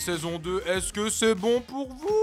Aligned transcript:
saison 0.00 0.38
2. 0.38 0.62
Est-ce 0.66 0.92
que 0.92 1.08
c'est 1.08 1.34
bon 1.34 1.60
pour 1.60 1.88
vous? 1.88 2.19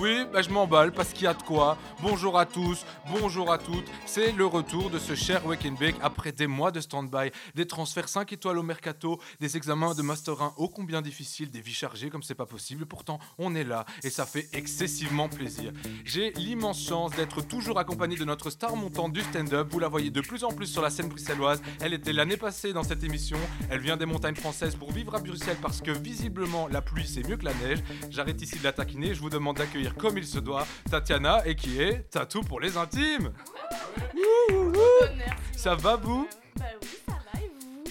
Oui, 0.00 0.24
bah 0.32 0.42
je 0.42 0.50
m'emballe 0.50 0.92
parce 0.92 1.12
qu'il 1.12 1.24
y 1.24 1.26
a 1.26 1.34
de 1.34 1.42
quoi. 1.42 1.76
Bonjour 2.02 2.38
à 2.38 2.46
tous, 2.46 2.84
bonjour 3.10 3.52
à 3.52 3.58
toutes. 3.58 3.86
C'est 4.06 4.32
le 4.32 4.46
retour 4.46 4.90
de 4.90 4.98
ce 4.98 5.14
cher 5.14 5.42
Bake 5.42 5.96
après 6.00 6.30
des 6.32 6.46
mois 6.46 6.70
de 6.70 6.80
stand-by, 6.80 7.30
des 7.54 7.66
transferts 7.66 8.08
5 8.08 8.32
étoiles 8.32 8.58
au 8.58 8.62
mercato, 8.62 9.20
des 9.40 9.56
examens 9.56 9.94
de 9.94 10.02
Master 10.02 10.40
1 10.40 10.54
ô 10.56 10.68
combien 10.68 11.02
difficiles, 11.02 11.50
des 11.50 11.60
vies 11.60 11.74
chargées 11.74 12.10
comme 12.10 12.22
c'est 12.22 12.34
pas 12.34 12.46
possible. 12.46 12.86
Pourtant, 12.86 13.18
on 13.38 13.54
est 13.54 13.64
là 13.64 13.84
et 14.04 14.10
ça 14.10 14.24
fait 14.24 14.48
excessivement 14.52 15.28
plaisir. 15.28 15.72
J'ai 16.04 16.30
l'immense 16.32 16.80
chance 16.80 17.10
d'être 17.12 17.42
toujours 17.42 17.78
accompagné 17.78 18.16
de 18.16 18.24
notre 18.24 18.50
star 18.50 18.76
montante 18.76 19.12
du 19.12 19.22
stand-up. 19.22 19.68
Vous 19.70 19.80
la 19.80 19.88
voyez 19.88 20.10
de 20.10 20.20
plus 20.20 20.44
en 20.44 20.52
plus 20.52 20.66
sur 20.66 20.82
la 20.82 20.90
scène 20.90 21.08
bruxelloise. 21.08 21.60
Elle 21.80 21.94
était 21.94 22.12
l'année 22.12 22.36
passée 22.36 22.72
dans 22.72 22.84
cette 22.84 23.02
émission. 23.02 23.38
Elle 23.68 23.80
vient 23.80 23.96
des 23.96 24.06
montagnes 24.06 24.36
françaises 24.36 24.76
pour 24.76 24.92
vivre 24.92 25.16
à 25.16 25.20
Bruxelles 25.20 25.58
parce 25.60 25.80
que 25.80 25.90
visiblement 25.90 26.68
la 26.68 26.82
pluie 26.82 27.06
c'est 27.06 27.26
mieux 27.26 27.36
que 27.36 27.44
la 27.44 27.54
neige. 27.54 27.82
J'arrête 28.10 28.40
ici 28.40 28.58
de 28.58 28.64
la 28.64 28.72
taquiner. 28.72 29.14
Je 29.14 29.20
vous 29.20 29.30
demande 29.30 29.56
d'accueillir 29.56 29.87
comme 29.94 30.18
il 30.18 30.26
se 30.26 30.38
doit 30.38 30.66
Tatiana 30.90 31.46
et 31.46 31.54
qui 31.54 31.80
est 31.80 32.10
Tatou 32.10 32.42
pour 32.42 32.60
les 32.60 32.76
intimes. 32.76 33.32
Ça 35.56 35.74
va 35.74 35.96
vous? 35.96 36.28
Bah 36.56 36.64
oui, 36.80 36.88
ça 37.06 37.12
va 37.12 37.40
et 37.40 37.50
vous? 37.60 37.82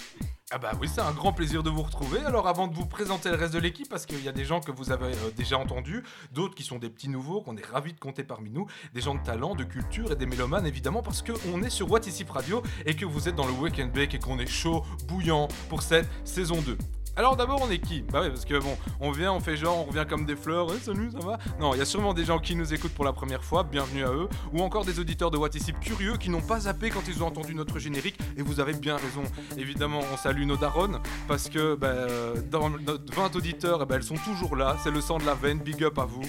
Ah 0.52 0.58
bah 0.58 0.72
oui, 0.80 0.88
c'est 0.88 1.02
un 1.02 1.12
grand 1.12 1.34
plaisir 1.34 1.64
de 1.64 1.70
vous 1.70 1.82
retrouver. 1.82 2.20
Alors 2.20 2.48
avant 2.48 2.68
de 2.68 2.74
vous 2.74 2.86
présenter 2.86 3.30
le 3.30 3.36
reste 3.36 3.54
de 3.54 3.60
l'équipe, 3.60 3.90
parce 3.90 4.06
qu'il 4.06 4.24
y 4.24 4.30
a 4.30 4.32
des 4.32 4.46
gens 4.46 4.62
que 4.62 4.72
vous 4.72 4.92
avez 4.92 5.14
euh, 5.14 5.32
déjà 5.36 5.58
entendus, 5.58 6.04
d'autres 6.32 6.56
qui 6.56 6.64
sont 6.64 6.80
des 6.80 6.90
petits 6.90 7.10
nouveaux, 7.10 7.42
qu'on 7.42 7.58
est 7.58 7.66
ravis 7.66 7.94
de 7.94 8.00
compter 8.00 8.24
parmi 8.24 8.50
nous, 8.50 8.68
des 8.94 9.02
gens 9.02 9.16
de 9.16 9.24
talent, 9.24 9.56
de 9.56 9.64
culture 9.64 10.12
et 10.12 10.16
des 10.16 10.26
mélomanes 10.26 10.66
évidemment, 10.66 11.02
parce 11.04 11.22
qu'on 11.22 11.62
est 11.62 11.70
sur 11.70 11.92
What 11.92 12.02
Is 12.08 12.24
Radio 12.30 12.64
et 12.86 12.96
que 12.96 13.06
vous 13.06 13.28
êtes 13.28 13.36
dans 13.36 13.46
le 13.46 13.54
Weekend 13.54 13.92
Bake 13.92 14.14
et 14.14 14.20
qu'on 14.20 14.40
est 14.40 14.48
chaud, 14.48 14.84
bouillant 15.08 15.48
pour 15.70 15.82
cette 15.82 16.08
saison 16.24 16.62
2. 16.62 16.78
Alors 17.18 17.36
d'abord 17.36 17.60
on 17.64 17.72
est 17.72 17.80
qui? 17.80 18.02
Bah 18.02 18.20
oui 18.22 18.30
parce 18.30 18.46
que 18.46 18.60
bon, 18.60 18.78
on 19.00 19.10
vient, 19.10 19.34
on 19.34 19.40
fait 19.40 19.58
genre, 19.58 19.80
on 19.80 19.86
revient 19.86 20.06
comme 20.08 20.26
des 20.26 20.36
fleurs, 20.36 20.70
ouais, 20.70 20.78
salut, 20.80 21.10
ça 21.12 21.18
va? 21.26 21.40
Non, 21.60 21.74
il 21.74 21.80
y 21.80 21.82
a 21.82 21.86
sûrement 21.86 22.14
des 22.14 22.26
gens 22.26 22.38
qui 22.38 22.56
nous 22.56 22.76
écoutent 22.76 22.94
pour 22.94 23.06
la 23.06 23.12
première 23.12 23.44
fois, 23.44 23.64
bienvenue 23.64 24.04
à 24.04 24.12
eux, 24.12 24.30
ou 24.54 24.62
encore 24.62 24.86
des 24.86 25.00
auditeurs 25.00 25.32
de 25.32 25.38
What 25.38 25.50
Is 25.56 25.74
curieux 25.82 26.18
qui 26.18 26.30
n'ont 26.30 26.42
pas 26.42 26.62
zappé 26.62 26.92
quand 26.92 27.08
ils 27.08 27.24
ont 27.24 27.28
entendu 27.28 27.56
notre 27.56 27.80
générique, 27.80 28.20
et 28.38 28.44
vous 28.44 28.60
avez 28.60 28.74
bien 28.74 28.98
raison. 28.98 29.24
Évidemment, 29.58 30.02
on 30.14 30.18
salue 30.18 30.46
nos 30.46 30.58
darons, 30.58 31.02
parce 31.28 31.50
que 31.50 31.74
bah, 31.74 32.06
dans 32.52 32.70
notre 32.70 33.12
20 33.16 33.36
auditeurs, 33.36 33.80
eh 33.82 33.86
ben, 33.88 33.96
elles 33.96 34.04
sont 34.04 34.18
toujours 34.18 34.56
là, 34.56 34.78
c'est 34.84 34.92
le 34.92 35.02
sang 35.02 35.18
de 35.18 35.26
la 35.26 35.34
veine, 35.34 35.58
big 35.58 35.84
up 35.84 35.98
à 35.98 36.06
vous, 36.06 36.22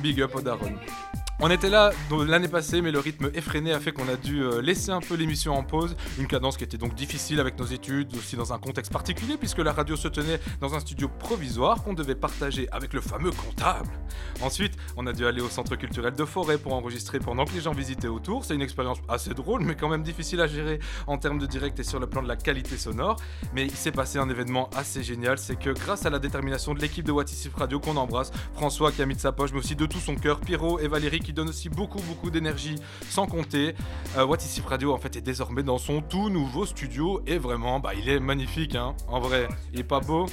Big 0.00 0.20
up 0.20 0.36
aux 0.36 0.40
darons. 0.40 0.74
On 1.40 1.50
était 1.50 1.68
là 1.68 1.90
l'année 2.28 2.46
passée, 2.46 2.80
mais 2.80 2.92
le 2.92 3.00
rythme 3.00 3.28
effréné 3.34 3.72
a 3.72 3.80
fait 3.80 3.90
qu'on 3.90 4.08
a 4.08 4.14
dû 4.14 4.40
euh, 4.40 4.62
laisser 4.62 4.92
un 4.92 5.00
peu 5.00 5.14
l'émission 5.14 5.52
en 5.52 5.64
pause. 5.64 5.96
Une 6.16 6.28
cadence 6.28 6.56
qui 6.56 6.62
était 6.62 6.78
donc 6.78 6.94
difficile 6.94 7.40
avec 7.40 7.58
nos 7.58 7.66
études, 7.66 8.14
aussi 8.14 8.36
dans 8.36 8.52
un 8.52 8.58
contexte 8.58 8.92
particulier, 8.92 9.36
puisque 9.36 9.58
la 9.58 9.72
radio 9.72 9.96
se 9.96 10.06
tenait 10.06 10.38
dans 10.60 10.74
un 10.76 10.80
studio 10.80 11.08
provisoire 11.08 11.82
qu'on 11.82 11.92
devait 11.92 12.14
partager 12.14 12.68
avec 12.70 12.92
le 12.92 13.00
fameux 13.00 13.32
comptable. 13.32 13.90
Ensuite, 14.42 14.74
on 14.96 15.08
a 15.08 15.12
dû 15.12 15.26
aller 15.26 15.40
au 15.40 15.48
centre 15.48 15.74
culturel 15.74 16.14
de 16.14 16.24
Forêt 16.24 16.56
pour 16.56 16.72
enregistrer 16.72 17.18
pendant 17.18 17.44
que 17.44 17.52
les 17.52 17.60
gens 17.60 17.72
visitaient 17.72 18.06
autour. 18.06 18.44
C'est 18.44 18.54
une 18.54 18.62
expérience 18.62 18.98
assez 19.08 19.34
drôle, 19.34 19.64
mais 19.64 19.74
quand 19.74 19.88
même 19.88 20.04
difficile 20.04 20.40
à 20.40 20.46
gérer 20.46 20.78
en 21.08 21.18
termes 21.18 21.40
de 21.40 21.46
direct 21.46 21.80
et 21.80 21.84
sur 21.84 21.98
le 21.98 22.06
plan 22.06 22.22
de 22.22 22.28
la 22.28 22.36
qualité 22.36 22.76
sonore. 22.76 23.16
Mais 23.52 23.64
il 23.64 23.74
s'est 23.74 23.92
passé 23.92 24.20
un 24.20 24.28
événement 24.28 24.70
assez 24.76 25.02
génial, 25.02 25.38
c'est 25.38 25.58
que 25.58 25.70
grâce 25.70 26.06
à 26.06 26.10
la 26.10 26.20
détermination 26.20 26.74
de 26.74 26.80
l'équipe 26.80 27.04
de 27.04 27.10
What 27.10 27.24
Is 27.24 27.48
If 27.48 27.56
Radio 27.56 27.80
qu'on 27.80 27.96
embrasse, 27.96 28.30
François 28.54 28.92
qui 28.92 29.02
a 29.02 29.06
mis 29.06 29.16
de 29.16 29.20
sa 29.20 29.32
poche, 29.32 29.50
mais 29.52 29.58
aussi 29.58 29.74
de 29.74 29.86
tout 29.86 29.98
son 29.98 30.14
cœur, 30.14 30.40
Pierrot 30.40 30.78
et 30.78 30.86
Valérie 30.86 31.23
qui 31.24 31.32
donnent 31.32 31.48
aussi 31.48 31.68
beaucoup 31.68 32.00
beaucoup 32.02 32.30
d'énergie, 32.30 32.76
sans 33.08 33.26
compter. 33.26 33.74
Euh, 34.16 34.24
What 34.24 34.36
Is 34.36 34.58
If 34.58 34.66
Radio 34.66 34.92
en 34.92 34.98
fait 34.98 35.16
est 35.16 35.20
désormais 35.20 35.64
dans 35.64 35.78
son 35.78 36.00
tout 36.00 36.28
nouveau 36.30 36.66
studio 36.66 37.22
et 37.26 37.38
vraiment, 37.38 37.80
bah 37.80 37.94
il 37.94 38.08
est 38.08 38.20
magnifique, 38.20 38.76
hein. 38.76 38.94
En 39.08 39.18
vrai, 39.18 39.48
il 39.72 39.80
est 39.80 39.84
pas 39.84 40.00
beau. 40.00 40.26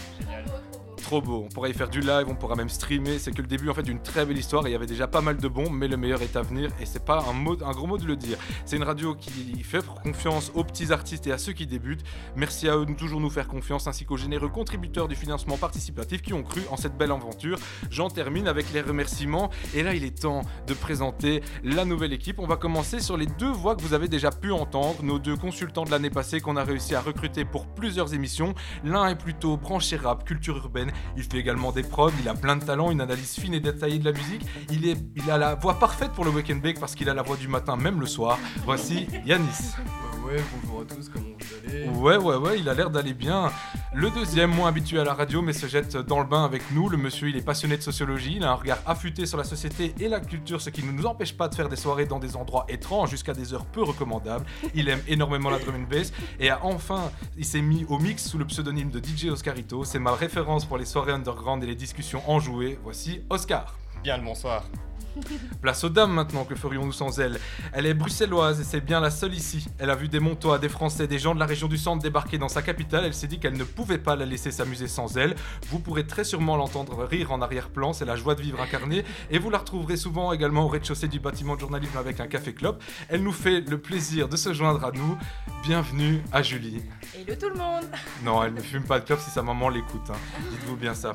Trop 1.01 1.21
beau, 1.21 1.43
on 1.45 1.49
pourra 1.49 1.67
y 1.67 1.73
faire 1.73 1.89
du 1.89 1.99
live, 1.99 2.25
on 2.27 2.35
pourra 2.35 2.55
même 2.55 2.69
streamer, 2.69 3.19
c'est 3.19 3.31
que 3.31 3.41
le 3.41 3.47
début 3.47 3.69
en 3.69 3.73
fait 3.73 3.83
d'une 3.83 4.01
très 4.01 4.25
belle 4.25 4.37
histoire 4.37 4.67
il 4.67 4.71
y 4.71 4.75
avait 4.75 4.85
déjà 4.85 5.07
pas 5.07 5.21
mal 5.21 5.37
de 5.37 5.47
bombes 5.47 5.73
mais 5.73 5.87
le 5.87 5.97
meilleur 5.97 6.21
est 6.21 6.35
à 6.35 6.41
venir 6.41 6.69
et 6.79 6.85
c'est 6.85 7.03
pas 7.03 7.25
un, 7.27 7.33
mot, 7.33 7.57
un 7.63 7.71
gros 7.71 7.87
mot 7.87 7.97
de 7.97 8.05
le 8.05 8.15
dire. 8.15 8.37
C'est 8.65 8.77
une 8.77 8.83
radio 8.83 9.15
qui 9.15 9.61
fait 9.63 9.83
confiance 10.03 10.51
aux 10.55 10.63
petits 10.63 10.91
artistes 10.93 11.27
et 11.27 11.31
à 11.31 11.37
ceux 11.37 11.53
qui 11.53 11.65
débutent. 11.65 12.03
Merci 12.35 12.69
à 12.69 12.77
eux 12.77 12.85
de 12.85 12.93
toujours 12.93 13.19
nous 13.19 13.29
faire 13.29 13.47
confiance 13.47 13.87
ainsi 13.87 14.05
qu'aux 14.05 14.17
généreux 14.17 14.49
contributeurs 14.49 15.07
du 15.07 15.15
financement 15.15 15.57
participatif 15.57 16.21
qui 16.21 16.33
ont 16.33 16.43
cru 16.43 16.61
en 16.69 16.77
cette 16.77 16.97
belle 16.97 17.11
aventure. 17.11 17.57
J'en 17.89 18.09
termine 18.09 18.47
avec 18.47 18.71
les 18.71 18.81
remerciements 18.81 19.49
et 19.73 19.83
là 19.83 19.93
il 19.93 20.03
est 20.03 20.21
temps 20.21 20.41
de 20.67 20.73
présenter 20.73 21.41
la 21.63 21.83
nouvelle 21.83 22.13
équipe. 22.13 22.39
On 22.39 22.47
va 22.47 22.57
commencer 22.57 22.99
sur 22.99 23.17
les 23.17 23.25
deux 23.25 23.51
voix 23.51 23.75
que 23.75 23.81
vous 23.81 23.93
avez 23.93 24.07
déjà 24.07 24.31
pu 24.31 24.51
entendre, 24.51 25.03
nos 25.03 25.19
deux 25.19 25.35
consultants 25.35 25.83
de 25.83 25.91
l'année 25.91 26.09
passée 26.09 26.41
qu'on 26.41 26.55
a 26.55 26.63
réussi 26.63 26.95
à 26.95 27.01
recruter 27.01 27.43
pour 27.43 27.67
plusieurs 27.67 28.13
émissions. 28.13 28.53
L'un 28.83 29.07
est 29.07 29.15
plutôt 29.15 29.57
branché 29.57 29.97
rap, 29.97 30.25
culture 30.25 30.57
urbaine, 30.57 30.90
il 31.17 31.23
fait 31.23 31.37
également 31.37 31.71
des 31.71 31.83
prods, 31.83 32.11
il 32.21 32.27
a 32.27 32.33
plein 32.33 32.55
de 32.55 32.63
talent, 32.63 32.91
une 32.91 33.01
analyse 33.01 33.33
fine 33.33 33.53
et 33.53 33.59
détaillée 33.59 33.99
de 33.99 34.05
la 34.05 34.11
musique. 34.11 34.41
Il, 34.71 35.29
a 35.29 35.37
la 35.37 35.55
voix 35.55 35.79
parfaite 35.79 36.11
pour 36.11 36.25
le 36.25 36.31
Weekend 36.31 36.61
Bake 36.61 36.79
parce 36.79 36.95
qu'il 36.95 37.09
a 37.09 37.13
la 37.13 37.21
voix 37.21 37.37
du 37.37 37.47
matin, 37.47 37.75
même 37.75 37.99
le 37.99 38.07
soir. 38.07 38.37
Voici 38.65 39.07
Yanis. 39.25 39.75
Allez 40.31 40.41
Ouais, 41.95 42.17
ouais, 42.17 42.35
ouais, 42.35 42.59
il 42.59 42.69
a 42.69 42.73
l'air 42.73 42.89
d'aller 42.89 43.13
bien. 43.13 43.51
Le 43.93 44.09
deuxième, 44.09 44.51
moins 44.51 44.69
habitué 44.69 44.99
à 44.99 45.03
la 45.03 45.13
radio, 45.13 45.41
mais 45.41 45.53
se 45.53 45.67
jette 45.67 45.97
dans 45.97 46.19
le 46.19 46.25
bain 46.25 46.45
avec 46.45 46.63
nous. 46.71 46.89
Le 46.89 46.97
monsieur, 46.97 47.29
il 47.29 47.35
est 47.37 47.45
passionné 47.45 47.77
de 47.77 47.81
sociologie, 47.81 48.35
il 48.37 48.43
a 48.43 48.51
un 48.51 48.55
regard 48.55 48.79
affûté 48.85 49.25
sur 49.25 49.37
la 49.37 49.43
société 49.43 49.93
et 49.99 50.07
la 50.07 50.19
culture, 50.19 50.61
ce 50.61 50.69
qui 50.69 50.83
ne 50.83 50.91
nous 50.91 51.05
empêche 51.05 51.35
pas 51.35 51.47
de 51.47 51.55
faire 51.55 51.69
des 51.69 51.75
soirées 51.75 52.05
dans 52.05 52.19
des 52.19 52.35
endroits 52.35 52.65
étranges 52.69 53.09
jusqu'à 53.09 53.33
des 53.33 53.53
heures 53.53 53.65
peu 53.65 53.83
recommandables. 53.83 54.45
Il 54.73 54.89
aime 54.89 55.01
énormément 55.07 55.49
la 55.49 55.59
drum 55.59 55.75
and 55.75 55.89
bass 55.89 56.11
et 56.39 56.49
a 56.49 56.63
enfin, 56.63 57.11
il 57.37 57.45
s'est 57.45 57.61
mis 57.61 57.85
au 57.89 57.99
mix 57.99 58.27
sous 58.27 58.37
le 58.37 58.45
pseudonyme 58.45 58.89
de 58.89 58.99
DJ 58.99 59.25
Oscarito. 59.25 59.83
C'est 59.83 59.99
ma 59.99 60.13
référence 60.13 60.65
pour 60.65 60.77
les 60.77 60.85
soirées 60.85 61.11
underground 61.11 61.63
et 61.63 61.67
les 61.67 61.75
discussions 61.75 62.21
enjouées. 62.29 62.79
Voici 62.83 63.21
Oscar. 63.29 63.77
Bien 64.03 64.17
le 64.17 64.23
bonsoir. 64.23 64.63
Place 65.61 65.83
aux 65.83 65.89
dames 65.89 66.11
maintenant, 66.13 66.45
que 66.45 66.55
ferions-nous 66.55 66.91
sans 66.91 67.19
elle? 67.19 67.39
Elle 67.73 67.85
est 67.85 67.93
bruxelloise 67.93 68.59
et 68.61 68.63
c'est 68.63 68.81
bien 68.81 68.99
la 68.99 69.09
seule 69.11 69.33
ici. 69.33 69.65
Elle 69.79 69.89
a 69.89 69.95
vu 69.95 70.07
des 70.07 70.19
Montois, 70.19 70.57
des 70.59 70.69
Français, 70.69 71.07
des 71.07 71.19
gens 71.19 71.35
de 71.35 71.39
la 71.39 71.45
région 71.45 71.67
du 71.67 71.77
centre 71.77 72.01
débarquer 72.01 72.37
dans 72.37 72.47
sa 72.49 72.61
capitale. 72.61 73.05
Elle 73.05 73.13
s'est 73.13 73.27
dit 73.27 73.39
qu'elle 73.39 73.57
ne 73.57 73.63
pouvait 73.63 73.97
pas 73.97 74.15
la 74.15 74.25
laisser 74.25 74.51
s'amuser 74.51 74.87
sans 74.87 75.17
elle. 75.17 75.35
Vous 75.69 75.79
pourrez 75.79 76.05
très 76.07 76.23
sûrement 76.23 76.55
l'entendre 76.55 77.03
rire 77.03 77.31
en 77.31 77.41
arrière-plan, 77.41 77.93
c'est 77.93 78.05
la 78.05 78.15
joie 78.15 78.35
de 78.35 78.41
vivre 78.41 78.61
incarnée. 78.61 79.03
Et 79.29 79.39
vous 79.39 79.49
la 79.49 79.59
retrouverez 79.59 79.97
souvent 79.97 80.31
également 80.33 80.65
au 80.65 80.67
rez-de-chaussée 80.67 81.07
du 81.07 81.19
bâtiment 81.19 81.55
de 81.55 81.59
journalisme 81.59 81.97
avec 81.97 82.19
un 82.19 82.27
café 82.27 82.53
clope. 82.53 82.83
Elle 83.09 83.23
nous 83.23 83.33
fait 83.33 83.61
le 83.61 83.77
plaisir 83.77 84.27
de 84.29 84.37
se 84.37 84.53
joindre 84.53 84.83
à 84.85 84.91
nous. 84.91 85.17
Bienvenue 85.63 86.23
à 86.31 86.41
Julie. 86.41 86.81
Hello 87.13 87.35
tout 87.39 87.49
le 87.49 87.55
monde 87.55 87.85
Non, 88.23 88.43
elle 88.43 88.53
ne 88.53 88.61
fume 88.61 88.83
pas 88.83 88.99
de 88.99 89.05
clope 89.05 89.19
si 89.19 89.29
sa 89.29 89.41
maman 89.43 89.69
l'écoute. 89.69 90.09
hein. 90.09 90.15
Dites-vous 90.51 90.75
bien 90.77 90.93
ça. 90.93 91.13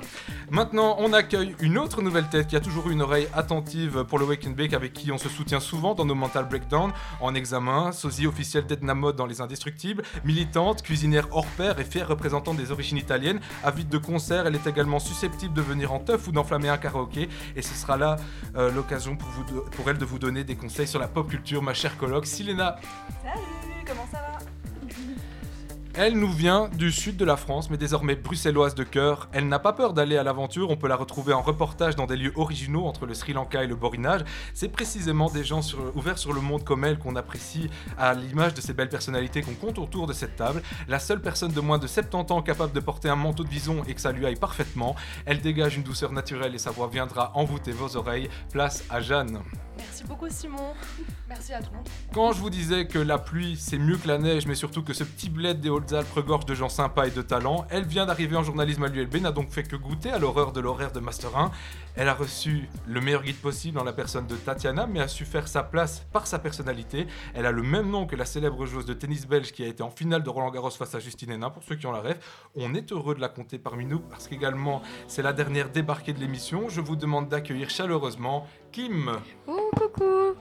Maintenant, 0.50 0.96
on 0.98 1.12
accueille 1.12 1.56
une 1.60 1.78
autre 1.78 2.02
nouvelle 2.02 2.28
tête 2.28 2.46
qui 2.46 2.56
a 2.56 2.60
toujours 2.60 2.88
eu 2.88 2.92
une 2.92 3.02
oreille 3.02 3.28
attentive 3.34 3.85
pour 3.90 4.18
le 4.18 4.24
Wake 4.24 4.46
and 4.46 4.52
Bake 4.52 4.72
avec 4.72 4.92
qui 4.92 5.12
on 5.12 5.18
se 5.18 5.28
soutient 5.28 5.60
souvent 5.60 5.94
dans 5.94 6.04
nos 6.04 6.14
mental 6.14 6.48
breakdown 6.48 6.92
en 7.20 7.34
examen, 7.34 7.92
sosie 7.92 8.26
officielle 8.26 8.66
d'Edna 8.66 8.94
Mode 8.94 9.16
dans 9.16 9.26
Les 9.26 9.40
Indestructibles, 9.40 10.02
militante, 10.24 10.82
cuisinière 10.82 11.28
hors 11.30 11.46
pair 11.46 11.78
et 11.78 11.84
fière 11.84 12.08
représentante 12.08 12.56
des 12.56 12.70
origines 12.72 12.98
italiennes, 12.98 13.40
avide 13.64 13.88
de 13.88 13.98
concerts, 13.98 14.46
elle 14.46 14.54
est 14.54 14.66
également 14.66 14.98
susceptible 14.98 15.54
de 15.54 15.62
venir 15.62 15.92
en 15.92 15.98
teuf 15.98 16.26
ou 16.28 16.32
d'enflammer 16.32 16.68
un 16.68 16.78
karaoké. 16.78 17.28
Et 17.54 17.62
ce 17.62 17.74
sera 17.74 17.96
là 17.96 18.16
euh, 18.56 18.70
l'occasion 18.72 19.16
pour, 19.16 19.28
pour 19.70 19.90
elle 19.90 19.98
de 19.98 20.04
vous 20.04 20.18
donner 20.18 20.44
des 20.44 20.56
conseils 20.56 20.86
sur 20.86 21.00
la 21.00 21.08
pop 21.08 21.28
culture, 21.28 21.62
ma 21.62 21.74
chère 21.74 21.96
coloc 21.96 22.26
Silena. 22.26 22.76
Salut, 23.22 23.84
comment 23.86 24.06
ça 24.10 24.18
va? 24.18 24.55
Elle 25.98 26.18
nous 26.18 26.30
vient 26.30 26.68
du 26.68 26.92
sud 26.92 27.16
de 27.16 27.24
la 27.24 27.38
France, 27.38 27.70
mais 27.70 27.78
désormais 27.78 28.16
bruxelloise 28.16 28.74
de 28.74 28.84
cœur. 28.84 29.28
Elle 29.32 29.48
n'a 29.48 29.58
pas 29.58 29.72
peur 29.72 29.94
d'aller 29.94 30.18
à 30.18 30.22
l'aventure, 30.22 30.68
on 30.68 30.76
peut 30.76 30.88
la 30.88 30.96
retrouver 30.96 31.32
en 31.32 31.40
reportage 31.40 31.96
dans 31.96 32.04
des 32.04 32.16
lieux 32.16 32.32
originaux 32.36 32.84
entre 32.84 33.06
le 33.06 33.14
Sri 33.14 33.32
Lanka 33.32 33.64
et 33.64 33.66
le 33.66 33.76
Borinage. 33.76 34.20
C'est 34.52 34.68
précisément 34.68 35.30
des 35.30 35.42
gens 35.42 35.62
sur- 35.62 35.96
ouverts 35.96 36.18
sur 36.18 36.34
le 36.34 36.42
monde 36.42 36.64
comme 36.64 36.84
elle 36.84 36.98
qu'on 36.98 37.16
apprécie 37.16 37.70
à 37.96 38.12
l'image 38.12 38.52
de 38.52 38.60
ces 38.60 38.74
belles 38.74 38.90
personnalités 38.90 39.40
qu'on 39.40 39.54
compte 39.54 39.78
autour 39.78 40.06
de 40.06 40.12
cette 40.12 40.36
table. 40.36 40.62
La 40.86 40.98
seule 40.98 41.22
personne 41.22 41.52
de 41.52 41.60
moins 41.60 41.78
de 41.78 41.86
70 41.86 42.30
ans 42.30 42.42
capable 42.42 42.72
de 42.74 42.80
porter 42.80 43.08
un 43.08 43.16
manteau 43.16 43.42
de 43.42 43.48
vison 43.48 43.82
et 43.88 43.94
que 43.94 44.00
ça 44.02 44.12
lui 44.12 44.26
aille 44.26 44.36
parfaitement. 44.36 44.96
Elle 45.24 45.40
dégage 45.40 45.76
une 45.78 45.82
douceur 45.82 46.12
naturelle 46.12 46.54
et 46.54 46.58
sa 46.58 46.72
voix 46.72 46.88
viendra 46.88 47.32
envoûter 47.34 47.72
vos 47.72 47.96
oreilles. 47.96 48.28
Place 48.52 48.84
à 48.90 49.00
Jeanne. 49.00 49.40
Merci 49.78 50.04
beaucoup 50.04 50.28
Simon. 50.30 50.72
Merci 51.28 51.52
à 51.52 51.60
tout 51.60 51.70
le 51.70 51.76
monde. 51.78 51.88
Quand 52.14 52.32
je 52.32 52.40
vous 52.40 52.48
disais 52.50 52.86
que 52.86 52.98
la 52.98 53.18
pluie 53.18 53.56
c'est 53.58 53.76
mieux 53.78 53.96
que 53.98 54.08
la 54.08 54.16
neige, 54.18 54.46
mais 54.46 54.54
surtout 54.54 54.82
que 54.82 54.94
ce 54.94 55.04
petit 55.04 55.28
bled 55.28 55.60
des 55.60 55.68
Hautes-Alpes 55.86 56.12
regorge 56.16 56.46
de 56.46 56.54
gens 56.56 56.68
sympas 56.68 57.06
et 57.06 57.12
de 57.12 57.22
talent, 57.22 57.64
elle 57.70 57.84
vient 57.84 58.06
d'arriver 58.06 58.34
en 58.34 58.42
journalisme 58.42 58.82
à 58.82 58.88
l'ULB, 58.88 59.18
n'a 59.18 59.30
donc 59.30 59.50
fait 59.50 59.62
que 59.62 59.76
goûter 59.76 60.10
à 60.10 60.18
l'horreur 60.18 60.50
de 60.50 60.58
l'horaire 60.58 60.90
de 60.90 60.98
Master 60.98 61.36
1. 61.38 61.52
Elle 61.94 62.08
a 62.08 62.14
reçu 62.14 62.68
le 62.88 63.00
meilleur 63.00 63.22
guide 63.22 63.36
possible 63.36 63.78
en 63.78 63.84
la 63.84 63.92
personne 63.92 64.26
de 64.26 64.34
Tatiana, 64.34 64.88
mais 64.88 64.98
a 64.98 65.06
su 65.06 65.24
faire 65.24 65.46
sa 65.46 65.62
place 65.62 66.04
par 66.12 66.26
sa 66.26 66.40
personnalité. 66.40 67.06
Elle 67.34 67.46
a 67.46 67.52
le 67.52 67.62
même 67.62 67.88
nom 67.88 68.04
que 68.04 68.16
la 68.16 68.24
célèbre 68.24 68.66
joueuse 68.66 68.84
de 68.84 68.94
tennis 68.94 69.28
belge 69.28 69.52
qui 69.52 69.62
a 69.62 69.68
été 69.68 69.84
en 69.84 69.90
finale 69.90 70.24
de 70.24 70.28
Roland 70.28 70.50
Garros 70.50 70.70
face 70.70 70.96
à 70.96 70.98
Justine 70.98 71.30
Hénin, 71.30 71.50
pour 71.50 71.62
ceux 71.62 71.76
qui 71.76 71.86
ont 71.86 71.92
la 71.92 72.00
rêve. 72.00 72.18
On 72.56 72.74
est 72.74 72.90
heureux 72.90 73.14
de 73.14 73.20
la 73.20 73.28
compter 73.28 73.60
parmi 73.60 73.86
nous 73.86 74.00
parce 74.00 74.26
qu'également 74.26 74.82
c'est 75.06 75.22
la 75.22 75.32
dernière 75.32 75.70
débarquée 75.70 76.12
de 76.12 76.18
l'émission. 76.18 76.68
Je 76.68 76.80
vous 76.80 76.96
demande 76.96 77.28
d'accueillir 77.28 77.70
chaleureusement 77.70 78.48
Kim. 78.72 79.12
Oh, 79.46 79.70
coucou 79.76 80.34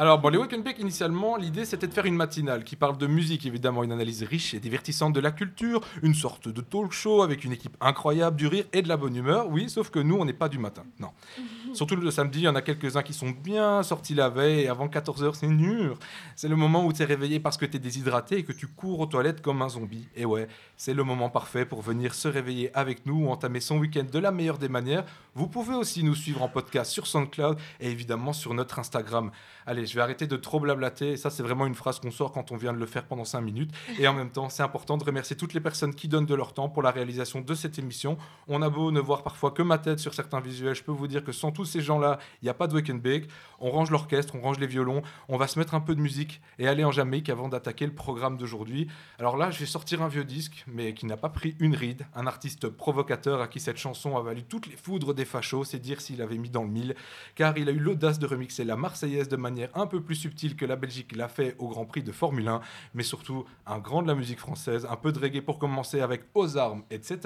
Alors, 0.00 0.18
bon, 0.18 0.30
les 0.30 0.38
Wake 0.38 0.54
and 0.54 0.60
Bake, 0.60 0.78
initialement, 0.78 1.36
l'idée 1.36 1.66
c'était 1.66 1.86
de 1.86 1.92
faire 1.92 2.06
une 2.06 2.16
matinale 2.16 2.64
qui 2.64 2.74
parle 2.74 2.96
de 2.96 3.06
musique, 3.06 3.44
évidemment, 3.44 3.84
une 3.84 3.92
analyse 3.92 4.22
riche 4.22 4.54
et 4.54 4.58
divertissante 4.58 5.12
de 5.12 5.20
la 5.20 5.30
culture, 5.30 5.82
une 6.02 6.14
sorte 6.14 6.48
de 6.48 6.62
talk 6.62 6.90
show 6.92 7.20
avec 7.20 7.44
une 7.44 7.52
équipe 7.52 7.76
incroyable, 7.82 8.34
du 8.34 8.46
rire 8.46 8.64
et 8.72 8.80
de 8.80 8.88
la 8.88 8.96
bonne 8.96 9.14
humeur. 9.14 9.50
Oui, 9.50 9.68
sauf 9.68 9.90
que 9.90 9.98
nous, 9.98 10.16
on 10.16 10.24
n'est 10.24 10.32
pas 10.32 10.48
du 10.48 10.56
matin. 10.56 10.84
Non. 11.00 11.10
Surtout 11.74 11.96
le 11.96 12.10
samedi, 12.10 12.38
il 12.38 12.44
y 12.44 12.48
en 12.48 12.54
a 12.54 12.62
quelques-uns 12.62 13.02
qui 13.02 13.12
sont 13.12 13.28
bien 13.28 13.82
sortis 13.82 14.14
la 14.14 14.30
veille 14.30 14.60
et 14.60 14.68
avant 14.68 14.88
14h, 14.88 15.34
c'est 15.34 15.48
dur. 15.48 15.98
C'est 16.34 16.48
le 16.48 16.56
moment 16.56 16.86
où 16.86 16.94
tu 16.94 17.02
es 17.02 17.04
réveillé 17.04 17.38
parce 17.38 17.58
que 17.58 17.66
tu 17.66 17.76
es 17.76 17.78
déshydraté 17.78 18.38
et 18.38 18.42
que 18.42 18.52
tu 18.52 18.68
cours 18.68 19.00
aux 19.00 19.06
toilettes 19.06 19.42
comme 19.42 19.60
un 19.60 19.68
zombie. 19.68 20.08
Et 20.16 20.24
ouais, 20.24 20.48
c'est 20.78 20.94
le 20.94 21.04
moment 21.04 21.28
parfait 21.28 21.66
pour 21.66 21.82
venir 21.82 22.14
se 22.14 22.26
réveiller 22.26 22.74
avec 22.74 23.04
nous 23.04 23.26
ou 23.26 23.28
entamer 23.28 23.60
son 23.60 23.76
week-end 23.76 24.06
de 24.10 24.18
la 24.18 24.32
meilleure 24.32 24.56
des 24.56 24.70
manières. 24.70 25.04
Vous 25.34 25.46
pouvez 25.46 25.74
aussi 25.74 26.02
nous 26.02 26.14
suivre 26.14 26.42
en 26.42 26.48
podcast 26.48 26.90
sur 26.90 27.06
SoundCloud 27.06 27.58
et 27.80 27.90
évidemment 27.90 28.32
sur 28.32 28.54
notre 28.54 28.78
Instagram. 28.78 29.30
Allez, 29.70 29.86
je 29.86 29.94
vais 29.94 30.00
arrêter 30.00 30.26
de 30.26 30.34
trop 30.34 30.58
blablater. 30.58 31.16
Ça, 31.16 31.30
c'est 31.30 31.44
vraiment 31.44 31.64
une 31.64 31.76
phrase 31.76 32.00
qu'on 32.00 32.10
sort 32.10 32.32
quand 32.32 32.50
on 32.50 32.56
vient 32.56 32.72
de 32.72 32.78
le 32.78 32.86
faire 32.86 33.04
pendant 33.04 33.24
5 33.24 33.40
minutes. 33.40 33.70
Et 34.00 34.08
en 34.08 34.14
même 34.14 34.30
temps, 34.30 34.48
c'est 34.48 34.64
important 34.64 34.96
de 34.96 35.04
remercier 35.04 35.36
toutes 35.36 35.54
les 35.54 35.60
personnes 35.60 35.94
qui 35.94 36.08
donnent 36.08 36.26
de 36.26 36.34
leur 36.34 36.54
temps 36.54 36.68
pour 36.68 36.82
la 36.82 36.90
réalisation 36.90 37.40
de 37.40 37.54
cette 37.54 37.78
émission. 37.78 38.18
On 38.48 38.62
a 38.62 38.68
beau 38.68 38.90
ne 38.90 38.98
voir 38.98 39.22
parfois 39.22 39.52
que 39.52 39.62
ma 39.62 39.78
tête 39.78 40.00
sur 40.00 40.12
certains 40.12 40.40
visuels, 40.40 40.74
je 40.74 40.82
peux 40.82 40.90
vous 40.90 41.06
dire 41.06 41.22
que 41.22 41.30
sans 41.30 41.52
tous 41.52 41.66
ces 41.66 41.82
gens-là, 41.82 42.18
il 42.42 42.46
n'y 42.46 42.48
a 42.48 42.54
pas 42.54 42.66
de 42.66 42.74
Wake 42.74 42.90
and 42.90 42.96
Bake. 42.96 43.28
On 43.60 43.70
range 43.70 43.92
l'orchestre, 43.92 44.34
on 44.34 44.40
range 44.40 44.58
les 44.58 44.66
violons, 44.66 45.02
on 45.28 45.36
va 45.36 45.46
se 45.46 45.56
mettre 45.56 45.74
un 45.74 45.80
peu 45.80 45.94
de 45.94 46.00
musique 46.00 46.40
et 46.58 46.66
aller 46.66 46.82
en 46.82 46.90
Jamaïque 46.90 47.28
avant 47.28 47.48
d'attaquer 47.48 47.86
le 47.86 47.94
programme 47.94 48.38
d'aujourd'hui. 48.38 48.88
Alors 49.20 49.36
là, 49.36 49.52
je 49.52 49.60
vais 49.60 49.66
sortir 49.66 50.02
un 50.02 50.08
vieux 50.08 50.24
disque, 50.24 50.64
mais 50.66 50.94
qui 50.94 51.06
n'a 51.06 51.16
pas 51.16 51.28
pris 51.28 51.54
une 51.60 51.76
ride. 51.76 52.06
Un 52.16 52.26
artiste 52.26 52.68
provocateur 52.68 53.40
à 53.40 53.46
qui 53.46 53.60
cette 53.60 53.76
chanson 53.76 54.16
a 54.16 54.20
valu 54.20 54.42
toutes 54.42 54.66
les 54.66 54.76
foudres 54.76 55.14
des 55.14 55.24
fachos, 55.24 55.62
c'est 55.62 55.78
dire 55.78 56.00
s'il 56.00 56.22
avait 56.22 56.38
mis 56.38 56.50
dans 56.50 56.64
le 56.64 56.70
mille, 56.70 56.96
car 57.36 57.56
il 57.56 57.68
a 57.68 57.72
eu 57.72 57.78
l'audace 57.78 58.18
de 58.18 58.26
remixer 58.26 58.64
la 58.64 58.74
Marseillaise 58.74 59.28
de 59.28 59.36
manière 59.36 59.59
un 59.74 59.86
peu 59.86 60.00
plus 60.00 60.14
subtile 60.14 60.56
que 60.56 60.64
la 60.64 60.76
Belgique 60.76 61.14
l'a 61.14 61.28
fait 61.28 61.56
au 61.58 61.68
Grand 61.68 61.84
Prix 61.84 62.02
de 62.02 62.12
Formule 62.12 62.48
1, 62.48 62.60
mais 62.94 63.02
surtout 63.02 63.44
un 63.66 63.78
grand 63.78 64.02
de 64.02 64.08
la 64.08 64.14
musique 64.14 64.38
française, 64.38 64.86
un 64.88 64.96
peu 64.96 65.12
de 65.12 65.18
reggae 65.18 65.40
pour 65.40 65.58
commencer 65.58 66.00
avec 66.00 66.22
Aux 66.34 66.56
armes, 66.56 66.84
etc. 66.90 67.18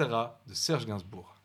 de 0.47 0.53
Serge 0.53 0.85
Gainsbourg. 0.85 1.35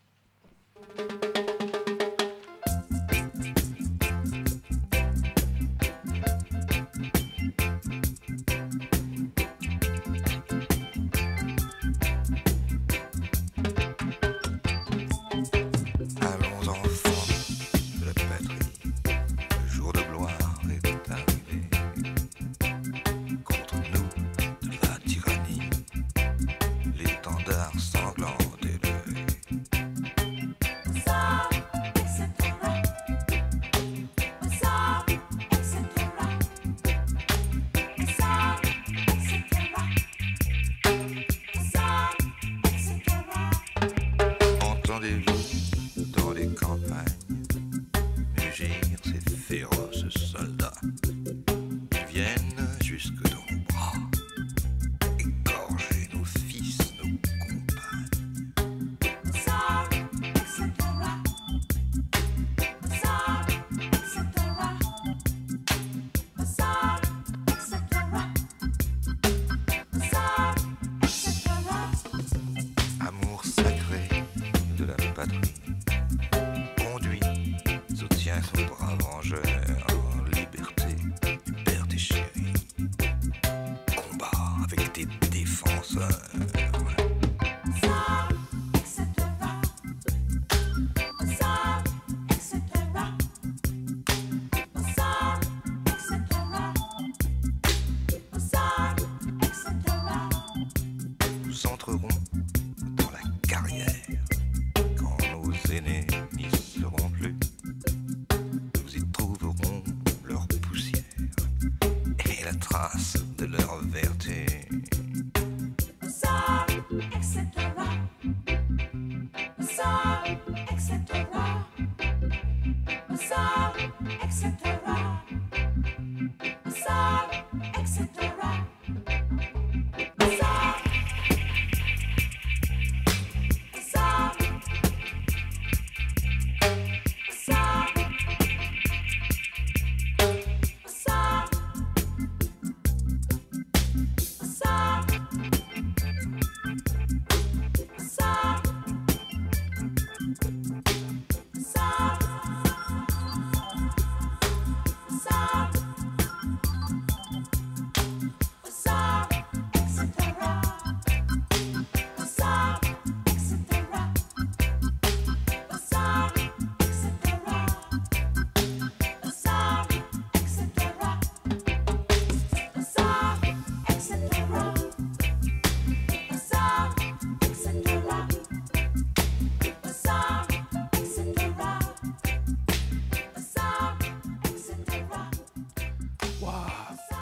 Son 78.42 78.96
brave 78.96 80.09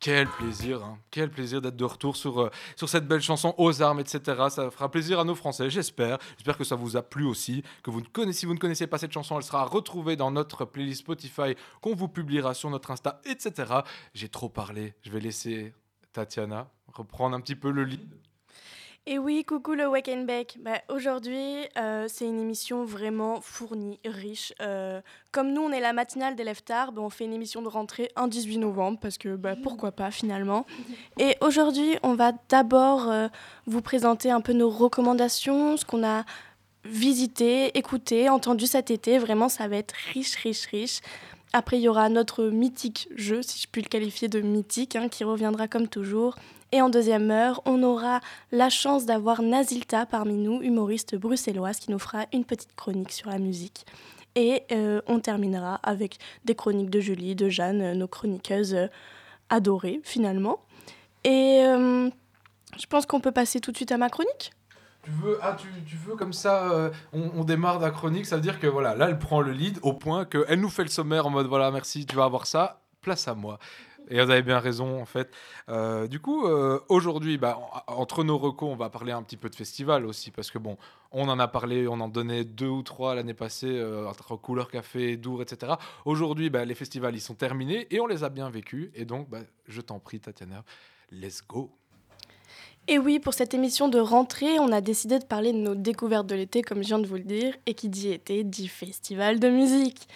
Quel 0.09 0.27
plaisir, 0.27 0.83
hein. 0.83 0.99
quel 1.11 1.29
plaisir 1.29 1.61
d'être 1.61 1.77
de 1.77 1.85
retour 1.85 2.17
sur, 2.17 2.41
euh, 2.41 2.51
sur 2.77 2.89
cette 2.89 3.07
belle 3.07 3.21
chanson 3.21 3.55
aux 3.59 3.83
armes, 3.83 4.01
etc. 4.01 4.47
Ça 4.49 4.71
fera 4.71 4.91
plaisir 4.91 5.21
à 5.21 5.25
nos 5.25 5.35
Français, 5.35 5.69
j'espère. 5.69 6.17
J'espère 6.39 6.57
que 6.57 6.65
ça 6.65 6.77
vous 6.77 6.97
a 6.97 7.03
plu 7.03 7.27
aussi, 7.27 7.63
que 7.83 7.91
vous 7.91 8.01
ne 8.01 8.07
connaissez, 8.07 8.39
si 8.39 8.47
vous 8.47 8.55
ne 8.55 8.59
connaissez 8.59 8.87
pas 8.87 8.97
cette 8.97 9.13
chanson, 9.13 9.37
elle 9.37 9.43
sera 9.43 9.67
retrouvée 9.67 10.17
dans 10.17 10.31
notre 10.31 10.65
playlist 10.65 11.01
Spotify 11.01 11.57
qu'on 11.83 11.95
vous 11.95 12.09
publiera 12.09 12.55
sur 12.55 12.71
notre 12.71 12.91
Insta, 12.91 13.21
etc. 13.27 13.81
J'ai 14.15 14.31
trop 14.31 14.49
parlé, 14.49 14.95
je 15.03 15.11
vais 15.11 15.21
laisser 15.21 15.75
Tatiana 16.15 16.71
reprendre 16.91 17.37
un 17.37 17.41
petit 17.43 17.57
peu 17.57 17.71
le 17.71 17.85
lead. 17.85 18.09
Et 19.11 19.19
oui, 19.19 19.43
coucou 19.43 19.73
le 19.73 19.89
Wake 19.89 20.11
and 20.15 20.25
Bake. 20.25 20.59
Bah, 20.61 20.83
Aujourd'hui, 20.91 21.65
euh, 21.79 22.05
c'est 22.09 22.27
une 22.27 22.39
émission 22.39 22.85
vraiment 22.85 23.41
fournie, 23.41 23.99
riche. 24.05 24.53
Euh, 24.61 25.01
comme 25.33 25.55
nous, 25.55 25.63
on 25.63 25.73
est 25.73 25.81
la 25.81 25.95
matinale 25.95 26.37
d'élèves 26.37 26.63
tard, 26.63 26.93
bah, 26.93 27.01
on 27.01 27.09
fait 27.09 27.25
une 27.25 27.33
émission 27.33 27.63
de 27.63 27.69
rentrée 27.69 28.11
un 28.17 28.29
18 28.29 28.59
novembre, 28.59 28.99
parce 29.01 29.17
que 29.17 29.35
bah, 29.35 29.57
pourquoi 29.63 29.93
pas 29.93 30.11
finalement. 30.11 30.67
Et 31.19 31.39
aujourd'hui, 31.41 31.97
on 32.03 32.17
va 32.17 32.33
d'abord 32.51 33.09
euh, 33.09 33.29
vous 33.65 33.81
présenter 33.81 34.31
un 34.31 34.43
peu 34.43 34.53
nos 34.53 34.69
recommandations, 34.69 35.79
ce 35.79 35.87
qu'on 35.87 36.05
a 36.05 36.27
visité, 36.85 37.79
écouté, 37.79 38.29
entendu 38.29 38.67
cet 38.67 38.91
été. 38.91 39.17
Vraiment, 39.17 39.49
ça 39.49 39.69
va 39.69 39.77
être 39.77 39.95
riche, 40.13 40.35
riche, 40.35 40.67
riche. 40.67 41.01
Après, 41.55 41.79
il 41.79 41.83
y 41.83 41.89
aura 41.89 42.11
notre 42.11 42.45
mythique 42.45 43.09
jeu, 43.17 43.41
si 43.41 43.59
je 43.59 43.69
puis 43.73 43.81
le 43.81 43.89
qualifier 43.89 44.29
de 44.29 44.43
mythique, 44.43 44.97
hein, 44.97 45.09
qui 45.09 45.25
reviendra 45.25 45.67
comme 45.67 45.89
toujours. 45.89 46.37
Et 46.71 46.83
en 46.83 46.91
deuxième 46.91 47.31
heure, 47.31 47.63
on 47.65 47.83
aura 47.83 48.21
la 48.53 48.69
chance 48.69 49.07
d'avoir 49.07 49.41
Nazilta 49.41 50.05
parmi 50.05 50.35
nous, 50.35 50.61
humoriste 50.61 51.17
bruxelloise, 51.17 51.79
qui 51.79 51.91
nous 51.91 51.99
fera 51.99 52.27
une 52.33 52.45
petite 52.45 52.75
chronique 52.77 53.13
sur 53.13 53.31
la 53.31 53.39
musique. 53.39 53.87
Et 54.35 54.65
euh, 54.71 55.01
on 55.07 55.19
terminera 55.19 55.77
avec 55.83 56.19
des 56.45 56.55
chroniques 56.55 56.91
de 56.91 57.01
Julie, 57.01 57.35
de 57.35 57.49
Jeanne, 57.49 57.81
euh, 57.81 57.95
nos 57.95 58.07
chroniqueuses 58.07 58.75
euh, 58.75 58.87
adorées 59.49 60.01
finalement. 60.05 60.61
Et 61.25 61.63
je 61.65 62.87
pense 62.89 63.07
qu'on 63.07 63.21
peut 63.21 63.33
passer 63.33 63.61
tout 63.61 63.73
de 63.73 63.77
suite 63.77 63.91
à 63.91 63.99
ma 63.99 64.09
chronique. 64.09 64.53
Tu 65.03 65.11
veux, 65.11 65.39
ah, 65.43 65.57
tu, 65.59 65.97
veux 65.97 66.17
comme 66.17 66.33
ça, 66.33 66.91
on, 67.13 67.31
on 67.35 67.45
démarre 67.45 67.81
la 67.81 67.91
chronique, 67.91 68.27
ça 68.27 68.37
veut 68.37 68.43
dire 68.43 68.61
que 68.61 68.67
voilà, 68.67 68.95
là 68.95 69.09
elle 69.09 69.19
prend 69.19 69.41
le 69.41 69.53
lead 69.53 69.79
au 69.83 69.95
point 69.95 70.25
qu'elle 70.25 70.61
nous 70.61 70.69
fait 70.69 70.85
le 70.85 70.91
sommaire 70.91 71.27
en 71.27 71.31
mode 71.31 71.47
voilà, 71.47 71.71
merci, 71.71 72.07
tu 72.07 72.15
vas 72.15 72.25
avoir 72.25 72.47
ça, 72.47 72.83
place 73.01 73.27
à 73.27 73.35
moi. 73.35 73.59
Et 74.11 74.15
vous 74.23 74.31
avez 74.31 74.43
bien 74.43 74.59
raison 74.59 75.01
en 75.01 75.05
fait. 75.05 75.31
Euh, 75.69 76.07
du 76.07 76.19
coup, 76.21 76.47
euh, 76.47 76.81
aujourd'hui, 76.89 77.37
bah, 77.39 77.59
en- 77.89 78.01
entre 78.01 78.25
nos 78.25 78.39
recos, 78.39 78.71
on 78.71 78.77
va 78.77 78.89
parler 78.91 79.13
un 79.13 79.23
petit 79.23 79.37
peu 79.37 79.49
de 79.51 79.55
festival 79.55 80.07
aussi, 80.07 80.31
parce 80.31 80.51
que 80.51 80.59
bon, 80.59 80.77
on 81.13 81.29
en 81.29 81.39
a 81.39 81.49
parlé, 81.49 81.87
on 81.89 82.01
en 82.01 82.09
donnait 82.09 82.45
deux 82.45 82.69
ou 82.69 82.83
trois 82.83 83.15
l'année 83.15 83.35
passée, 83.35 83.67
euh, 83.69 84.09
entre 84.09 84.37
Couleur 84.37 84.71
Café, 84.71 85.17
Dour, 85.17 85.43
etc. 85.43 85.73
Aujourd'hui, 86.05 86.51
bah, 86.51 86.65
les 86.65 86.75
festivals, 86.75 87.15
ils 87.15 87.21
sont 87.21 87.35
terminés 87.35 87.87
et 87.91 88.01
on 88.01 88.07
les 88.07 88.25
a 88.25 88.29
bien 88.29 88.49
vécus. 88.51 88.91
Et 88.95 89.05
donc, 89.05 89.29
bah, 89.29 89.41
je 89.67 89.81
t'en 89.81 89.99
prie, 89.99 90.21
Tatiana, 90.21 90.65
let's 91.13 91.43
go. 91.47 91.71
Et 92.91 92.99
oui, 92.99 93.19
pour 93.19 93.35
cette 93.35 93.53
émission 93.53 93.89
de 93.89 93.99
rentrée, 93.99 94.59
on 94.59 94.73
a 94.73 94.81
décidé 94.81 95.19
de 95.19 95.25
parler 95.27 95.53
de 95.53 95.59
nos 95.59 95.75
découvertes 95.75 96.27
de 96.27 96.35
l'été, 96.35 96.63
comme 96.63 96.83
je 96.83 96.89
viens 96.89 96.99
de 96.99 97.07
vous 97.07 97.17
le 97.17 97.23
dire, 97.23 97.55
et 97.67 97.75
qui 97.75 97.91
dit 97.91 98.09
été 98.11 98.45
dit 98.45 98.67
festival 98.67 99.39
de 99.39 99.51
musique. 99.51 100.09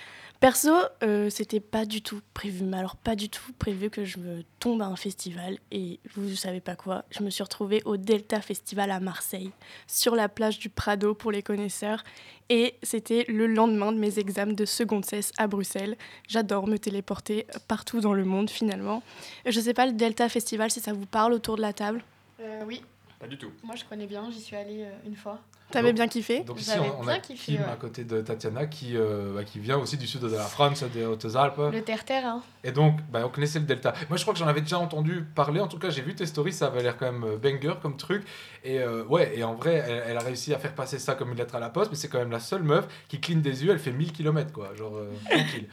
Perso, 0.43 0.73
euh, 1.05 1.31
c'était 1.31 1.61
pas 1.61 1.85
du 1.85 2.03
tout 2.03 2.21
prévu, 2.35 2.65
mais 2.65 2.77
alors 2.77 2.97
pas 2.97 3.15
du 3.15 3.29
tout 3.29 3.53
prévu 3.61 3.91
que 3.91 4.05
je 4.05 4.19
me 4.19 4.43
tombe 4.59 4.83
à 4.83 4.87
un 4.87 4.97
festival. 4.97 5.57
Et 5.71 6.01
vous 6.17 6.31
ne 6.31 6.35
savez 6.35 6.61
pas 6.61 6.75
quoi, 6.75 7.05
je 7.13 7.23
me 7.23 7.31
suis 7.31 7.45
retrouvée 7.45 7.81
au 7.85 7.97
Delta 7.97 8.41
Festival 8.41 8.91
à 8.91 8.99
Marseille, 8.99 9.53
sur 9.87 10.17
la 10.17 10.29
plage 10.29 10.59
du 10.59 10.69
Prado 10.69 11.15
pour 11.15 11.31
les 11.31 11.45
connaisseurs. 11.45 12.03
Et 12.49 12.75
c'était 12.83 13.25
le 13.29 13.47
lendemain 13.47 13.93
de 13.93 13.99
mes 13.99 14.19
examens 14.19 14.53
de 14.53 14.65
seconde 14.65 15.05
cesse 15.05 15.31
à 15.39 15.47
Bruxelles. 15.47 15.97
J'adore 16.27 16.67
me 16.67 16.77
téléporter 16.77 17.47
partout 17.69 18.01
dans 18.01 18.13
le 18.13 18.25
monde 18.25 18.51
finalement. 18.51 19.05
Je 19.47 19.61
sais 19.61 19.75
pas 19.75 19.87
le 19.87 19.93
Delta 19.93 20.29
Festival 20.29 20.73
si 20.73 20.81
ça 20.81 20.93
vous 20.93 21.07
parle 21.07 21.35
autour 21.35 21.55
de 21.55 21.63
la 21.63 21.73
table? 21.73 22.03
Euh, 22.41 22.65
oui, 22.67 22.83
Pas 23.23 23.29
du 23.29 23.39
tout. 23.39 23.53
moi 23.63 23.77
je 23.77 23.85
connais 23.85 24.09
bien, 24.09 24.29
j'y 24.33 24.41
suis 24.41 24.57
allée 24.57 24.83
euh, 24.83 25.07
une 25.07 25.15
fois. 25.15 25.39
T'avais 25.71 25.93
bien 25.93 26.09
kiffé 26.09 26.41
Donc 26.41 26.61
ici, 26.61 26.73
on, 26.77 27.01
on 27.01 27.05
bien 27.05 27.15
a 27.15 27.19
kiffé, 27.21 27.53
Kim 27.53 27.63
ouais. 27.63 27.71
à 27.73 27.77
côté 27.77 28.03
de 28.05 28.21
Tatiana 28.21 28.67
qui, 28.67 28.97
euh, 28.97 29.33
bah, 29.35 29.45
qui 29.45 29.61
vient 29.61 29.79
aussi 29.79 29.97
du 29.97 30.09
sud 30.09 30.21
de 30.21 30.27
la 30.27 30.43
France, 30.43 30.83
des 30.83 31.07
Hautes-Alpes. 31.07 31.71
Le 31.73 31.81
terre-terre, 31.83 32.27
hein. 32.27 32.43
Et 32.65 32.73
donc, 32.73 32.99
bah, 33.11 33.23
on 33.25 33.29
connaissait 33.31 33.61
le 33.61 33.65
Delta. 33.65 33.95
Moi, 34.09 34.19
je 34.19 34.23
crois 34.23 34.35
que 34.35 34.41
j'en 34.41 34.49
avais 34.49 34.61
déjà 34.61 34.79
entendu 34.79 35.25
parler. 35.35 35.61
En 35.61 35.69
tout 35.69 35.79
cas, 35.79 35.89
j'ai 35.89 36.03
vu 36.03 36.15
tes 36.15 36.27
stories, 36.27 36.53
ça 36.53 36.67
avait 36.67 36.83
l'air 36.83 36.97
quand 36.99 37.11
même 37.11 37.25
euh, 37.25 37.37
banger 37.39 37.75
comme 37.81 37.97
truc. 37.97 38.25
Et 38.65 38.81
euh, 38.81 39.05
ouais, 39.05 39.33
et 39.39 39.45
en 39.45 39.55
vrai, 39.55 39.83
elle, 39.87 40.03
elle 40.09 40.17
a 40.17 40.21
réussi 40.21 40.53
à 40.53 40.59
faire 40.59 40.75
passer 40.75 40.99
ça 40.99 41.15
comme 41.15 41.31
une 41.31 41.39
lettre 41.39 41.55
à 41.55 41.61
la 41.61 41.71
poste, 41.71 41.91
mais 41.91 41.97
c'est 41.97 42.09
quand 42.09 42.19
même 42.19 42.33
la 42.33 42.41
seule 42.41 42.65
meuf 42.65 42.87
qui 43.09 43.21
cligne 43.21 43.41
des 43.41 43.65
yeux, 43.65 43.71
elle 43.71 43.79
fait 43.79 43.93
1000 43.93 44.13
km, 44.13 44.53
quoi. 44.53 44.75
Genre, 44.75 44.97
euh, 44.97 45.11
tranquille. 45.31 45.69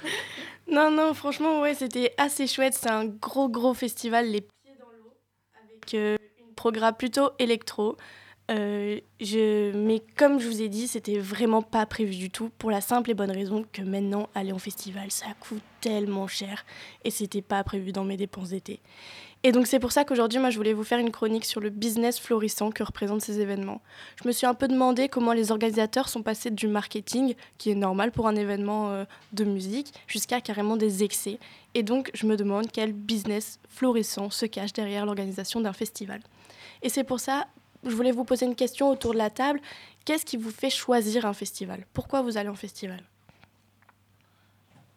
Non, 0.72 0.92
non, 0.92 1.14
franchement, 1.14 1.60
ouais, 1.62 1.74
c'était 1.74 2.14
assez 2.18 2.48
chouette. 2.48 2.76
C'est 2.76 2.92
un 2.92 3.06
gros, 3.06 3.50
gros 3.50 3.74
festival, 3.74 4.28
les 4.28 4.42
pieds 4.42 4.76
dans 4.80 4.86
l'eau, 4.86 5.12
avec 5.58 5.94
euh, 5.96 6.16
programme 6.60 6.94
plutôt 6.94 7.32
électro. 7.40 7.96
Euh. 8.52 9.00
Mais 9.22 10.02
comme 10.18 10.40
je 10.40 10.48
vous 10.48 10.62
ai 10.62 10.68
dit, 10.68 10.90
c'était 10.90 11.18
vraiment 11.20 11.62
pas 11.62 11.86
prévu 11.86 12.16
du 12.16 12.30
tout, 12.30 12.50
pour 12.58 12.70
la 12.70 12.82
simple 12.82 13.12
et 13.12 13.14
bonne 13.14 13.32
raison 13.32 13.64
que 13.72 13.82
maintenant, 13.82 14.28
aller 14.36 14.52
en 14.52 14.60
festival, 14.60 15.10
ça 15.10 15.28
coûte 15.40 15.62
tellement 15.80 16.28
cher, 16.28 16.66
et 17.06 17.12
c'était 17.12 17.42
pas 17.42 17.64
prévu 17.64 17.94
dans 17.94 18.04
mes 18.04 18.18
dépenses 18.18 18.50
d'été. 18.50 18.82
Et 19.44 19.54
donc 19.54 19.68
c'est 19.68 19.80
pour 19.80 19.94
ça 19.94 20.04
qu'aujourd'hui, 20.04 20.38
moi, 20.40 20.50
je 20.50 20.58
voulais 20.58 20.74
vous 20.74 20.84
faire 20.84 21.00
une 21.00 21.12
chronique 21.12 21.46
sur 21.46 21.62
le 21.62 21.70
business 21.70 22.20
florissant 22.20 22.72
que 22.72 22.84
représentent 22.84 23.22
ces 23.22 23.40
événements. 23.40 23.82
Je 24.22 24.28
me 24.28 24.34
suis 24.34 24.46
un 24.46 24.54
peu 24.54 24.68
demandé 24.68 25.08
comment 25.08 25.32
les 25.32 25.52
organisateurs 25.52 26.10
sont 26.10 26.24
passés 26.24 26.52
du 26.52 26.68
marketing, 26.68 27.36
qui 27.58 27.72
est 27.72 27.76
normal 27.76 28.12
pour 28.12 28.28
un 28.28 28.36
événement 28.36 28.90
euh, 28.90 29.06
de 29.32 29.46
musique, 29.46 29.94
jusqu'à 30.08 30.42
carrément 30.42 30.76
des 30.76 31.06
excès. 31.06 31.40
Et 31.74 31.84
donc, 31.84 32.12
je 32.14 32.26
me 32.26 32.36
demande 32.36 32.70
quel 32.74 32.92
business 32.92 33.60
florissant 33.70 34.30
se 34.30 34.46
cache 34.46 34.74
derrière 34.74 35.06
l'organisation 35.06 35.62
d'un 35.62 35.74
festival. 35.74 36.20
Et 36.82 36.90
c'est 36.90 37.04
pour 37.04 37.20
ça, 37.20 37.48
je 37.86 37.92
voulais 37.96 38.12
vous 38.12 38.24
poser 38.26 38.46
une 38.46 38.56
question 38.56 38.90
autour 38.90 39.14
de 39.14 39.18
la 39.18 39.30
table. 39.30 39.60
Qu'est-ce 40.06 40.26
qui 40.26 40.38
vous 40.38 40.52
fait 40.52 40.70
choisir 40.70 41.26
un 41.26 41.34
festival? 41.34 41.86
Pourquoi 41.94 42.22
vous 42.22 42.38
allez 42.38 42.50
en 42.50 42.56
festival? 42.56 43.02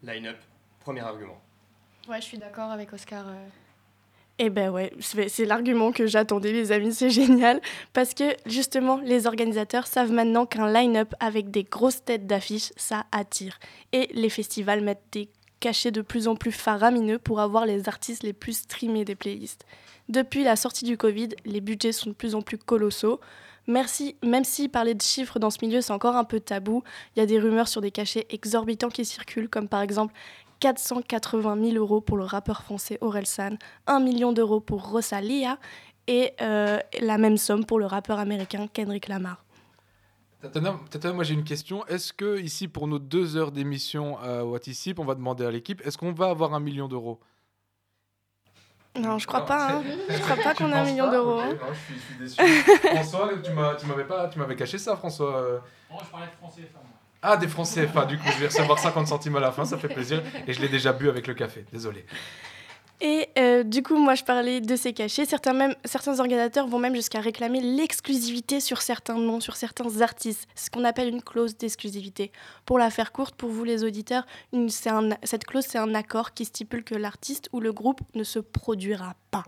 Line-up, 0.02 0.38
premier 0.80 1.00
argument. 1.00 1.40
Ouais, 2.08 2.20
je 2.20 2.26
suis 2.26 2.38
d'accord 2.38 2.70
avec 2.70 2.92
Oscar. 2.92 3.28
euh. 3.28 3.46
Eh 4.38 4.50
ben 4.50 4.70
ouais, 4.70 4.92
c'est 4.98 5.28
c'est 5.28 5.44
l'argument 5.44 5.92
que 5.92 6.06
j'attendais, 6.06 6.52
les 6.52 6.72
amis, 6.72 6.92
c'est 6.94 7.10
génial. 7.10 7.60
Parce 7.92 8.14
que 8.14 8.34
justement, 8.46 8.96
les 8.96 9.26
organisateurs 9.26 9.86
savent 9.86 10.10
maintenant 10.10 10.46
qu'un 10.46 10.72
line-up 10.72 11.14
avec 11.20 11.50
des 11.50 11.62
grosses 11.62 12.02
têtes 12.04 12.26
d'affiches, 12.26 12.72
ça 12.76 13.06
attire. 13.12 13.58
Et 13.92 14.08
les 14.14 14.30
festivals 14.30 14.80
mettent 14.80 15.04
des 15.12 15.28
cachets 15.60 15.92
de 15.92 16.00
plus 16.02 16.26
en 16.26 16.34
plus 16.34 16.50
faramineux 16.50 17.18
pour 17.18 17.40
avoir 17.40 17.66
les 17.66 17.88
artistes 17.88 18.24
les 18.24 18.32
plus 18.32 18.58
streamés 18.58 19.04
des 19.04 19.14
playlists. 19.14 19.64
Depuis 20.08 20.44
la 20.44 20.56
sortie 20.56 20.84
du 20.84 20.96
Covid, 20.96 21.30
les 21.44 21.60
budgets 21.60 21.92
sont 21.92 22.10
de 22.10 22.14
plus 22.14 22.34
en 22.34 22.42
plus 22.42 22.58
colossaux. 22.58 23.20
Merci, 23.66 24.16
même 24.24 24.44
si 24.44 24.68
parler 24.68 24.94
de 24.94 25.02
chiffres 25.02 25.38
dans 25.38 25.50
ce 25.50 25.58
milieu, 25.62 25.80
c'est 25.80 25.92
encore 25.92 26.16
un 26.16 26.24
peu 26.24 26.40
tabou, 26.40 26.82
il 27.14 27.20
y 27.20 27.22
a 27.22 27.26
des 27.26 27.38
rumeurs 27.38 27.68
sur 27.68 27.80
des 27.80 27.92
cachets 27.92 28.26
exorbitants 28.30 28.88
qui 28.88 29.04
circulent, 29.04 29.48
comme 29.48 29.68
par 29.68 29.82
exemple 29.82 30.12
480 30.58 31.70
000 31.70 31.76
euros 31.76 32.00
pour 32.00 32.16
le 32.16 32.24
rappeur 32.24 32.62
français 32.62 32.98
Orelsan, 33.00 33.56
1 33.86 34.00
million 34.00 34.32
d'euros 34.32 34.60
pour 34.60 34.90
Rosalia 34.90 35.58
et 36.08 36.32
euh, 36.40 36.78
la 37.00 37.18
même 37.18 37.36
somme 37.36 37.64
pour 37.64 37.78
le 37.78 37.86
rappeur 37.86 38.18
américain 38.18 38.66
Kendrick 38.72 39.08
Lamar. 39.08 39.44
Tatiana, 40.40 40.80
moi 41.14 41.22
j'ai 41.22 41.34
une 41.34 41.44
question. 41.44 41.86
Est-ce 41.86 42.12
que 42.12 42.40
ici, 42.40 42.66
pour 42.66 42.88
nos 42.88 42.98
deux 42.98 43.36
heures 43.36 43.52
d'émission 43.52 44.18
à 44.18 44.44
What 44.44 44.60
Is 44.66 44.74
Sip, 44.74 44.98
on 44.98 45.04
va 45.04 45.14
demander 45.14 45.44
à 45.44 45.52
l'équipe, 45.52 45.80
est-ce 45.84 45.96
qu'on 45.96 46.12
va 46.12 46.30
avoir 46.30 46.52
un 46.54 46.60
million 46.60 46.88
d'euros? 46.88 47.20
Non, 48.98 49.18
je 49.18 49.26
crois 49.26 49.40
Non, 49.40 49.46
pas. 49.46 49.68
hein. 49.72 49.82
Je 50.08 50.18
crois 50.18 50.36
pas 50.42 50.54
qu'on 50.54 50.70
a 50.72 50.80
un 50.80 50.84
million 50.84 51.10
d'euros. 51.10 51.40
Non, 51.42 51.58
je 51.72 51.78
suis, 51.78 51.94
je 52.26 52.26
suis 52.34 52.44
déçu. 52.44 52.86
François, 52.94 53.30
tu 53.42 53.86
m'avais 53.86 54.04
pas, 54.04 54.28
tu 54.28 54.38
m'avais 54.38 54.56
caché 54.56 54.78
ça, 54.78 54.96
François. 54.96 55.36
euh. 55.36 55.58
Moi, 55.90 56.00
je 56.04 56.10
parlais 56.10 56.26
de 56.26 56.32
français 56.32 56.62
moi. 56.74 56.82
Ah, 57.24 57.36
des 57.36 57.46
francs 57.48 57.68
CFA, 57.68 58.04
du 58.04 58.18
coup, 58.18 58.28
je 58.34 58.38
vais 58.38 58.48
recevoir 58.48 58.78
50 58.78 59.06
centimes 59.06 59.36
à 59.36 59.40
la 59.40 59.52
fin, 59.52 59.64
ça 59.64 59.78
fait 59.78 59.88
plaisir. 59.88 60.20
Et 60.46 60.52
je 60.52 60.60
l'ai 60.60 60.68
déjà 60.68 60.92
bu 60.92 61.08
avec 61.08 61.26
le 61.28 61.34
café, 61.34 61.64
désolé. 61.72 62.04
Et 63.04 63.28
euh, 63.36 63.64
du 63.64 63.82
coup, 63.82 63.96
moi, 63.96 64.14
je 64.14 64.22
parlais 64.22 64.60
de 64.60 64.76
ces 64.76 64.92
cachets. 64.92 65.24
Certains, 65.24 65.54
même, 65.54 65.74
certains 65.84 66.20
organisateurs 66.20 66.68
vont 66.68 66.78
même 66.78 66.94
jusqu'à 66.94 67.18
réclamer 67.18 67.60
l'exclusivité 67.60 68.60
sur 68.60 68.80
certains 68.80 69.18
noms, 69.18 69.40
sur 69.40 69.56
certains 69.56 70.00
artistes. 70.02 70.46
Ce 70.54 70.70
qu'on 70.70 70.84
appelle 70.84 71.08
une 71.08 71.20
clause 71.20 71.56
d'exclusivité. 71.56 72.30
Pour 72.64 72.78
la 72.78 72.90
faire 72.90 73.10
courte, 73.10 73.34
pour 73.34 73.50
vous 73.50 73.64
les 73.64 73.82
auditeurs, 73.82 74.24
cette 75.24 75.44
clause, 75.44 75.64
c'est 75.68 75.78
un 75.78 75.96
accord 75.96 76.32
qui 76.32 76.44
stipule 76.44 76.84
que 76.84 76.94
l'artiste 76.94 77.48
ou 77.52 77.58
le 77.58 77.72
groupe 77.72 78.00
ne 78.14 78.22
se 78.22 78.38
produira 78.38 79.16
pas 79.32 79.44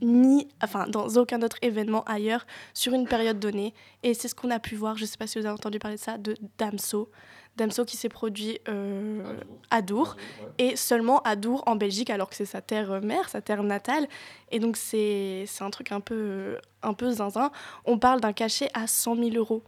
ni 0.00 0.46
enfin 0.62 0.86
dans 0.86 1.08
aucun 1.16 1.42
autre 1.42 1.56
événement 1.60 2.04
ailleurs 2.04 2.46
sur 2.72 2.92
une 2.92 3.08
période 3.08 3.40
donnée 3.40 3.74
et 4.04 4.14
c'est 4.14 4.28
ce 4.28 4.34
qu'on 4.36 4.52
a 4.52 4.60
pu 4.60 4.76
voir 4.76 4.96
je 4.96 5.02
ne 5.02 5.08
sais 5.08 5.16
pas 5.16 5.26
si 5.26 5.40
vous 5.40 5.46
avez 5.46 5.54
entendu 5.54 5.80
parler 5.80 5.96
de 5.96 6.00
ça 6.00 6.18
de 6.18 6.36
Damso 6.56 7.10
Damso 7.58 7.84
qui 7.84 7.96
s'est 7.98 8.08
produit 8.08 8.58
euh, 8.68 9.22
à 9.70 9.82
Dour 9.82 10.16
et 10.58 10.76
seulement 10.76 11.20
à 11.22 11.36
Dour 11.36 11.62
en 11.66 11.76
Belgique 11.76 12.08
alors 12.10 12.30
que 12.30 12.36
c'est 12.36 12.46
sa 12.46 12.62
terre 12.62 12.90
euh, 12.92 13.00
mère, 13.00 13.28
sa 13.28 13.40
terre 13.42 13.62
natale. 13.62 14.08
Et 14.50 14.58
donc 14.60 14.76
c'est 14.78 15.44
un 15.60 15.70
truc 15.70 15.92
un 15.92 16.00
peu, 16.00 16.56
un 16.82 16.94
peu 16.94 17.10
zinzin. 17.10 17.50
On 17.84 17.98
parle 17.98 18.20
d'un 18.20 18.32
cachet 18.32 18.70
à 18.74 18.86
100 18.86 19.16
000 19.16 19.30
euros 19.36 19.62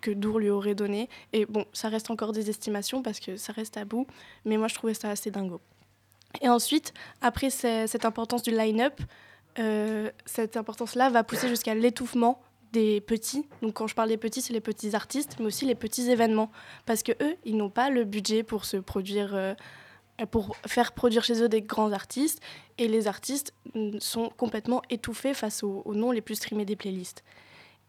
que 0.00 0.10
Dour 0.10 0.38
lui 0.40 0.50
aurait 0.50 0.74
donné. 0.74 1.08
Et 1.32 1.44
bon, 1.46 1.64
ça 1.72 1.88
reste 1.88 2.10
encore 2.10 2.32
des 2.32 2.48
estimations 2.50 3.02
parce 3.02 3.20
que 3.20 3.36
ça 3.36 3.52
reste 3.52 3.76
à 3.76 3.84
bout, 3.84 4.06
mais 4.44 4.56
moi 4.56 4.66
je 4.68 4.74
trouvais 4.74 4.94
ça 4.94 5.10
assez 5.10 5.30
dingo. 5.30 5.60
Et 6.40 6.48
ensuite, 6.48 6.92
après 7.20 7.50
ce- 7.50 7.84
cette 7.86 8.04
importance 8.04 8.42
du 8.42 8.50
line-up, 8.50 9.00
euh, 9.60 10.10
cette 10.26 10.56
importance-là 10.56 11.10
va 11.10 11.22
pousser 11.22 11.48
jusqu'à 11.48 11.74
l'étouffement 11.76 12.40
des 12.74 13.00
petits. 13.00 13.46
Donc 13.62 13.74
quand 13.74 13.86
je 13.86 13.94
parle 13.94 14.08
des 14.10 14.18
petits, 14.18 14.42
c'est 14.42 14.52
les 14.52 14.60
petits 14.60 14.94
artistes, 14.94 15.36
mais 15.38 15.46
aussi 15.46 15.64
les 15.64 15.76
petits 15.76 16.10
événements. 16.10 16.50
Parce 16.84 17.02
que 17.02 17.12
eux, 17.22 17.36
ils 17.44 17.56
n'ont 17.56 17.70
pas 17.70 17.88
le 17.88 18.04
budget 18.04 18.42
pour 18.42 18.64
se 18.64 18.76
produire, 18.76 19.34
euh, 19.34 19.54
pour 20.30 20.56
faire 20.66 20.92
produire 20.92 21.24
chez 21.24 21.40
eux 21.42 21.48
des 21.48 21.62
grands 21.62 21.92
artistes. 21.92 22.42
Et 22.76 22.88
les 22.88 23.06
artistes 23.06 23.54
mm, 23.74 23.98
sont 24.00 24.28
complètement 24.36 24.82
étouffés 24.90 25.32
face 25.32 25.62
aux, 25.62 25.94
noms 25.94 26.10
les 26.10 26.20
plus 26.20 26.34
streamés 26.34 26.64
des 26.64 26.76
playlists. 26.76 27.24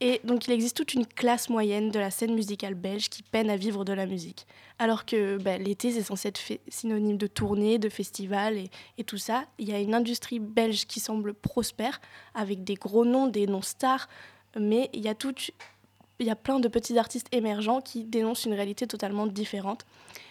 Et 0.01 0.19
donc 0.25 0.45
il 0.45 0.51
existe 0.51 0.75
toute 0.75 0.93
une 0.93 1.07
classe 1.07 1.49
moyenne 1.49 1.89
de 1.89 1.99
la 1.99 2.11
scène 2.11 2.35
musicale 2.35 2.73
belge 2.73 3.07
qui 3.07 3.23
peine 3.23 3.49
à 3.49 3.55
vivre 3.55 3.85
de 3.85 3.93
la 3.93 4.05
musique. 4.05 4.45
Alors 4.77 5.05
que 5.05 5.37
bah, 5.37 5.57
l'été, 5.57 5.89
c'est 5.89 6.03
censé 6.03 6.27
être 6.27 6.41
synonyme 6.67 7.17
de 7.17 7.27
tournées, 7.27 7.79
de 7.79 7.87
festivals 7.87 8.57
et, 8.57 8.69
et 8.97 9.05
tout 9.05 9.17
ça. 9.17 9.45
Il 9.57 9.69
y 9.69 9.73
a 9.73 9.79
une 9.79 9.95
industrie 9.95 10.39
belge 10.39 10.85
qui 10.85 10.99
semble 10.99 11.33
prospère, 11.33 12.01
avec 12.33 12.65
des 12.65 12.75
gros 12.75 13.05
noms, 13.05 13.27
des 13.27 13.47
noms 13.47 13.61
stars, 13.61 14.09
mais 14.59 14.89
il 14.93 15.01
y 15.01 15.07
a 15.07 15.15
toute 15.15 15.51
il 16.19 16.25
y 16.25 16.29
a 16.29 16.35
plein 16.35 16.59
de 16.59 16.67
petits 16.67 16.97
artistes 16.97 17.27
émergents 17.33 17.81
qui 17.81 18.03
dénoncent 18.03 18.45
une 18.45 18.53
réalité 18.53 18.87
totalement 18.87 19.27
différente. 19.27 19.85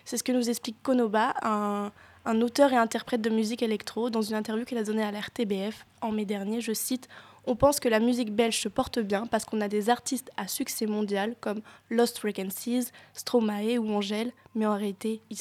C'est 0.05 0.17
ce 0.17 0.25
que 0.25 0.33
nous 0.33 0.49
explique 0.49 0.83
Konoba, 0.83 1.35
un, 1.43 1.93
un 2.25 2.41
auteur 2.41 2.73
et 2.73 2.77
interprète 2.77 3.21
de 3.21 3.31
musique 3.31 3.63
électro, 3.63 4.11
dans 4.11 4.23
une 4.23 4.35
interview 4.35 4.65
qu'il 4.65 4.79
a 4.79 4.85
donnée 4.85 5.03
à 5.03 5.11
l'RTBF 5.13 5.87
en 6.01 6.11
mai 6.11 6.25
dernier. 6.25 6.61
Je 6.61 6.73
cite 6.73 7.09
On 7.47 7.55
pense 7.55 7.81
que 7.81 7.89
la 7.89 8.01
musique 8.01 8.35
belge 8.35 8.61
se 8.61 8.69
porte 8.69 8.99
bien 8.99 9.27
parce 9.27 9.45
qu'on 9.45 9.61
a 9.61 9.69
des 9.69 9.91
artistes 9.91 10.31
à 10.37 10.49
succès 10.49 10.87
mondial 10.87 11.35
comme 11.41 11.61
Lost 11.91 12.19
Frequencies, 12.19 12.89
Stromae 13.13 13.79
ou 13.79 13.91
Angèle, 13.91 14.33
mais 14.55 14.65
en 14.65 14.77
réalité, 14.77 15.21
ils, 15.31 15.39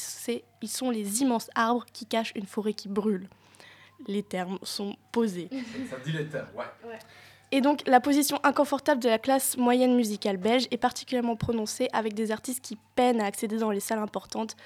ils 0.60 0.68
sont 0.68 0.90
les 0.90 1.22
immenses 1.22 1.48
arbres 1.54 1.86
qui 1.92 2.04
cachent 2.04 2.32
une 2.34 2.46
forêt 2.46 2.74
qui 2.74 2.88
brûle. 2.88 3.28
Les 4.06 4.22
termes 4.22 4.58
sont 4.62 4.96
posés. 5.12 5.48
Ça 5.88 5.96
dit 6.04 6.12
les 6.12 6.26
termes, 6.26 6.48
ouais. 6.54 6.90
ouais. 6.90 6.98
Et 7.54 7.60
donc, 7.60 7.86
la 7.86 8.00
position 8.00 8.40
inconfortable 8.42 9.00
de 9.00 9.08
la 9.08 9.20
classe 9.20 9.56
moyenne 9.56 9.94
musicale 9.94 10.38
belge 10.38 10.66
est 10.72 10.76
particulièrement 10.76 11.36
prononcée 11.36 11.88
avec 11.92 12.12
des 12.12 12.32
artistes 12.32 12.60
qui 12.60 12.76
peinent 12.96 13.20
à 13.20 13.26
accéder 13.26 13.58
dans 13.58 13.70
les 13.70 13.78
salles 13.78 14.00
importantes 14.00 14.56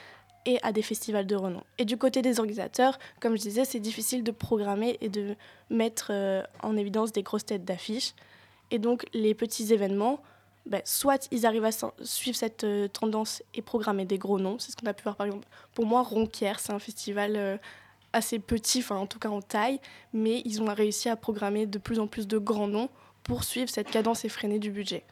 et 0.47 0.59
à 0.62 0.73
des 0.73 0.80
festivals 0.80 1.26
de 1.26 1.37
renom. 1.37 1.62
Et 1.76 1.85
du 1.85 1.99
côté 1.99 2.23
des 2.23 2.40
organisateurs, 2.40 2.99
comme 3.21 3.37
je 3.37 3.42
disais, 3.42 3.66
c'est 3.66 3.78
difficile 3.78 4.25
de 4.25 4.30
programmer 4.30 4.97
et 5.02 5.11
de 5.11 5.37
mettre 5.68 6.12
euh, 6.12 6.42
en 6.62 6.78
évidence 6.78 7.12
des 7.12 7.23
grosses 7.23 7.45
têtes 7.45 7.66
d'affiche. 7.66 8.14
Et 8.71 8.78
donc, 8.78 9.04
les 9.12 9.35
petits 9.35 9.71
événements, 9.71 10.23
ben, 10.64 10.80
soit 10.87 11.28
ils 11.30 11.45
arrivent 11.45 11.66
à 11.66 11.73
suivre 12.00 12.38
cette 12.38 12.64
euh, 12.64 12.88
tendance 12.88 13.42
et 13.52 13.61
programmer 13.61 14.07
des 14.07 14.16
gros 14.16 14.38
noms. 14.38 14.59
C'est 14.59 14.73
ce 14.73 14.76
qu'on 14.78 14.87
a 14.87 14.95
pu 14.95 15.02
voir 15.02 15.16
par 15.16 15.26
exemple. 15.26 15.47
Pour 15.75 15.85
moi, 15.85 16.00
Ronquière, 16.00 16.59
c'est 16.59 16.73
un 16.73 16.78
festival 16.78 17.37
euh, 17.37 17.59
assez 18.12 18.38
petit, 18.38 18.79
enfin 18.81 18.97
en 18.97 19.07
tout 19.07 19.19
cas 19.19 19.29
en 19.29 19.43
taille, 19.43 19.81
mais 20.12 20.43
ils 20.45 20.62
ont 20.62 20.73
réussi 20.73 21.09
à 21.09 21.17
programmer 21.17 21.67
de 21.67 21.79
plus 21.79 21.99
en 21.99 22.07
plus 22.07 22.27
de 22.27 22.38
grands 22.38 22.69
noms 22.69 22.88
pour 23.23 23.45
suivre 23.45 23.69
cette 23.69 23.91
cadence 23.91 24.25
effrénée 24.25 24.59
du 24.59 24.71
budget. 24.71 25.05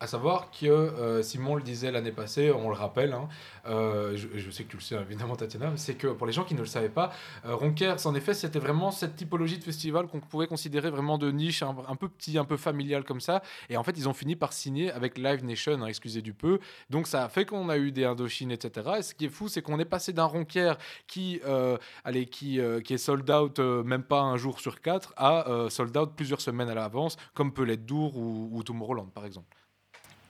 À 0.00 0.08
savoir 0.08 0.50
que 0.50 0.66
euh, 0.66 1.22
Simon 1.22 1.54
le 1.54 1.62
disait 1.62 1.92
l'année 1.92 2.10
passée, 2.10 2.50
on 2.50 2.68
le 2.68 2.74
rappelle, 2.74 3.12
hein, 3.12 3.28
euh, 3.66 4.16
je, 4.16 4.50
sais 4.50 4.64
que 4.64 4.70
tu 4.70 4.76
le 4.76 4.82
sais 4.82 4.96
évidemment 4.96 5.36
Tatiana, 5.36 5.72
c'est 5.76 5.94
que 5.94 6.08
pour 6.08 6.26
les 6.26 6.32
gens 6.32 6.42
qui 6.42 6.54
ne 6.54 6.60
le 6.60 6.66
savaient 6.66 6.88
pas, 6.88 7.12
euh, 7.46 7.54
Ronkers 7.54 8.04
en 8.06 8.14
effet 8.14 8.34
c'était 8.34 8.58
vraiment 8.58 8.90
cette 8.90 9.14
typologie 9.14 9.56
de 9.56 9.62
festival 9.62 10.08
qu'on 10.08 10.18
pourrait 10.18 10.48
considérer 10.48 10.90
vraiment 10.90 11.16
de 11.16 11.30
niche, 11.30 11.62
un, 11.62 11.96
peu 11.96 12.08
petit, 12.08 12.36
un 12.38 12.44
peu 12.44 12.56
familial 12.56 13.04
comme 13.04 13.20
ça, 13.20 13.42
et 13.70 13.76
en 13.76 13.84
fait 13.84 13.96
ils 13.96 14.08
ont 14.08 14.12
fini 14.12 14.34
par 14.34 14.52
signer 14.52 14.90
avec 14.90 15.16
Live 15.16 15.44
Nation, 15.44 15.80
hein, 15.80 15.86
excusez 15.86 16.22
du 16.22 16.34
peu, 16.34 16.58
donc 16.90 17.06
ça 17.06 17.24
a 17.24 17.28
fait 17.28 17.46
qu'on 17.46 17.68
a 17.68 17.78
eu 17.78 17.92
des 17.92 18.04
Indochines 18.04 18.50
etc. 18.50 18.96
Et 18.98 19.02
ce 19.02 19.14
qui 19.14 19.26
est 19.26 19.30
fou 19.30 19.48
c'est 19.48 19.62
qu'on 19.62 19.78
est 19.78 19.84
passé 19.84 20.12
d'un 20.12 20.24
Ronquier 20.24 20.74
qui, 21.06 21.40
euh, 21.46 21.78
allez, 22.02 22.26
qui, 22.26 22.58
qui 22.84 22.94
est 22.94 22.98
sold 22.98 23.30
out 23.30 23.60
même 23.60 24.02
pas 24.02 24.20
un 24.20 24.36
jour 24.36 24.58
sur 24.58 24.80
quatre 24.80 25.14
à 25.16 25.68
sold 25.70 25.96
out 25.96 26.10
plusieurs 26.16 26.40
semaines 26.40 26.68
à 26.68 26.74
l'avance, 26.74 27.16
comme 27.32 27.52
peut 27.52 27.62
l'être 27.62 27.86
Dour 27.86 28.16
ou, 28.16 28.50
ou 28.52 28.62
Tomorrowland 28.64 29.10
par 29.14 29.24
exemple. 29.24 29.53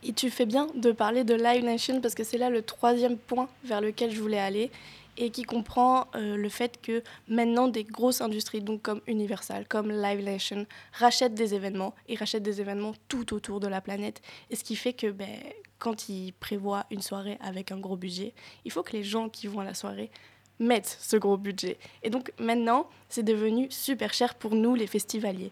Et 0.07 0.13
tu 0.13 0.31
fais 0.31 0.45
bien 0.45 0.67
de 0.75 0.93
parler 0.93 1.25
de 1.25 1.35
Live 1.35 1.65
Nation 1.65 2.01
parce 2.03 2.15
que 2.15 2.25
c'est 2.25 2.37
là 2.37 2.51
le 2.51 2.61
troisième 2.61 3.17
point 3.17 3.49
vers 3.65 3.81
lequel 3.81 4.11
je 4.11 4.21
voulais 4.21 4.39
aller 4.39 4.71
et 5.17 5.31
qui 5.31 5.45
comprend 5.45 6.09
euh, 6.15 6.37
le 6.37 6.49
fait 6.51 6.79
que 6.83 7.03
maintenant 7.27 7.69
des 7.69 7.85
grosses 7.85 8.21
industries, 8.21 8.61
donc 8.61 8.83
comme 8.83 9.01
Universal, 9.07 9.67
comme 9.67 9.91
Live 9.91 10.23
Nation, 10.23 10.67
rachètent 10.93 11.35
des 11.35 11.55
événements 11.55 11.95
et 12.09 12.17
rachètent 12.17 12.43
des 12.43 12.61
événements 12.61 12.93
tout 13.09 13.33
autour 13.33 13.61
de 13.61 13.69
la 13.69 13.81
planète. 13.81 14.21
Et 14.51 14.57
ce 14.57 14.65
qui 14.65 14.77
fait 14.77 14.93
que 14.93 15.11
ben, 15.11 15.39
quand 15.79 16.11
ils 16.11 16.33
prévoient 16.35 16.85
une 16.91 17.01
soirée 17.01 17.39
avec 17.41 17.73
un 17.73 17.79
gros 17.79 17.97
budget, 17.97 18.35
il 18.67 18.73
faut 18.73 18.83
que 18.83 18.93
les 18.93 19.05
gens 19.05 19.31
qui 19.31 19.47
vont 19.47 19.61
à 19.61 19.65
la 19.65 19.75
soirée 19.75 20.11
mettent 20.59 20.99
ce 21.01 21.17
gros 21.17 21.39
budget. 21.39 21.79
Et 22.03 22.11
donc 22.11 22.31
maintenant, 22.39 22.89
c'est 23.09 23.23
devenu 23.23 23.69
super 23.71 24.13
cher 24.13 24.35
pour 24.35 24.55
nous, 24.55 24.75
les 24.75 24.87
festivaliers. 24.87 25.51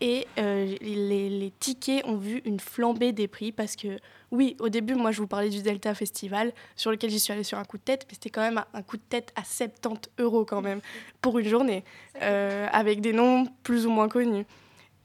Et 0.00 0.26
euh, 0.38 0.76
les, 0.80 1.30
les, 1.30 1.50
tickets 1.60 2.04
ont 2.04 2.16
vu 2.16 2.42
une 2.44 2.60
flambée 2.60 3.12
des 3.12 3.28
prix 3.28 3.52
parce 3.52 3.76
que, 3.76 3.96
oui, 4.32 4.56
au 4.58 4.68
début, 4.68 4.94
moi, 4.94 5.12
je 5.12 5.20
vous 5.20 5.26
parlais 5.26 5.48
du 5.48 5.62
Delta 5.62 5.94
Festival, 5.94 6.52
sur 6.76 6.90
lequel 6.90 7.10
j'y 7.10 7.20
suis 7.20 7.32
allée 7.32 7.44
sur 7.44 7.58
un 7.58 7.64
coup 7.64 7.78
de 7.78 7.82
tête, 7.82 8.04
mais 8.08 8.14
c'était 8.14 8.30
quand 8.30 8.42
même 8.42 8.62
un 8.74 8.82
coup 8.82 8.96
de 8.96 9.02
tête 9.08 9.32
à 9.36 9.44
70 9.44 10.10
euros 10.18 10.44
quand 10.44 10.60
même, 10.60 10.80
pour 11.20 11.38
une 11.38 11.48
journée, 11.48 11.84
euh, 12.22 12.66
avec 12.72 13.00
des 13.00 13.12
noms 13.12 13.46
plus 13.62 13.86
ou 13.86 13.90
moins 13.90 14.08
connus. 14.08 14.46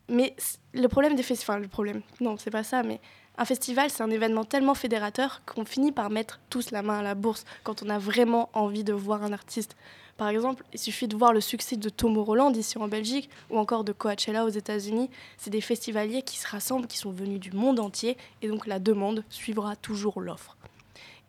Mais 0.10 0.36
le 0.74 0.88
problème 0.88 1.16
des 1.16 1.24
festivals, 1.24 1.58
enfin, 1.58 1.62
le 1.62 1.68
problème, 1.68 2.02
non, 2.20 2.38
c'est 2.38 2.50
pas 2.50 2.64
ça, 2.64 2.82
mais 2.82 3.00
un 3.38 3.46
festival, 3.46 3.90
c'est 3.90 4.04
un 4.04 4.10
événement 4.10 4.44
tellement 4.44 4.74
fédérateur 4.74 5.42
qu'on 5.46 5.64
finit 5.64 5.94
par 5.94 6.10
mettre 6.10 6.42
tous 6.50 6.72
la 6.72 6.82
main 6.82 7.00
à 7.00 7.04
la 7.04 7.16
bourse 7.16 7.46
quand 7.64 7.84
on 7.84 7.90
a 7.90 7.98
vraiment 7.98 8.50
envie 8.54 8.84
de 8.84 8.92
voir 8.92 9.24
un 9.24 9.32
artiste. 9.32 9.78
Par 10.20 10.28
exemple, 10.28 10.66
il 10.74 10.80
suffit 10.80 11.08
de 11.08 11.16
voir 11.16 11.32
le 11.32 11.40
succès 11.40 11.78
de 11.78 11.88
Tomorrowland 11.88 12.54
ici 12.54 12.78
en 12.78 12.90
Belgique 12.90 13.30
ou 13.50 13.58
encore 13.58 13.86
de 13.86 13.94
Coachella 13.94 14.44
aux 14.44 14.50
États-Unis. 14.50 15.10
C'est 15.38 15.50
des 15.50 15.62
festivaliers 15.62 16.24
qui 16.24 16.38
se 16.38 16.46
rassemblent, 16.46 16.88
qui 16.88 16.98
sont 16.98 17.12
venus 17.12 17.40
du 17.40 17.54
monde 17.54 17.80
entier 17.80 18.18
et 18.42 18.50
donc 18.50 18.68
la 18.68 18.80
demande 18.80 19.24
suivra 19.30 19.78
toujours 19.78 20.20
l'offre. 20.20 20.58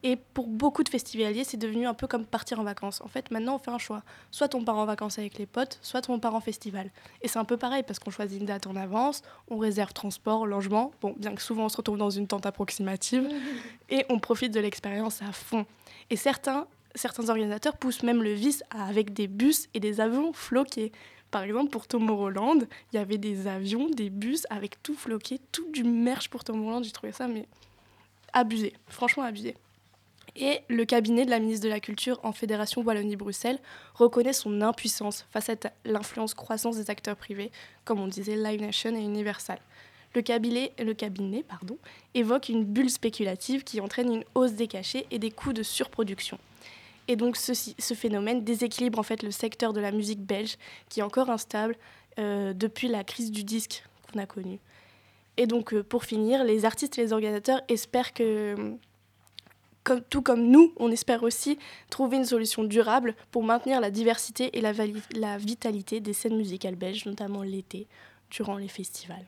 Et 0.02 0.16
pour 0.16 0.48
beaucoup 0.48 0.82
de 0.82 0.88
festivaliers, 0.88 1.44
c'est 1.44 1.56
devenu 1.56 1.86
un 1.86 1.94
peu 1.94 2.08
comme 2.08 2.26
partir 2.26 2.58
en 2.58 2.64
vacances. 2.64 3.00
En 3.02 3.06
fait, 3.06 3.30
maintenant, 3.30 3.54
on 3.54 3.58
fait 3.60 3.70
un 3.70 3.78
choix. 3.78 4.02
Soit 4.32 4.56
on 4.56 4.64
part 4.64 4.76
en 4.76 4.86
vacances 4.86 5.20
avec 5.20 5.38
les 5.38 5.46
potes, 5.46 5.78
soit 5.82 6.10
on 6.10 6.18
part 6.18 6.34
en 6.34 6.40
festival. 6.40 6.90
Et 7.22 7.28
c'est 7.28 7.38
un 7.38 7.44
peu 7.44 7.56
pareil 7.56 7.84
parce 7.86 8.00
qu'on 8.00 8.10
choisit 8.10 8.40
une 8.40 8.46
date 8.46 8.66
en 8.66 8.74
avance, 8.74 9.22
on 9.50 9.58
réserve 9.58 9.92
transport, 9.92 10.48
logement. 10.48 10.90
Bon, 11.00 11.14
bien 11.16 11.36
que 11.36 11.42
souvent 11.42 11.66
on 11.66 11.68
se 11.68 11.76
retrouve 11.76 11.98
dans 11.98 12.10
une 12.10 12.26
tente 12.26 12.44
approximative 12.44 13.28
et 13.88 14.04
on 14.08 14.18
profite 14.18 14.52
de 14.52 14.58
l'expérience 14.58 15.22
à 15.22 15.30
fond. 15.30 15.64
Et 16.08 16.16
certains 16.16 16.66
certains 16.94 17.28
organisateurs 17.28 17.76
poussent 17.76 18.02
même 18.02 18.22
le 18.22 18.32
vice 18.32 18.62
avec 18.70 19.12
des 19.12 19.26
bus 19.26 19.68
et 19.74 19.80
des 19.80 20.00
avions 20.00 20.32
floqués. 20.32 20.92
Par 21.30 21.42
exemple, 21.42 21.70
pour 21.70 21.86
Tomorrowland, 21.86 22.60
il 22.92 22.96
y 22.96 22.98
avait 22.98 23.18
des 23.18 23.46
avions, 23.46 23.88
des 23.88 24.10
bus 24.10 24.46
avec 24.50 24.82
tout 24.82 24.94
floqué, 24.94 25.40
tout 25.52 25.70
du 25.70 25.84
merch 25.84 26.28
pour 26.28 26.42
Tomorrowland. 26.42 26.82
J'ai 26.82 26.90
trouvé 26.90 27.12
ça 27.12 27.28
mais 27.28 27.46
abusé, 28.32 28.72
franchement 28.88 29.22
abusé. 29.22 29.54
Et 30.36 30.60
le 30.68 30.84
cabinet 30.84 31.24
de 31.24 31.30
la 31.30 31.40
ministre 31.40 31.64
de 31.64 31.70
la 31.70 31.80
Culture 31.80 32.20
en 32.22 32.32
Fédération 32.32 32.82
Wallonie-Bruxelles 32.82 33.58
reconnaît 33.94 34.32
son 34.32 34.60
impuissance 34.60 35.26
face 35.30 35.50
à 35.50 35.54
l'influence 35.84 36.34
croissante 36.34 36.76
des 36.76 36.90
acteurs 36.90 37.16
privés, 37.16 37.50
comme 37.84 38.00
on 38.00 38.06
disait 38.06 38.36
Live 38.36 38.60
Nation 38.60 38.94
et 38.94 39.00
Universal. 39.00 39.58
Le 40.14 40.22
cabinet, 40.22 40.72
le 40.78 40.94
cabinet 40.94 41.42
pardon, 41.42 41.78
évoque 42.14 42.48
une 42.48 42.64
bulle 42.64 42.90
spéculative 42.90 43.64
qui 43.64 43.80
entraîne 43.80 44.12
une 44.12 44.24
hausse 44.34 44.52
des 44.52 44.66
cachets 44.66 45.06
et 45.10 45.18
des 45.18 45.30
coûts 45.30 45.52
de 45.52 45.62
surproduction. 45.62 46.38
Et 47.10 47.16
donc 47.16 47.36
ce 47.36 47.94
phénomène 47.94 48.44
déséquilibre 48.44 49.00
en 49.00 49.02
fait 49.02 49.24
le 49.24 49.32
secteur 49.32 49.72
de 49.72 49.80
la 49.80 49.90
musique 49.90 50.24
belge 50.24 50.56
qui 50.88 51.00
est 51.00 51.02
encore 51.02 51.28
instable 51.28 51.76
euh, 52.20 52.52
depuis 52.52 52.86
la 52.86 53.02
crise 53.02 53.32
du 53.32 53.42
disque 53.42 53.82
qu'on 54.06 54.20
a 54.20 54.26
connue. 54.26 54.60
Et 55.36 55.48
donc 55.48 55.74
euh, 55.74 55.82
pour 55.82 56.04
finir, 56.04 56.44
les 56.44 56.64
artistes 56.64 57.00
et 57.00 57.02
les 57.02 57.12
organisateurs 57.12 57.62
espèrent 57.66 58.14
que, 58.14 58.76
tout 60.08 60.22
comme 60.22 60.46
nous, 60.46 60.72
on 60.76 60.92
espère 60.92 61.24
aussi 61.24 61.58
trouver 61.90 62.16
une 62.16 62.24
solution 62.24 62.62
durable 62.62 63.16
pour 63.32 63.42
maintenir 63.42 63.80
la 63.80 63.90
diversité 63.90 64.56
et 64.56 64.60
la 64.60 65.36
vitalité 65.36 65.98
des 65.98 66.12
scènes 66.12 66.36
musicales 66.36 66.76
belges, 66.76 67.06
notamment 67.06 67.42
l'été, 67.42 67.88
durant 68.30 68.56
les 68.56 68.68
festivals. 68.68 69.26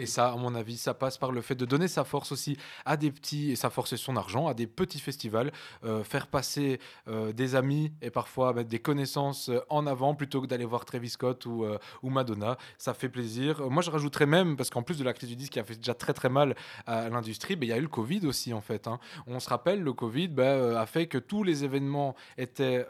Et 0.00 0.06
ça, 0.06 0.32
à 0.32 0.36
mon 0.36 0.54
avis, 0.54 0.78
ça 0.78 0.94
passe 0.94 1.18
par 1.18 1.30
le 1.30 1.42
fait 1.42 1.54
de 1.54 1.66
donner 1.66 1.86
sa 1.86 2.04
force 2.04 2.32
aussi 2.32 2.56
à 2.86 2.96
des 2.96 3.10
petits, 3.10 3.50
et 3.50 3.56
sa 3.56 3.68
force 3.68 3.92
et 3.92 3.98
son 3.98 4.16
argent, 4.16 4.48
à 4.48 4.54
des 4.54 4.66
petits 4.66 4.98
festivals, 4.98 5.52
euh, 5.84 6.02
faire 6.04 6.26
passer 6.26 6.80
euh, 7.06 7.32
des 7.34 7.54
amis 7.54 7.92
et 8.00 8.08
parfois 8.08 8.54
mettre 8.54 8.70
des 8.70 8.78
connaissances 8.78 9.50
en 9.68 9.86
avant 9.86 10.14
plutôt 10.14 10.40
que 10.40 10.46
d'aller 10.46 10.64
voir 10.64 10.86
Travis 10.86 11.10
Scott 11.10 11.44
ou, 11.44 11.64
euh, 11.64 11.76
ou, 12.02 12.08
Madonna. 12.08 12.56
Ça 12.78 12.94
fait 12.94 13.10
plaisir. 13.10 13.68
Moi, 13.70 13.82
je 13.82 13.90
rajouterais 13.90 14.24
même, 14.24 14.56
parce 14.56 14.70
qu'en 14.70 14.82
plus 14.82 14.96
de 14.96 15.04
la 15.04 15.12
crise 15.12 15.28
du 15.28 15.36
disque 15.36 15.52
qui 15.52 15.60
a 15.60 15.64
fait 15.64 15.76
déjà 15.76 15.92
très 15.92 16.14
très 16.14 16.30
mal 16.30 16.56
à 16.86 17.10
l'industrie, 17.10 17.56
ben, 17.56 17.66
il 17.66 17.68
y 17.68 17.74
a 17.74 17.76
eu 17.76 17.82
le 17.82 17.88
Covid 17.88 18.26
aussi 18.26 18.54
en 18.54 18.62
fait. 18.62 18.88
Hein. 18.88 18.98
On 19.26 19.38
se 19.38 19.50
rappelle, 19.50 19.82
le 19.82 19.92
Covid 19.92 20.28
ben, 20.28 20.76
a 20.76 20.86
fait 20.86 21.08
que 21.08 21.18
tous 21.18 21.42
les 21.42 21.62
événements 21.62 22.16
étaient 22.38 22.86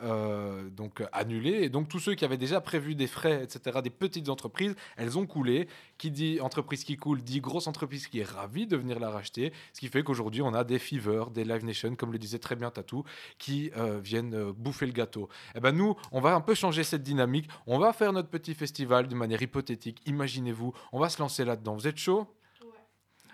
donc 0.76 1.02
annulés 1.10 1.62
et 1.62 1.68
donc 1.70 1.88
tous 1.88 1.98
ceux 1.98 2.14
qui 2.14 2.24
avaient 2.24 2.36
déjà 2.36 2.60
prévu 2.60 2.94
des 2.94 3.08
frais, 3.08 3.42
etc., 3.42 3.80
des 3.82 3.90
petites 3.90 4.28
entreprises, 4.28 4.76
elles 4.96 5.18
ont 5.18 5.26
coulé. 5.26 5.66
Qui 6.00 6.10
dit 6.10 6.40
entreprise 6.40 6.82
qui 6.82 6.96
cool, 6.96 7.20
dit 7.20 7.42
grosse 7.42 7.66
entreprise 7.66 8.06
qui 8.06 8.20
est 8.20 8.24
ravie 8.24 8.66
de 8.66 8.74
venir 8.74 8.98
la 8.98 9.10
racheter, 9.10 9.52
ce 9.74 9.80
qui 9.80 9.88
fait 9.88 10.02
qu'aujourd'hui 10.02 10.40
on 10.40 10.54
a 10.54 10.64
des 10.64 10.78
Fever, 10.78 11.24
des 11.30 11.44
Live 11.44 11.62
Nation, 11.62 11.94
comme 11.94 12.10
le 12.10 12.18
disait 12.18 12.38
très 12.38 12.56
bien 12.56 12.70
Tatou, 12.70 13.04
qui 13.36 13.70
euh, 13.76 14.00
viennent 14.02 14.32
euh, 14.32 14.50
bouffer 14.54 14.86
le 14.86 14.92
gâteau. 14.92 15.28
Et 15.48 15.58
eh 15.58 15.60
ben 15.60 15.72
nous, 15.72 15.94
on 16.10 16.22
va 16.22 16.34
un 16.34 16.40
peu 16.40 16.54
changer 16.54 16.84
cette 16.84 17.02
dynamique, 17.02 17.50
on 17.66 17.78
va 17.78 17.92
faire 17.92 18.14
notre 18.14 18.30
petit 18.30 18.54
festival 18.54 19.08
de 19.08 19.14
manière 19.14 19.42
hypothétique, 19.42 20.00
imaginez-vous, 20.06 20.72
on 20.92 20.98
va 20.98 21.10
se 21.10 21.20
lancer 21.20 21.44
là-dedans. 21.44 21.74
Vous 21.74 21.86
êtes 21.86 21.98
chaud? 21.98 22.26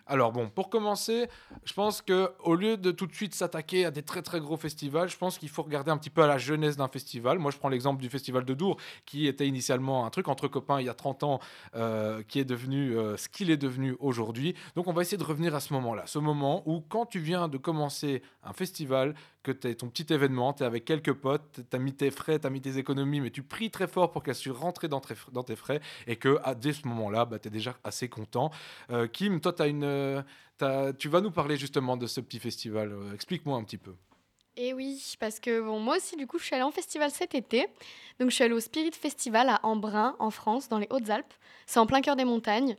Alors 0.09 0.31
bon, 0.31 0.49
pour 0.49 0.71
commencer, 0.71 1.29
je 1.65 1.73
pense 1.73 2.01
que 2.01 2.31
au 2.45 2.55
lieu 2.55 2.77
de 2.77 2.93
tout 2.93 3.07
de 3.07 3.15
suite 3.15 3.35
s'attaquer 3.35 3.85
à 3.85 3.91
des 3.91 4.03
très 4.03 4.23
très 4.23 4.39
gros 4.39 4.57
festivals, 4.57 5.09
je 5.09 5.17
pense 5.17 5.37
qu'il 5.37 5.49
faut 5.49 5.65
regarder 5.65 5.91
un 5.91 5.99
petit 5.99 6.11
peu 6.11 6.23
à 6.23 6.29
la 6.29 6.39
jeunesse 6.39 6.77
d'un 6.77 6.87
festival. 6.87 7.41
Moi, 7.41 7.51
je 7.51 7.59
prends 7.59 7.69
l'exemple 7.69 8.01
du 8.01 8.09
festival 8.09 8.45
de 8.45 8.55
Dour, 8.55 8.77
qui 9.05 9.27
était 9.27 9.49
initialement 9.49 10.07
un 10.07 10.11
truc 10.11 10.29
entre 10.29 10.47
copains 10.47 10.81
il 10.81 10.87
y 10.87 10.89
a 10.89 10.95
30 10.95 11.25
ans, 11.25 11.41
euh, 11.75 12.23
qui 12.23 12.39
est 12.39 12.45
devenu 12.45 12.97
euh, 12.97 13.17
ce 13.17 13.29
qu'il 13.29 13.51
est 13.51 13.57
devenu 13.57 13.97
aujourd'hui. 13.99 14.55
Donc, 14.77 14.87
on 14.87 14.93
va 14.93 15.03
essayer 15.03 15.19
de 15.19 15.25
revenir 15.25 15.57
à 15.57 15.61
ce 15.61 15.73
moment-là, 15.73 16.05
ce 16.07 16.21
moment 16.21 16.63
où 16.67 16.81
quand 16.89 17.07
tu 17.07 17.19
viens 17.19 17.49
de 17.49 17.59
commencer 17.59 18.23
un 18.45 18.53
festival, 18.53 19.15
que 19.47 19.53
tu 19.53 19.69
as 19.69 19.75
ton 19.77 19.89
petit 19.89 20.13
événement, 20.13 20.53
tu 20.53 20.65
es 20.65 20.67
avec 20.67 20.85
quelques 20.85 21.13
potes, 21.13 21.61
tu 21.71 21.77
as 21.77 21.79
mis 21.79 21.93
tes 21.93 22.11
frais, 22.11 22.41
tu 22.41 22.47
as 22.49 22.51
mis 22.51 22.61
tes 22.61 22.79
économies, 22.79 23.21
mais 23.21 23.31
tu 23.31 23.45
pries 23.45 23.71
très 23.71 23.87
fort 23.87 24.11
pour 24.11 24.25
qu'elles 24.25 24.35
soient 24.35 24.53
rentrées 24.53 24.89
dans, 24.89 25.01
tes 25.01 25.57
frais 25.57 25.81
et 26.09 26.17
que 26.17 26.41
à, 26.43 26.57
dès 26.57 26.73
ce 26.73 26.87
moment-là, 26.89 27.25
bah, 27.25 27.39
tu 27.39 27.47
es 27.47 27.51
déjà 27.51 27.77
assez 27.85 28.09
content. 28.09 28.51
Euh, 28.91 29.07
Kim, 29.07 29.41
toi, 29.41 29.55
as 29.61 29.69
une 29.69 29.85
euh, 29.85 30.23
t'as- 30.59 30.93
tu 30.95 31.09
vas 31.09 31.21
nous 31.21 31.31
parler 31.31 31.57
justement 31.57 31.97
de 31.97 32.09
ce 32.09 32.21
petit 32.21 32.41
festival. 32.41 32.91
Euh, 32.93 33.15
Explique-moi 33.15 33.57
un 33.57 33.63
petit 33.63 33.79
peu. 33.79 33.95
Et 34.57 34.73
oui, 34.73 35.15
parce 35.21 35.39
que 35.39 35.61
bon, 35.61 35.79
moi 35.79 35.99
aussi, 35.99 36.17
du 36.17 36.27
coup, 36.27 36.39
je 36.39 36.45
suis 36.45 36.55
allée 36.55 36.65
en 36.65 36.73
festival 36.73 37.11
cet 37.11 37.35
été. 37.35 37.67
Donc, 38.19 38.31
je 38.31 38.35
suis 38.35 38.43
allée 38.43 38.55
au 38.55 38.61
Spirit 38.61 38.93
Festival 38.93 39.49
à 39.51 39.61
Embrun, 39.63 40.17
en 40.19 40.31
France, 40.31 40.69
dans 40.69 40.79
les 40.79 40.89
Hautes-Alpes. 40.91 41.35
C'est 41.67 41.79
en 41.79 41.87
plein 41.87 42.01
cœur 42.01 42.17
des 42.17 42.25
montagnes. 42.25 42.77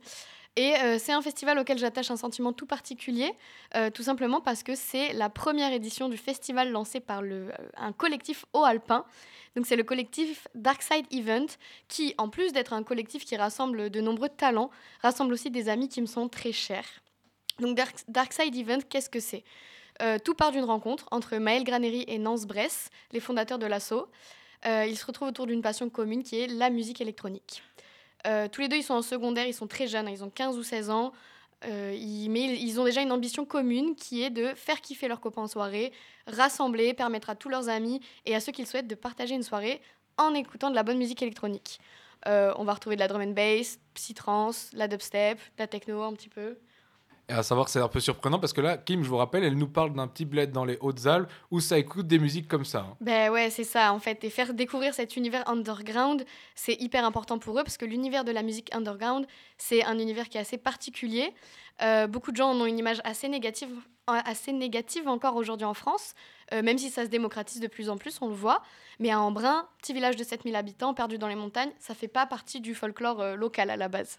Et 0.58 0.74
euh, 0.74 0.98
c'est 0.98 1.12
un 1.12 1.22
festival 1.22 1.56
auquel 1.60 1.78
j'attache 1.78 2.10
un 2.10 2.16
sentiment 2.16 2.52
tout 2.52 2.66
particulier, 2.66 3.32
euh, 3.76 3.90
tout 3.90 4.02
simplement 4.02 4.40
parce 4.40 4.64
que 4.64 4.74
c'est 4.74 5.12
la 5.12 5.28
première 5.28 5.72
édition 5.72 6.08
du 6.08 6.16
festival 6.16 6.72
lancé 6.72 6.98
par 6.98 7.20
euh, 7.22 7.52
un 7.76 7.92
collectif 7.92 8.44
haut-alpin. 8.52 9.04
Donc, 9.54 9.66
c'est 9.66 9.76
le 9.76 9.84
collectif 9.84 10.48
Darkside 10.56 11.06
Event, 11.12 11.46
qui, 11.86 12.12
en 12.18 12.28
plus 12.28 12.52
d'être 12.52 12.72
un 12.72 12.82
collectif 12.82 13.24
qui 13.24 13.36
rassemble 13.36 13.88
de 13.88 14.00
nombreux 14.00 14.28
talents, 14.28 14.70
rassemble 15.00 15.32
aussi 15.32 15.52
des 15.52 15.68
amis 15.68 15.88
qui 15.88 16.00
me 16.00 16.06
sont 16.06 16.28
très 16.28 16.50
chers. 16.50 16.88
Donc, 17.60 17.76
Dark, 17.76 17.94
Darkside 18.08 18.56
Event, 18.56 18.80
qu'est-ce 18.88 19.10
que 19.10 19.20
c'est? 19.20 19.44
Tout 20.24 20.34
part 20.34 20.52
d'une 20.52 20.64
rencontre 20.64 21.08
entre 21.10 21.38
Maël 21.38 21.64
Granery 21.64 22.04
et 22.06 22.18
Nance 22.18 22.46
Bress, 22.46 22.90
les 23.10 23.18
fondateurs 23.18 23.58
de 23.58 23.66
l'ASSO. 23.66 24.08
Euh, 24.66 24.86
ils 24.86 24.96
se 24.96 25.06
retrouvent 25.06 25.28
autour 25.28 25.46
d'une 25.46 25.62
passion 25.62 25.88
commune 25.88 26.22
qui 26.22 26.40
est 26.40 26.46
la 26.46 26.70
musique 26.70 27.00
électronique. 27.00 27.62
Euh, 28.26 28.48
tous 28.48 28.60
les 28.60 28.68
deux, 28.68 28.76
ils 28.76 28.82
sont 28.82 28.94
en 28.94 29.02
secondaire, 29.02 29.46
ils 29.46 29.54
sont 29.54 29.66
très 29.66 29.86
jeunes, 29.86 30.08
hein, 30.08 30.12
ils 30.12 30.24
ont 30.24 30.30
15 30.30 30.56
ou 30.58 30.62
16 30.62 30.90
ans. 30.90 31.12
Euh, 31.64 31.90
mais 32.30 32.56
ils 32.60 32.80
ont 32.80 32.84
déjà 32.84 33.02
une 33.02 33.10
ambition 33.10 33.44
commune 33.44 33.96
qui 33.96 34.22
est 34.22 34.30
de 34.30 34.54
faire 34.54 34.80
kiffer 34.80 35.08
leurs 35.08 35.20
copains 35.20 35.42
en 35.42 35.48
soirée, 35.48 35.92
rassembler, 36.28 36.94
permettre 36.94 37.30
à 37.30 37.34
tous 37.34 37.48
leurs 37.48 37.68
amis 37.68 38.00
et 38.26 38.34
à 38.36 38.40
ceux 38.40 38.52
qui 38.52 38.62
le 38.62 38.66
souhaitent 38.66 38.86
de 38.86 38.94
partager 38.94 39.34
une 39.34 39.42
soirée 39.42 39.80
en 40.18 40.34
écoutant 40.34 40.70
de 40.70 40.76
la 40.76 40.84
bonne 40.84 40.98
musique 40.98 41.20
électronique. 41.20 41.80
Euh, 42.26 42.52
on 42.56 42.64
va 42.64 42.74
retrouver 42.74 42.96
de 42.96 43.00
la 43.00 43.08
drum 43.08 43.22
and 43.22 43.32
bass, 43.32 43.78
psytrance, 43.94 44.70
la 44.72 44.88
dubstep, 44.88 45.38
la 45.58 45.66
techno 45.66 46.02
un 46.02 46.12
petit 46.12 46.28
peu. 46.28 46.58
Et 47.30 47.34
à 47.34 47.42
savoir, 47.42 47.68
c'est 47.68 47.80
un 47.80 47.88
peu 47.88 48.00
surprenant 48.00 48.38
parce 48.38 48.54
que 48.54 48.62
là, 48.62 48.78
Kim, 48.78 49.02
je 49.02 49.08
vous 49.08 49.18
rappelle, 49.18 49.44
elle 49.44 49.58
nous 49.58 49.68
parle 49.68 49.92
d'un 49.92 50.08
petit 50.08 50.24
bled 50.24 50.50
dans 50.50 50.64
les 50.64 50.78
Hautes-Alpes 50.80 51.30
où 51.50 51.60
ça 51.60 51.78
écoute 51.78 52.06
des 52.06 52.18
musiques 52.18 52.48
comme 52.48 52.64
ça. 52.64 52.86
hein. 52.88 52.96
Ben 53.02 53.30
ouais, 53.30 53.50
c'est 53.50 53.64
ça 53.64 53.92
en 53.92 53.98
fait. 53.98 54.24
Et 54.24 54.30
faire 54.30 54.54
découvrir 54.54 54.94
cet 54.94 55.14
univers 55.16 55.46
underground, 55.46 56.24
c'est 56.54 56.80
hyper 56.80 57.04
important 57.04 57.38
pour 57.38 57.58
eux 57.60 57.62
parce 57.64 57.76
que 57.76 57.84
l'univers 57.84 58.24
de 58.24 58.32
la 58.32 58.42
musique 58.42 58.74
underground, 58.74 59.26
c'est 59.58 59.84
un 59.84 59.98
univers 59.98 60.30
qui 60.30 60.38
est 60.38 60.40
assez 60.40 60.56
particulier. 60.56 61.34
Euh, 61.82 62.06
beaucoup 62.06 62.32
de 62.32 62.36
gens 62.36 62.50
en 62.50 62.60
ont 62.60 62.66
une 62.66 62.78
image 62.78 63.00
assez 63.04 63.28
négative, 63.28 63.68
assez 64.06 64.52
négative 64.52 65.06
encore 65.06 65.36
aujourd'hui 65.36 65.66
en 65.66 65.74
France, 65.74 66.14
euh, 66.54 66.62
même 66.62 66.78
si 66.78 66.88
ça 66.88 67.04
se 67.04 67.10
démocratise 67.10 67.60
de 67.60 67.68
plus 67.68 67.90
en 67.90 67.98
plus, 67.98 68.18
on 68.22 68.28
le 68.28 68.34
voit. 68.34 68.62
Mais 69.00 69.10
à 69.10 69.20
Embrun, 69.20 69.68
petit 69.82 69.92
village 69.92 70.16
de 70.16 70.24
7000 70.24 70.56
habitants 70.56 70.94
perdu 70.94 71.18
dans 71.18 71.28
les 71.28 71.36
montagnes, 71.36 71.70
ça 71.78 71.94
fait 71.94 72.08
pas 72.08 72.24
partie 72.24 72.60
du 72.62 72.74
folklore 72.74 73.20
euh, 73.20 73.36
local 73.36 73.68
à 73.68 73.76
la 73.76 73.88
base. 73.88 74.18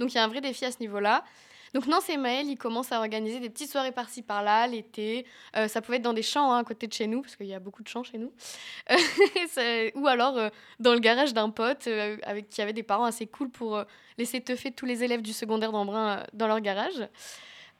Donc 0.00 0.12
il 0.12 0.16
y 0.16 0.18
a 0.18 0.24
un 0.24 0.28
vrai 0.28 0.40
défi 0.40 0.64
à 0.64 0.72
ce 0.72 0.78
niveau-là. 0.80 1.22
Donc 1.74 1.86
Nance 1.86 2.08
et 2.08 2.16
Maël, 2.16 2.46
ils 2.46 2.56
commencent 2.56 2.92
à 2.92 2.98
organiser 2.98 3.40
des 3.40 3.50
petites 3.50 3.70
soirées 3.70 3.92
par-ci 3.92 4.22
par-là, 4.22 4.66
l'été. 4.66 5.26
Euh, 5.56 5.68
ça 5.68 5.80
pouvait 5.80 5.98
être 5.98 6.02
dans 6.02 6.12
des 6.12 6.22
champs 6.22 6.52
hein, 6.52 6.58
à 6.58 6.64
côté 6.64 6.86
de 6.86 6.92
chez 6.92 7.06
nous, 7.06 7.22
parce 7.22 7.36
qu'il 7.36 7.46
y 7.46 7.54
a 7.54 7.60
beaucoup 7.60 7.82
de 7.82 7.88
champs 7.88 8.02
chez 8.02 8.18
nous. 8.18 8.32
Ou 9.94 10.06
alors 10.06 10.36
euh, 10.36 10.48
dans 10.80 10.92
le 10.92 11.00
garage 11.00 11.34
d'un 11.34 11.50
pote 11.50 11.86
euh, 11.86 12.16
avec 12.22 12.48
qui 12.48 12.62
avait 12.62 12.72
des 12.72 12.82
parents 12.82 13.04
assez 13.04 13.26
cool 13.26 13.50
pour 13.50 13.82
laisser 14.18 14.40
teuffer 14.40 14.70
tous 14.70 14.86
les 14.86 15.04
élèves 15.04 15.22
du 15.22 15.32
secondaire 15.32 15.72
d'Embrun 15.72 16.24
dans 16.32 16.46
leur 16.46 16.60
garage. 16.60 17.08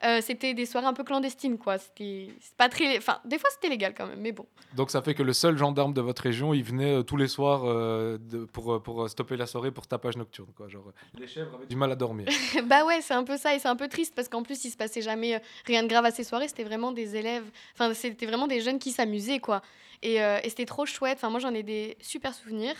Euh, 0.05 0.21
c'était 0.21 0.53
des 0.53 0.67
soirées 0.67 0.87
un 0.87 0.93
peu 0.93 1.05
clandestines, 1.05 1.57
quoi. 1.57 1.79
C'était 1.79 2.29
pas 2.59 2.69
très... 2.69 2.99
Enfin, 2.99 3.19
des 3.25 3.39
fois, 3.39 3.49
c'était 3.53 3.69
légal 3.69 3.95
quand 3.97 4.07
même, 4.07 4.21
mais 4.21 4.33
bon. 4.33 4.45
Donc 4.75 4.91
ça 4.91 5.01
fait 5.01 5.15
que 5.15 5.23
le 5.23 5.33
seul 5.33 5.57
gendarme 5.57 5.95
de 5.95 6.03
votre 6.03 6.23
région, 6.23 6.53
il 6.53 6.63
venait 6.63 6.97
euh, 6.99 7.03
tous 7.03 7.17
les 7.17 7.29
soirs 7.29 7.63
euh, 7.65 8.19
de- 8.19 8.45
pour, 8.45 8.83
pour 8.83 9.09
stopper 9.09 9.37
la 9.37 9.47
soirée 9.47 9.71
pour 9.71 9.87
tapage 9.87 10.17
nocturne. 10.19 10.51
Quoi. 10.55 10.69
Genre, 10.69 10.85
les 11.19 11.27
chèvres 11.27 11.55
avaient 11.57 11.67
du 11.67 11.77
mal 11.77 11.91
à 11.93 11.97
dormir. 11.97 12.29
bah 12.67 12.85
ouais, 12.85 13.01
c'est 13.01 13.15
un 13.15 13.25
peu 13.25 13.39
ça 13.39 13.55
et 13.55 13.59
c'est 13.59 13.69
un 13.69 13.77
peu 13.77 13.89
triste 13.89 14.15
parce 14.15 14.29
qu'en 14.29 14.43
plus 14.43 14.65
il 14.67 14.71
se 14.71 14.77
passait 14.77 15.01
jamais 15.03 15.41
rien 15.65 15.83
de 15.83 15.89
grave 15.89 16.05
à 16.05 16.11
ces 16.11 16.25
soirées, 16.25 16.49
c'était 16.49 16.65
vraiment 16.65 16.93
des 16.93 17.17
élèves, 17.17 17.45
enfin 17.75 17.95
c'était 17.95 18.27
vraiment 18.27 18.47
des 18.47 18.61
jeunes 18.61 18.79
qui 18.79 18.93
s'amusaient 18.93 19.39
quoi. 19.39 19.63
Et, 20.03 20.23
euh, 20.23 20.39
et 20.43 20.49
c'était 20.51 20.67
trop 20.67 20.87
chouette, 20.87 21.19
enfin 21.19 21.31
moi 21.31 21.41
j'en 21.41 21.55
ai 21.55 21.63
des 21.63 21.97
super 22.01 22.35
souvenirs. 22.35 22.77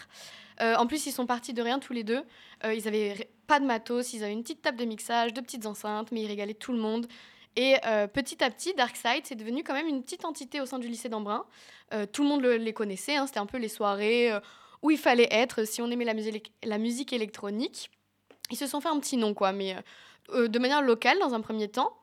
Euh, 0.61 0.75
en 0.77 0.87
plus 0.87 1.07
ils 1.07 1.13
sont 1.13 1.27
partis 1.27 1.53
de 1.55 1.63
rien 1.63 1.79
tous 1.79 1.93
les 1.93 2.05
deux, 2.05 2.23
Euh, 2.65 2.75
ils 2.75 2.89
avaient 2.89 3.29
pas 3.47 3.61
de 3.61 3.67
matos, 3.67 4.13
ils 4.15 4.23
avaient 4.25 4.33
une 4.33 4.43
petite 4.43 4.63
table 4.63 4.79
de 4.79 4.85
mixage, 4.85 5.33
deux 5.35 5.43
petites 5.43 5.67
enceintes, 5.67 6.13
mais 6.13 6.23
ils 6.23 6.27
régalaient 6.27 6.55
tout 6.55 6.73
le 6.73 6.79
monde. 6.79 7.07
Et 7.57 7.77
petit 8.13 8.45
à 8.45 8.51
petit, 8.51 8.75
Darkside, 8.75 9.25
c'est 9.25 9.35
devenu 9.35 9.63
quand 9.63 9.73
même 9.73 9.89
une 9.89 10.03
petite 10.03 10.27
entité 10.27 10.61
au 10.61 10.67
sein 10.67 10.79
du 10.79 10.89
lycée 10.89 11.09
d'Embrun. 11.09 11.47
Tout 12.13 12.23
le 12.23 12.29
monde 12.29 12.43
le- 12.43 12.57
les 12.57 12.75
connaissait, 12.75 13.17
hein, 13.17 13.27
c'était 13.27 13.39
un 13.41 13.47
peu 13.47 13.57
les 13.57 13.69
soirées 13.71 14.31
où 14.83 14.91
il 14.91 14.99
fallait 14.99 15.29
être 15.31 15.65
si 15.67 15.81
on 15.81 15.91
aimait 15.91 16.05
la 16.05 16.13
la 16.65 16.79
musique 16.79 17.13
électronique. 17.15 17.91
Ils 18.51 18.59
se 18.59 18.67
sont 18.67 18.83
fait 18.83 18.91
un 18.91 19.01
petit 19.01 19.17
nom, 19.17 19.33
quoi, 19.33 19.53
mais 19.53 19.75
de 20.35 20.59
manière 20.59 20.83
locale 20.83 21.19
dans 21.19 21.33
un 21.33 21.41
premier 21.41 21.69
temps. 21.69 21.97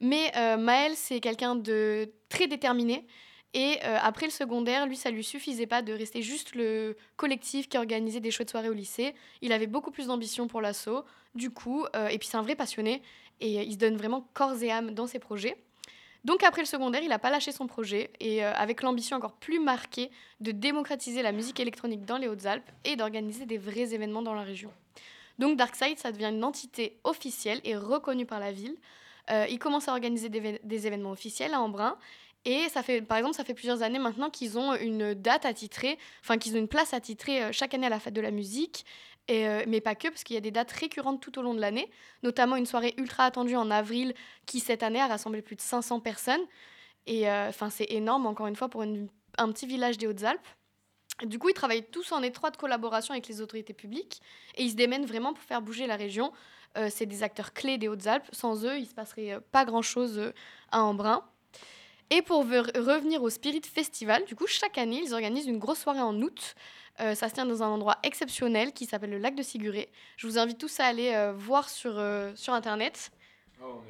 Mais 0.00 0.32
Maël, 0.56 0.92
c'est 0.96 1.20
quelqu'un 1.20 1.54
de 1.54 2.10
très 2.30 2.46
déterminé. 2.46 3.06
Et 3.54 3.78
euh, 3.84 3.96
après 4.02 4.26
le 4.26 4.32
secondaire, 4.32 4.86
lui, 4.86 4.96
ça 4.96 5.10
lui 5.10 5.22
suffisait 5.22 5.68
pas 5.68 5.80
de 5.80 5.92
rester 5.92 6.22
juste 6.22 6.56
le 6.56 6.96
collectif 7.16 7.68
qui 7.68 7.78
organisait 7.78 8.18
des 8.18 8.32
chouettes 8.32 8.50
soirées 8.50 8.68
au 8.68 8.72
lycée. 8.72 9.14
Il 9.42 9.52
avait 9.52 9.68
beaucoup 9.68 9.92
plus 9.92 10.08
d'ambition 10.08 10.48
pour 10.48 10.60
l'assaut. 10.60 11.04
Du 11.36 11.50
coup, 11.50 11.86
euh, 11.94 12.08
et 12.08 12.18
puis 12.18 12.26
c'est 12.26 12.36
un 12.36 12.42
vrai 12.42 12.56
passionné. 12.56 13.00
Et 13.40 13.60
euh, 13.60 13.62
il 13.62 13.74
se 13.74 13.78
donne 13.78 13.96
vraiment 13.96 14.26
corps 14.34 14.60
et 14.60 14.72
âme 14.72 14.90
dans 14.90 15.06
ses 15.06 15.20
projets. 15.20 15.56
Donc 16.24 16.42
après 16.42 16.62
le 16.62 16.66
secondaire, 16.66 17.02
il 17.02 17.10
n'a 17.10 17.20
pas 17.20 17.30
lâché 17.30 17.52
son 17.52 17.68
projet. 17.68 18.10
Et 18.18 18.42
avec 18.42 18.82
l'ambition 18.82 19.16
encore 19.16 19.34
plus 19.34 19.60
marquée 19.60 20.10
de 20.40 20.50
démocratiser 20.50 21.22
la 21.22 21.32
musique 21.32 21.60
électronique 21.60 22.04
dans 22.06 22.16
les 22.16 22.28
Hautes-Alpes 22.28 22.68
et 22.84 22.96
d'organiser 22.96 23.46
des 23.46 23.58
vrais 23.58 23.94
événements 23.94 24.22
dans 24.22 24.34
la 24.34 24.42
région. 24.42 24.72
Donc 25.38 25.58
Darkside, 25.58 25.98
ça 25.98 26.12
devient 26.12 26.30
une 26.32 26.42
entité 26.42 26.98
officielle 27.04 27.60
et 27.62 27.76
reconnue 27.76 28.24
par 28.24 28.40
la 28.40 28.52
ville. 28.52 28.74
Ils 29.50 29.58
commencent 29.58 29.88
à 29.88 29.92
organiser 29.92 30.30
des, 30.30 30.60
des 30.64 30.86
événements 30.86 31.10
officiels 31.10 31.52
à 31.52 31.60
Embrun. 31.60 31.98
Et 32.44 32.68
ça 32.68 32.82
fait, 32.82 33.00
par 33.00 33.18
exemple, 33.18 33.36
ça 33.36 33.44
fait 33.44 33.54
plusieurs 33.54 33.82
années 33.82 33.98
maintenant 33.98 34.28
qu'ils 34.28 34.58
ont 34.58 34.74
une 34.74 35.14
date 35.14 35.46
attitrée, 35.46 35.98
enfin 36.22 36.36
qu'ils 36.36 36.54
ont 36.56 36.58
une 36.58 36.68
place 36.68 36.92
attitrée 36.92 37.42
euh, 37.42 37.52
chaque 37.52 37.72
année 37.72 37.86
à 37.86 37.90
la 37.90 38.00
fête 38.00 38.14
de 38.14 38.20
la 38.20 38.30
musique. 38.30 38.84
Et, 39.28 39.48
euh, 39.48 39.64
mais 39.66 39.80
pas 39.80 39.94
que, 39.94 40.08
parce 40.08 40.22
qu'il 40.24 40.34
y 40.34 40.36
a 40.36 40.42
des 40.42 40.50
dates 40.50 40.72
récurrentes 40.72 41.22
tout 41.22 41.38
au 41.38 41.42
long 41.42 41.54
de 41.54 41.60
l'année, 41.60 41.90
notamment 42.22 42.56
une 42.56 42.66
soirée 42.66 42.92
ultra 42.98 43.24
attendue 43.24 43.56
en 43.56 43.70
avril 43.70 44.14
qui, 44.44 44.60
cette 44.60 44.82
année, 44.82 45.00
a 45.00 45.06
rassemblé 45.06 45.40
plus 45.40 45.56
de 45.56 45.62
500 45.62 46.00
personnes. 46.00 46.42
Et 47.06 47.30
euh, 47.30 47.48
enfin, 47.48 47.70
c'est 47.70 47.86
énorme, 47.88 48.26
encore 48.26 48.46
une 48.46 48.56
fois, 48.56 48.68
pour 48.68 48.82
un 48.82 49.52
petit 49.52 49.66
village 49.66 49.96
des 49.96 50.06
Hautes-Alpes. 50.06 50.46
Du 51.24 51.38
coup, 51.38 51.48
ils 51.48 51.54
travaillent 51.54 51.86
tous 51.86 52.12
en 52.12 52.22
étroite 52.22 52.58
collaboration 52.58 53.12
avec 53.12 53.26
les 53.28 53.40
autorités 53.40 53.72
publiques 53.72 54.20
et 54.56 54.64
ils 54.64 54.70
se 54.70 54.74
démènent 54.74 55.06
vraiment 55.06 55.32
pour 55.32 55.44
faire 55.44 55.62
bouger 55.62 55.86
la 55.86 55.96
région. 55.96 56.32
C'est 56.88 57.06
des 57.06 57.22
acteurs 57.22 57.52
clés 57.52 57.78
des 57.78 57.86
Hautes-Alpes. 57.86 58.26
Sans 58.32 58.66
eux, 58.66 58.76
il 58.78 58.86
se 58.86 58.94
passerait 58.94 59.38
pas 59.52 59.64
grand-chose 59.64 60.32
à 60.72 60.82
Embrun. 60.82 61.24
Et 62.10 62.22
pour 62.22 62.44
ve- 62.44 62.70
revenir 62.78 63.22
au 63.22 63.30
Spirit 63.30 63.62
Festival, 63.62 64.24
du 64.26 64.34
coup, 64.36 64.46
chaque 64.46 64.78
année, 64.78 65.00
ils 65.04 65.14
organisent 65.14 65.46
une 65.46 65.58
grosse 65.58 65.80
soirée 65.80 66.00
en 66.02 66.14
août. 66.22 66.54
Euh, 67.00 67.14
ça 67.14 67.28
se 67.28 67.34
tient 67.34 67.46
dans 67.46 67.62
un 67.62 67.68
endroit 67.68 67.96
exceptionnel 68.04 68.72
qui 68.72 68.86
s'appelle 68.86 69.10
le 69.10 69.18
lac 69.18 69.34
de 69.34 69.42
Siguré. 69.42 69.88
Je 70.16 70.26
vous 70.26 70.38
invite 70.38 70.58
tous 70.58 70.78
à 70.80 70.84
aller 70.84 71.12
euh, 71.14 71.32
voir 71.32 71.68
sur, 71.68 71.98
euh, 71.98 72.30
sur 72.36 72.52
Internet. 72.52 73.10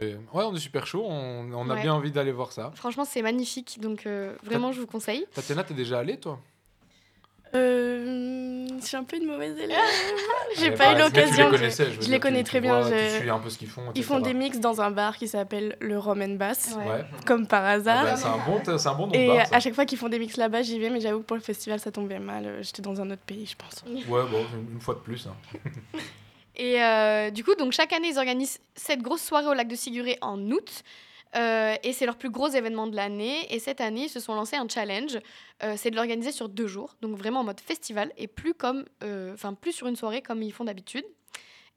Et- 0.00 0.14
ouais, 0.14 0.44
on 0.44 0.54
est 0.54 0.60
super 0.60 0.86
chaud, 0.86 1.04
on, 1.04 1.52
on 1.52 1.68
a 1.68 1.74
Ouais. 1.74 1.82
bien 1.82 1.92
envie 1.92 2.12
d'aller 2.12 2.30
voir 2.32 2.52
ça. 2.52 2.70
Franchement, 2.76 3.04
c'est 3.04 3.22
magnifique, 3.22 3.78
donc 3.80 4.06
vraiment, 4.42 4.70
je 4.72 4.80
vous 4.80 4.86
conseille. 4.86 5.26
Tatiana, 5.34 5.64
t'es 5.64 5.74
déjà 5.74 5.98
allée 5.98 6.18
toi? 6.18 6.38
Euh, 7.56 8.66
je 8.80 8.84
suis 8.86 8.96
un 8.96 9.04
peu 9.04 9.16
une 9.16 9.26
mauvaise 9.26 9.56
élève. 9.58 9.78
J'ai 10.58 10.66
Eh 10.66 10.70
pas 10.72 10.92
eu 10.92 10.96
bah, 10.96 11.04
l'occasion. 11.04 11.50
les 11.50 11.56
connaissais, 11.56 11.86
je 11.92 12.00
Je 12.00 12.10
les 12.10 12.20
connais 12.20 12.38
tu- 12.42 12.50
très 12.50 12.58
tu 12.58 12.62
bien, 12.62 12.80
vois, 12.80 12.90
Tu 12.90 12.96
je- 12.98 13.18
suis 13.20 13.30
un 13.30 13.38
peu 13.38 13.48
ce 13.50 13.58
qu'ils 13.58 13.68
font. 13.68 13.82
Ils 13.94 14.04
font 14.04 14.20
des 14.20 14.34
mix 14.34 14.58
dans 14.58 14.80
un 14.80 14.90
bar 14.90 15.16
qui 15.16 15.28
s'appelle 15.28 15.76
le 15.80 15.98
Rum 15.98 16.20
and 16.22 16.34
Bass, 16.34 16.76
Ouais. 16.78 17.04
Comme 17.26 17.46
par 17.46 17.64
Ah 17.64 17.70
hasard. 17.70 18.04
bah, 18.04 18.16
c'est 18.16 18.26
un 18.26 18.38
bon, 18.46 18.60
c'est 18.78 18.88
un 18.88 18.94
bon 18.94 19.06
nom 19.06 19.12
de 19.12 19.16
Et 19.16 19.26
bar, 19.28 19.46
à 19.52 19.60
chaque 19.60 19.74
fois 19.74 19.84
qu'ils 19.86 19.98
font 19.98 20.08
des 20.08 20.18
mix 20.18 20.36
là-bas, 20.36 20.62
j'y 20.62 20.78
vais, 20.78 20.90
mais 20.90 21.00
j'avoue 21.00 21.20
que 21.20 21.24
pour 21.26 21.36
le 21.36 21.42
festival, 21.42 21.78
ça 21.80 21.90
tombait 21.90 22.18
mal. 22.18 22.44
Euh, 22.46 22.62
J'étais 22.62 22.82
dans 22.82 23.00
un 23.00 23.10
autre 23.10 23.22
pays, 23.24 23.46
je 23.46 23.56
pense. 23.56 23.84
Ouais, 23.86 24.02
bon, 24.30 24.44
une, 24.54 24.74
une 24.74 24.80
fois 24.80 24.94
de 24.94 25.00
plus. 25.00 25.26
hein. 25.26 25.34
Et 26.56 26.80
euh, 26.82 27.30
du 27.30 27.42
coup, 27.42 27.54
donc 27.56 27.72
chaque 27.72 27.92
année, 27.92 28.08
ils 28.12 28.18
organisent 28.18 28.60
cette 28.76 29.02
grosse 29.02 29.22
soirée 29.22 29.46
au 29.46 29.54
lac 29.54 29.66
de 29.66 29.74
Siguré 29.74 30.18
en 30.20 30.38
août. 30.52 30.82
Euh, 31.36 31.74
et 31.82 31.92
c'est 31.92 32.06
leur 32.06 32.16
plus 32.16 32.30
gros 32.30 32.48
événement 32.48 32.86
de 32.86 32.96
l'année. 32.96 33.52
Et 33.52 33.58
cette 33.58 33.80
année, 33.80 34.04
ils 34.04 34.08
se 34.08 34.20
sont 34.20 34.34
lancés 34.34 34.56
un 34.56 34.68
challenge. 34.68 35.18
Euh, 35.62 35.74
c'est 35.76 35.90
de 35.90 35.96
l'organiser 35.96 36.32
sur 36.32 36.48
deux 36.48 36.66
jours, 36.66 36.96
donc 37.00 37.16
vraiment 37.16 37.40
en 37.40 37.44
mode 37.44 37.60
festival 37.60 38.12
et 38.16 38.26
plus 38.26 38.54
comme, 38.54 38.84
euh, 39.02 39.34
enfin 39.34 39.54
plus 39.54 39.72
sur 39.72 39.86
une 39.86 39.96
soirée 39.96 40.22
comme 40.22 40.42
ils 40.42 40.52
font 40.52 40.64
d'habitude. 40.64 41.04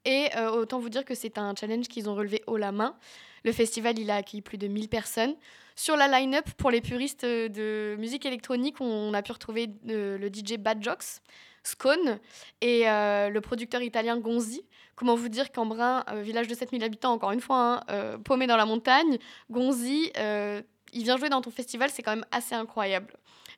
Et 0.06 0.30
autant 0.54 0.80
vous 0.80 0.88
dire 0.88 1.04
que 1.04 1.16
c'est 1.16 1.38
un 1.38 1.54
challenge 1.54 1.90
qu'ils 1.90 2.10
ont 2.10 2.16
relevé 2.16 2.42
haut 2.48 2.56
la 2.56 2.72
main. 2.72 2.96
Le 3.44 3.52
festival, 3.52 4.00
il 4.00 4.10
a 4.10 4.16
accueilli 4.16 4.42
plus 4.42 4.58
de 4.58 4.68
1000 4.68 4.88
personnes. 4.88 5.36
Sur 5.76 5.98
la 5.98 6.08
line-up, 6.08 6.46
pour 6.56 6.72
les 6.72 6.80
puristes 6.80 7.26
de 7.26 7.98
musique 8.00 8.26
électronique, 8.26 8.80
on 8.80 9.14
a 9.14 9.22
pu 9.22 9.34
retrouver 9.34 9.70
le 9.84 10.30
DJ 10.30 10.60
Bad 10.60 10.82
Jocks, 10.82 11.20
Scone 11.64 12.20
et 12.62 12.84
le 12.86 13.40
producteur 13.40 13.82
italien 13.82 14.18
Gonzi. 14.18 14.64
Comment 14.98 15.16
vous 15.16 15.30
dire 15.30 15.52
qu'Embrun, 15.52 16.04
euh, 16.10 16.22
village 16.22 16.48
de 16.48 16.56
7000 16.56 16.84
habitants, 16.84 17.14
encore 17.14 17.32
une 17.32 17.40
fois, 17.40 17.58
hein, 17.58 17.84
euh, 17.92 18.18
paumé 18.18 18.48
dans 18.48 18.58
la 18.58 18.66
montagne, 18.66 19.20
Gonzi, 19.52 20.12
euh, 20.18 20.62
il 20.92 21.04
vient 21.04 21.18
jouer 21.18 21.30
dans 21.30 21.42
ton 21.42 21.52
festival, 21.52 21.92
c'est 21.92 22.02
quand 22.02 22.16
même 22.16 22.26
assez 22.32 22.56
incroyable. 22.56 23.14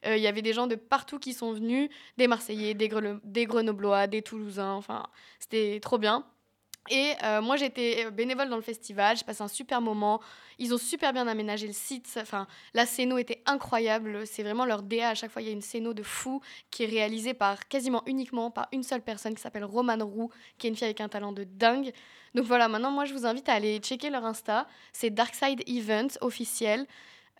Euh, 0.05 0.17
Il 0.17 0.21
y 0.21 0.27
avait 0.27 0.41
des 0.41 0.51
gens 0.51 0.67
de 0.67 0.75
partout 0.75 1.17
qui 1.17 1.33
sont 1.33 1.53
venus, 1.53 1.89
des 2.17 2.27
Marseillais, 2.27 2.73
des, 2.73 2.89
Grenoblois, 3.45 4.07
des 4.07 4.21
Toulousains, 4.21 4.73
enfin, 4.73 5.03
c'était 5.39 5.79
trop 5.81 5.97
bien. 5.97 6.25
Et 6.89 7.13
euh, 7.23 7.41
moi, 7.41 7.55
j'étais 7.55 8.09
bénévole 8.11 8.49
dans 8.49 8.55
le 8.55 8.61
festival, 8.61 9.15
j'ai 9.17 9.23
passé 9.23 9.43
un 9.43 9.47
super 9.47 9.81
moment. 9.81 10.19
Ils 10.57 10.73
ont 10.73 10.77
super 10.77 11.13
bien 11.13 11.27
aménagé 11.27 11.67
le 11.67 11.73
site. 11.73 12.17
Enfin, 12.19 12.47
la 12.73 12.85
scéno 12.85 13.17
était 13.17 13.41
incroyable. 13.45 14.25
C'est 14.25 14.43
vraiment 14.43 14.65
leur 14.65 14.81
DA. 14.81 15.09
À 15.09 15.15
chaque 15.15 15.31
fois, 15.31 15.41
il 15.41 15.47
y 15.47 15.49
a 15.49 15.53
une 15.53 15.61
scéno 15.61 15.93
de 15.93 16.03
fou 16.03 16.41
qui 16.71 16.83
est 16.83 16.87
réalisée 16.87 17.33
par 17.33 17.67
quasiment 17.67 18.03
uniquement 18.07 18.51
par 18.51 18.67
une 18.71 18.83
seule 18.83 19.01
personne 19.01 19.35
qui 19.35 19.41
s'appelle 19.41 19.65
Romane 19.65 20.03
Roux, 20.03 20.29
qui 20.57 20.67
est 20.67 20.69
une 20.69 20.75
fille 20.75 20.85
avec 20.85 21.01
un 21.01 21.09
talent 21.09 21.31
de 21.31 21.43
dingue. 21.43 21.91
Donc 22.35 22.45
voilà, 22.45 22.67
maintenant, 22.67 22.91
moi, 22.91 23.05
je 23.05 23.13
vous 23.13 23.25
invite 23.25 23.47
à 23.49 23.53
aller 23.53 23.77
checker 23.79 24.09
leur 24.09 24.25
Insta. 24.25 24.67
C'est 24.91 25.09
Darkside 25.11 25.61
Events 25.67 26.17
officiel. 26.21 26.85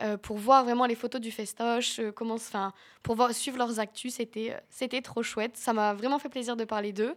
euh, 0.01 0.17
pour 0.17 0.37
voir 0.37 0.63
vraiment 0.63 0.85
les 0.85 0.95
photos 0.95 1.19
du 1.19 1.29
festoche, 1.31 1.99
euh, 1.99 2.11
comment, 2.11 2.35
enfin, 2.35 2.71
pour 3.03 3.15
voir, 3.15 3.33
suivre 3.33 3.57
leurs 3.57 3.79
actus, 3.79 4.13
c'était, 4.15 4.51
euh, 4.53 4.59
c'était 4.69 5.01
trop 5.01 5.23
chouette. 5.23 5.57
Ça 5.57 5.73
m'a 5.73 5.93
vraiment 5.93 6.19
fait 6.19 6.29
plaisir 6.29 6.55
de 6.55 6.63
parler 6.63 6.93
d'eux. 6.93 7.15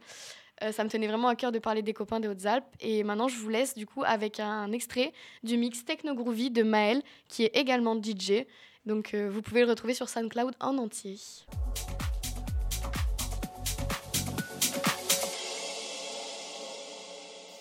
Euh, 0.62 0.70
ça 0.70 0.84
me 0.84 0.88
tenait 0.90 1.08
vraiment 1.08 1.28
à 1.28 1.34
cœur 1.34 1.50
de 1.50 1.58
parler 1.58 1.82
des 1.82 1.92
copains 1.92 2.20
des 2.20 2.28
Hautes-Alpes. 2.28 2.66
Et 2.80 3.02
maintenant, 3.02 3.28
je 3.28 3.36
vous 3.36 3.48
laisse 3.48 3.74
du 3.74 3.86
coup 3.86 4.02
avec 4.04 4.38
un 4.40 4.70
extrait 4.72 5.12
du 5.42 5.56
mix 5.56 5.84
Techno 5.84 6.14
Groovy 6.14 6.50
de 6.50 6.62
Maël, 6.62 7.02
qui 7.28 7.44
est 7.44 7.56
également 7.56 7.96
DJ. 7.96 8.44
Donc, 8.86 9.14
euh, 9.14 9.28
vous 9.30 9.42
pouvez 9.42 9.62
le 9.62 9.68
retrouver 9.68 9.94
sur 9.94 10.08
SoundCloud 10.08 10.54
en 10.60 10.78
entier. 10.78 11.16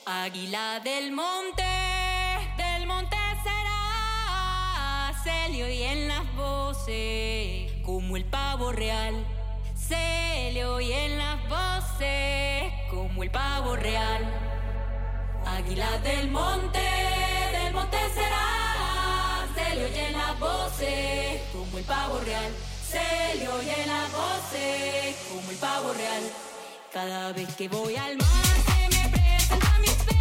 Águila 0.05 0.79
del 0.83 1.11
monte, 1.11 1.63
del 2.57 2.87
monte 2.87 3.15
será, 3.43 5.13
se 5.23 5.51
le 5.53 5.63
oyen 5.63 6.07
las 6.07 6.35
voces 6.35 7.71
como 7.83 8.17
el 8.17 8.25
pavo 8.25 8.71
real. 8.71 9.13
Se 9.91 10.51
le 10.53 10.63
oyen 10.63 11.17
las 11.17 11.37
voces 11.49 12.71
como 12.89 13.23
el 13.23 13.29
pavo 13.29 13.75
real. 13.75 14.23
Águila 15.45 15.97
del 15.97 16.31
monte, 16.31 16.79
del 17.51 17.73
monte 17.73 17.97
será, 18.13 19.49
se 19.53 19.75
le 19.75 19.85
oyen 19.87 20.13
las 20.13 20.39
voces 20.39 21.41
como 21.51 21.77
el 21.77 21.83
pavo 21.83 22.21
real. 22.21 22.53
Se 22.89 23.35
le 23.37 23.49
oyen 23.49 23.85
las 23.85 24.09
voces 24.13 25.15
como 25.29 25.51
el 25.51 25.57
pavo 25.57 25.91
real. 25.91 26.23
Cada 26.93 27.33
vez 27.33 27.53
que 27.57 27.67
voy 27.67 27.97
al 27.97 28.15
mar 28.15 28.55
se 28.67 28.97
me 28.97 29.09
presenta 29.09 29.79
mis 29.79 29.91
penas 29.91 30.20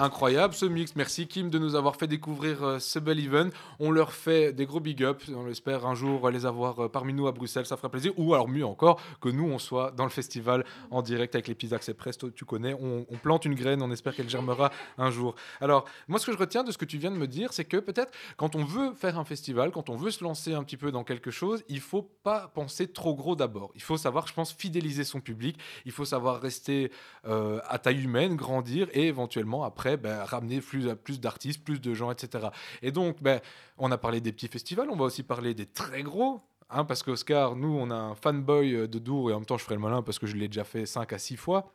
incroyable 0.00 0.54
ce 0.54 0.64
mix. 0.64 0.96
Merci 0.96 1.26
Kim 1.26 1.50
de 1.50 1.58
nous 1.58 1.74
avoir 1.74 1.96
fait 1.96 2.06
découvrir 2.06 2.62
euh, 2.62 2.78
ce 2.78 2.98
bel 2.98 3.20
event. 3.20 3.50
On 3.78 3.90
leur 3.90 4.12
fait 4.12 4.52
des 4.52 4.64
gros 4.64 4.80
big 4.80 5.02
ups. 5.02 5.28
On 5.28 5.46
espère 5.48 5.86
un 5.86 5.94
jour 5.94 6.30
les 6.30 6.46
avoir 6.46 6.84
euh, 6.84 6.88
parmi 6.88 7.12
nous 7.12 7.26
à 7.26 7.32
Bruxelles. 7.32 7.66
Ça 7.66 7.76
ferait 7.76 7.90
plaisir. 7.90 8.12
Ou 8.16 8.34
alors 8.34 8.48
mieux 8.48 8.64
encore, 8.64 9.00
que 9.20 9.28
nous, 9.28 9.44
on 9.44 9.58
soit 9.58 9.90
dans 9.90 10.04
le 10.04 10.10
festival 10.10 10.64
en 10.90 11.02
direct 11.02 11.34
avec 11.34 11.48
les 11.48 11.54
petits 11.54 11.74
accès 11.74 11.92
presto. 11.92 12.30
Tu 12.30 12.44
connais, 12.44 12.74
on, 12.74 13.04
plante 13.22 13.44
une 13.44 13.54
graine. 13.54 13.82
On 13.82 13.90
espère 13.90 14.14
qu'elle 14.14 14.30
germera 14.30 14.70
un 14.96 15.10
jour. 15.10 15.34
Alors, 15.60 15.84
moi, 16.08 16.18
ce 16.18 16.26
que 16.26 16.32
je 16.32 16.38
retiens 16.38 16.64
de 16.64 16.72
ce 16.72 16.78
que 16.78 16.86
tu 16.86 16.96
viens 16.96 17.10
de 17.10 17.16
me 17.16 17.26
dire, 17.26 17.52
c'est 17.52 17.66
que 17.66 17.76
peut-être 17.76 18.12
quand 18.36 18.56
on 18.56 18.64
veut 18.64 18.94
faire 18.94 19.18
un 19.18 19.24
festival, 19.24 19.70
quand 19.70 19.90
on 19.90 19.96
veut 19.96 20.10
se 20.10 20.24
lancer 20.24 20.54
un 20.54 20.64
petit 20.64 20.78
peu 20.78 20.90
dans 20.90 21.04
quelque 21.04 21.30
chose, 21.30 21.62
il 21.68 21.80
faut 21.80 22.08
pas 22.22 22.48
penser 22.54 22.88
trop 22.88 23.14
gros 23.14 23.36
d'abord. 23.36 23.70
Il 23.74 23.82
faut 23.82 23.98
savoir, 23.98 24.26
je 24.26 24.32
pense, 24.32 24.52
fidéliser 24.52 25.04
son 25.04 25.20
public. 25.20 25.58
Il 25.84 25.92
faut 25.92 26.06
savoir 26.06 26.40
rester 26.40 26.90
euh, 27.26 27.60
à 27.68 27.78
taille 27.78 28.02
humaine, 28.02 28.36
grandir 28.36 28.88
et 28.92 29.06
éventuellement 29.06 29.64
après 29.64 29.89
ben, 29.96 30.22
ramener 30.24 30.60
plus, 30.60 30.94
plus 30.96 31.20
d'artistes, 31.20 31.64
plus 31.64 31.80
de 31.80 31.94
gens, 31.94 32.10
etc. 32.10 32.48
Et 32.82 32.92
donc, 32.92 33.22
ben, 33.22 33.40
on 33.78 33.90
a 33.90 33.98
parlé 33.98 34.20
des 34.20 34.32
petits 34.32 34.48
festivals, 34.48 34.88
on 34.90 34.96
va 34.96 35.04
aussi 35.04 35.22
parler 35.22 35.54
des 35.54 35.66
très 35.66 36.02
gros 36.02 36.40
hein, 36.70 36.84
parce 36.84 37.02
qu'Oscar, 37.02 37.56
nous, 37.56 37.76
on 37.76 37.90
a 37.90 37.94
un 37.94 38.14
fanboy 38.14 38.74
euh, 38.74 38.86
de 38.86 38.98
Dour, 38.98 39.30
et 39.30 39.34
en 39.34 39.38
même 39.40 39.46
temps, 39.46 39.58
je 39.58 39.64
ferai 39.64 39.74
le 39.76 39.80
malin 39.80 40.02
parce 40.02 40.18
que 40.18 40.26
je 40.26 40.36
l'ai 40.36 40.48
déjà 40.48 40.64
fait 40.64 40.86
5 40.86 41.12
à 41.12 41.18
6 41.18 41.36
fois. 41.36 41.72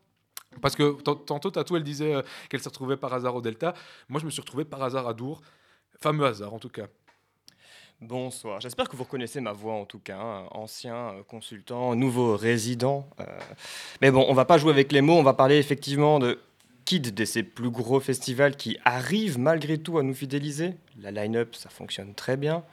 Parce 0.62 0.76
que 0.76 0.94
tant- 1.02 1.16
tantôt, 1.16 1.52
Tatou, 1.52 1.76
elle 1.76 1.84
disait 1.84 2.16
euh, 2.16 2.22
qu'elle 2.50 2.62
s'est 2.62 2.70
retrouvée 2.70 2.96
par 2.98 3.14
hasard 3.14 3.36
au 3.36 3.42
Delta. 3.42 3.74
Moi, 4.08 4.20
je 4.22 4.26
me 4.26 4.32
suis 4.32 4.42
retrouvé 4.42 4.64
par 4.64 4.82
hasard 4.84 5.08
à 5.08 5.14
Dour. 5.14 5.42
Fameux 6.00 6.26
hasard, 6.26 6.54
en 6.54 6.60
tout 6.60 6.70
cas. 6.70 6.88
Bonsoir, 8.02 8.60
j'espère 8.60 8.90
que 8.90 8.96
vous 8.98 9.04
reconnaissez 9.06 9.40
ma 9.40 9.54
voix 9.54 9.74
en 9.76 9.86
tout 9.86 10.00
cas, 10.00 10.18
hein. 10.20 10.48
ancien 10.52 10.96
euh, 10.96 11.24
consultant, 11.24 11.96
nouveau 11.96 12.36
résident. 12.36 13.10
Mais 14.02 14.12
bon, 14.12 14.26
on 14.28 14.34
va 14.34 14.44
pas 14.44 14.58
jouer 14.58 14.72
avec 14.72 14.92
les 14.92 15.00
mots, 15.00 15.14
on 15.16 15.24
va 15.24 15.34
parler 15.34 15.58
effectivement 15.58 16.20
de 16.20 16.38
Kid, 16.86 17.16
de 17.16 17.26
ces 17.26 17.42
plus 17.42 17.72
gros 17.72 18.00
festivals 18.00 18.56
qui 18.56 18.78
arrivent 18.86 19.40
malgré 19.40 19.80
tout 19.80 19.98
à 19.98 20.04
nous 20.04 20.14
fidéliser. 20.14 20.76
La 21.02 21.12
line-up, 21.12 21.56
ça 21.56 21.70
fonctionne 21.70 22.14
très 22.14 22.38
bien. 22.38 22.64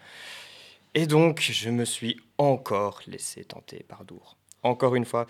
Et 0.94 1.06
donc, 1.06 1.40
je 1.40 1.70
me 1.70 1.86
suis 1.86 2.20
encore 2.36 3.00
laissé 3.06 3.42
tenter 3.44 3.84
par 3.88 4.04
Dour. 4.04 4.36
Encore 4.62 4.94
une 4.94 5.06
fois, 5.06 5.26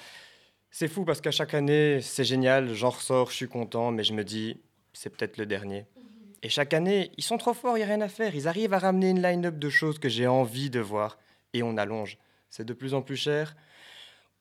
c'est 0.73 0.89
fou 0.89 1.05
parce 1.05 1.21
qu'à 1.21 1.31
chaque 1.31 1.55
année, 1.55 2.01
c'est 2.03 2.25
génial, 2.25 2.75
j'en 2.75 2.91
ressors, 2.91 3.31
je 3.31 3.37
suis 3.37 3.49
content, 3.49 3.93
mais 3.93 4.03
je 4.03 4.15
me 4.15 4.25
dis, 4.25 4.59
c'est 4.93 5.11
peut-être 5.11 5.39
le 5.39 5.47
dernier. 5.47 5.87
Et 6.43 6.49
chaque 6.49 6.75
année, 6.75 7.13
ils 7.17 7.23
sont 7.23 7.39
trop 7.39 7.55
forts, 7.55 7.77
il 7.77 7.81
n'y 7.81 7.85
a 7.85 7.87
rien 7.87 8.01
à 8.01 8.09
faire. 8.09 8.35
Ils 8.35 8.49
arrivent 8.49 8.75
à 8.75 8.81
ramener 8.81 9.11
une 9.11 9.23
line-up 9.23 9.59
de 9.59 9.69
choses 9.71 10.01
que 10.01 10.09
j'ai 10.09 10.27
envie 10.27 10.71
de 10.71 10.81
voir. 10.81 11.19
Et 11.53 11.63
on 11.63 11.77
allonge. 11.77 12.19
C'est 12.51 12.65
de 12.65 12.73
plus 12.73 12.95
en 12.95 13.03
plus 13.03 13.17
cher. 13.17 13.55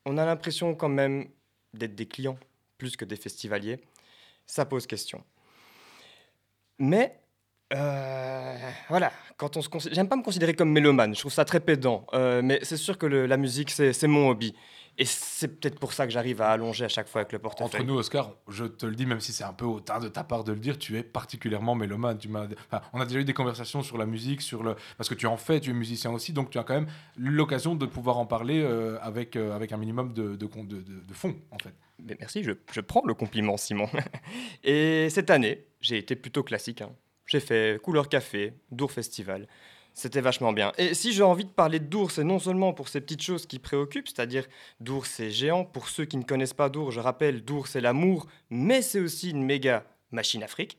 On 0.06 0.18
a 0.18 0.26
l'impression 0.26 0.74
quand 0.74 0.90
même 0.90 1.30
d'être 1.76 1.94
des 1.94 2.08
clients, 2.08 2.40
plus 2.80 2.98
que 2.98 3.06
des 3.06 3.16
festivaliers. 3.18 3.80
Ça 4.46 4.66
pose 4.66 4.86
question. 4.88 5.24
Mais, 6.80 7.20
euh, 7.74 8.58
voilà, 8.90 9.12
quand 9.38 9.56
on 9.58 9.62
se 9.62 9.70
considère... 9.70 9.96
J'aime 9.96 10.10
pas 10.10 10.16
me 10.16 10.24
considérer 10.24 10.54
comme 10.54 10.72
mélomane, 10.72 11.14
je 11.16 11.20
trouve 11.20 11.32
ça 11.34 11.46
très 11.46 11.60
pédant. 11.60 12.06
Euh, 12.14 12.42
mais 12.44 12.60
c'est 12.64 12.78
sûr 12.78 12.98
que 12.98 13.06
la 13.06 13.38
musique, 13.38 13.70
c'est 13.72 14.08
mon 14.08 14.30
hobby. 14.30 14.54
Et 14.98 15.06
c'est 15.06 15.48
peut-être 15.48 15.80
pour 15.80 15.94
ça 15.94 16.06
que 16.06 16.12
j'arrive 16.12 16.42
à 16.42 16.50
allonger 16.50 16.84
à 16.84 16.90
chaque 16.90 17.08
fois 17.08 17.22
avec 17.22 17.32
le 17.32 17.40
portefeuille. 17.40 17.68
Entre 17.82 17.84
nous, 17.84 17.96
Oscar, 17.98 18.34
je 18.50 18.66
te 18.66 18.86
le 18.86 18.94
dis, 18.94 19.06
même 19.06 19.22
si 19.22 19.32
c'est 19.32 19.46
un 19.46 19.54
peu 19.54 19.64
hautain 19.64 20.00
de 20.00 20.10
ta 20.10 20.26
part 20.26 20.44
de 20.44 20.52
le 20.52 20.60
dire, 20.60 20.78
tu 20.78 20.98
es 20.98 21.02
particulièrement 21.04 21.76
mélomane. 21.76 22.18
Tu 22.18 22.28
enfin, 22.30 22.82
on 22.92 23.00
a 23.00 23.06
déjà 23.06 23.20
eu 23.22 23.24
des 23.24 23.34
conversations 23.34 23.84
sur 23.84 23.98
la 23.98 24.06
musique, 24.06 24.42
sur 24.42 24.64
le, 24.64 24.76
parce 24.98 25.08
que 25.10 25.16
tu 25.16 25.28
en 25.28 25.38
fais, 25.38 25.62
tu 25.62 25.70
es 25.70 25.74
musicien 25.74 26.12
aussi, 26.12 26.34
donc 26.34 26.50
tu 26.50 26.60
as 26.60 26.64
quand 26.66 26.74
même 26.74 26.88
l'occasion 27.16 27.74
de 27.74 27.86
pouvoir 27.86 28.18
en 28.18 28.26
parler 28.26 28.62
euh, 28.62 28.98
avec, 29.02 29.38
avec 29.38 29.72
un 29.72 29.78
minimum 29.78 30.12
de, 30.12 30.36
de- 30.36 30.46
de 30.46 31.14
fond, 31.14 31.36
en 31.52 31.58
fait. 31.58 31.74
Merci, 32.20 32.44
je, 32.44 32.52
je 32.72 32.82
prends 32.82 33.04
le 33.06 33.14
compliment, 33.14 33.58
Simon. 33.58 33.90
Et 34.64 35.10
cette 35.10 35.30
année, 35.30 35.66
j'ai 35.82 35.98
été 35.98 36.16
plutôt 36.16 36.44
classique. 36.44 36.82
hein. 36.82 36.92
J'ai 37.26 37.40
fait 37.40 37.82
Couleur 37.82 38.10
Café, 38.10 38.54
Dour 38.72 38.92
Festival. 38.92 39.48
C'était 39.94 40.22
vachement 40.22 40.54
bien. 40.54 40.72
Et 40.78 40.94
si 40.94 41.12
j'ai 41.12 41.24
envie 41.24 41.44
de 41.46 41.50
parler 41.50 41.80
de 41.80 41.86
Dour, 41.86 42.12
c'est 42.12 42.24
non 42.24 42.40
seulement 42.40 42.74
pour 42.74 42.88
ces 42.88 43.02
petites 43.02 43.22
choses 43.22 43.46
qui 43.46 43.60
préoccupent, 43.60 44.08
c'est-à-dire 44.08 44.48
Dour, 44.80 45.06
c'est 45.06 45.30
géant. 45.32 45.66
Pour 45.66 45.90
ceux 45.90 46.06
qui 46.06 46.18
ne 46.18 46.24
connaissent 46.24 46.54
pas 46.54 46.70
Dour, 46.70 46.92
je 46.92 47.00
rappelle, 47.00 47.44
Dour, 47.44 47.68
c'est 47.68 47.82
l'amour, 47.82 48.28
mais 48.50 48.82
c'est 48.82 49.00
aussi 49.02 49.32
une 49.32 49.44
méga 49.44 49.86
machine 50.12 50.44
Afrique. 50.44 50.78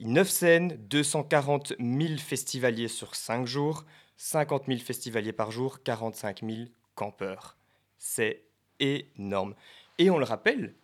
9 0.00 0.28
scènes, 0.28 0.76
240 0.88 1.74
000 1.78 2.16
festivaliers 2.18 2.88
sur 2.88 3.14
5 3.14 3.46
jours, 3.46 3.84
50 4.16 4.64
000 4.66 4.78
festivaliers 4.80 5.32
par 5.32 5.50
jour, 5.50 5.82
45 5.82 6.40
000 6.42 6.58
campeurs. 6.94 7.56
C'est 7.98 8.44
énorme. 8.80 9.54
Et 9.98 10.10
on 10.10 10.18
le 10.18 10.24
rappelle, 10.24 10.74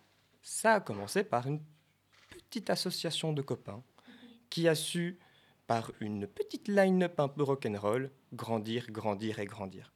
ça 0.41 0.73
a 0.75 0.79
commencé 0.81 1.23
par 1.23 1.47
une 1.47 1.61
petite 2.29 2.69
association 2.69 3.33
de 3.33 3.41
copains 3.41 3.81
qui 4.49 4.67
a 4.67 4.75
su, 4.75 5.19
par 5.67 5.91
une 5.99 6.27
petite 6.27 6.67
line-up 6.67 7.19
un 7.19 7.27
peu 7.27 7.43
rock'n'roll, 7.43 8.11
grandir, 8.33 8.91
grandir 8.91 9.39
et 9.39 9.45
grandir. 9.45 9.93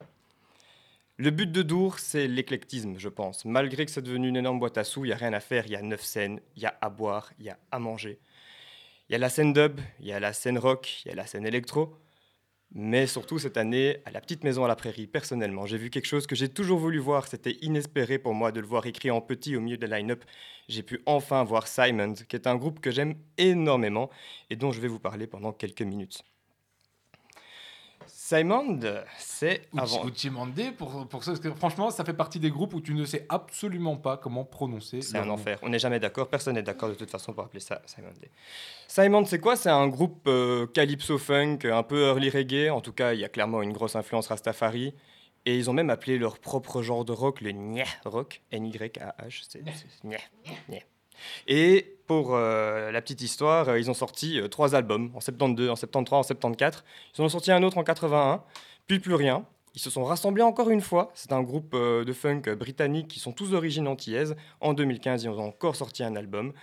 Le 1.17 1.31
but 1.31 1.51
de 1.51 1.61
Dour, 1.61 1.99
c'est 1.99 2.29
l'éclectisme, 2.29 2.97
je 2.97 3.09
pense. 3.09 3.43
Malgré 3.43 3.85
que 3.85 3.91
c'est 3.91 4.01
devenu 4.01 4.29
une 4.29 4.37
énorme 4.37 4.57
boîte 4.57 4.77
à 4.77 4.85
sous, 4.85 5.03
il 5.03 5.09
n'y 5.09 5.13
a 5.13 5.17
rien 5.17 5.33
à 5.33 5.41
faire, 5.41 5.65
il 5.65 5.73
y 5.73 5.75
a 5.75 5.81
neuf 5.81 6.01
scènes, 6.01 6.39
il 6.55 6.63
y 6.63 6.65
a 6.65 6.77
à 6.79 6.89
boire, 6.89 7.33
il 7.39 7.45
y 7.45 7.49
a 7.49 7.59
à 7.71 7.79
manger. 7.79 8.19
Il 9.09 9.13
y 9.13 9.15
a 9.15 9.17
la 9.17 9.29
scène 9.29 9.51
dub, 9.51 9.81
il 9.99 10.07
y 10.07 10.13
a 10.13 10.19
la 10.21 10.31
scène 10.31 10.57
rock, 10.57 11.03
il 11.03 11.09
y 11.09 11.11
a 11.11 11.15
la 11.15 11.27
scène 11.27 11.45
électro. 11.45 11.93
Mais 12.71 13.07
surtout 13.07 13.39
cette 13.39 13.57
année, 13.57 13.97
à 14.05 14.11
la 14.11 14.21
petite 14.21 14.43
maison 14.43 14.63
à 14.63 14.67
la 14.67 14.75
prairie, 14.75 15.07
personnellement, 15.07 15.65
j'ai 15.65 15.77
vu 15.77 15.89
quelque 15.89 16.05
chose 16.05 16.27
que 16.27 16.35
j'ai 16.35 16.49
toujours 16.49 16.77
voulu 16.79 16.99
voir. 16.99 17.27
C'était 17.27 17.57
inespéré 17.61 18.19
pour 18.19 18.33
moi 18.35 18.51
de 18.51 18.59
le 18.59 18.67
voir 18.67 18.85
écrit 18.85 19.09
en 19.11 19.21
petit 19.21 19.55
au 19.55 19.59
milieu 19.61 19.77
de 19.77 19.87
la 19.87 19.99
line-up. 19.99 20.23
J'ai 20.67 20.83
pu 20.83 21.01
enfin 21.07 21.43
voir 21.43 21.67
Simon, 21.67 22.13
qui 22.13 22.35
est 22.35 22.47
un 22.47 22.55
groupe 22.55 22.79
que 22.79 22.91
j'aime 22.91 23.15
énormément 23.37 24.09
et 24.51 24.55
dont 24.55 24.71
je 24.71 24.81
vais 24.81 24.87
vous 24.87 24.99
parler 24.99 25.25
pendant 25.25 25.51
quelques 25.51 25.81
minutes. 25.81 26.23
Simon, 28.29 28.79
c'est 29.17 29.63
avant. 29.75 30.07
Uchi 30.07 30.29
Mande, 30.29 30.75
pour, 30.77 31.07
pour 31.07 31.23
ceux, 31.23 31.31
parce 31.31 31.39
que 31.39 31.51
franchement, 31.51 31.89
ça 31.89 32.05
fait 32.05 32.13
partie 32.13 32.39
des 32.39 32.51
groupes 32.51 32.75
où 32.75 32.81
tu 32.81 32.93
ne 32.93 33.03
sais 33.03 33.25
absolument 33.27 33.95
pas 33.95 34.17
comment 34.17 34.45
prononcer. 34.45 35.01
C'est 35.01 35.17
un 35.17 35.25
nom. 35.25 35.33
enfer. 35.33 35.57
On 35.63 35.69
n'est 35.69 35.79
jamais 35.79 35.99
d'accord. 35.99 36.27
Personne 36.27 36.53
n'est 36.53 36.61
d'accord 36.61 36.89
de 36.89 36.93
toute 36.93 37.09
façon 37.09 37.33
pour 37.33 37.45
appeler 37.45 37.59
ça 37.59 37.81
Simon 37.87 38.11
Day. 38.21 38.29
Simon, 38.87 39.25
c'est 39.25 39.39
quoi? 39.39 39.55
C'est 39.55 39.71
un 39.71 39.87
groupe 39.87 40.27
euh, 40.27 40.67
calypso 40.67 41.17
funk, 41.17 41.57
un 41.63 41.81
peu 41.81 42.01
early 42.05 42.29
reggae. 42.29 42.69
En 42.69 42.81
tout 42.81 42.93
cas, 42.93 43.13
il 43.13 43.19
y 43.19 43.25
a 43.25 43.29
clairement 43.29 43.63
une 43.63 43.73
grosse 43.73 43.95
influence 43.95 44.27
Rastafari. 44.27 44.93
Et 45.47 45.57
ils 45.57 45.67
ont 45.71 45.73
même 45.73 45.89
appelé 45.89 46.19
leur 46.19 46.37
propre 46.37 46.83
genre 46.83 47.05
de 47.05 47.13
rock 47.13 47.41
le 47.41 47.49
Nya 47.49 47.85
rock, 48.05 48.43
N-Y-A-H. 48.51 49.41
C'est. 49.49 49.63
Et 51.47 51.97
pour 52.07 52.35
euh, 52.35 52.91
la 52.91 53.01
petite 53.01 53.21
histoire, 53.21 53.69
euh, 53.69 53.79
ils 53.79 53.89
ont 53.89 53.93
sorti 53.93 54.39
euh, 54.39 54.47
trois 54.47 54.75
albums 54.75 55.11
en 55.15 55.19
72, 55.19 55.69
en 55.69 55.75
73, 55.75 56.19
en 56.19 56.23
74. 56.23 56.83
Ils 57.15 57.21
en 57.21 57.25
ont 57.25 57.29
sorti 57.29 57.51
un 57.51 57.61
autre 57.63 57.77
en 57.77 57.83
81, 57.83 58.43
puis 58.87 58.99
plus 58.99 59.13
rien. 59.13 59.45
Ils 59.75 59.79
se 59.79 59.89
sont 59.89 60.03
rassemblés 60.03 60.41
encore 60.41 60.69
une 60.69 60.81
fois. 60.81 61.11
C'est 61.13 61.31
un 61.31 61.43
groupe 61.43 61.75
de 61.75 62.11
funk 62.13 62.41
britannique 62.57 63.07
qui 63.07 63.19
sont 63.19 63.31
tous 63.31 63.51
d'origine 63.51 63.87
antillaise. 63.87 64.35
En 64.59 64.73
2015, 64.73 65.23
ils 65.23 65.29
ont 65.29 65.39
encore 65.39 65.75
sorti 65.75 66.03
un 66.03 66.15
album. 66.15 66.53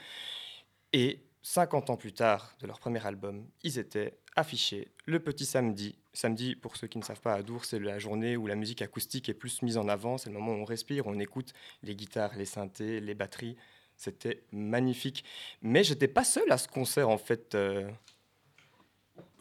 Et 0.93 1.21
50 1.43 1.91
ans 1.91 1.97
plus 1.97 2.13
tard 2.13 2.57
de 2.61 2.67
leur 2.67 2.81
premier 2.81 3.07
album, 3.07 3.47
ils 3.63 3.79
étaient 3.79 4.19
affichés 4.35 4.89
le 5.05 5.21
petit 5.21 5.47
samedi. 5.47 5.97
Samedi, 6.13 6.57
pour 6.57 6.77
ceux 6.77 6.89
qui 6.89 6.99
ne 6.99 7.05
savent 7.05 7.21
pas, 7.21 7.35
à 7.35 7.43
Dour, 7.43 7.65
c'est 7.65 7.79
la 7.79 8.01
journée 8.01 8.37
où 8.37 8.49
la 8.49 8.57
musique 8.57 8.83
acoustique 8.83 9.29
est 9.29 9.35
plus 9.35 9.63
mise 9.63 9.79
en 9.79 9.87
avant. 9.87 10.19
C'est 10.19 10.29
le 10.29 10.35
moment 10.35 10.53
où 10.53 10.63
on 10.63 10.65
respire, 10.65 11.07
on 11.07 11.21
écoute 11.21 11.53
les 11.85 11.95
guitares, 11.95 12.35
les 12.37 12.47
synthés, 12.47 12.99
les 12.99 13.15
batteries. 13.15 13.57
C'était 13.97 14.43
magnifique. 14.53 15.25
Mais 15.63 15.85
j'étais 15.85 16.09
pas 16.09 16.25
seul 16.25 16.51
à 16.51 16.59
ce 16.59 16.69
concert, 16.69 17.09
en 17.09 17.19
fait. 17.19 17.55
euh, 17.55 17.91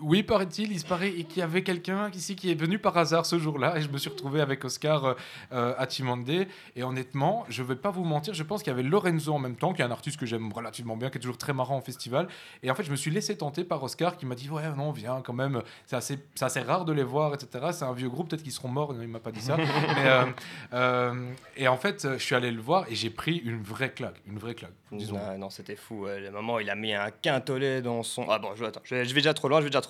Oui, 0.01 0.23
paraît-il, 0.23 0.73
il 0.73 0.79
se 0.79 0.85
paraît 0.85 1.11
qu'il 1.13 1.37
y 1.37 1.41
avait 1.41 1.63
quelqu'un 1.63 2.09
ici 2.11 2.35
qui 2.35 2.51
est 2.51 2.59
venu 2.59 2.79
par 2.79 2.97
hasard 2.97 3.25
ce 3.25 3.39
jour-là 3.39 3.77
et 3.77 3.81
je 3.81 3.89
me 3.89 3.97
suis 3.97 4.09
retrouvé 4.09 4.41
avec 4.41 4.65
Oscar 4.65 5.05
euh, 5.05 5.13
euh, 5.53 5.73
à 5.77 5.87
Chimande. 5.87 6.29
Et 6.75 6.83
honnêtement, 6.83 7.45
je 7.47 7.63
vais 7.63 7.77
pas 7.77 7.91
vous 7.91 8.03
mentir, 8.03 8.33
je 8.33 8.43
pense 8.43 8.61
qu'il 8.61 8.71
y 8.71 8.73
avait 8.73 8.83
Lorenzo 8.83 9.33
en 9.33 9.39
même 9.39 9.55
temps, 9.55 9.71
qui 9.71 9.81
est 9.81 9.85
un 9.85 9.91
artiste 9.91 10.17
que 10.19 10.25
j'aime 10.25 10.51
relativement 10.51 10.97
bien, 10.97 11.09
qui 11.09 11.17
est 11.17 11.21
toujours 11.21 11.37
très 11.37 11.53
marrant 11.53 11.77
en 11.77 11.81
festival. 11.81 12.27
Et 12.61 12.69
en 12.69 12.75
fait, 12.75 12.83
je 12.83 12.91
me 12.91 12.97
suis 12.97 13.09
laissé 13.09 13.37
tenter 13.37 13.63
par 13.63 13.81
Oscar 13.83 14.17
qui 14.17 14.25
m'a 14.25 14.35
dit 14.35 14.49
Ouais, 14.49 14.63
non, 14.75 14.91
viens 14.91 15.21
quand 15.23 15.31
même, 15.33 15.61
c'est 15.85 15.95
assez, 16.41 16.61
rare 16.61 16.83
de 16.83 16.91
les 16.91 17.03
voir, 17.03 17.33
etc. 17.33 17.67
C'est 17.71 17.85
un 17.85 17.93
vieux 17.93 18.09
groupe, 18.09 18.29
peut-être 18.29 18.43
qu'ils 18.43 18.51
seront 18.51 18.67
morts, 18.67 18.93
non, 18.93 19.01
il 19.01 19.07
m'a 19.07 19.19
pas 19.21 19.31
dit 19.31 19.41
ça. 19.41 19.55
Mais, 19.95 20.07
euh, 20.07 20.25
euh, 20.73 21.31
et 21.55 21.69
en 21.69 21.77
fait, 21.77 22.05
je 22.17 22.17
suis 22.23 22.35
allé 22.35 22.51
le 22.51 22.61
voir 22.61 22.85
et 22.89 22.95
j'ai 22.95 23.09
pris 23.09 23.37
une 23.37 23.61
vraie 23.61 23.91
claque, 23.93 24.21
une 24.27 24.39
vraie 24.39 24.55
claque. 24.55 24.73
Disons. 24.91 25.17
Non, 25.17 25.37
non, 25.37 25.49
c'était 25.49 25.75
fou. 25.75 26.05
euh, 26.05 26.19
Le 26.19 26.31
moment 26.31 26.59
il 26.59 26.69
a 26.69 26.75
mis 26.75 26.93
un 26.93 27.11
quintolet 27.11 27.81
dans 27.81 28.03
son. 28.03 28.25
Ah 28.29 28.39
bon, 28.39 28.49
je, 28.55 28.65
attends, 28.65 28.81
je, 28.83 29.03
je 29.03 29.09
vais 29.13 29.21
déjà 29.21 29.33
trop 29.33 29.47
loin, 29.49 29.59
je 29.59 29.65
vais 29.65 29.69
déjà 29.69 29.81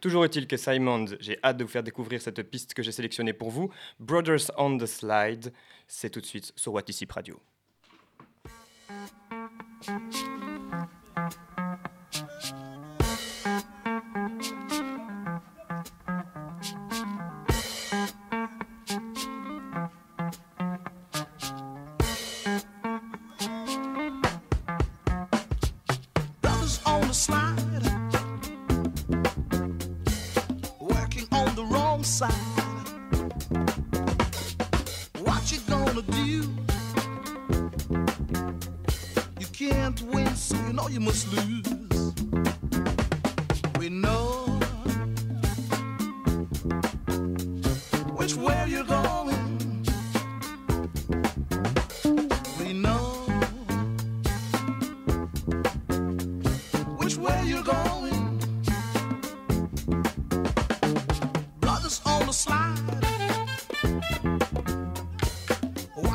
Toujours 0.00 0.24
est-il 0.24 0.46
que 0.46 0.56
Simon, 0.56 1.06
j'ai 1.20 1.38
hâte 1.42 1.56
de 1.56 1.64
vous 1.64 1.70
faire 1.70 1.82
découvrir 1.82 2.20
cette 2.20 2.42
piste 2.42 2.74
que 2.74 2.82
j'ai 2.82 2.92
sélectionnée 2.92 3.32
pour 3.32 3.50
vous. 3.50 3.70
Brothers 3.98 4.50
on 4.56 4.76
the 4.76 4.86
Slide, 4.86 5.52
c'est 5.86 6.10
tout 6.10 6.20
de 6.20 6.26
suite 6.26 6.52
sur 6.56 6.72
What 6.72 6.82
Is 6.88 7.06
Radio. 7.10 7.40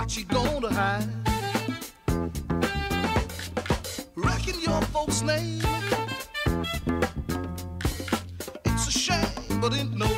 What 0.06 0.16
you 0.16 0.26
gonna 0.26 0.72
hide? 0.72 1.08
Reckon 4.16 4.62
your 4.62 4.80
folks' 4.94 5.24
name. 5.24 5.64
It's 8.66 8.88
a 8.88 8.92
shame, 8.92 9.60
but 9.60 9.74
ain't 9.74 9.98
no 9.98 10.15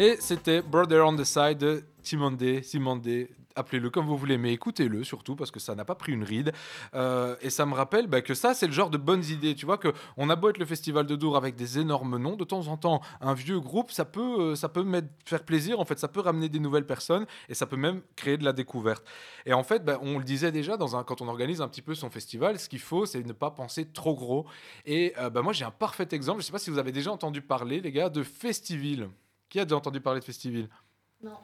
Et 0.00 0.16
c'était 0.18 0.62
Brother 0.62 1.06
on 1.06 1.14
the 1.14 1.24
Side 1.24 1.58
de 1.58 1.84
Timondé, 2.02 2.62
Simondé, 2.62 3.28
appelez-le 3.54 3.90
comme 3.90 4.06
vous 4.06 4.16
voulez, 4.16 4.38
mais 4.38 4.50
écoutez-le 4.54 5.04
surtout 5.04 5.36
parce 5.36 5.50
que 5.50 5.60
ça 5.60 5.74
n'a 5.74 5.84
pas 5.84 5.94
pris 5.94 6.12
une 6.12 6.24
ride. 6.24 6.52
Euh, 6.94 7.36
et 7.42 7.50
ça 7.50 7.66
me 7.66 7.74
rappelle 7.74 8.06
bah, 8.06 8.22
que 8.22 8.32
ça, 8.32 8.54
c'est 8.54 8.66
le 8.66 8.72
genre 8.72 8.88
de 8.88 8.96
bonnes 8.96 9.26
idées. 9.26 9.54
Tu 9.54 9.66
vois, 9.66 9.76
que 9.76 9.92
on 10.16 10.30
a 10.30 10.36
beau 10.36 10.48
être 10.48 10.56
le 10.56 10.64
festival 10.64 11.04
de 11.04 11.16
Dour 11.16 11.36
avec 11.36 11.54
des 11.54 11.78
énormes 11.78 12.16
noms, 12.16 12.36
de 12.36 12.44
temps 12.44 12.68
en 12.68 12.78
temps, 12.78 13.02
un 13.20 13.34
vieux 13.34 13.60
groupe, 13.60 13.90
ça 13.90 14.06
peut, 14.06 14.40
euh, 14.40 14.54
ça 14.54 14.70
peut 14.70 14.86
faire 15.26 15.44
plaisir. 15.44 15.80
En 15.80 15.84
fait, 15.84 15.98
ça 15.98 16.08
peut 16.08 16.20
ramener 16.20 16.48
des 16.48 16.60
nouvelles 16.60 16.86
personnes 16.86 17.26
et 17.50 17.54
ça 17.54 17.66
peut 17.66 17.76
même 17.76 18.00
créer 18.16 18.38
de 18.38 18.44
la 18.46 18.54
découverte. 18.54 19.04
Et 19.44 19.52
en 19.52 19.64
fait, 19.64 19.84
bah, 19.84 19.98
on 20.00 20.16
le 20.16 20.24
disait 20.24 20.50
déjà 20.50 20.78
quand 20.78 21.20
on 21.20 21.28
organise 21.28 21.60
un 21.60 21.68
petit 21.68 21.82
peu 21.82 21.94
son 21.94 22.08
festival, 22.08 22.58
ce 22.58 22.70
qu'il 22.70 22.80
faut, 22.80 23.04
c'est 23.04 23.22
ne 23.22 23.34
pas 23.34 23.50
penser 23.50 23.84
trop 23.84 24.14
gros. 24.14 24.46
Et 24.86 25.12
euh, 25.18 25.28
bah, 25.28 25.42
moi, 25.42 25.52
j'ai 25.52 25.66
un 25.66 25.70
parfait 25.70 26.08
exemple. 26.12 26.40
Je 26.40 26.44
ne 26.44 26.46
sais 26.46 26.52
pas 26.52 26.58
si 26.58 26.70
vous 26.70 26.78
avez 26.78 26.90
déjà 26.90 27.12
entendu 27.12 27.42
parler, 27.42 27.82
les 27.82 27.92
gars, 27.92 28.08
de 28.08 28.22
Festiville. 28.22 29.06
Qui 29.50 29.60
a 29.60 29.64
déjà 29.66 29.76
entendu 29.76 30.00
parler 30.00 30.20
de 30.20 30.24
Festiville? 30.24 30.68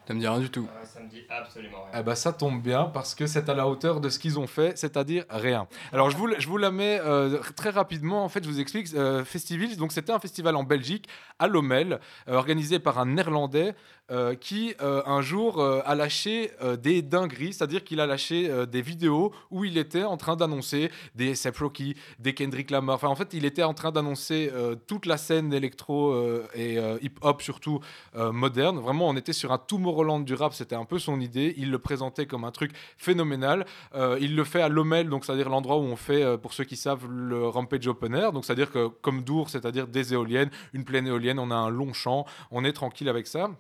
Ça 0.07 0.15
me 0.15 0.21
dit 0.21 0.27
rien 0.27 0.39
du 0.41 0.49
tout. 0.51 0.67
ça 0.85 1.01
me 1.01 1.09
dit 1.09 1.23
absolument 1.29 1.85
rien. 1.93 2.01
eh 2.01 2.03
ben, 2.03 2.15
ça 2.15 2.33
tombe 2.33 2.63
bien 2.63 2.85
parce 2.85 3.15
que 3.15 3.27
c'est 3.27 3.49
à 3.49 3.55
la 3.55 3.69
hauteur 3.69 4.01
de 4.01 4.09
ce 4.09 4.19
qu'ils 4.19 4.39
ont 4.39 4.47
fait, 4.47 4.77
c'est-à-dire 4.79 5.25
rien. 5.29 5.67
Alors 5.93 6.09
je 6.11 6.17
vous, 6.17 6.29
je 6.39 6.47
vous 6.49 6.57
la 6.57 6.71
mets 6.71 6.99
euh, 7.01 7.39
très 7.57 7.71
rapidement. 7.71 8.25
En 8.25 8.29
fait, 8.29 8.43
je 8.43 8.49
vous 8.49 8.61
explique. 8.61 8.89
Euh, 8.95 9.25
Festivals, 9.25 9.77
donc 9.77 9.93
c'était 9.93 10.13
un 10.13 10.19
festival 10.19 10.57
en 10.57 10.63
Belgique, 10.65 11.09
à 11.39 11.47
Lommel, 11.47 12.01
euh, 12.29 12.35
organisé 12.37 12.79
par 12.79 12.99
un 12.99 13.07
Néerlandais 13.07 13.75
euh, 14.11 14.35
qui 14.37 14.75
euh, 14.81 15.03
un 15.05 15.21
jour 15.21 15.61
euh, 15.61 15.81
a 15.85 15.95
lâché 15.97 16.53
euh, 16.63 16.77
des 16.77 17.03
dingueries, 17.03 17.53
c'est-à-dire 17.53 17.83
qu'il 17.85 17.99
a 18.01 18.07
lâché 18.07 18.49
euh, 18.49 18.65
des 18.65 18.81
vidéos 18.81 19.33
où 19.51 19.65
il 19.65 19.77
était 19.79 20.05
en 20.05 20.17
train 20.17 20.37
d'annoncer 20.37 20.91
des 21.17 21.33
A$AP 21.47 21.57
Rocky, 21.59 21.97
des 22.21 22.33
Kendrick 22.33 22.71
Lamar. 22.71 22.95
Enfin, 22.95 23.09
en 23.09 23.17
fait, 23.17 23.35
il 23.35 23.45
était 23.45 23.65
en 23.65 23.75
train 23.75 23.91
d'annoncer 23.91 24.51
euh, 24.55 24.77
toute 24.87 25.07
la 25.07 25.17
scène 25.17 25.53
électro 25.53 26.13
euh, 26.13 26.47
et 26.55 26.79
euh, 26.79 26.99
hip-hop 27.03 27.43
surtout 27.43 27.81
euh, 28.15 28.31
moderne. 28.33 28.79
Vraiment, 28.79 29.09
on 29.09 29.17
était 29.17 29.33
sur 29.33 29.53
un 29.53 29.59
Tomorrowland 29.67 30.21
du 30.21 30.35
rap. 30.35 30.55
C'était 30.55 30.77
un 30.77 30.85
peu 30.85 30.99
son 30.99 31.21
idée. 31.21 31.55
Il 31.57 31.71
le 31.71 31.79
présentait 31.79 32.27
comme 32.27 32.45
un 32.45 32.51
truc 32.51 32.73
phénoménal. 32.97 33.67
Euh, 33.95 34.19
il 34.21 34.37
le 34.37 34.45
fait 34.45 34.63
à 34.63 34.69
Lommel, 34.69 35.09
donc 35.09 35.25
c'est-à-dire 35.25 35.49
l'endroit 35.49 35.77
où 35.77 35.83
on 35.83 35.97
fait, 35.97 36.23
euh, 36.23 36.37
pour 36.37 36.53
ceux 36.53 36.65
qui 36.65 36.77
savent, 36.77 37.07
le 37.09 37.47
Rampage 37.49 37.87
Open 37.87 38.15
Air. 38.15 38.33
Donc 38.33 38.45
c'est-à-dire 38.45 38.71
que 38.71 38.89
comme 38.89 39.23
Dour, 39.23 39.51
c'est-à-dire 39.51 39.87
des 39.87 40.13
éoliennes, 40.13 40.51
une 40.73 40.85
plaine 40.85 41.07
éolienne, 41.07 41.39
on 41.39 41.51
a 41.51 41.57
un 41.57 41.71
long 41.71 41.93
champ, 41.93 42.27
on 42.51 42.65
est 42.65 42.73
tranquille 42.73 43.09
avec 43.09 43.27
ça. 43.27 43.51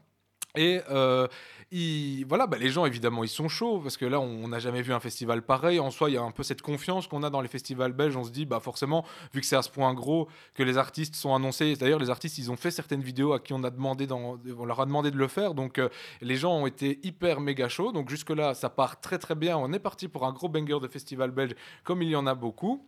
Et 0.57 0.81
euh, 0.91 1.29
il- 1.71 2.25
voilà, 2.27 2.47
bah, 2.47 2.57
les 2.59 2.71
gens 2.71 2.87
évidemment 2.87 3.25
ils 3.25 3.29
sont 3.29 3.49
chauds 3.49 3.81
parce 3.81 3.97
que 3.97 4.05
là 4.05 4.21
on 4.21 4.49
n'a 4.49 4.59
jamais 4.59 4.83
vu 4.83 4.93
un 4.93 5.01
festival 5.01 5.43
pareil. 5.43 5.81
En 5.81 5.91
soi, 5.91 6.11
il 6.11 6.15
y 6.15 6.17
a 6.17 6.23
un 6.23 6.31
peu 6.31 6.43
cette 6.43 6.63
confiance 6.63 7.07
qu'on 7.07 7.23
a 7.23 7.31
dans 7.31 7.41
les 7.41 7.49
festivals 7.49 7.93
belges. 7.93 8.17
On 8.17 8.25
se 8.25 8.31
dit, 8.31 8.47
bah 8.47 8.61
forcément, 8.61 9.05
vu 9.35 9.41
que 9.41 9.47
c'est 9.47 9.57
à 9.57 9.63
ce 9.63 9.71
point 9.71 9.93
gros 9.95 10.29
que 10.55 10.63
les 10.63 10.79
artistes 10.79 11.15
sont 11.15 11.35
annoncés. 11.35 11.77
D'ailleurs, 11.77 11.99
les 11.99 12.11
artistes 12.11 12.39
ils 12.39 12.51
ont 12.51 12.57
fait 12.57 12.71
certaines 12.71 13.03
vidéos 13.03 13.33
à 13.33 13.41
qui 13.41 13.53
on 13.53 13.63
a 13.65 13.71
demandé, 13.71 14.07
on 14.11 14.65
leur 14.65 14.81
a 14.81 14.87
demandé 14.87 15.11
de 15.11 15.17
le 15.19 15.29
faire. 15.29 15.55
Donc 15.55 15.79
euh, 15.79 15.89
les 16.21 16.37
gens 16.37 16.53
ont 16.55 16.67
été 16.67 16.99
hyper 17.03 17.41
méga 17.41 17.69
chauds. 17.69 17.93
Donc 17.93 18.09
jusque 18.11 18.31
là, 18.31 18.55
ça 18.55 18.71
part 18.71 19.01
très 19.01 19.19
très 19.19 19.35
bien. 19.35 19.57
On 19.59 19.73
est 19.73 19.79
parti 19.79 20.09
pour 20.09 20.25
un 20.27 20.33
gros 20.33 20.49
banger 20.49 20.79
de 20.81 20.89
festival 20.89 21.31
belge 21.33 21.55
comme 21.85 22.03
il 22.03 22.09
y 22.11 22.17
en 22.17 22.27
a 22.27 22.35
beaucoup. 22.35 22.87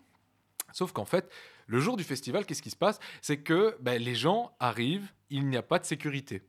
Sauf 0.73 0.93
qu'en 0.93 1.05
fait, 1.07 1.31
le 1.66 1.81
jour 1.81 1.97
du 1.97 2.05
festival, 2.05 2.47
qu'est-ce 2.47 2.62
qui 2.62 2.71
se 2.71 2.77
passe? 2.77 2.99
C'est 3.23 3.39
que 3.39 3.77
ben, 3.81 4.01
les 4.03 4.14
gens 4.14 4.53
arrivent, 4.61 5.11
il 5.31 5.47
n'y 5.49 5.57
a 5.57 5.62
pas 5.62 5.79
de 5.79 5.85
sécurité. 5.85 6.43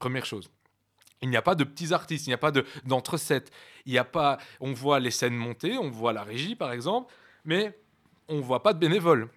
Première 0.00 0.26
chose. 0.26 0.50
Il 1.22 1.28
n'y 1.28 1.36
a 1.36 1.42
pas 1.42 1.54
de 1.54 1.62
petits 1.62 1.92
artistes, 1.92 2.26
il 2.26 2.30
n'y 2.30 2.34
a 2.34 2.38
pas 2.38 2.50
de- 2.50 2.64
d'entre-sets. 2.86 3.44
Il 3.86 3.92
n'y 3.92 3.98
a 3.98 4.04
pas. 4.04 4.38
On 4.58 4.72
voit 4.72 4.98
les 4.98 5.10
scènes 5.10 5.36
monter, 5.36 5.76
on 5.78 5.90
voit 5.90 6.12
la 6.14 6.24
régie 6.24 6.56
par 6.56 6.72
exemple, 6.72 7.12
mais 7.44 7.78
on 8.26 8.40
voit 8.40 8.62
pas 8.62 8.72
de 8.72 8.78
bénévoles. 8.78 9.28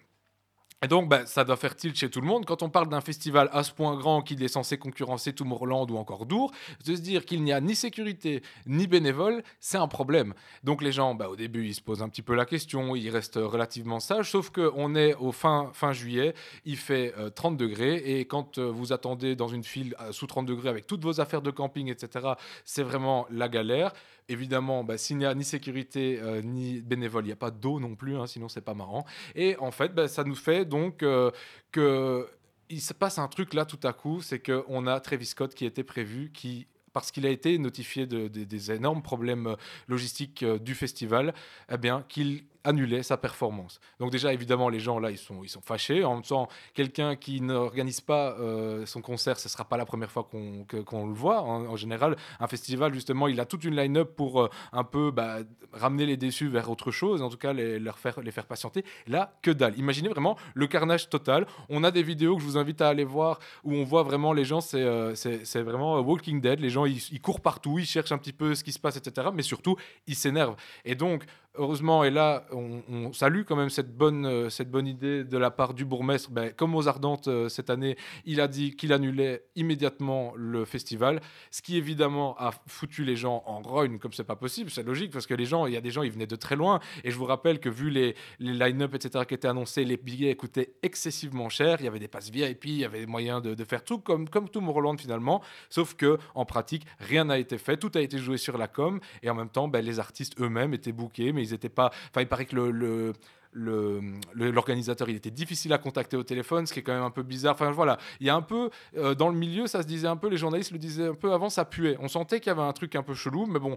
Et 0.82 0.88
donc, 0.88 1.08
bah, 1.08 1.24
ça 1.24 1.44
doit 1.44 1.56
faire 1.56 1.74
tilt 1.74 1.96
chez 1.96 2.10
tout 2.10 2.20
le 2.20 2.26
monde. 2.26 2.44
Quand 2.44 2.62
on 2.62 2.68
parle 2.68 2.90
d'un 2.90 3.00
festival 3.00 3.48
à 3.52 3.62
ce 3.62 3.72
point 3.72 3.96
grand 3.96 4.20
qu'il 4.20 4.42
est 4.42 4.48
censé 4.48 4.76
concurrencer 4.76 5.32
Tomorrowland 5.32 5.90
ou 5.90 5.96
encore 5.96 6.26
Dour, 6.26 6.52
de 6.84 6.94
se 6.94 7.00
dire 7.00 7.24
qu'il 7.24 7.42
n'y 7.42 7.54
a 7.54 7.60
ni 7.62 7.74
sécurité 7.74 8.42
ni 8.66 8.86
bénévoles, 8.86 9.42
c'est 9.60 9.78
un 9.78 9.88
problème. 9.88 10.34
Donc 10.62 10.82
les 10.82 10.92
gens, 10.92 11.14
bah, 11.14 11.30
au 11.30 11.36
début, 11.36 11.66
ils 11.66 11.74
se 11.74 11.80
posent 11.80 12.02
un 12.02 12.08
petit 12.10 12.20
peu 12.20 12.34
la 12.34 12.44
question, 12.44 12.94
ils 12.96 13.08
restent 13.08 13.40
relativement 13.42 13.98
sages, 13.98 14.30
sauf 14.30 14.50
qu'on 14.50 14.94
est 14.94 15.14
au 15.14 15.32
fin, 15.32 15.70
fin 15.72 15.94
juillet, 15.94 16.34
il 16.66 16.76
fait 16.76 17.14
euh, 17.16 17.30
30 17.30 17.56
degrés, 17.56 17.96
et 17.96 18.26
quand 18.26 18.58
euh, 18.58 18.70
vous 18.70 18.92
attendez 18.92 19.36
dans 19.36 19.48
une 19.48 19.64
file 19.64 19.94
euh, 20.00 20.12
sous 20.12 20.26
30 20.26 20.44
degrés 20.44 20.68
avec 20.68 20.86
toutes 20.86 21.02
vos 21.02 21.18
affaires 21.18 21.40
de 21.40 21.50
camping, 21.50 21.90
etc., 21.90 22.34
c'est 22.66 22.82
vraiment 22.82 23.26
la 23.30 23.48
galère. 23.48 23.92
Évidemment, 24.28 24.84
bah, 24.84 24.96
s'il 24.96 25.18
n'y 25.18 25.26
a 25.26 25.34
ni 25.34 25.44
sécurité 25.44 26.18
euh, 26.22 26.40
ni 26.40 26.80
bénévoles, 26.80 27.24
il 27.24 27.26
n'y 27.26 27.32
a 27.32 27.36
pas 27.36 27.50
d'eau 27.50 27.78
non 27.78 27.94
plus, 27.94 28.16
hein, 28.16 28.26
sinon 28.26 28.48
c'est 28.48 28.62
pas 28.62 28.72
marrant. 28.72 29.04
Et 29.34 29.54
en 29.58 29.70
fait, 29.70 29.94
bah, 29.94 30.08
ça 30.08 30.24
nous 30.24 30.34
fait 30.34 30.64
donc 30.64 31.02
euh, 31.02 31.30
que 31.72 32.26
il 32.70 32.80
se 32.80 32.94
passe 32.94 33.18
un 33.18 33.28
truc 33.28 33.52
là 33.52 33.66
tout 33.66 33.78
à 33.82 33.92
coup, 33.92 34.22
c'est 34.22 34.38
qu'on 34.40 34.86
a 34.86 34.98
Travis 35.00 35.26
Scott 35.26 35.54
qui 35.54 35.66
était 35.66 35.84
prévu, 35.84 36.30
qui 36.32 36.66
parce 36.94 37.10
qu'il 37.10 37.26
a 37.26 37.28
été 37.30 37.58
notifié 37.58 38.06
de, 38.06 38.28
de- 38.28 38.44
des 38.44 38.72
énormes 38.72 39.02
problèmes 39.02 39.48
euh, 39.48 39.56
logistiques 39.88 40.42
euh, 40.42 40.58
du 40.58 40.74
festival, 40.74 41.34
eh 41.70 41.76
bien 41.76 42.02
qu'il 42.08 42.44
annulait 42.64 43.02
sa 43.02 43.16
performance. 43.16 43.78
Donc 44.00 44.10
déjà, 44.10 44.32
évidemment, 44.32 44.68
les 44.68 44.80
gens 44.80 44.98
là, 44.98 45.10
ils 45.10 45.18
sont, 45.18 45.44
ils 45.44 45.48
sont 45.48 45.60
fâchés. 45.60 46.04
En 46.04 46.14
même 46.14 46.22
temps, 46.22 46.48
quelqu'un 46.72 47.14
qui 47.14 47.40
n'organise 47.40 48.00
pas 48.00 48.32
euh, 48.38 48.86
son 48.86 49.02
concert, 49.02 49.38
ce 49.38 49.48
ne 49.48 49.50
sera 49.50 49.64
pas 49.64 49.76
la 49.76 49.84
première 49.84 50.10
fois 50.10 50.24
qu'on 50.24 51.06
le 51.06 51.14
voit. 51.14 51.42
En, 51.42 51.66
en 51.66 51.76
général, 51.76 52.16
un 52.40 52.46
festival, 52.46 52.92
justement, 52.94 53.28
il 53.28 53.38
a 53.38 53.44
toute 53.44 53.64
une 53.64 53.76
line-up 53.76 54.16
pour 54.16 54.40
euh, 54.40 54.48
un 54.72 54.84
peu 54.84 55.10
bah, 55.10 55.38
ramener 55.72 56.06
les 56.06 56.16
déçus 56.16 56.48
vers 56.48 56.70
autre 56.70 56.90
chose, 56.90 57.22
en 57.22 57.28
tout 57.28 57.36
cas 57.36 57.52
les, 57.52 57.78
leur 57.78 57.98
faire, 57.98 58.20
les 58.20 58.30
faire 58.30 58.46
patienter. 58.46 58.84
Là, 59.06 59.38
que 59.42 59.50
dalle. 59.50 59.78
Imaginez 59.78 60.08
vraiment 60.08 60.36
le 60.54 60.66
carnage 60.66 61.08
total. 61.08 61.46
On 61.68 61.84
a 61.84 61.90
des 61.90 62.02
vidéos 62.02 62.36
que 62.36 62.42
je 62.42 62.46
vous 62.46 62.58
invite 62.58 62.80
à 62.80 62.88
aller 62.88 63.04
voir 63.04 63.38
où 63.62 63.74
on 63.74 63.84
voit 63.84 64.02
vraiment 64.02 64.32
les 64.32 64.44
gens, 64.44 64.60
c'est 64.60 64.82
euh, 64.82 65.14
vraiment 65.56 66.00
Walking 66.00 66.40
Dead. 66.40 66.60
Les 66.60 66.70
gens, 66.70 66.86
ils, 66.86 67.02
ils 67.12 67.20
courent 67.20 67.40
partout, 67.40 67.78
ils 67.78 67.86
cherchent 67.86 68.12
un 68.12 68.18
petit 68.18 68.32
peu 68.32 68.54
ce 68.54 68.64
qui 68.64 68.72
se 68.72 68.78
passe, 68.78 68.96
etc. 68.96 69.28
Mais 69.34 69.42
surtout, 69.42 69.76
ils 70.06 70.16
s'énervent. 70.16 70.56
Et 70.84 70.94
donc, 70.94 71.24
heureusement, 71.56 72.04
et 72.04 72.10
là, 72.10 72.46
on, 72.50 73.12
salue 73.12 73.42
quand 73.46 73.56
même 73.56 73.70
cette 73.70 73.96
bonne, 73.96 74.26
euh, 74.26 74.50
cette 74.50 74.70
bonne 74.70 74.86
idée 74.86 75.24
de 75.24 75.38
la 75.38 75.50
part 75.50 75.74
du 75.74 75.84
bourgmestre. 75.84 76.30
Ben, 76.30 76.52
comme 76.52 76.74
aux 76.74 76.88
Ardentes 76.88 77.28
euh, 77.28 77.48
cette 77.48 77.70
année, 77.70 77.96
il 78.24 78.40
a 78.40 78.48
dit 78.48 78.74
qu'il 78.76 78.92
annulait 78.92 79.44
immédiatement 79.54 80.32
le 80.36 80.64
festival, 80.64 81.20
ce 81.50 81.62
qui 81.62 81.76
évidemment 81.76 82.36
a 82.38 82.50
foutu 82.66 83.04
les 83.04 83.16
gens 83.16 83.42
en 83.46 83.60
rogne, 83.62 83.98
comme 83.98 84.12
c'est 84.12 84.24
pas 84.24 84.36
possible, 84.36 84.70
c'est 84.70 84.82
logique, 84.82 85.12
parce 85.12 85.26
que 85.26 85.34
les 85.34 85.44
gens, 85.44 85.66
il 85.66 85.74
y 85.74 85.76
a 85.76 85.80
des 85.80 85.90
gens, 85.90 86.02
ils 86.02 86.10
venaient 86.10 86.26
de 86.26 86.36
très 86.36 86.56
loin, 86.56 86.80
et 87.04 87.10
je 87.10 87.16
vous 87.16 87.24
rappelle 87.24 87.60
que 87.60 87.68
vu 87.68 87.90
les, 87.90 88.14
les 88.40 88.52
line-up, 88.52 88.94
etc., 88.94 89.24
qui 89.26 89.34
étaient 89.34 89.48
annoncés, 89.48 89.84
les 89.84 89.96
billets 89.96 90.34
coûtaient 90.34 90.74
excessivement 90.82 91.48
cher, 91.48 91.76
il 91.80 91.84
y 91.84 91.88
avait 91.88 91.98
des 91.98 92.08
passes 92.08 92.30
VIP, 92.30 92.64
il 92.66 92.78
y 92.78 92.84
avait 92.84 93.00
des 93.00 93.06
moyens 93.06 93.42
de, 93.42 93.64
faire 93.64 93.84
tout 93.84 93.98
comme, 93.98 94.28
comme 94.28 94.48
tout 94.48 94.60
Tomorrowland 94.60 94.98
finalement, 94.98 95.42
sauf 95.70 95.94
que 95.94 96.18
en 96.34 96.44
pratique, 96.44 96.86
rien 96.98 97.24
n'a 97.24 97.38
été 97.38 97.58
fait, 97.58 97.76
tout 97.76 97.90
a 97.94 98.00
été 98.00 98.18
joué 98.18 98.36
sur 98.36 98.58
la 98.58 98.68
com, 98.68 99.00
et 99.22 99.30
en 99.30 99.34
même 99.34 99.48
temps, 99.48 99.68
ben, 99.68 99.84
les 99.84 99.98
artistes 99.98 100.40
eux-mêmes 100.40 100.74
étaient 100.74 100.92
bookés, 100.92 101.32
ils 101.44 101.54
étaient 101.54 101.68
pas. 101.68 101.90
Enfin, 102.10 102.20
il 102.20 102.28
paraît 102.28 102.46
que 102.46 102.56
le. 102.56 103.12
L'organisateur 103.54 105.08
il 105.08 105.16
était 105.16 105.30
difficile 105.30 105.72
à 105.72 105.78
contacter 105.78 106.16
au 106.16 106.22
téléphone 106.22 106.66
ce 106.66 106.72
qui 106.72 106.80
est 106.80 106.82
quand 106.82 106.94
même 106.94 107.02
un 107.02 107.10
peu 107.10 107.22
bizarre. 107.22 107.54
Enfin 107.54 107.70
voilà. 107.70 107.98
Il 108.20 108.26
y 108.26 108.30
a 108.30 108.34
un 108.34 108.42
peu 108.42 108.70
euh, 108.96 109.14
dans 109.14 109.28
le 109.28 109.36
milieu 109.36 109.66
ça 109.66 109.82
se 109.82 109.86
disait 109.86 110.08
un 110.08 110.16
peu 110.16 110.28
les 110.28 110.36
journalistes 110.36 110.72
le 110.72 110.78
disaient 110.78 111.08
un 111.08 111.14
peu 111.14 111.32
avant 111.32 111.50
ça 111.50 111.64
puait. 111.64 111.96
On 112.00 112.08
sentait 112.08 112.40
qu'il 112.40 112.48
y 112.48 112.50
avait 112.50 112.62
un 112.62 112.72
truc 112.72 112.94
un 112.96 113.02
peu 113.02 113.14
chelou 113.14 113.46
mais 113.46 113.58
bon 113.58 113.76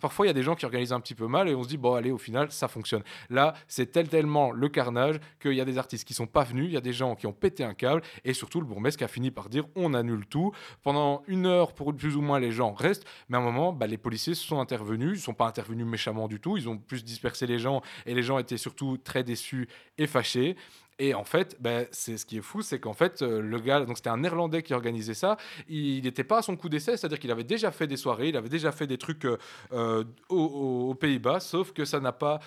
parfois 0.00 0.26
il 0.26 0.28
y 0.28 0.30
a 0.30 0.34
des 0.34 0.42
gens 0.42 0.54
qui 0.54 0.64
organisent 0.64 0.92
un 0.92 1.00
petit 1.00 1.14
peu 1.14 1.26
mal 1.26 1.48
et 1.48 1.54
on 1.54 1.62
se 1.62 1.68
dit 1.68 1.76
bon 1.76 1.94
allez 1.94 2.10
au 2.10 2.18
final 2.18 2.50
ça 2.50 2.68
fonctionne. 2.68 3.02
Là 3.30 3.54
c'est 3.68 3.92
tel 3.92 4.08
tellement 4.08 4.50
le 4.50 4.68
carnage 4.68 5.20
qu'il 5.40 5.52
y 5.52 5.60
a 5.60 5.64
des 5.64 5.78
artistes 5.78 6.06
qui 6.06 6.14
sont 6.14 6.26
pas 6.26 6.44
venus 6.44 6.66
il 6.66 6.72
y 6.72 6.76
a 6.76 6.80
des 6.80 6.92
gens 6.92 7.14
qui 7.14 7.26
ont 7.26 7.32
pété 7.32 7.64
un 7.64 7.74
câble 7.74 8.02
et 8.24 8.32
surtout 8.32 8.60
le 8.60 8.66
bourgmestre 8.66 9.02
a 9.04 9.08
fini 9.08 9.30
par 9.30 9.48
dire 9.48 9.64
on 9.76 9.94
annule 9.94 10.26
tout. 10.26 10.52
Pendant 10.82 11.22
une 11.26 11.46
heure 11.46 11.74
pour 11.74 11.94
plus 11.94 12.16
ou 12.16 12.22
moins 12.22 12.40
les 12.40 12.52
gens 12.52 12.72
restent 12.72 13.04
mais 13.28 13.36
à 13.36 13.40
un 13.40 13.44
moment 13.44 13.72
bah, 13.72 13.86
les 13.86 13.98
policiers 13.98 14.34
sont 14.34 14.60
intervenus. 14.60 15.18
Ils 15.18 15.22
sont 15.22 15.34
pas 15.34 15.46
intervenus 15.46 15.86
méchamment 15.86 16.28
du 16.28 16.40
tout. 16.40 16.56
Ils 16.56 16.68
ont 16.68 16.78
plus 16.78 17.04
dispersé 17.04 17.46
les 17.46 17.58
gens 17.58 17.82
et 18.06 18.14
les 18.14 18.22
gens 18.22 18.38
étaient 18.38 18.56
surtout 18.56 18.93
très 18.98 19.24
déçus 19.24 19.68
et 19.98 20.06
fâchés 20.06 20.56
et 20.98 21.14
en 21.14 21.24
fait, 21.24 21.56
ben, 21.60 21.86
c'est 21.90 22.16
ce 22.16 22.26
qui 22.26 22.38
est 22.38 22.42
fou, 22.42 22.62
c'est 22.62 22.78
qu'en 22.78 22.92
fait, 22.92 23.22
euh, 23.22 23.40
le 23.40 23.58
gars, 23.58 23.80
donc 23.84 23.96
c'était 23.96 24.10
un 24.10 24.18
Néerlandais 24.18 24.62
qui 24.62 24.74
organisait 24.74 25.14
ça, 25.14 25.36
il 25.68 26.04
n'était 26.04 26.24
pas 26.24 26.38
à 26.38 26.42
son 26.42 26.56
coup 26.56 26.68
d'essai, 26.68 26.96
c'est-à-dire 26.96 27.18
qu'il 27.18 27.30
avait 27.30 27.44
déjà 27.44 27.70
fait 27.72 27.86
des 27.86 27.96
soirées, 27.96 28.28
il 28.28 28.36
avait 28.36 28.48
déjà 28.48 28.70
fait 28.70 28.86
des 28.86 28.98
trucs 28.98 29.24
euh, 29.24 29.36
euh, 29.72 30.04
aux, 30.28 30.94
Pays-Bas, 30.94 31.40
sauf 31.40 31.72
que 31.72 31.84
ça 31.84 31.98
n'a 32.00 32.12
pas 32.12 32.40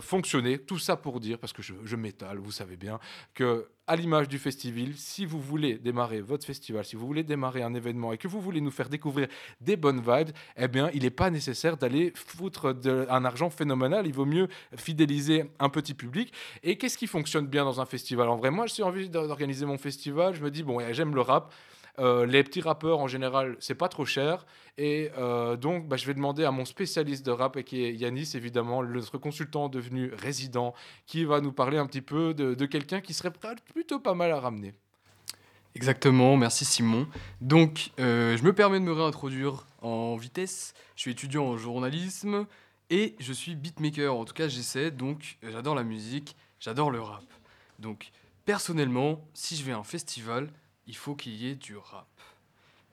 fonctionné. 0.00 0.58
Tout 0.58 0.78
ça 0.78 0.96
pour 0.96 1.20
dire, 1.20 1.38
parce 1.38 1.52
que 1.52 1.62
je, 1.62 1.74
je 1.84 1.96
m'étale, 1.96 2.38
vous 2.38 2.52
savez 2.52 2.76
bien, 2.76 2.98
que 3.32 3.66
à 3.86 3.96
l'image 3.96 4.28
du 4.28 4.38
festival, 4.38 4.94
si 4.96 5.26
vous 5.26 5.40
voulez 5.40 5.78
démarrer 5.78 6.20
votre 6.20 6.46
festival, 6.46 6.84
si 6.84 6.96
vous 6.96 7.06
voulez 7.06 7.22
démarrer 7.22 7.62
un 7.62 7.74
événement 7.74 8.12
et 8.12 8.18
que 8.18 8.28
vous 8.28 8.40
voulez 8.40 8.60
nous 8.60 8.70
faire 8.70 8.88
découvrir 8.88 9.28
des 9.60 9.76
bonnes 9.76 10.00
vibes, 10.00 10.30
eh 10.56 10.68
bien, 10.68 10.90
il 10.94 11.02
n'est 11.02 11.10
pas 11.10 11.30
nécessaire 11.30 11.76
d'aller 11.76 12.12
foutre 12.14 12.74
de- 12.74 13.06
un 13.10 13.24
argent 13.24 13.50
phénoménal. 13.50 14.06
Il 14.06 14.14
vaut 14.14 14.24
mieux 14.24 14.48
fidéliser 14.76 15.50
un 15.58 15.68
petit 15.68 15.94
public. 15.94 16.32
Et 16.62 16.78
qu'est-ce 16.78 16.96
qui 16.96 17.06
fonctionne 17.06 17.46
bien 17.46 17.64
dans 17.64 17.80
un 17.80 17.86
festival? 17.86 18.28
En 18.28 18.36
vrai, 18.36 18.50
moi, 18.50 18.66
j'ai 18.66 18.82
envie 18.82 19.10
d'organiser 19.10 19.66
mon 19.66 19.78
festival. 19.78 20.34
Je 20.34 20.42
me 20.42 20.50
dis, 20.50 20.62
bon, 20.62 20.80
j'aime 20.92 21.14
le 21.14 21.20
rap. 21.20 21.52
Euh, 22.00 22.26
les 22.26 22.42
petits 22.42 22.60
rappeurs 22.60 22.98
en 22.98 23.06
général, 23.06 23.56
c'est 23.60 23.74
pas 23.74 23.88
trop 23.88 24.04
cher. 24.04 24.46
Et 24.78 25.10
euh, 25.16 25.56
donc, 25.56 25.86
bah, 25.86 25.96
je 25.96 26.06
vais 26.06 26.14
demander 26.14 26.44
à 26.44 26.50
mon 26.50 26.64
spécialiste 26.64 27.24
de 27.24 27.30
rap, 27.30 27.60
qui 27.62 27.84
est 27.84 27.94
Yanis, 27.94 28.32
évidemment, 28.34 28.82
notre 28.82 29.18
consultant 29.18 29.68
devenu 29.68 30.12
résident, 30.14 30.74
qui 31.06 31.24
va 31.24 31.40
nous 31.40 31.52
parler 31.52 31.78
un 31.78 31.86
petit 31.86 32.02
peu 32.02 32.34
de, 32.34 32.66
quelqu'un 32.66 33.00
qui 33.00 33.14
serait 33.14 33.32
plutôt 33.72 34.00
pas 34.00 34.14
mal 34.14 34.32
à 34.32 34.40
ramener. 34.40 34.74
Exactement, 35.76 36.36
merci 36.36 36.64
Simon. 36.64 37.06
Donc, 37.40 37.90
euh, 37.98 38.36
je 38.36 38.44
me 38.44 38.52
permets 38.52 38.78
de 38.78 38.84
me 38.84 38.92
réintroduire 38.92 39.66
en 39.82 40.16
vitesse. 40.16 40.72
Je 40.94 41.02
suis 41.02 41.10
étudiant 41.12 41.44
en 41.44 41.56
journalisme 41.56 42.46
et 42.90 43.16
je 43.18 43.32
suis 43.32 43.56
beatmaker. 43.56 44.14
En 44.14 44.24
tout 44.24 44.34
cas, 44.34 44.48
j'essaie. 44.48 44.90
Donc, 44.90 45.36
j'adore 45.42 45.74
la 45.74 45.82
musique, 45.82 46.36
j'adore 46.60 46.90
le 46.90 47.00
rap. 47.00 47.24
Donc, 47.80 48.12
personnellement, 48.44 49.20
si 49.34 49.56
je 49.56 49.64
vais 49.64 49.72
à 49.72 49.78
un 49.78 49.84
festival, 49.84 50.48
il 50.86 50.96
faut 50.96 51.14
qu'il 51.14 51.34
y 51.34 51.48
ait 51.48 51.54
du 51.54 51.76
rap. 51.76 52.08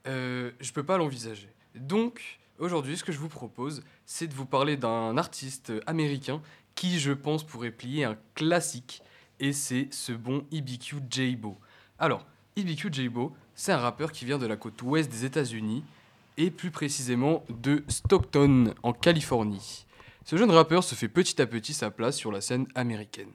Euh, 0.08 0.52
je 0.60 0.72
peux 0.72 0.84
pas 0.84 0.98
l'envisager. 0.98 1.50
Donc, 1.76 2.40
aujourd'hui, 2.60 2.98
ce 2.98 3.04
que 3.04 3.12
je 3.12 3.20
vous 3.20 3.30
propose, 3.30 3.84
c'est 4.06 4.28
de 4.28 4.34
vous 4.34 4.46
parler 4.46 4.78
d'un 4.78 5.18
artiste 5.18 5.72
américain 5.86 6.42
qui, 6.76 7.00
je 7.00 7.12
pense, 7.12 7.44
pourrait 7.44 7.72
plier 7.72 8.06
un 8.06 8.18
classique. 8.36 9.04
Et 9.40 9.54
c'est 9.54 9.88
ce 9.92 10.12
bon 10.12 10.46
IBQ 10.52 10.98
J-Bo. 11.10 11.58
Alors, 12.00 12.26
IBQ 12.56 12.90
J-Bo, 12.92 13.36
c'est 13.56 13.72
un 13.72 13.78
rappeur 13.78 14.12
qui 14.12 14.26
vient 14.26 14.38
de 14.38 14.46
la 14.46 14.56
côte 14.56 14.82
ouest 14.82 15.12
des 15.12 15.26
États-Unis 15.26 15.84
et 16.38 16.50
plus 16.50 16.72
précisément 16.72 17.44
de 17.50 17.84
Stockton, 17.88 18.74
en 18.84 18.94
Californie. 18.94 19.86
Ce 20.26 20.36
jeune 20.36 20.52
rappeur 20.52 20.84
se 20.84 20.96
fait 20.96 21.08
petit 21.08 21.42
à 21.42 21.48
petit 21.48 21.74
sa 21.74 21.92
place 21.92 22.16
sur 22.16 22.32
la 22.32 22.42
scène 22.42 22.68
américaine. 22.76 23.32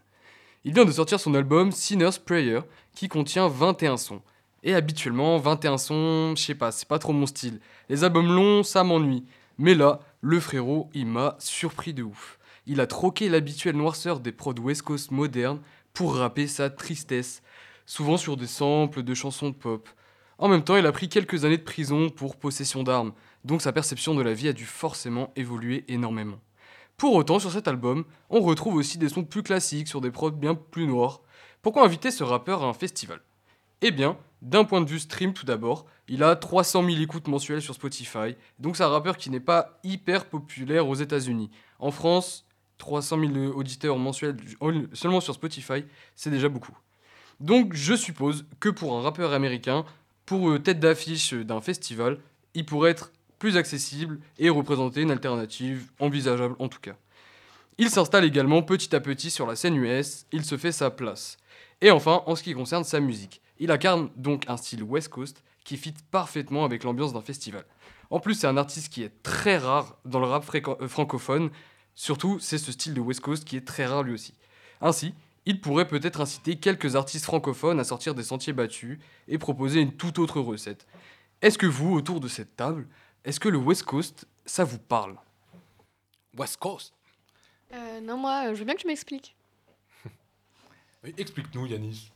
Il 0.65 0.73
vient 0.73 0.85
de 0.85 0.91
sortir 0.91 1.21
son 1.21 1.35
album 1.35 1.71
Sinner's 1.71 2.19
Prayer 2.19 2.61
qui 2.95 3.09
contient 3.09 3.49
21 3.49 3.97
sons. 3.97 4.23
Et 4.67 4.75
habituellement, 4.75 5.39
21 5.39 5.79
sons, 5.79 6.35
je 6.37 6.43
sais 6.43 6.57
pas, 6.57 6.73
c'est 6.73 6.89
pas 6.89 6.99
trop 6.99 7.13
mon 7.13 7.27
style. 7.27 7.61
Les 7.89 8.03
albums 8.03 8.27
longs, 8.27 8.65
ça 8.65 8.83
m'ennuie. 8.83 9.25
Mais 9.59 9.77
là, 9.77 10.01
le 10.21 10.41
frérot, 10.41 10.91
il 10.93 11.07
m'a 11.07 11.37
surpris 11.39 11.95
de 11.95 12.03
ouf. 12.03 12.41
Il 12.67 12.81
a 12.81 12.89
troqué 12.89 13.29
l'habituelle 13.29 13.77
noirceur 13.77 14.19
des 14.19 14.33
prods 14.33 14.59
West 14.61 14.83
Coast 14.83 15.13
modernes 15.13 15.61
pour 15.95 16.17
rapper 16.17 16.49
sa 16.49 16.69
tristesse, 16.69 17.45
souvent 17.87 18.17
sur 18.17 18.37
des 18.37 18.49
samples 18.49 19.05
de 19.05 19.15
chansons 19.15 19.51
de 19.51 19.55
pop. 19.55 19.89
En 20.37 20.49
même 20.49 20.65
temps, 20.65 20.77
il 20.77 20.87
a 20.87 20.91
pris 20.91 21.09
quelques 21.09 21.45
années 21.45 21.59
de 21.59 21.63
prison 21.63 22.11
pour 22.11 22.35
possession 22.35 22.83
d'armes, 22.83 23.13
donc 23.45 23.63
sa 23.63 23.71
perception 23.71 24.17
de 24.17 24.23
la 24.23 24.35
vie 24.35 24.49
a 24.49 24.53
dû 24.53 24.65
forcément 24.65 25.33
évoluer 25.37 25.85
énormément. 25.87 26.41
Pour 26.97 27.15
autant, 27.15 27.39
sur 27.39 27.53
cet 27.53 27.69
album, 27.69 28.05
on 28.31 28.41
retrouve 28.41 28.75
aussi 28.75 28.99
des 28.99 29.11
sons 29.11 29.23
plus 29.23 29.45
classiques 29.45 29.87
sur 29.87 30.01
des 30.01 30.11
prods 30.11 30.33
bien 30.33 30.57
plus 30.57 30.89
noirs. 30.89 31.21
Pourquoi 31.63 31.85
inviter 31.85 32.11
ce 32.11 32.25
rappeur 32.25 32.65
à 32.65 32.67
un 32.67 32.73
festival? 32.73 33.21
Eh 33.81 33.93
bien, 33.93 34.19
d'un 34.47 34.65
point 34.65 34.81
de 34.81 34.89
vue 34.89 35.01
stream 35.01 35.33
tout 35.33 35.45
d'abord, 35.45 35.87
il 36.07 36.23
a 36.23 36.37
300 36.37 36.85
000 36.85 37.03
écoutes 37.03 37.27
mensuelles 37.27 37.61
sur 37.61 37.75
Spotify, 37.75 38.37
donc 38.61 38.77
c'est 38.77 38.85
un 38.85 38.89
rappeur 38.89 39.17
qui 39.17 39.29
n'est 39.29 39.41
pas 39.41 39.81
hyper 39.83 40.27
populaire 40.27 40.89
aux 40.89 40.95
États-Unis. 40.95 41.51
En 41.81 41.91
France, 41.91 42.47
300 42.79 43.19
000 43.19 43.35
auditeurs 43.57 43.99
mensuels 43.99 44.37
seulement 44.93 45.21
sur 45.21 45.35
Spotify, 45.35 45.85
c'est 46.15 46.31
déjà 46.31 46.49
beaucoup. 46.49 46.79
Donc 47.41 47.75
je 47.75 47.95
suppose 47.95 48.47
que 48.61 48.69
pour 48.69 48.97
un 48.97 49.03
rappeur 49.03 49.33
américain, 49.33 49.85
pour 50.27 50.49
euh, 50.49 50.61
tête 50.61 50.79
d'affiche 50.79 51.35
d'un 51.35 51.61
festival, 51.61 52.19
il 52.55 52.65
pourrait 52.65 52.93
être 52.93 53.11
plus 53.41 53.57
accessible 53.57 54.21
et 54.39 54.49
représenter 54.49 55.03
une 55.03 55.11
alternative 55.11 55.91
envisageable 55.99 56.55
en 56.61 56.69
tout 56.69 56.81
cas. 56.81 56.95
Il 57.79 57.91
s'installe 57.91 58.25
également 58.25 58.63
petit 58.63 58.95
à 58.95 59.01
petit 59.01 59.31
sur 59.31 59.47
la 59.47 59.57
scène 59.57 59.75
US, 59.75 60.25
il 60.31 60.45
se 60.45 60.57
fait 60.57 60.73
sa 60.73 60.91
place. 60.91 61.37
Et 61.81 61.91
enfin, 61.91 62.23
en 62.27 62.37
ce 62.37 62.45
qui 62.45 62.55
concerne 62.55 62.85
sa 62.85 63.01
musique, 63.01 63.43
il 63.59 63.71
incarne 63.71 64.11
donc 64.17 64.45
un 64.49 64.57
style 64.57 64.83
West 64.83 65.09
Coast 65.09 65.43
qui 65.65 65.77
fit 65.77 65.95
parfaitement 66.11 66.65
avec 66.65 66.85
l'ambiance 66.85 67.13
d'un 67.13 67.23
festival. 67.23 67.65
En 68.11 68.21
plus, 68.21 68.35
c'est 68.35 68.47
un 68.47 68.57
artiste 68.57 68.93
qui 68.93 69.03
est 69.03 69.23
très 69.23 69.59
rare 69.59 69.99
dans 70.05 70.21
le 70.21 70.27
rap 70.27 70.45
euh, 70.55 70.89
francophone, 70.89 71.51
surtout 71.95 72.39
c'est 72.39 72.59
ce 72.59 72.73
style 72.73 72.95
de 72.95 73.01
West 73.01 73.21
Coast 73.21 73.45
qui 73.45 73.57
est 73.57 73.67
très 73.67 73.87
rare 73.87 74.03
lui 74.03 74.15
aussi. 74.15 74.35
Ainsi, 74.81 75.15
il 75.45 75.61
pourrait 75.61 75.89
peut-être 75.89 76.21
inciter 76.21 76.57
quelques 76.57 76.97
artistes 76.97 77.25
francophones 77.25 77.81
à 77.81 77.85
sortir 77.85 78.15
des 78.15 78.23
sentiers 78.23 78.53
battus 78.53 78.99
et 79.29 79.39
proposer 79.39 79.81
une 79.81 79.93
toute 79.93 80.19
autre 80.19 80.41
recette. 80.41 80.87
Est-ce 81.43 81.59
que 81.59 81.67
vous, 81.67 81.95
autour 81.95 82.21
de 82.21 82.29
cette 82.29 82.57
table, 82.57 82.87
est-ce 83.25 83.41
que 83.41 83.49
le 83.49 83.59
West 83.59 83.85
Coast, 83.85 84.27
ça 84.45 84.65
vous 84.65 84.79
parle? 84.79 85.17
West 86.37 86.59
Coast? 86.59 86.95
Euh, 87.73 88.01
non, 88.01 88.17
moi, 88.17 88.47
euh, 88.47 88.55
je 88.55 88.61
veux 88.61 88.65
bien 88.65 88.75
que 88.75 88.81
tu 88.81 88.87
m'expliques. 88.87 89.37
Explique-nous, 91.19 91.67
Yanis. 91.67 92.11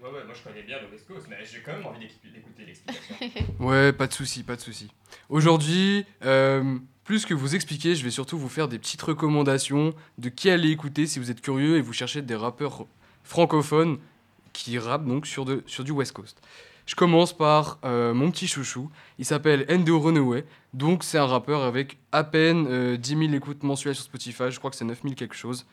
Ouais, 0.00 0.10
ouais, 0.10 0.24
moi 0.24 0.34
je 0.34 0.48
connais 0.48 0.62
bien 0.62 0.76
le 0.80 0.88
West 0.92 1.06
Coast, 1.08 1.26
mais 1.28 1.36
j'ai 1.44 1.60
quand 1.60 1.72
même 1.72 1.86
envie 1.86 1.98
d'écouter 2.32 2.64
l'explication. 2.64 3.54
Ouais, 3.58 3.92
pas 3.92 4.06
de 4.06 4.12
souci, 4.12 4.44
pas 4.44 4.54
de 4.54 4.60
souci. 4.60 4.88
Aujourd'hui, 5.28 6.06
euh, 6.24 6.78
plus 7.02 7.26
que 7.26 7.34
vous 7.34 7.56
expliquer, 7.56 7.96
je 7.96 8.04
vais 8.04 8.10
surtout 8.10 8.38
vous 8.38 8.48
faire 8.48 8.68
des 8.68 8.78
petites 8.78 9.02
recommandations 9.02 9.92
de 10.18 10.28
qui 10.28 10.50
aller 10.50 10.70
écouter 10.70 11.06
si 11.06 11.18
vous 11.18 11.32
êtes 11.32 11.40
curieux 11.40 11.76
et 11.78 11.80
vous 11.80 11.92
cherchez 11.92 12.22
des 12.22 12.36
rappeurs 12.36 12.86
francophones 13.24 13.98
qui 14.52 14.78
rappent 14.78 15.06
donc 15.06 15.26
sur, 15.26 15.44
de, 15.44 15.64
sur 15.66 15.82
du 15.82 15.90
West 15.90 16.12
Coast. 16.12 16.40
Je 16.86 16.94
commence 16.94 17.36
par 17.36 17.78
euh, 17.84 18.14
mon 18.14 18.30
petit 18.30 18.46
chouchou. 18.48 18.90
Il 19.18 19.26
s'appelle 19.26 19.66
Endo 19.70 20.00
Runaway. 20.00 20.44
Donc, 20.72 21.04
c'est 21.04 21.18
un 21.18 21.26
rappeur 21.26 21.62
avec 21.62 21.98
à 22.12 22.24
peine 22.24 22.66
euh, 22.66 22.96
10 22.96 23.08
000 23.26 23.32
écoutes 23.34 23.62
mensuelles 23.62 23.94
sur 23.94 24.04
Spotify. 24.04 24.50
Je 24.50 24.58
crois 24.58 24.70
que 24.70 24.76
c'est 24.76 24.86
9 24.86 25.02
000 25.02 25.14
quelque 25.14 25.34
chose. 25.34 25.66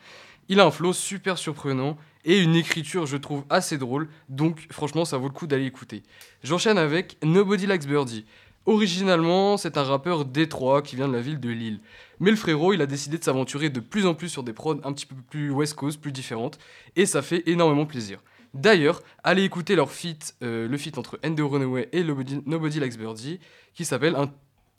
Il 0.48 0.60
a 0.60 0.66
un 0.66 0.70
flow 0.70 0.92
super 0.92 1.38
surprenant 1.38 1.96
et 2.24 2.40
une 2.40 2.54
écriture, 2.54 3.06
je 3.06 3.16
trouve, 3.16 3.44
assez 3.50 3.78
drôle. 3.78 4.08
Donc, 4.28 4.66
franchement, 4.70 5.04
ça 5.04 5.16
vaut 5.16 5.28
le 5.28 5.32
coup 5.32 5.46
d'aller 5.46 5.66
écouter. 5.66 6.02
J'enchaîne 6.42 6.78
avec 6.78 7.16
Nobody 7.24 7.66
Likes 7.66 7.86
Birdie. 7.86 8.24
Originalement, 8.66 9.56
c'est 9.56 9.76
un 9.76 9.84
rappeur 9.84 10.24
détroit 10.24 10.82
qui 10.82 10.96
vient 10.96 11.06
de 11.06 11.12
la 11.12 11.20
ville 11.20 11.38
de 11.38 11.50
Lille. 11.50 11.80
Mais 12.18 12.30
le 12.30 12.36
frérot, 12.36 12.72
il 12.72 12.82
a 12.82 12.86
décidé 12.86 13.16
de 13.16 13.22
s'aventurer 13.22 13.70
de 13.70 13.78
plus 13.78 14.06
en 14.06 14.14
plus 14.14 14.28
sur 14.28 14.42
des 14.42 14.52
prods 14.52 14.80
un 14.82 14.92
petit 14.92 15.06
peu 15.06 15.14
plus 15.30 15.50
West 15.50 15.74
Coast, 15.74 16.00
plus 16.00 16.10
différentes. 16.10 16.58
Et 16.96 17.06
ça 17.06 17.22
fait 17.22 17.44
énormément 17.48 17.86
plaisir. 17.86 18.20
D'ailleurs, 18.54 19.02
allez 19.22 19.44
écouter 19.44 19.76
leur 19.76 19.90
feat, 19.90 20.34
euh, 20.42 20.66
le 20.66 20.78
feat 20.78 20.98
entre 20.98 21.20
Endo 21.24 21.48
Runaway 21.48 21.88
et 21.92 22.02
Nobody, 22.02 22.80
Likes 22.80 22.98
Birdie, 22.98 23.38
qui 23.74 23.84
s'appelle 23.84 24.16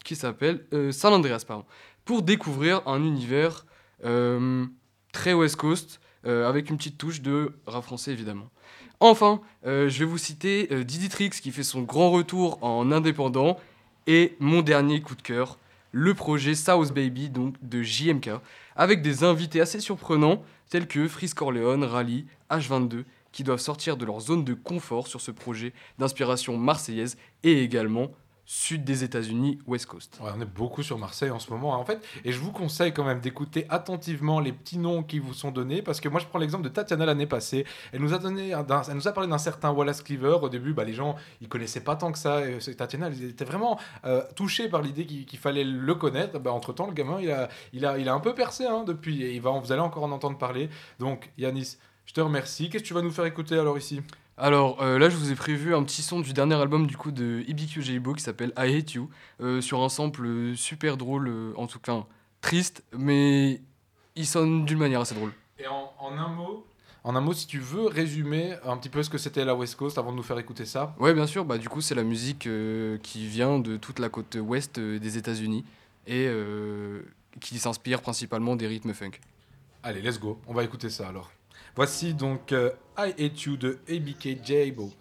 qui 0.04 0.16
s'appelle 0.16 0.66
euh, 0.74 0.92
San 0.92 1.14
Andreas, 1.14 1.44
pardon, 1.48 1.66
pour 2.06 2.24
découvrir 2.24 2.82
un 2.88 3.04
univers 3.04 3.66
euh, 4.04 4.66
très 5.12 5.34
West 5.34 5.56
Coast, 5.56 6.00
euh, 6.26 6.48
avec 6.48 6.70
une 6.70 6.78
petite 6.78 6.98
touche 6.98 7.22
de 7.22 7.54
rap 7.66 7.84
français 7.84 8.12
évidemment. 8.12 8.50
Enfin, 9.00 9.42
euh, 9.66 9.90
je 9.90 10.00
vais 10.00 10.06
vous 10.06 10.18
citer 10.18 10.68
euh, 10.72 10.84
Diditrix 10.84 11.30
qui 11.30 11.52
fait 11.52 11.64
son 11.64 11.82
grand 11.82 12.12
retour 12.12 12.58
en 12.64 12.92
indépendant, 12.92 13.58
et 14.08 14.36
mon 14.40 14.62
dernier 14.62 15.02
coup 15.02 15.16
de 15.16 15.22
cœur, 15.22 15.60
le 15.92 16.14
projet 16.14 16.56
South 16.56 16.94
Baby, 16.94 17.30
donc 17.30 17.56
de 17.62 17.84
JMK, 17.84 18.30
avec 18.76 19.02
des 19.02 19.24
invités 19.24 19.62
assez 19.62 19.80
surprenants, 19.80 20.44
tels 20.70 20.88
que 20.88 21.08
Freeze 21.08 21.34
Corleone, 21.34 21.84
Rally, 21.84 22.26
H22, 22.50 23.04
qui 23.32 23.44
doivent 23.44 23.60
sortir 23.60 23.98
de 23.98 24.06
leur 24.06 24.20
zone 24.20 24.44
de 24.44 24.54
confort 24.54 25.08
sur 25.08 25.22
ce 25.22 25.32
projet 25.32 25.74
d'inspiration 26.00 26.58
marseillaise 26.58 27.18
et 27.44 27.62
également 27.62 28.12
sud 28.50 28.86
des 28.86 29.04
États-Unis, 29.04 29.60
West 29.68 29.88
Coast. 29.88 30.18
On 30.22 30.40
est 30.42 30.46
beaucoup 30.46 30.82
sur 30.82 30.98
Marseille 30.98 31.32
en 31.32 31.38
ce 31.38 31.52
moment, 31.52 31.76
hein, 31.76 31.80
en 31.80 31.84
fait. 31.84 32.02
Et 32.24 32.32
je 32.32 32.40
vous 32.40 32.54
conseille 32.54 32.94
quand 32.94 33.04
même 33.04 33.20
d'écouter 33.20 33.66
attentivement 33.68 34.40
les 34.40 34.54
petits 34.54 34.78
noms 34.78 35.04
qui 35.04 35.20
vous 35.20 35.34
sont 35.34 35.52
donnés, 35.52 35.82
parce 35.82 36.00
que 36.00 36.08
moi, 36.08 36.22
je 36.22 36.26
prends 36.28 36.40
l'exemple 36.40 36.64
de 36.64 36.70
Tatiana 36.70 37.06
l'année 37.06 37.26
passée. 37.28 37.66
Elle 37.92 38.00
nous 38.02 38.14
a 38.14 38.20
donné, 38.20 38.52
elle 38.52 38.96
nous 38.96 39.08
a 39.08 39.12
parlé 39.12 39.30
d'un 39.30 39.38
certain 39.38 39.72
Wallace 39.72 40.02
Cleaver. 40.02 40.38
Au 40.42 40.48
début, 40.48 40.74
bah, 40.74 40.86
les 40.86 40.94
gens, 40.94 41.18
ils 41.42 41.50
connaissaient 41.50 41.84
pas 41.84 41.98
tant 41.98 42.10
que 42.14 42.18
ça. 42.18 42.48
Et 42.50 42.62
c'est- 42.62 42.76
Tatiana, 42.76 43.08
elle 43.08 43.22
était 43.26 43.44
vraiment 43.46 43.78
euh, 44.06 44.24
par 44.72 44.82
l'idée 44.82 45.06
qu'il 45.06 45.26
qu'il 45.26 45.40
fallait 45.40 45.66
le 45.66 45.96
connaître. 45.96 46.40
Bah, 46.40 46.54
entre 46.54 46.72
temps, 46.72 46.88
le 46.88 46.94
gamin, 46.94 47.20
il 47.20 47.30
a, 47.30 47.50
il 47.74 47.86
a, 47.86 47.98
il 47.98 48.08
a 48.08 48.14
un 48.14 48.22
peu 48.22 48.34
percé 48.34 48.66
hein, 48.66 48.86
depuis. 48.88 49.24
Et 49.24 49.34
il 49.34 49.42
va, 49.42 49.52
vous 49.52 49.74
allez 49.74 49.82
encore 49.82 50.04
en 50.06 50.12
entendre 50.12 50.38
parler. 50.38 50.70
Donc, 51.00 51.32
Yanis, 51.38 51.76
je 52.06 52.14
te 52.14 52.22
remercie. 52.22 52.70
Qu'est-ce 52.70 52.84
que 52.84 52.88
tu 52.88 52.94
vas 52.94 53.02
nous 53.02 53.12
faire 53.12 53.26
écouter 53.26 53.60
alors 53.60 53.78
ici? 53.78 54.02
Alors 54.40 54.84
euh, 54.84 55.00
là, 55.00 55.10
je 55.10 55.16
vous 55.16 55.32
ai 55.32 55.36
prévu 55.36 55.74
un 55.74 55.84
petit 55.84 56.04
son 56.04 56.20
du 56.20 56.32
dernier 56.32 56.54
album 56.54 56.86
du 56.86 56.96
coup 56.96 57.10
de 57.10 57.44
Jaibo 57.58 58.14
qui 58.14 58.22
s'appelle 58.22 58.54
I 58.56 58.78
Hate 58.78 58.94
You, 58.94 59.10
euh, 59.42 59.62
sur 59.62 59.82
un 59.82 59.90
sample 59.90 60.26
euh, 60.28 60.56
super 60.56 60.96
drôle, 60.96 61.28
euh, 61.28 61.54
en 61.58 61.66
tout 61.66 61.80
cas 61.80 62.06
triste, 62.40 62.84
mais 62.96 63.62
il 64.16 64.28
sonne 64.28 64.66
d'une 64.66 64.78
manière 64.78 65.02
assez 65.02 65.16
drôle. 65.16 65.34
Et 65.58 65.66
en, 65.68 65.92
en 66.00 66.12
un 66.18 66.28
mot 66.28 66.66
en 67.04 67.16
un 67.16 67.22
mot, 67.22 67.32
si 67.34 67.48
tu 67.48 67.60
veux 67.60 67.88
résumer 67.88 68.58
un 68.66 68.76
petit 68.76 68.90
peu 68.90 69.02
ce 69.02 69.10
que 69.10 69.18
c'était 69.18 69.46
la 69.46 69.56
West 69.56 69.76
Coast 69.78 69.98
avant 69.98 70.12
de 70.12 70.18
nous 70.18 70.24
faire 70.24 70.38
écouter 70.40 70.66
ça. 70.66 70.94
Ouais, 71.00 71.14
bien 71.14 71.26
sûr, 71.26 71.46
bah, 71.46 71.58
du 71.58 71.70
coup, 71.70 71.80
c'est 71.80 71.96
la 71.96 72.04
musique 72.04 72.50
qui 73.02 73.28
vient 73.28 73.60
de 73.60 73.78
toute 73.78 74.00
la 74.00 74.10
côte 74.10 74.36
ouest 74.36 74.78
des 74.78 75.18
États-Unis 75.18 75.64
et 76.06 76.30
qui 77.40 77.60
s'inspire 77.60 78.02
principalement 78.02 78.58
des 78.58 78.68
rythmes 78.68 78.94
funk. 78.94 79.12
Allez, 79.84 80.02
let's 80.02 80.20
go. 80.20 80.38
On 80.48 80.54
va 80.54 80.66
écouter 80.66 80.90
ça 80.90 81.08
alors. 81.08 81.32
Voici 81.78 82.16
donc 82.16 82.54
euh, 82.54 82.72
I 82.98 83.14
Hate 83.20 83.46
You 83.46 83.56
de 83.56 83.78
ABK 83.88 84.44
Jabo. 84.44 84.92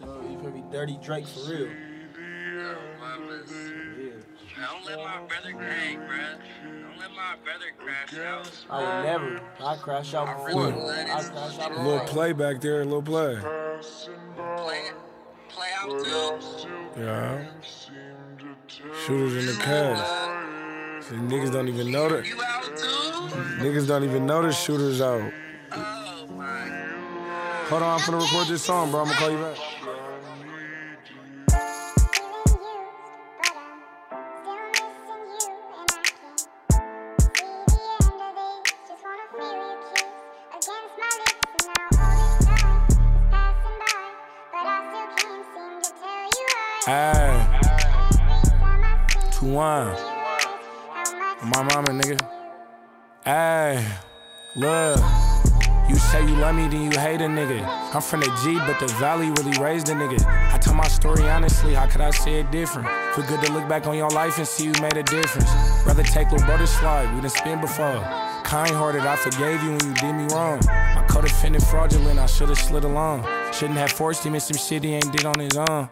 You 0.00 0.38
gonna 0.38 0.62
dirty 0.72 0.96
Drake 1.02 1.26
for 1.26 1.50
real. 1.50 1.68
Don't 4.56 4.86
let 4.86 4.96
my 4.96 5.20
brother 5.26 5.52
hang, 5.52 5.98
bruh. 5.98 6.38
Don't 6.62 6.98
let 6.98 7.10
my 7.10 7.36
brother 7.44 7.70
crash 7.78 8.14
out. 8.18 8.50
I 8.70 8.80
would 8.80 9.04
never. 9.04 9.42
I 9.62 9.76
crash 9.76 10.14
out 10.14 10.46
before. 10.46 10.72
I 10.72 11.22
crash 11.22 11.58
out 11.58 11.72
A 11.72 11.82
little 11.82 12.06
play 12.06 12.32
back 12.32 12.62
there, 12.62 12.80
a 12.80 12.84
little 12.84 13.02
play. 13.02 13.36
Play, 14.56 14.90
play 15.50 15.68
out 15.78 15.90
too. 16.02 16.98
Yeah. 16.98 17.44
Shooters 18.68 19.36
in 19.36 19.46
the 19.46 19.62
cast. 19.62 21.08
See, 21.08 21.14
niggas 21.14 21.52
don't 21.52 21.68
even 21.68 21.92
know 21.92 22.08
that. 22.08 22.24
Niggas 23.60 23.86
don't 23.86 24.02
even 24.02 24.26
know 24.26 24.42
the 24.42 24.52
shooters 24.52 25.00
out. 25.00 25.32
Hold 27.68 27.82
on, 27.82 27.94
I'm 27.94 28.00
finna 28.00 28.20
record 28.20 28.48
this 28.48 28.62
song, 28.62 28.90
bro. 28.90 29.02
I'm 29.02 29.06
gonna 29.06 29.18
call 29.18 29.30
you 29.30 29.38
back. 29.38 29.56
Hey. 46.86 47.65
One. 49.46 49.94
My 51.44 51.62
mama, 51.62 51.90
nigga. 51.90 52.18
Hey. 53.24 53.86
Look. 54.56 54.98
You 55.88 55.94
say 55.94 56.26
you 56.26 56.34
love 56.34 56.56
me, 56.56 56.66
then 56.66 56.90
you 56.90 56.98
hate 56.98 57.20
a 57.20 57.28
nigga. 57.28 57.64
I'm 57.94 58.02
from 58.02 58.20
the 58.20 58.40
G, 58.42 58.58
but 58.66 58.80
the 58.80 58.92
valley 58.94 59.30
really 59.30 59.56
raised 59.62 59.88
a 59.88 59.92
nigga. 59.92 60.20
I 60.52 60.58
tell 60.58 60.74
my 60.74 60.88
story 60.88 61.28
honestly, 61.28 61.74
how 61.74 61.86
could 61.86 62.00
I 62.00 62.10
say 62.10 62.40
it 62.40 62.50
different? 62.50 62.88
Feel 63.14 63.24
good 63.26 63.40
to 63.46 63.52
look 63.52 63.68
back 63.68 63.86
on 63.86 63.96
your 63.96 64.10
life 64.10 64.36
and 64.38 64.48
see 64.48 64.64
you 64.64 64.72
made 64.82 64.96
a 64.96 65.04
difference. 65.04 65.48
Rather 65.86 66.02
take 66.02 66.32
little 66.32 66.44
brother 66.44 66.66
slide, 66.66 67.14
we 67.14 67.20
done 67.20 67.30
spin 67.30 67.60
before. 67.60 68.00
Kind 68.42 68.74
hearted, 68.74 69.02
I 69.02 69.14
forgave 69.14 69.62
you 69.62 69.70
when 69.70 69.84
you 69.86 69.94
did 69.94 70.12
me 70.12 70.26
wrong. 70.34 70.58
My 70.66 71.04
co-defendant 71.08 71.64
fraudulent, 71.66 72.18
I 72.18 72.26
should've 72.26 72.58
slid 72.58 72.82
along. 72.82 73.24
Shouldn't 73.52 73.78
have 73.78 73.92
forced 73.92 74.26
him 74.26 74.34
in 74.34 74.40
some 74.40 74.56
shit 74.56 74.82
he 74.82 74.94
ain't 74.94 75.12
did 75.12 75.24
on 75.24 75.38
his 75.38 75.56
own. 75.56 75.88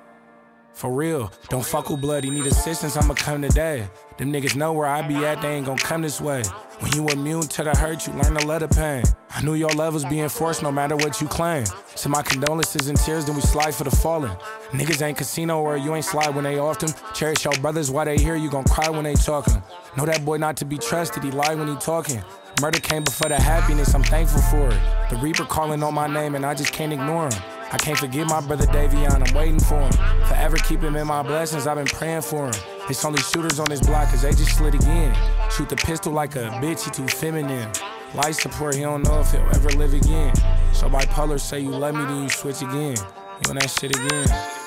For 0.74 0.92
real, 0.92 1.32
don't 1.50 1.64
fuck 1.64 1.88
with 1.88 2.00
blood, 2.00 2.24
he 2.24 2.30
need 2.30 2.46
assistance, 2.46 2.96
I'ma 2.96 3.14
come 3.14 3.42
today. 3.42 3.88
Them 4.18 4.32
niggas 4.32 4.56
know 4.56 4.72
where 4.72 4.88
I 4.88 5.06
be 5.06 5.24
at, 5.24 5.40
they 5.40 5.54
ain't 5.54 5.66
gon' 5.66 5.78
come 5.78 6.02
this 6.02 6.20
way. 6.20 6.42
When 6.80 6.92
you 6.94 7.06
immune 7.08 7.42
to 7.42 7.62
the 7.62 7.70
hurt, 7.76 8.08
you 8.08 8.12
learn 8.14 8.34
to 8.34 8.44
let 8.44 8.60
it 8.60 8.72
pain. 8.72 9.04
I 9.30 9.40
knew 9.42 9.54
your 9.54 9.70
love 9.70 9.94
was 9.94 10.04
being 10.04 10.28
forced 10.28 10.64
no 10.64 10.72
matter 10.72 10.96
what 10.96 11.20
you 11.20 11.28
claim. 11.28 11.64
So 11.94 12.08
my 12.08 12.22
condolences 12.22 12.88
and 12.88 12.98
tears, 12.98 13.24
then 13.24 13.36
we 13.36 13.40
slide 13.40 13.72
for 13.72 13.84
the 13.84 13.92
fallen. 13.92 14.36
Niggas 14.72 15.00
ain't 15.00 15.16
casino 15.16 15.60
or 15.60 15.76
you 15.76 15.94
ain't 15.94 16.04
slide 16.04 16.34
when 16.34 16.42
they 16.42 16.58
off 16.58 16.80
them. 16.80 16.90
Cherish 17.14 17.44
your 17.44 17.54
brothers 17.54 17.88
while 17.92 18.04
they 18.04 18.16
here, 18.16 18.34
you 18.34 18.50
gon' 18.50 18.64
cry 18.64 18.90
when 18.90 19.04
they 19.04 19.14
talking. 19.14 19.62
Know 19.96 20.06
that 20.06 20.24
boy 20.24 20.38
not 20.38 20.56
to 20.56 20.64
be 20.64 20.76
trusted, 20.76 21.22
he 21.22 21.30
lie 21.30 21.54
when 21.54 21.68
he 21.68 21.76
talking. 21.76 22.20
Murder 22.60 22.80
came 22.80 23.04
before 23.04 23.28
the 23.28 23.40
happiness, 23.40 23.94
I'm 23.94 24.02
thankful 24.02 24.42
for 24.42 24.68
it. 24.68 25.10
The 25.10 25.16
Reaper 25.18 25.44
calling 25.44 25.84
on 25.84 25.94
my 25.94 26.08
name 26.08 26.34
and 26.34 26.44
I 26.44 26.54
just 26.54 26.72
can't 26.72 26.92
ignore 26.92 27.30
him. 27.30 27.42
I 27.74 27.76
can't 27.76 27.98
forget 27.98 28.28
my 28.28 28.40
brother 28.40 28.66
Davion, 28.66 29.28
I'm 29.28 29.34
waiting 29.34 29.58
for 29.58 29.80
him. 29.80 29.90
Forever 30.28 30.56
keep 30.58 30.80
him 30.80 30.94
in 30.94 31.08
my 31.08 31.24
blessings, 31.24 31.66
I've 31.66 31.76
been 31.76 31.86
praying 31.86 32.22
for 32.22 32.46
him. 32.46 32.54
It's 32.88 33.04
only 33.04 33.20
shooters 33.20 33.58
on 33.58 33.68
this 33.68 33.80
block, 33.80 34.10
cause 34.10 34.22
they 34.22 34.30
just 34.30 34.56
slid 34.56 34.76
again. 34.76 35.12
Shoot 35.50 35.70
the 35.70 35.74
pistol 35.74 36.12
like 36.12 36.36
a 36.36 36.50
bitch, 36.62 36.84
he 36.84 36.92
too 36.92 37.08
feminine. 37.08 37.68
Life 38.14 38.36
support, 38.36 38.76
he 38.76 38.82
don't 38.82 39.02
know 39.02 39.18
if 39.18 39.32
he'll 39.32 39.40
ever 39.40 39.70
live 39.70 39.92
again. 39.92 40.32
So 40.72 40.88
bipolar 40.88 41.40
say 41.40 41.58
you 41.58 41.70
love 41.70 41.96
me, 41.96 42.04
then 42.04 42.22
you 42.22 42.28
switch 42.28 42.62
again. 42.62 42.94
You 42.94 43.50
on 43.50 43.56
that 43.56 43.68
shit 43.68 43.90
again. 43.96 44.63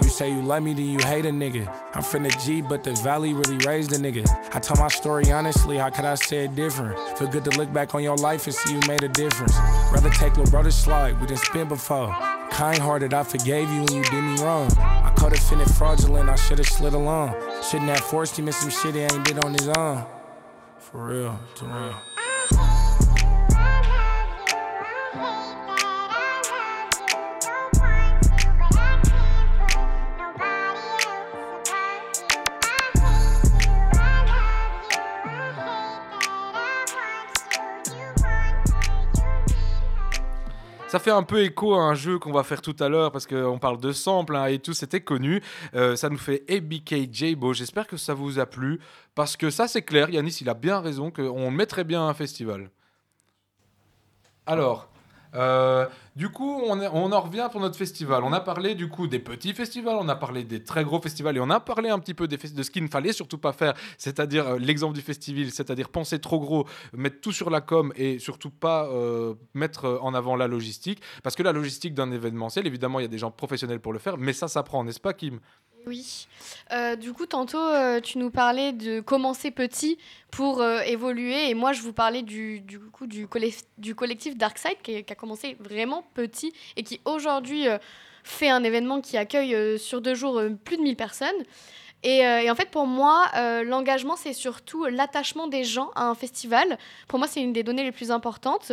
You 0.00 0.08
say 0.08 0.30
you 0.30 0.42
love 0.42 0.62
me, 0.62 0.72
then 0.74 0.86
you 0.86 0.98
hate 0.98 1.26
a 1.26 1.30
nigga. 1.30 1.68
I'm 1.94 2.22
the 2.22 2.30
G, 2.44 2.62
but 2.62 2.82
the 2.82 2.92
valley 2.92 3.34
really 3.34 3.58
raised 3.58 3.92
a 3.92 3.96
nigga. 3.96 4.26
I 4.54 4.58
tell 4.58 4.76
my 4.76 4.88
story 4.88 5.30
honestly, 5.30 5.76
how 5.76 5.90
could 5.90 6.04
I 6.04 6.14
say 6.14 6.44
it 6.44 6.54
different? 6.54 6.98
Feel 7.18 7.28
good 7.28 7.44
to 7.44 7.50
look 7.50 7.72
back 7.72 7.94
on 7.94 8.02
your 8.02 8.16
life 8.16 8.46
and 8.46 8.54
see 8.54 8.74
you 8.74 8.80
made 8.88 9.02
a 9.02 9.08
difference. 9.08 9.54
Rather 9.92 10.10
take 10.10 10.36
little 10.36 10.50
brother 10.50 10.70
slide, 10.70 11.20
we 11.20 11.26
done 11.26 11.36
spin 11.36 11.68
before. 11.68 12.08
Kind 12.50 12.78
hearted, 12.78 13.14
I 13.14 13.22
forgave 13.22 13.68
you 13.70 13.84
when 13.84 13.92
you 13.94 14.04
did 14.04 14.22
me 14.22 14.42
wrong. 14.42 14.68
My 14.76 15.12
Codefinite 15.16 15.70
fraudulent, 15.76 16.28
I 16.28 16.36
should've 16.36 16.66
slid 16.66 16.94
along. 16.94 17.34
Shouldn't 17.62 17.90
have 17.90 18.00
forced 18.00 18.38
him 18.38 18.46
in 18.46 18.52
some 18.52 18.70
shit 18.70 18.94
he 18.94 19.02
ain't 19.02 19.24
did 19.24 19.44
on 19.44 19.52
his 19.52 19.68
own. 19.68 20.04
For 20.78 21.06
real, 21.06 21.38
to 21.56 21.64
real. 21.64 22.11
Ça 40.92 40.98
fait 40.98 41.10
un 41.10 41.22
peu 41.22 41.42
écho 41.42 41.72
à 41.72 41.84
un 41.84 41.94
jeu 41.94 42.18
qu'on 42.18 42.32
va 42.32 42.42
faire 42.42 42.60
tout 42.60 42.76
à 42.78 42.90
l'heure 42.90 43.12
parce 43.12 43.26
qu'on 43.26 43.58
parle 43.58 43.80
de 43.80 43.92
samples 43.92 44.36
hein, 44.36 44.44
et 44.44 44.58
tout, 44.58 44.74
c'était 44.74 45.00
connu. 45.00 45.42
Euh, 45.74 45.96
ça 45.96 46.10
nous 46.10 46.18
fait 46.18 46.44
ABK 46.50 47.10
J-Bo. 47.10 47.54
J'espère 47.54 47.86
que 47.86 47.96
ça 47.96 48.12
vous 48.12 48.38
a 48.38 48.44
plu 48.44 48.78
parce 49.14 49.38
que 49.38 49.48
ça, 49.48 49.68
c'est 49.68 49.80
clair. 49.80 50.10
Yanis, 50.10 50.36
il 50.42 50.50
a 50.50 50.54
bien 50.54 50.80
raison 50.80 51.10
qu'on 51.10 51.50
mettrait 51.50 51.84
bien 51.84 52.02
à 52.02 52.10
un 52.10 52.12
festival. 52.12 52.68
Alors, 54.44 54.91
euh, 55.34 55.86
du 56.14 56.28
coup, 56.28 56.60
on, 56.66 57.12
en 57.12 57.20
revient 57.20 57.48
pour 57.50 57.60
notre 57.60 57.76
festival. 57.76 58.22
On 58.24 58.32
a 58.32 58.40
parlé 58.40 58.74
du 58.74 58.88
coup 58.88 59.06
des 59.06 59.18
petits 59.18 59.54
festivals, 59.54 59.96
on 59.98 60.08
a 60.08 60.14
parlé 60.14 60.44
des 60.44 60.62
très 60.62 60.84
gros 60.84 61.00
festivals 61.00 61.36
et 61.36 61.40
on 61.40 61.48
a 61.50 61.60
parlé 61.60 61.88
un 61.88 61.98
petit 61.98 62.14
peu 62.14 62.28
de 62.28 62.62
ce 62.62 62.70
qu'il 62.70 62.82
ne 62.82 62.88
fallait 62.88 63.12
surtout 63.12 63.38
pas 63.38 63.52
faire, 63.52 63.74
c'est-à-dire 63.96 64.46
euh, 64.46 64.58
l'exemple 64.58 64.94
du 64.94 65.00
festival, 65.00 65.50
c'est-à-dire 65.50 65.88
penser 65.88 66.18
trop 66.18 66.38
gros, 66.38 66.66
mettre 66.92 67.20
tout 67.20 67.32
sur 67.32 67.48
la 67.48 67.60
com 67.60 67.92
et 67.96 68.18
surtout 68.18 68.50
pas 68.50 68.86
euh, 68.86 69.34
mettre 69.54 69.98
en 70.02 70.12
avant 70.12 70.36
la 70.36 70.48
logistique. 70.48 71.00
Parce 71.22 71.34
que 71.34 71.42
la 71.42 71.52
logistique 71.52 71.94
d'un 71.94 72.10
événementiel, 72.12 72.66
évidemment, 72.66 73.00
il 73.00 73.02
y 73.02 73.06
a 73.06 73.08
des 73.08 73.18
gens 73.18 73.30
professionnels 73.30 73.80
pour 73.80 73.92
le 73.92 73.98
faire, 73.98 74.18
mais 74.18 74.32
ça 74.32 74.48
s'apprend, 74.48 74.84
n'est-ce 74.84 75.00
pas, 75.00 75.14
Kim? 75.14 75.40
Oui. 75.86 76.26
Euh, 76.72 76.96
du 76.96 77.12
coup, 77.12 77.26
tantôt, 77.26 77.58
euh, 77.58 78.00
tu 78.00 78.18
nous 78.18 78.30
parlais 78.30 78.72
de 78.72 79.00
commencer 79.00 79.50
petit 79.50 79.98
pour 80.30 80.60
euh, 80.62 80.80
évoluer. 80.82 81.50
Et 81.50 81.54
moi, 81.54 81.72
je 81.72 81.82
vous 81.82 81.92
parlais 81.92 82.22
du, 82.22 82.62
coup, 82.92 83.06
du, 83.06 83.26
collec- 83.26 83.64
du 83.78 83.94
collectif 83.94 84.36
Darkside 84.36 84.80
qui, 84.82 85.02
qui 85.02 85.12
a 85.12 85.16
commencé 85.16 85.56
vraiment 85.60 86.04
petit 86.14 86.52
et 86.76 86.82
qui 86.82 87.00
aujourd'hui 87.04 87.66
fait 88.22 88.48
un 88.48 88.62
événement 88.62 89.00
qui 89.00 89.16
accueille 89.16 89.78
sur 89.78 90.00
deux 90.00 90.14
jours 90.14 90.40
plus 90.64 90.76
de 90.76 90.82
1000 90.82 90.96
personnes. 90.96 91.28
Et, 92.04 92.26
euh, 92.26 92.40
et 92.40 92.50
en 92.50 92.54
fait, 92.56 92.68
pour 92.70 92.86
moi, 92.86 93.28
euh, 93.36 93.62
l'engagement, 93.62 94.16
c'est 94.16 94.32
surtout 94.32 94.84
l'attachement 94.86 95.46
des 95.46 95.62
gens 95.62 95.90
à 95.94 96.04
un 96.06 96.14
festival. 96.14 96.76
Pour 97.06 97.18
moi, 97.18 97.28
c'est 97.28 97.40
une 97.40 97.52
des 97.52 97.62
données 97.62 97.84
les 97.84 97.92
plus 97.92 98.10
importantes. 98.10 98.72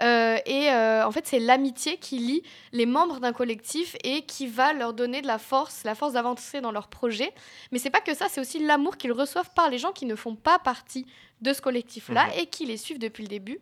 Euh, 0.00 0.38
et 0.46 0.70
en 0.70 1.10
fait, 1.10 1.26
c'est 1.26 1.40
l'amitié 1.40 1.96
qui 1.98 2.18
lie 2.18 2.42
les 2.72 2.86
membres 2.86 3.18
d'un 3.20 3.32
collectif 3.32 3.96
et 4.04 4.22
qui 4.22 4.46
va 4.46 4.72
leur 4.72 4.94
donner 4.94 5.20
de 5.20 5.26
la 5.26 5.38
force, 5.38 5.84
la 5.84 5.94
force 5.94 6.12
d'avancer 6.14 6.60
dans 6.60 6.72
leur 6.72 6.88
projet. 6.88 7.32
Mais 7.72 7.78
c'est 7.78 7.90
pas 7.90 8.00
que 8.00 8.14
ça, 8.14 8.26
c'est 8.28 8.40
aussi 8.40 8.64
l'amour 8.64 8.96
qu'ils 8.96 9.12
reçoivent 9.12 9.50
par 9.54 9.68
les 9.68 9.78
gens 9.78 9.92
qui 9.92 10.06
ne 10.06 10.14
font 10.14 10.36
pas 10.36 10.58
partie 10.58 11.06
de 11.40 11.52
ce 11.52 11.60
collectif-là 11.60 12.26
Mhm. 12.26 12.32
et 12.38 12.46
qui 12.46 12.66
les 12.66 12.76
suivent 12.76 12.98
depuis 12.98 13.22
le 13.22 13.28
début. 13.28 13.58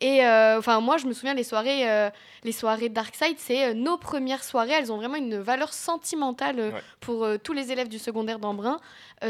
Et 0.00 0.24
euh, 0.24 0.58
enfin, 0.58 0.80
moi, 0.80 0.96
je 0.96 1.06
me 1.06 1.12
souviens 1.12 1.34
les 1.34 1.42
soirées, 1.42 1.90
euh, 1.90 2.08
les 2.44 2.52
soirées 2.52 2.88
Darkside, 2.88 3.36
c'est 3.38 3.70
euh, 3.70 3.74
nos 3.74 3.96
premières 3.96 4.44
soirées. 4.44 4.70
Elles 4.72 4.92
ont 4.92 4.96
vraiment 4.96 5.16
une 5.16 5.38
valeur 5.38 5.72
sentimentale 5.72 6.60
euh, 6.60 6.70
Ouais. 6.70 6.82
pour 7.00 7.26
tous 7.42 7.52
les 7.52 7.72
élèves 7.72 7.88
du 7.88 7.98
secondaire 7.98 8.38
d'Embrun. 8.38 8.78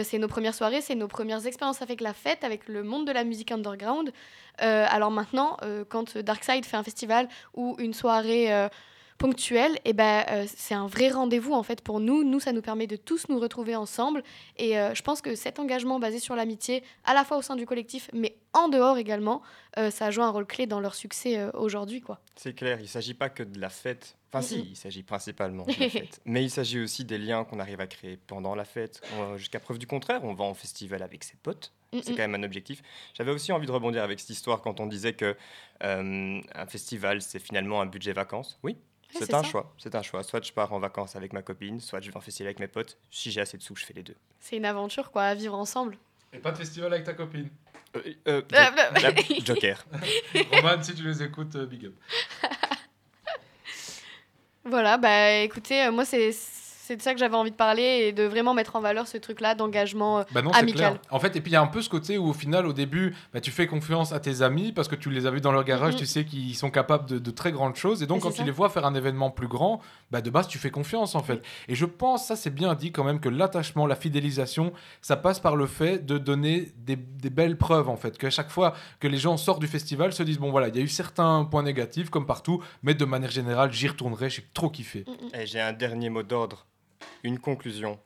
C'est 0.02 0.18
nos 0.18 0.28
premières 0.28 0.54
soirées, 0.54 0.80
c'est 0.82 0.94
nos 0.94 1.08
premières 1.08 1.46
expériences 1.46 1.80
avec 1.80 2.00
la 2.02 2.12
fête, 2.12 2.44
avec 2.44 2.68
le 2.68 2.82
monde 2.82 3.06
de 3.06 3.12
la 3.12 3.24
musique 3.24 3.50
underground. 3.52 4.12
Alors 4.58 5.10
maintenant, 5.10 5.56
quand 5.88 6.18
Darkside 6.18 6.64
fait 6.66 6.76
un 6.76 6.82
festival 6.82 7.28
ou 7.54 7.76
une 7.78 7.94
soirée 7.94 8.68
ponctuelle, 9.18 9.78
et 9.84 9.92
ben, 9.92 10.24
euh, 10.30 10.46
c'est 10.46 10.74
un 10.74 10.86
vrai 10.86 11.10
rendez-vous 11.10 11.52
en 11.52 11.62
fait 11.62 11.80
pour 11.82 12.00
nous. 12.00 12.22
Nous, 12.24 12.40
ça 12.40 12.52
nous 12.52 12.62
permet 12.62 12.86
de 12.86 12.96
tous 12.96 13.28
nous 13.28 13.38
retrouver 13.38 13.74
ensemble. 13.76 14.22
Et 14.56 14.78
euh, 14.78 14.94
je 14.94 15.02
pense 15.02 15.20
que 15.20 15.34
cet 15.34 15.58
engagement 15.58 15.98
basé 15.98 16.20
sur 16.20 16.36
l'amitié, 16.36 16.82
à 17.04 17.14
la 17.14 17.24
fois 17.24 17.36
au 17.36 17.42
sein 17.42 17.56
du 17.56 17.66
collectif, 17.66 18.08
mais 18.14 18.36
en 18.52 18.68
dehors 18.68 18.96
également, 18.96 19.42
euh, 19.76 19.90
ça 19.90 20.10
joue 20.10 20.22
un 20.22 20.30
rôle 20.30 20.46
clé 20.46 20.66
dans 20.66 20.80
leur 20.80 20.94
succès 20.94 21.36
euh, 21.38 21.50
aujourd'hui. 21.54 22.00
quoi. 22.00 22.20
C'est 22.36 22.54
clair, 22.54 22.78
il 22.78 22.84
ne 22.84 22.88
s'agit 22.88 23.14
pas 23.14 23.28
que 23.28 23.42
de 23.42 23.60
la 23.60 23.68
fête. 23.68 24.16
Enfin, 24.30 24.42
si, 24.42 24.58
Mhm. 24.58 24.66
il 24.70 24.76
s'agit 24.76 25.02
principalement 25.02 25.64
de 25.64 25.72
la 25.80 25.88
fête. 25.90 26.20
Mais 26.24 26.44
il 26.44 26.50
s'agit 26.50 26.78
aussi 26.80 27.04
des 27.04 27.18
liens 27.18 27.44
qu'on 27.44 27.58
arrive 27.60 27.80
à 27.80 27.86
créer 27.86 28.18
pendant 28.26 28.54
la 28.54 28.64
fête. 28.64 29.00
Jusqu'à 29.36 29.58
preuve 29.58 29.78
du 29.78 29.86
contraire, 29.86 30.20
on 30.22 30.34
va 30.34 30.44
en 30.44 30.54
festival 30.54 31.02
avec 31.02 31.24
ses 31.24 31.36
potes. 31.36 31.72
C'est 32.02 32.10
quand 32.12 32.28
même 32.28 32.34
un 32.34 32.42
objectif. 32.42 32.82
J'avais 33.14 33.30
aussi 33.32 33.50
envie 33.52 33.66
de 33.66 33.72
rebondir 33.72 34.02
avec 34.02 34.20
cette 34.20 34.28
histoire 34.30 34.60
quand 34.60 34.80
on 34.80 34.86
disait 34.86 35.14
que 35.14 35.34
un 35.80 36.66
festival, 36.68 37.22
c'est 37.22 37.38
finalement 37.38 37.80
un 37.80 37.86
budget 37.86 38.12
vacances. 38.12 38.58
Oui. 38.62 38.76
Ouais, 39.14 39.20
C'est 39.26 39.32
un 39.34 39.42
ça. 39.42 39.48
choix, 39.48 39.72
c'est 39.78 39.94
un 39.94 40.02
choix. 40.02 40.22
Soit 40.22 40.44
je 40.44 40.52
pars 40.52 40.72
en 40.72 40.78
vacances 40.78 41.16
avec 41.16 41.32
ma 41.32 41.42
copine, 41.42 41.80
soit 41.80 42.00
je 42.00 42.10
vais 42.10 42.16
en 42.16 42.20
festival 42.20 42.48
avec 42.48 42.60
mes 42.60 42.68
potes. 42.68 42.98
Si 43.10 43.30
j'ai 43.30 43.40
assez 43.40 43.56
de 43.56 43.62
sous, 43.62 43.74
je 43.74 43.84
fais 43.84 43.94
les 43.94 44.02
deux. 44.02 44.16
C'est 44.40 44.56
une 44.56 44.64
aventure 44.66 45.10
quoi, 45.10 45.22
à 45.24 45.34
vivre 45.34 45.54
ensemble. 45.54 45.96
Et 46.32 46.38
pas 46.38 46.52
de 46.52 46.58
festival 46.58 46.92
avec 46.92 47.04
ta 47.06 47.14
copine 47.14 47.48
Euh, 47.96 48.02
euh, 48.28 48.42
Ah, 48.52 48.70
bah, 48.70 49.00
la- 49.00 49.12
bah. 49.12 49.22
Joker. 49.42 49.86
Roman, 50.52 50.82
si 50.82 50.94
tu 50.94 51.02
les 51.04 51.22
écoutes, 51.22 51.56
euh, 51.56 51.64
big 51.66 51.86
up. 51.86 51.94
Voilà, 54.64 54.98
bah 54.98 55.30
écoutez, 55.38 55.84
euh, 55.86 55.90
moi 55.92 56.04
c'est 56.04 56.30
c'est 56.88 56.96
de 56.96 57.02
ça 57.02 57.12
que 57.12 57.20
j'avais 57.20 57.36
envie 57.36 57.50
de 57.50 57.56
parler 57.56 57.82
et 58.08 58.12
de 58.12 58.22
vraiment 58.24 58.54
mettre 58.54 58.74
en 58.76 58.80
valeur 58.80 59.06
ce 59.06 59.18
truc-là 59.18 59.54
d'engagement 59.54 60.20
euh, 60.20 60.22
Bah 60.32 60.40
non, 60.42 60.50
amical. 60.52 60.74
clair. 60.94 60.98
En 61.10 61.20
fait, 61.20 61.36
et 61.36 61.40
puis 61.42 61.50
il 61.50 61.54
y 61.54 61.56
a 61.56 61.60
un 61.62 61.66
peu 61.66 61.82
ce 61.82 61.88
côté 61.90 62.16
où 62.18 62.28
au 62.28 62.32
final, 62.32 62.66
au 62.66 62.72
début, 62.72 63.14
bah, 63.34 63.40
tu 63.40 63.50
fais 63.50 63.66
confiance 63.66 64.12
à 64.12 64.20
tes 64.20 64.40
amis 64.42 64.72
parce 64.72 64.88
que 64.88 64.94
tu 64.96 65.10
les 65.10 65.26
as 65.26 65.30
vus 65.30 65.40
dans 65.42 65.52
leur 65.52 65.64
garage, 65.64 65.92
Mhm. 65.92 65.98
tu 66.00 66.06
sais 66.06 66.24
qu'ils 66.24 66.56
sont 66.56 66.70
capables 66.70 67.06
de, 67.08 67.18
de 67.18 67.30
très 67.30 67.52
grandes 67.52 67.76
choses. 67.76 68.02
Et 68.02 68.06
donc, 68.06 68.22
quand 68.22 68.30
tu 68.30 68.38
ça. 68.38 68.44
les 68.44 68.50
vois 68.50 68.70
faire 68.70 68.86
un 68.86 68.94
événement 68.94 69.30
plus 69.30 69.48
grand, 69.48 69.80
bah, 70.10 70.22
de 70.22 70.30
base, 70.30 70.48
tu 70.48 70.56
fais 70.58 70.70
confiance 70.70 71.14
en 71.14 71.22
fait. 71.22 71.42
Et 71.68 71.74
je 71.74 71.84
pense, 71.84 72.26
ça 72.26 72.36
c'est 72.36 72.48
bien 72.54 72.74
dit 72.74 72.90
quand 72.90 73.04
même, 73.04 73.20
que 73.20 73.28
l'attachement, 73.28 73.86
la 73.86 73.94
fidélisation, 73.96 74.72
ça 75.02 75.16
passe 75.16 75.40
par 75.40 75.56
le 75.56 75.66
fait 75.66 76.04
de 76.06 76.16
donner 76.16 76.72
des, 76.78 76.96
des 76.96 77.30
belles 77.30 77.58
preuves 77.58 77.88
en 77.90 77.96
fait. 77.96 78.16
Qu'à 78.16 78.30
chaque 78.30 78.48
fois 78.50 78.74
que 78.98 79.06
les 79.08 79.18
gens 79.18 79.36
sortent 79.36 79.60
du 79.60 79.66
festival, 79.68 80.12
se 80.14 80.22
disent 80.22 80.38
bon 80.38 80.50
voilà, 80.50 80.68
il 80.68 80.76
y 80.76 80.78
a 80.78 80.82
eu 80.82 80.88
certains 80.88 81.44
points 81.44 81.62
négatifs 81.62 82.08
comme 82.08 82.24
partout, 82.26 82.62
mais 82.82 82.94
de 82.94 83.04
manière 83.04 83.30
générale, 83.30 83.72
j'y 83.72 83.88
retournerai, 83.88 84.30
j'ai 84.30 84.44
trop 84.54 84.70
kiffé. 84.70 85.04
Et 85.34 85.44
j'ai 85.46 85.60
un 85.60 85.74
dernier 85.74 86.08
mot 86.08 86.22
d'ordre, 86.22 86.64
une 87.22 87.38
conclusion. 87.38 87.98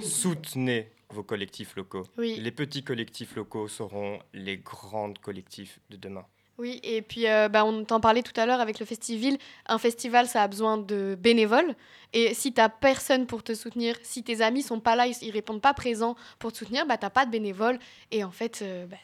Soutenez 0.00 0.90
vos 1.08 1.22
collectifs 1.22 1.76
locaux. 1.76 2.04
Oui. 2.16 2.38
Les 2.40 2.50
petits 2.50 2.82
collectifs 2.82 3.36
locaux 3.36 3.68
seront 3.68 4.18
les 4.32 4.58
grands 4.58 5.12
collectifs 5.14 5.80
de 5.90 5.96
demain. 5.96 6.26
Oui, 6.58 6.80
et 6.82 7.00
puis 7.02 7.26
euh, 7.26 7.48
bah, 7.48 7.64
on 7.64 7.84
t'en 7.84 7.98
parlait 7.98 8.22
tout 8.22 8.38
à 8.38 8.44
l'heure 8.44 8.60
avec 8.60 8.78
le 8.78 8.86
festival. 8.86 9.38
Un 9.66 9.78
festival, 9.78 10.28
ça 10.28 10.42
a 10.42 10.48
besoin 10.48 10.76
de 10.76 11.16
bénévoles. 11.18 11.74
Et 12.12 12.34
si 12.34 12.52
t'as 12.52 12.68
personne 12.68 13.26
pour 13.26 13.42
te 13.42 13.54
soutenir, 13.54 13.96
si 14.02 14.22
tes 14.22 14.42
amis 14.42 14.62
sont 14.62 14.78
pas 14.78 14.94
là, 14.94 15.06
ils, 15.06 15.16
ils 15.22 15.30
répondent 15.30 15.62
pas 15.62 15.72
présents 15.72 16.14
pour 16.38 16.52
te 16.52 16.58
soutenir, 16.58 16.86
bah 16.86 16.98
t'as 16.98 17.10
pas 17.10 17.24
de 17.24 17.30
bénévoles. 17.30 17.78
Et 18.10 18.22
en 18.22 18.30
fait, 18.30 18.60
euh, 18.62 18.86
bah, 18.86 18.96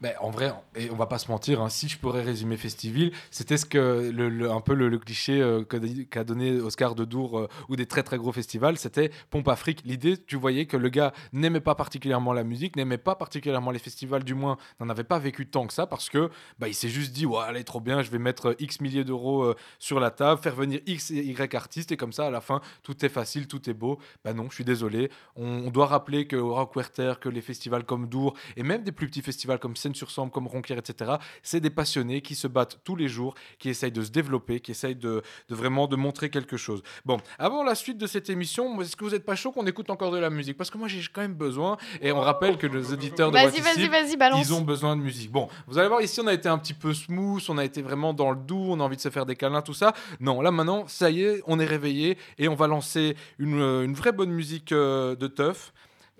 voilà. 0.00 0.14
Ben, 0.18 0.26
en 0.26 0.30
vrai, 0.30 0.52
et 0.76 0.90
on 0.90 0.96
va 0.96 1.06
pas 1.06 1.18
se 1.18 1.30
mentir, 1.30 1.60
hein, 1.60 1.68
si 1.68 1.88
je 1.88 1.98
pourrais 1.98 2.22
résumer 2.22 2.56
Festivil, 2.56 3.12
c'était 3.30 3.56
ce 3.56 3.64
que 3.66 4.10
le, 4.12 4.28
le- 4.28 4.50
un 4.50 4.60
peu 4.60 4.74
le, 4.74 4.98
cliché 4.98 5.40
euh, 5.40 5.64
qu'a 5.64 6.24
donné 6.24 6.60
Oscar 6.60 6.94
de 6.94 7.04
Dour 7.04 7.38
euh, 7.38 7.48
ou 7.68 7.76
des 7.76 7.86
très 7.86 8.02
très 8.02 8.18
gros 8.18 8.32
festivals, 8.32 8.76
c'était 8.76 9.10
pompe 9.30 9.50
fric. 9.54 9.82
L'idée, 9.84 10.16
tu 10.18 10.36
voyais 10.36 10.66
que 10.66 10.76
le 10.76 10.88
gars 10.88 11.12
n'aimait 11.32 11.60
pas 11.60 11.74
particulièrement 11.74 12.32
la 12.32 12.44
musique, 12.44 12.76
n'aimait 12.76 12.98
pas 12.98 13.14
particulièrement 13.14 13.70
les 13.70 13.78
festivals, 13.78 14.24
du 14.24 14.34
moins 14.34 14.56
n'en 14.80 14.88
avait 14.88 15.04
pas 15.04 15.18
vécu 15.18 15.46
tant 15.46 15.66
que 15.66 15.72
ça 15.72 15.86
parce 15.86 16.10
que 16.10 16.30
bah, 16.58 16.68
il 16.68 16.74
s'est 16.74 16.88
juste 16.88 17.12
dit 17.12 17.26
ouais, 17.26 17.42
allez 17.46 17.64
trop 17.64 17.80
bien, 17.80 18.02
je 18.02 18.10
vais 18.10 18.18
mettre 18.18 18.50
euh, 18.50 18.54
X 18.58 18.80
milliers 18.80 19.04
d'euros 19.04 19.54
sur 19.78 20.00
la 20.00 20.10
table, 20.10 20.40
faire 20.40 20.54
venir 20.54 20.80
X 20.86 21.10
et 21.10 21.24
Y 21.24 21.54
artistes 21.54 21.92
et 21.92 21.96
comme 21.96 22.12
ça 22.12 22.26
à 22.26 22.30
la 22.30 22.40
fin 22.40 22.60
tout 22.82 23.04
est 23.04 23.08
facile, 23.08 23.46
tout 23.46 23.68
est 23.68 23.74
beau. 23.74 23.98
Bah 24.24 24.32
non, 24.32 24.48
je 24.50 24.54
suis 24.54 24.64
désolé. 24.64 25.10
On, 25.36 25.70
doit 25.70 25.86
rappeler 25.86 26.26
que 26.26 26.36
au 26.36 26.54
Rock 26.54 26.76
Werther, 26.76 27.14
que 27.20 27.28
les 27.28 27.40
festivals 27.40 27.84
comme 27.84 28.08
Dour 28.08 28.34
et 28.56 28.62
même 28.62 28.82
des 28.84 28.92
plus 28.92 29.06
petits 29.08 29.22
festivals 29.22 29.58
comme 29.58 29.76
Seine-sur-Sambre, 29.84 30.32
comme 30.32 30.46
Ronquière, 30.46 30.78
etc. 30.78 31.12
C'est 31.42 31.60
des 31.60 31.70
passionnés 31.70 32.22
qui 32.22 32.34
se 32.34 32.46
battent 32.48 32.80
tous 32.84 32.96
les 32.96 33.08
jours, 33.08 33.34
qui 33.58 33.68
essayent 33.68 33.92
de 33.92 34.02
se 34.02 34.10
développer, 34.10 34.60
qui 34.60 34.70
essayent 34.70 34.96
de, 34.96 35.22
de 35.48 35.54
vraiment 35.54 35.86
de 35.86 35.96
montrer 35.96 36.30
quelque 36.30 36.56
chose. 36.56 36.82
Bon, 37.04 37.18
avant 37.38 37.62
la 37.62 37.74
suite 37.74 37.98
de 37.98 38.06
cette 38.06 38.30
émission, 38.30 38.80
est-ce 38.80 38.96
que 38.96 39.04
vous 39.04 39.10
n'êtes 39.10 39.24
pas 39.24 39.36
chaud 39.36 39.52
qu'on 39.52 39.66
écoute 39.66 39.90
encore 39.90 40.10
de 40.10 40.18
la 40.18 40.30
musique? 40.30 40.56
Parce 40.56 40.70
que 40.70 40.78
moi 40.78 40.88
j'ai 40.88 41.02
quand 41.12 41.20
même 41.20 41.34
besoin, 41.34 41.76
et 42.00 42.12
on 42.12 42.20
rappelle 42.20 42.56
que 42.56 42.66
nos 42.66 42.82
auditeurs 42.92 43.30
de 43.30 43.36
Vas-y, 43.36 43.60
vas-y, 43.60 43.88
vas-y, 43.88 44.16
balance. 44.16 44.46
ils 44.46 44.54
ont 44.54 44.62
besoin 44.62 44.96
de 44.96 45.02
musique. 45.02 45.30
Bon, 45.30 45.48
vous 45.66 45.78
allez 45.78 45.88
voir, 45.88 46.00
ici 46.00 46.20
on 46.20 46.26
a 46.26 46.32
été 46.32 46.48
un 46.48 46.58
petit 46.58 46.74
peu 46.74 46.94
smooth, 46.94 47.42
on 47.48 47.58
a 47.58 47.64
été 47.64 47.82
vraiment 47.82 48.14
dans 48.14 48.30
le 48.30 48.36
doux, 48.36 48.66
on 48.70 48.80
a 48.80 48.82
envie 48.82 48.96
de 48.96 49.00
se 49.02 49.10
faire 49.10 49.26
des 49.26 49.36
câlins, 49.36 49.62
tout 49.62 49.74
ça. 49.74 49.92
Non, 50.20 50.40
là 50.40 50.50
maintenant, 50.50 50.84
ça 50.88 51.10
y 51.10 51.22
est, 51.22 51.42
on 51.46 51.60
est 51.60 51.66
réveillé 51.66 52.16
et 52.38 52.48
on 52.48 52.54
va 52.54 52.66
lancer 52.66 53.16
une, 53.38 53.60
euh, 53.60 53.84
une 53.84 53.94
vraie 53.94 54.12
bonne 54.12 54.30
musique 54.30 54.72
euh, 54.72 55.14
de 55.16 55.26
teuf. 55.26 55.72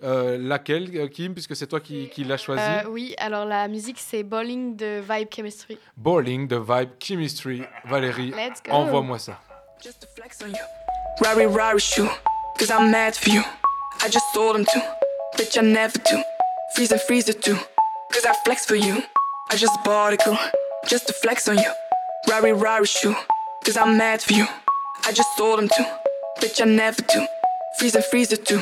Euh, 0.03 0.37
laquelle, 0.37 0.89
euh, 0.95 1.07
Kim, 1.07 1.33
puisque 1.33 1.55
c'est 1.55 1.67
toi 1.67 1.79
qui, 1.79 2.09
qui 2.09 2.25
l'as 2.25 2.37
choisi 2.37 2.61
Euh, 2.61 2.89
oui, 2.89 3.15
alors 3.17 3.45
la 3.45 3.67
musique, 3.67 3.97
c'est 3.99 4.23
Bowling 4.23 4.75
de 4.75 5.01
Vibe 5.09 5.29
Chemistry. 5.33 5.77
Bowling, 5.95 6.47
The 6.47 6.55
Vibe, 6.55 6.89
Chemistry. 6.99 7.63
Valérie, 7.85 8.33
envoie-moi 8.69 9.19
ça. 9.19 9.39
Rari 11.23 11.45
Rari 11.45 11.79
shoe, 11.79 12.09
cause 12.59 12.69
I'm 12.69 12.91
mad 12.91 13.15
for 13.15 13.29
you. 13.33 13.41
I 14.03 14.09
just 14.09 14.25
told 14.33 14.57
him 14.57 14.65
to, 14.65 14.81
bitch, 15.37 15.57
I 15.57 15.61
never 15.61 15.97
do. 15.97 16.21
Freeze 16.75 16.91
and 16.91 16.99
freeze 17.01 17.25
the 17.25 17.33
two, 17.33 17.55
cause 18.11 18.25
I 18.25 18.33
flex 18.43 18.65
for 18.65 18.75
you. 18.75 19.01
I 19.49 19.55
just 19.55 19.81
bought 19.85 20.11
a 20.11 20.17
girl, 20.17 20.37
just 20.89 21.07
to 21.07 21.13
flex 21.13 21.47
on 21.47 21.57
you. 21.57 21.71
Rari 22.29 22.51
Rari 22.51 22.85
shoe, 22.85 23.15
cause 23.63 23.77
I'm 23.77 23.97
mad 23.97 24.21
for 24.21 24.33
you. 24.33 24.45
I 25.05 25.13
just 25.13 25.29
told 25.37 25.59
him 25.59 25.69
to, 25.69 25.85
Bitch, 26.41 26.61
I 26.61 26.65
never 26.65 27.01
do. 27.01 27.25
Freeze 27.79 27.95
and 27.95 28.03
freezer 28.03 28.35
too. 28.35 28.61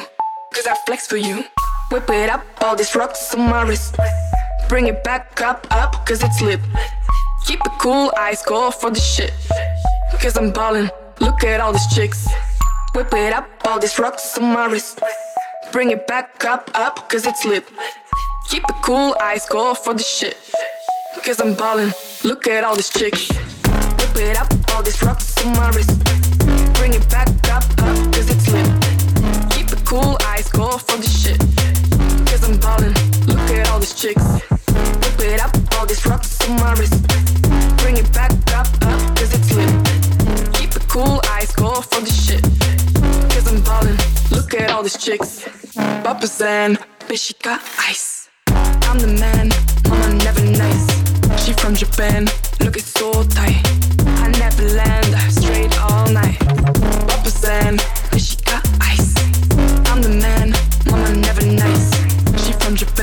Cause 0.53 0.67
I 0.67 0.75
flex 0.85 1.07
for 1.07 1.17
you. 1.17 1.43
Whip 1.91 2.07
it 2.09 2.29
up, 2.29 2.45
all 2.61 2.75
these 2.75 2.95
rocks 2.95 3.33
on 3.33 3.49
my 3.49 3.63
wrist. 3.63 3.97
Bring 4.69 4.85
it 4.85 5.03
back 5.03 5.41
up, 5.41 5.65
up, 5.71 6.05
cause 6.05 6.21
it's 6.21 6.41
lit. 6.41 6.59
Keep 7.47 7.59
it 7.65 7.71
cool, 7.79 8.13
ice 8.15 8.43
cold 8.43 8.75
for 8.75 8.91
the 8.91 8.99
shit. 8.99 9.33
Cause 10.21 10.37
I'm 10.37 10.51
ballin', 10.51 10.91
look 11.19 11.43
at 11.43 11.59
all 11.59 11.71
these 11.73 11.87
chicks. 11.95 12.27
Whip 12.93 13.11
it 13.13 13.33
up, 13.33 13.49
all 13.65 13.79
these 13.79 13.97
rocks 13.97 14.37
on 14.37 14.53
my 14.53 14.67
wrist. 14.67 15.01
Bring 15.71 15.89
it 15.89 16.05
back 16.05 16.45
up, 16.45 16.69
up, 16.75 17.09
cause 17.09 17.25
it's 17.25 17.43
lit. 17.45 17.67
Keep 18.47 18.63
it 18.69 18.75
cool, 18.83 19.15
ice 19.19 19.47
cold 19.47 19.79
for 19.79 19.95
the 19.95 20.03
shit. 20.03 20.37
Cause 21.25 21.41
I'm 21.41 21.55
ballin', 21.55 21.93
look 22.23 22.47
at 22.47 22.63
all 22.63 22.75
these 22.75 22.89
chicks. 22.91 23.27
Whip 23.31 24.15
it 24.17 24.37
up, 24.37 24.53
all 24.69 24.83
these 24.83 25.01
rocks 25.01 25.35
on 25.43 25.53
my 25.53 25.69
wrist. 25.71 25.97
Bring 26.75 26.93
it 26.93 27.09
back 27.09 27.29
up, 27.49 27.63
up, 27.79 28.13
cause 28.13 28.29
it's 28.29 28.51
lit. 28.51 28.72
Cool, 29.93 30.17
ice 30.21 30.49
cold 30.49 30.81
for 30.81 30.97
the 30.97 31.05
shit. 31.05 31.37
Cause 32.25 32.43
I'm 32.43 32.57
ballin', 32.57 32.95
look 33.27 33.47
at 33.51 33.69
all 33.69 33.77
these 33.77 33.93
chicks. 33.93 34.25
Whip 34.25 35.19
it 35.21 35.39
up, 35.39 35.53
all 35.77 35.85
these 35.85 36.03
rocks 36.07 36.41
on 36.49 36.55
my 36.55 36.73
wrist. 36.73 36.97
Bring 37.77 37.97
it 37.97 38.11
back 38.11 38.31
up, 38.57 38.65
up, 38.89 38.97
cause 39.15 39.31
it's 39.37 39.53
lit. 39.53 39.69
Keep 40.55 40.77
it 40.77 40.87
cool, 40.87 41.21
ice 41.29 41.53
cold 41.55 41.85
for 41.85 42.01
the 42.01 42.09
shit. 42.09 42.41
Cause 43.29 43.45
I'm 43.45 43.61
ballin', 43.61 43.95
look 44.31 44.55
at 44.55 44.71
all 44.71 44.81
these 44.81 44.97
chicks. 44.97 45.47
Papa's 45.75 46.41
and 46.41 46.79
bitch, 47.07 47.27
she 47.27 47.35
got 47.43 47.61
ice. 47.77 48.29
I'm 48.47 48.97
the 48.97 49.13
man, 49.21 49.49
mama 49.87 50.15
never 50.25 50.41
nice. 50.57 50.89
She 51.45 51.53
from 51.53 51.75
Japan, 51.75 52.25
look 52.61 52.77
it's 52.77 52.89
so 52.99 53.11
tight. 53.25 53.61
I 54.25 54.29
never 54.39 54.63
land, 54.69 55.13
straight 55.31 55.79
all 55.81 56.09
night. 56.09 56.39
Papa's 57.07 57.43
and 57.45 57.79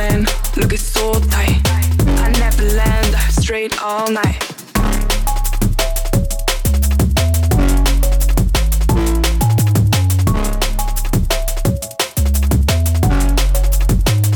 From 0.01 0.23
look 0.57 0.73
it's 0.73 0.83
so 0.83 1.13
tight. 1.13 1.61
I 2.25 2.33
never 2.39 2.63
land, 2.75 3.15
straight 3.33 3.83
all 3.83 4.11
night. 4.11 4.41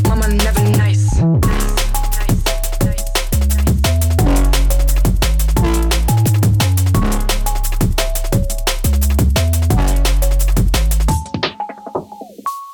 Mama 0.06 0.28
never 0.34 0.64
nice. 0.76 1.08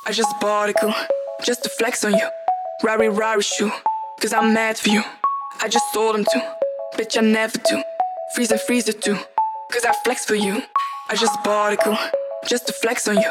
I 0.04 0.10
just 0.12 0.40
bought 0.40 0.70
a 0.70 0.72
cool, 0.72 0.92
just 1.44 1.62
to 1.62 1.68
flex 1.68 2.04
on 2.04 2.14
you. 2.14 2.39
Rari 2.82 3.10
Rari 3.10 3.42
shoe, 3.42 3.70
cause 4.20 4.32
I'm 4.32 4.54
mad 4.54 4.78
for 4.78 4.88
you. 4.88 5.02
I 5.60 5.68
just 5.68 5.92
sold 5.92 6.14
them 6.14 6.24
too, 6.24 6.40
bitch, 6.96 7.18
I 7.18 7.20
never 7.20 7.58
do. 7.58 7.82
Freeze 8.34 8.50
and 8.50 8.60
freezer 8.62 8.92
too, 8.92 9.18
cause 9.70 9.84
I 9.84 9.92
flex 10.02 10.24
for 10.24 10.34
you. 10.34 10.62
I 11.10 11.14
just 11.14 11.36
bought 11.44 11.74
a 11.74 11.76
cool, 11.76 11.98
just 12.48 12.66
to 12.68 12.72
flex 12.72 13.06
on 13.06 13.16
you. 13.16 13.30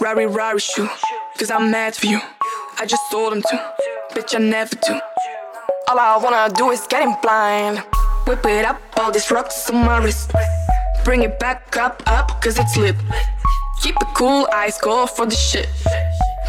Rari 0.00 0.26
Rari 0.26 0.60
shoe, 0.60 0.88
cause 1.36 1.50
I'm 1.50 1.72
mad 1.72 1.96
for 1.96 2.06
you. 2.06 2.20
I 2.78 2.86
just 2.86 3.02
sold 3.10 3.32
them 3.32 3.42
too, 3.42 3.58
bitch, 4.12 4.32
I 4.36 4.38
never 4.38 4.76
do. 4.76 5.00
All 5.88 5.98
I 5.98 6.16
wanna 6.16 6.54
do 6.54 6.70
is 6.70 6.86
getting 6.86 7.16
blind. 7.20 7.78
Whip 8.28 8.46
it 8.46 8.64
up, 8.64 8.80
all 8.96 9.10
these 9.10 9.28
rocks 9.32 9.68
on 9.70 9.84
my 9.84 9.98
wrist. 10.04 10.30
Bring 11.04 11.22
it 11.22 11.40
back 11.40 11.76
up, 11.76 12.00
up, 12.06 12.40
cause 12.40 12.58
it's 12.58 12.76
lit. 12.76 12.94
Keep 13.82 13.96
it 13.96 14.08
cool, 14.14 14.46
ice 14.52 14.78
cold 14.78 15.10
for 15.10 15.26
the 15.26 15.34
shit. 15.34 15.68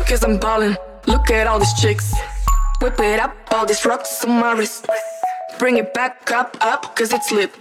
Cause 0.08 0.24
I'm 0.24 0.38
ballin', 0.38 0.78
look 1.08 1.32
at 1.32 1.48
all 1.48 1.60
these 1.60 1.74
chicks. 1.74 2.14
Whip 2.82 3.00
it 3.00 3.20
up, 3.20 3.36
all 3.52 3.66
these 3.66 3.86
rocks 3.86 4.24
on 4.26 4.40
my 4.40 4.54
wrist. 4.54 4.88
Bring 5.58 5.78
it 5.78 5.94
back 5.94 6.32
up, 6.32 6.58
up, 6.62 6.96
cause 6.96 7.14
it's 7.14 7.32
lit. 7.32 7.52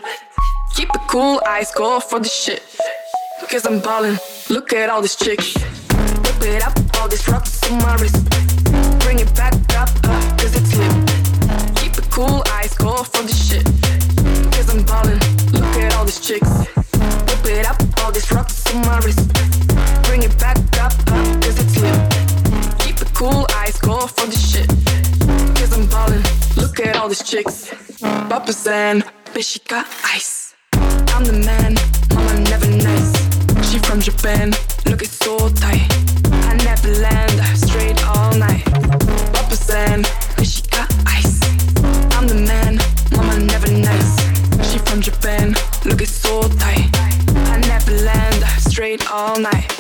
Keep 0.75 0.89
it 0.95 1.01
cool, 1.09 1.41
ice 1.47 1.73
cold 1.73 2.05
for 2.05 2.19
the 2.19 2.29
shit. 2.29 2.63
Cause 3.51 3.67
I'm 3.67 3.81
ballin', 3.81 4.19
look 4.51 4.73
at 4.73 4.91
all 4.91 5.01
these 5.01 5.17
chicks. 5.17 5.55
Whip 5.55 6.43
it 6.43 6.63
up, 6.63 6.75
all 6.99 7.09
these 7.09 7.27
rocks 7.29 7.63
on 7.71 7.79
my 7.79 7.95
wrist. 7.97 8.25
Bring 9.01 9.21
it 9.21 9.35
back 9.35 9.55
up, 9.77 9.89
up, 10.05 10.39
cause 10.39 10.55
it's 10.57 10.75
lit. 10.77 10.93
Keep 11.77 11.99
it 11.99 12.11
cool, 12.11 12.43
ice 12.47 12.77
cold 12.77 13.07
for 13.07 13.23
the 13.23 13.33
shit. 13.33 13.65
Cause 14.53 14.69
I'm 14.75 14.85
ballin', 14.85 15.21
look 15.53 15.77
at 15.83 15.95
all 15.95 16.05
these 16.05 16.21
chicks. 16.21 16.51
Whip 17.29 17.45
it 17.47 17.67
up, 17.67 17.81
all 18.03 18.13
these 18.13 18.31
rocks 18.33 18.75
on 18.75 18.81
my 18.83 18.99
wrist. 19.01 19.29
Bring 20.05 20.23
it 20.23 20.37
back 20.39 20.59
up, 20.81 20.93
up, 20.93 21.43
cause 21.43 21.59
it's 21.59 21.81
lit. 21.81 22.14
Cool, 23.25 23.47
ice 23.57 23.81
cold 23.81 24.11
for 24.11 24.27
the 24.27 24.37
shit. 24.37 24.69
Cause 25.57 25.73
I'm 25.73 25.87
ballin', 25.87 26.23
look 26.57 26.79
at 26.79 26.95
all 26.97 27.09
these 27.09 27.23
chicks. 27.23 27.73
Papa's 28.03 28.67
and 28.67 29.03
bitch, 29.33 29.53
she 29.53 29.61
got 29.61 29.87
ice. 30.05 30.55
I'm 30.75 31.25
the 31.25 31.33
man, 31.33 31.73
mama 32.13 32.41
never 32.51 32.69
nice. 32.69 33.13
She 33.67 33.79
from 33.79 34.01
Japan, 34.01 34.53
look 34.85 35.01
it's 35.01 35.17
so 35.17 35.39
tight. 35.49 35.89
I 36.51 36.53
never 36.69 36.91
land, 37.01 37.41
straight 37.57 37.97
all 38.07 38.35
night. 38.35 38.63
Papa's 39.33 39.71
and 39.71 40.05
bitch, 40.37 40.57
she 40.57 40.63
got 40.69 40.93
ice. 41.07 41.41
I'm 42.19 42.29
the 42.29 42.35
man, 42.35 42.77
mama 43.17 43.39
never 43.41 43.71
nice. 43.73 44.13
She 44.71 44.77
from 44.81 45.01
Japan, 45.01 45.55
look 45.87 46.03
it's 46.03 46.13
so 46.13 46.43
tight. 46.43 46.91
I 47.53 47.57
never 47.73 47.93
land, 48.05 48.45
straight 48.59 49.11
all 49.11 49.41
night. 49.41 49.75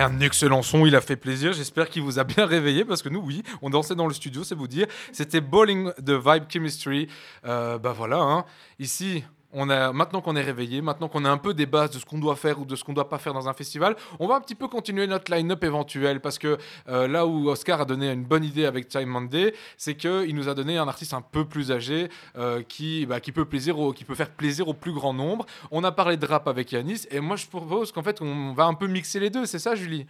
Un 0.00 0.20
excellent 0.20 0.62
son, 0.62 0.86
il 0.86 0.94
a 0.94 1.00
fait 1.00 1.16
plaisir. 1.16 1.52
J'espère 1.52 1.88
qu'il 1.88 2.02
vous 2.02 2.20
a 2.20 2.24
bien 2.24 2.46
réveillé 2.46 2.84
parce 2.84 3.02
que 3.02 3.08
nous, 3.08 3.20
oui, 3.20 3.42
on 3.62 3.70
dansait 3.70 3.96
dans 3.96 4.06
le 4.06 4.14
studio, 4.14 4.44
c'est 4.44 4.54
vous 4.54 4.68
dire. 4.68 4.86
C'était 5.10 5.40
Bowling 5.40 5.90
de 5.98 6.14
Vibe 6.14 6.44
Chemistry. 6.48 7.08
Euh, 7.44 7.78
bah 7.78 7.92
voilà, 7.96 8.18
hein. 8.18 8.44
ici. 8.78 9.24
On 9.52 9.70
a, 9.70 9.92
maintenant 9.92 10.20
qu'on 10.20 10.36
est 10.36 10.42
réveillé, 10.42 10.82
maintenant 10.82 11.08
qu'on 11.08 11.24
a 11.24 11.30
un 11.30 11.38
peu 11.38 11.54
des 11.54 11.64
bases 11.64 11.90
de 11.92 11.98
ce 11.98 12.04
qu'on 12.04 12.18
doit 12.18 12.36
faire 12.36 12.60
ou 12.60 12.66
de 12.66 12.76
ce 12.76 12.84
qu'on 12.84 12.92
ne 12.92 12.96
doit 12.96 13.08
pas 13.08 13.16
faire 13.18 13.32
dans 13.32 13.48
un 13.48 13.54
festival, 13.54 13.96
on 14.18 14.26
va 14.26 14.34
un 14.34 14.40
petit 14.42 14.54
peu 14.54 14.68
continuer 14.68 15.06
notre 15.06 15.34
line-up 15.34 15.64
éventuel 15.64 16.20
parce 16.20 16.38
que 16.38 16.58
euh, 16.88 17.08
là 17.08 17.26
où 17.26 17.48
Oscar 17.48 17.80
a 17.80 17.84
donné 17.86 18.12
une 18.12 18.24
bonne 18.24 18.44
idée 18.44 18.66
avec 18.66 18.88
Time 18.88 19.08
Monday, 19.08 19.54
c'est 19.78 19.94
qu'il 19.94 20.34
nous 20.34 20.50
a 20.50 20.54
donné 20.54 20.76
un 20.76 20.86
artiste 20.86 21.14
un 21.14 21.22
peu 21.22 21.46
plus 21.46 21.72
âgé 21.72 22.10
euh, 22.36 22.62
qui, 22.62 23.06
bah, 23.06 23.20
qui, 23.20 23.32
peut 23.32 23.46
plaisir 23.46 23.76
qui 23.96 24.04
peut 24.04 24.14
faire 24.14 24.30
plaisir 24.30 24.68
au 24.68 24.74
plus 24.74 24.92
grand 24.92 25.14
nombre. 25.14 25.46
On 25.70 25.82
a 25.82 25.92
parlé 25.92 26.18
de 26.18 26.26
rap 26.26 26.46
avec 26.46 26.72
Yanis 26.72 27.06
et 27.10 27.20
moi 27.20 27.36
je 27.36 27.46
propose 27.46 27.90
qu'en 27.90 28.02
fait 28.02 28.20
on 28.20 28.52
va 28.52 28.64
un 28.64 28.74
peu 28.74 28.86
mixer 28.86 29.18
les 29.18 29.30
deux, 29.30 29.46
c'est 29.46 29.58
ça 29.58 29.74
Julie? 29.74 30.06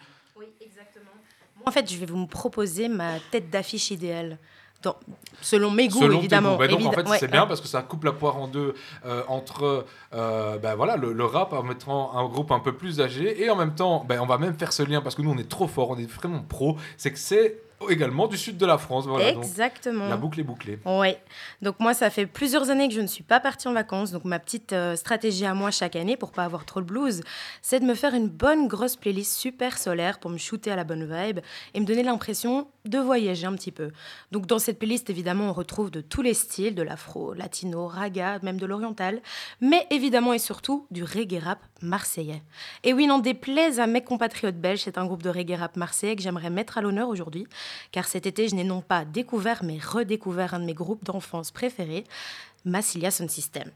Moi, 1.57 1.66
en 1.66 1.70
fait, 1.70 1.93
je 1.93 1.99
vais 1.99 2.07
vous 2.07 2.26
proposer 2.26 2.89
ma 2.89 3.20
tête 3.30 3.51
d'affiche 3.51 3.91
idéale. 3.91 4.39
Dans- 4.83 4.97
selon 5.41 5.70
mes 5.72 5.89
goûts, 5.89 5.99
Selon 6.01 6.18
évidemment. 6.18 6.53
goûts. 6.53 6.59
Bah 6.59 6.68
donc, 6.68 6.85
en 6.87 6.93
fait, 6.93 7.09
ouais, 7.09 7.18
c'est 7.18 7.29
bien 7.31 7.43
ouais. 7.43 7.49
parce 7.49 7.61
que 7.61 7.66
ça 7.66 7.83
coupe 7.83 8.05
la 8.05 8.12
poire 8.12 8.37
en 8.37 8.47
deux 8.47 8.74
euh, 9.07 9.22
entre 9.29 9.85
euh, 10.14 10.59
bah, 10.59 10.76
voilà, 10.76 10.97
le, 10.97 11.12
le 11.12 11.24
rap 11.24 11.53
en 11.53 11.62
mettant 11.64 12.16
un 12.16 12.24
groupe 12.29 12.53
un 12.53 12.61
peu 12.61 12.72
plus 12.72 13.01
âgé 13.01 13.43
et 13.43 13.51
en 13.51 13.57
même 13.57 13.74
temps, 13.74 14.05
bah, 14.09 14.16
on 14.20 14.26
va 14.26 14.39
même 14.39 14.55
faire 14.57 14.72
ce 14.72 14.83
lien 14.85 15.01
parce 15.01 15.14
que 15.16 15.22
nous, 15.22 15.31
on 15.33 15.39
est 15.39 15.49
trop 15.49 15.66
fort, 15.66 15.91
on 15.91 15.99
est 15.99 16.09
vraiment 16.11 16.43
pro. 16.43 16.76
C'est 16.97 17.12
que 17.12 17.18
c'est 17.18 17.61
également 17.89 18.26
du 18.26 18.37
sud 18.37 18.57
de 18.57 18.66
la 18.66 18.79
France. 18.79 19.07
Voilà, 19.07 19.33
donc 19.33 19.45
Exactement. 19.45 20.09
la 20.09 20.16
boucle 20.16 20.41
est 20.41 20.45
bouclée. 20.45 20.79
Ouais. 20.85 21.20
Donc 21.62 21.81
moi, 21.81 21.95
ça 21.95 22.11
fait 22.11 22.26
plusieurs 22.26 22.70
années 22.70 22.89
que 22.89 22.95
je 22.95 23.01
ne 23.01 23.07
suis 23.07 23.22
pas 23.22 23.41
partie 23.41 23.68
en 23.68 23.72
vacances. 23.72 24.11
Donc 24.11 24.24
ma 24.24 24.39
petite 24.39 24.72
euh, 24.72 24.97
stratégie 24.97 25.47
à 25.47 25.55
moi 25.55 25.70
chaque 25.70 25.97
année 25.97 26.16
pour 26.16 26.33
pas 26.33 26.45
avoir 26.45 26.64
trop 26.64 26.81
le 26.81 26.87
blues, 26.87 27.22
c'est 27.62 27.81
de 27.81 27.85
me 27.85 27.95
faire 27.95 28.14
une 28.14 28.29
bonne 28.29 28.68
grosse 28.68 28.97
playlist 28.97 29.37
super 29.37 29.79
solaire 29.79 30.18
pour 30.18 30.31
me 30.31 30.39
shooter 30.39 30.70
à 30.70 30.76
la 30.76 30.85
bonne 30.85 31.05
vibe 31.05 31.41
et 31.74 31.81
me 31.81 31.87
donner 31.87 32.03
l'impression 32.03 32.68
de 32.85 32.99
voyager 32.99 33.47
un 33.47 33.55
petit 33.55 33.72
peu. 33.72 33.91
Donc 34.33 34.47
dans 34.47 34.59
cette 34.59 34.79
playlist, 34.79 35.11
évidemment, 35.11 35.51
on 35.51 35.53
retrouve 35.53 35.91
de 35.91 36.01
tous 36.01 36.22
les 36.22 36.35
styles, 36.35 36.74
de 36.74 36.83
l'afro, 36.83 37.35
latino, 37.35 37.87
raga, 37.87 38.39
même 38.43 38.59
de 38.59 38.66
l'oriental, 38.66 39.20
mais 39.61 39.87
évidemment 39.91 40.33
et 40.33 40.39
surtout 40.39 40.87
du 40.91 41.05
reggae 41.05 41.39
rap 41.43 41.59
marseillais. 41.83 42.43
Et 42.85 42.93
oui, 42.93 43.07
n'en 43.07 43.18
déplaise 43.18 43.79
à 43.79 43.87
mes 43.87 44.03
compatriotes 44.03 44.57
belges, 44.57 44.81
c'est 44.85 44.99
un 44.99 45.05
groupe 45.07 45.22
de 45.22 45.31
reggae 45.31 45.57
rap 45.59 45.76
marseillais 45.76 46.16
que 46.16 46.22
j'aimerais 46.22 46.51
mettre 46.51 46.79
à 46.79 46.81
l'honneur 46.81 47.09
aujourd'hui, 47.09 47.47
car 47.93 48.07
cet 48.07 48.27
été, 48.27 48.49
je 48.49 48.55
n'ai 48.55 48.64
non 48.64 48.81
pas 48.81 49.05
découvert, 49.05 49.62
mais 49.64 49.79
redécouvert 49.79 50.55
un 50.55 50.61
de 50.61 50.64
mes 50.64 50.75
groupes 50.75 51.05
d'enfance 51.05 51.51
préférés, 51.51 52.05
Massilia 52.64 53.11
Sound 53.11 53.31
System. 53.31 53.71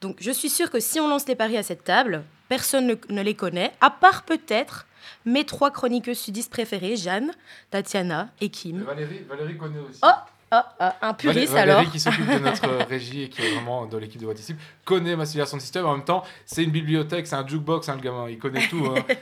Donc 0.00 0.16
je 0.20 0.30
suis 0.30 0.50
sûre 0.50 0.70
que 0.70 0.80
si 0.80 1.00
on 1.00 1.08
lance 1.08 1.26
les 1.26 1.34
paris 1.34 1.56
à 1.56 1.62
cette 1.62 1.84
table, 1.84 2.22
personne 2.48 2.86
ne, 2.86 2.94
ne 3.08 3.22
les 3.22 3.34
connaît, 3.34 3.72
à 3.80 3.90
part 3.90 4.22
peut-être 4.24 4.86
mes 5.24 5.44
trois 5.44 5.70
chroniqueuses 5.70 6.18
sudistes 6.18 6.50
préférées, 6.52 6.96
Jeanne, 6.96 7.32
Tatiana 7.70 8.28
et 8.40 8.48
Kim. 8.50 8.82
Valérie, 8.82 9.24
Valérie 9.28 9.56
connaît 9.56 9.78
aussi. 9.78 10.00
Oh, 10.02 10.08
ah, 10.52 10.74
ah, 10.78 10.96
un 11.02 11.14
puriste 11.14 11.52
Valérie 11.54 11.78
alors. 11.80 11.90
qui 11.92 11.98
s'occupe 11.98 12.26
de 12.28 12.38
notre 12.38 12.68
régie 12.88 13.22
et 13.22 13.28
qui 13.28 13.42
est 13.42 13.54
vraiment 13.54 13.86
de 13.86 13.96
l'équipe 13.98 14.20
de 14.20 14.26
Wattissime, 14.26 14.56
connaît 14.84 15.16
Massilia 15.16 15.44
Sound 15.46 15.60
System. 15.60 15.86
En 15.86 15.96
même 15.96 16.04
temps, 16.04 16.22
c'est 16.44 16.62
une 16.62 16.70
bibliothèque, 16.70 17.26
c'est 17.26 17.34
un 17.34 17.46
jukebox, 17.46 17.88
hein, 17.88 17.96
le 17.96 18.00
gamin. 18.02 18.28
Il 18.28 18.38
connaît 18.38 18.66
tout. 18.68 18.86
hein. 18.86 19.02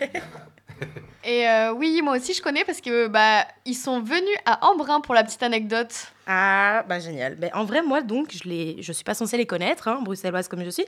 Et 1.24 1.48
euh, 1.48 1.72
oui, 1.72 2.00
moi 2.02 2.16
aussi 2.16 2.34
je 2.34 2.42
connais 2.42 2.64
parce 2.64 2.80
que 2.80 3.06
bah 3.08 3.46
ils 3.64 3.74
sont 3.74 4.00
venus 4.00 4.36
à 4.44 4.66
Embrun 4.66 5.00
pour 5.00 5.14
la 5.14 5.24
petite 5.24 5.42
anecdote. 5.42 6.13
Ah, 6.26 6.84
bah 6.88 7.00
génial. 7.00 7.34
Ben, 7.34 7.50
en 7.52 7.64
vrai, 7.64 7.82
moi, 7.82 8.00
donc, 8.00 8.32
je 8.32 8.48
ne 8.48 8.80
je 8.80 8.92
suis 8.92 9.04
pas 9.04 9.12
censée 9.12 9.36
les 9.36 9.44
connaître, 9.44 9.88
hein, 9.88 10.00
bruxelloise 10.02 10.48
comme 10.48 10.64
je 10.64 10.70
suis. 10.70 10.86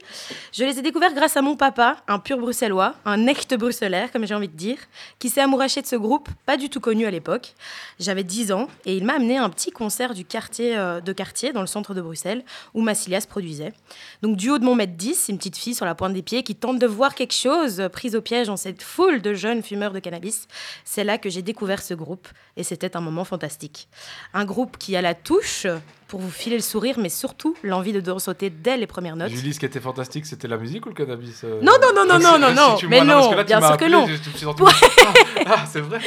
Je 0.52 0.64
les 0.64 0.78
ai 0.78 0.82
découverts 0.82 1.12
grâce 1.12 1.36
à 1.36 1.42
mon 1.42 1.56
papa, 1.56 1.98
un 2.08 2.18
pur 2.18 2.38
bruxellois, 2.38 2.94
un 3.04 3.26
echt 3.26 3.54
bruxellaire, 3.54 4.10
comme 4.12 4.26
j'ai 4.26 4.34
envie 4.34 4.48
de 4.48 4.56
dire, 4.56 4.78
qui 5.18 5.28
s'est 5.28 5.42
amouraché 5.42 5.82
de 5.82 5.86
ce 5.86 5.96
groupe, 5.96 6.30
pas 6.46 6.56
du 6.56 6.70
tout 6.70 6.80
connu 6.80 7.04
à 7.04 7.10
l'époque. 7.10 7.54
J'avais 8.00 8.24
10 8.24 8.52
ans 8.52 8.68
et 8.86 8.96
il 8.96 9.04
m'a 9.04 9.14
amené 9.14 9.36
à 9.36 9.44
un 9.44 9.50
petit 9.50 9.70
concert 9.70 10.14
du 10.14 10.24
quartier, 10.24 10.74
euh, 10.76 11.02
de 11.02 11.12
quartier 11.12 11.52
dans 11.52 11.60
le 11.60 11.66
centre 11.66 11.92
de 11.92 12.00
Bruxelles 12.00 12.42
où 12.72 12.80
Massilia 12.80 13.20
se 13.20 13.26
produisait. 13.26 13.74
Donc, 14.22 14.36
du 14.36 14.48
haut 14.48 14.58
de 14.58 14.64
mon 14.64 14.74
mètre 14.74 14.94
10, 14.94 15.26
une 15.28 15.36
petite 15.36 15.58
fille 15.58 15.74
sur 15.74 15.84
la 15.84 15.94
pointe 15.94 16.14
des 16.14 16.22
pieds 16.22 16.44
qui 16.44 16.54
tente 16.54 16.78
de 16.78 16.86
voir 16.86 17.14
quelque 17.14 17.34
chose, 17.34 17.80
euh, 17.80 17.88
prise 17.90 18.16
au 18.16 18.22
piège 18.22 18.46
dans 18.46 18.56
cette 18.56 18.82
foule 18.82 19.20
de 19.20 19.34
jeunes 19.34 19.62
fumeurs 19.62 19.92
de 19.92 19.98
cannabis. 19.98 20.48
C'est 20.86 21.04
là 21.04 21.18
que 21.18 21.28
j'ai 21.28 21.42
découvert 21.42 21.82
ce 21.82 21.92
groupe 21.92 22.26
et 22.56 22.62
c'était 22.62 22.96
un 22.96 23.00
moment 23.00 23.24
fantastique. 23.24 23.88
Un 24.32 24.46
groupe 24.46 24.78
qui 24.78 24.96
a 24.96 25.02
la 25.02 25.14
touche 25.26 25.66
pour 26.08 26.20
vous 26.20 26.30
filer 26.30 26.56
le 26.56 26.62
sourire, 26.62 26.98
mais 26.98 27.08
surtout 27.08 27.56
l'envie 27.62 27.92
de 27.92 28.18
sauter 28.18 28.50
dès 28.50 28.76
les 28.76 28.86
premières 28.86 29.16
notes. 29.16 29.30
Julie, 29.30 29.52
ce 29.54 29.58
qui 29.60 29.66
était 29.66 29.80
fantastique, 29.80 30.24
c'était 30.26 30.48
la 30.48 30.56
musique 30.56 30.86
ou 30.86 30.90
le 30.90 30.94
cannabis 30.94 31.42
euh 31.44 31.60
Non, 31.62 31.72
non, 31.82 31.88
non, 31.94 32.04
non, 32.06 32.18
non, 32.18 32.38
non, 32.38 32.54
non, 32.54 32.74
Situe-moi, 32.76 33.00
mais 33.00 33.04
non, 33.04 33.30
là, 33.32 33.44
bien 33.44 33.60
sûr 33.60 33.76
que 33.76 33.84
non. 33.90 34.06
Pour- 34.54 34.68
Ah, 34.68 35.12
ah, 35.46 35.64
c'est 35.70 35.80
vrai. 35.80 35.98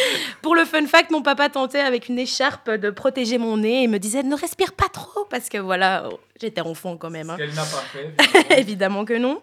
Pour 0.42 0.56
le 0.56 0.66
fun 0.66 0.86
fact, 0.88 1.12
mon 1.12 1.22
papa 1.22 1.50
tentait 1.50 1.80
avec 1.80 2.08
une 2.10 2.20
écharpe 2.20 2.70
de 2.72 2.90
protéger 2.90 3.38
mon 3.38 3.58
nez 3.58 3.84
et 3.84 3.88
me 3.88 4.00
disait 4.00 4.24
ne 4.24 4.36
respire 4.36 4.74
pas 4.74 4.88
trop 4.90 5.26
parce 5.30 5.50
que 5.50 5.58
voilà, 5.58 6.08
j'étais 6.42 6.62
enfant 6.62 6.98
quand 6.98 7.10
même. 7.10 7.30
hein. 7.30 7.38
Qu'elle 7.38 7.54
n'a 7.54 7.62
pas 7.64 7.84
fait. 7.92 8.60
Évidemment 8.60 9.06
que 9.06 9.18
non. 9.18 9.42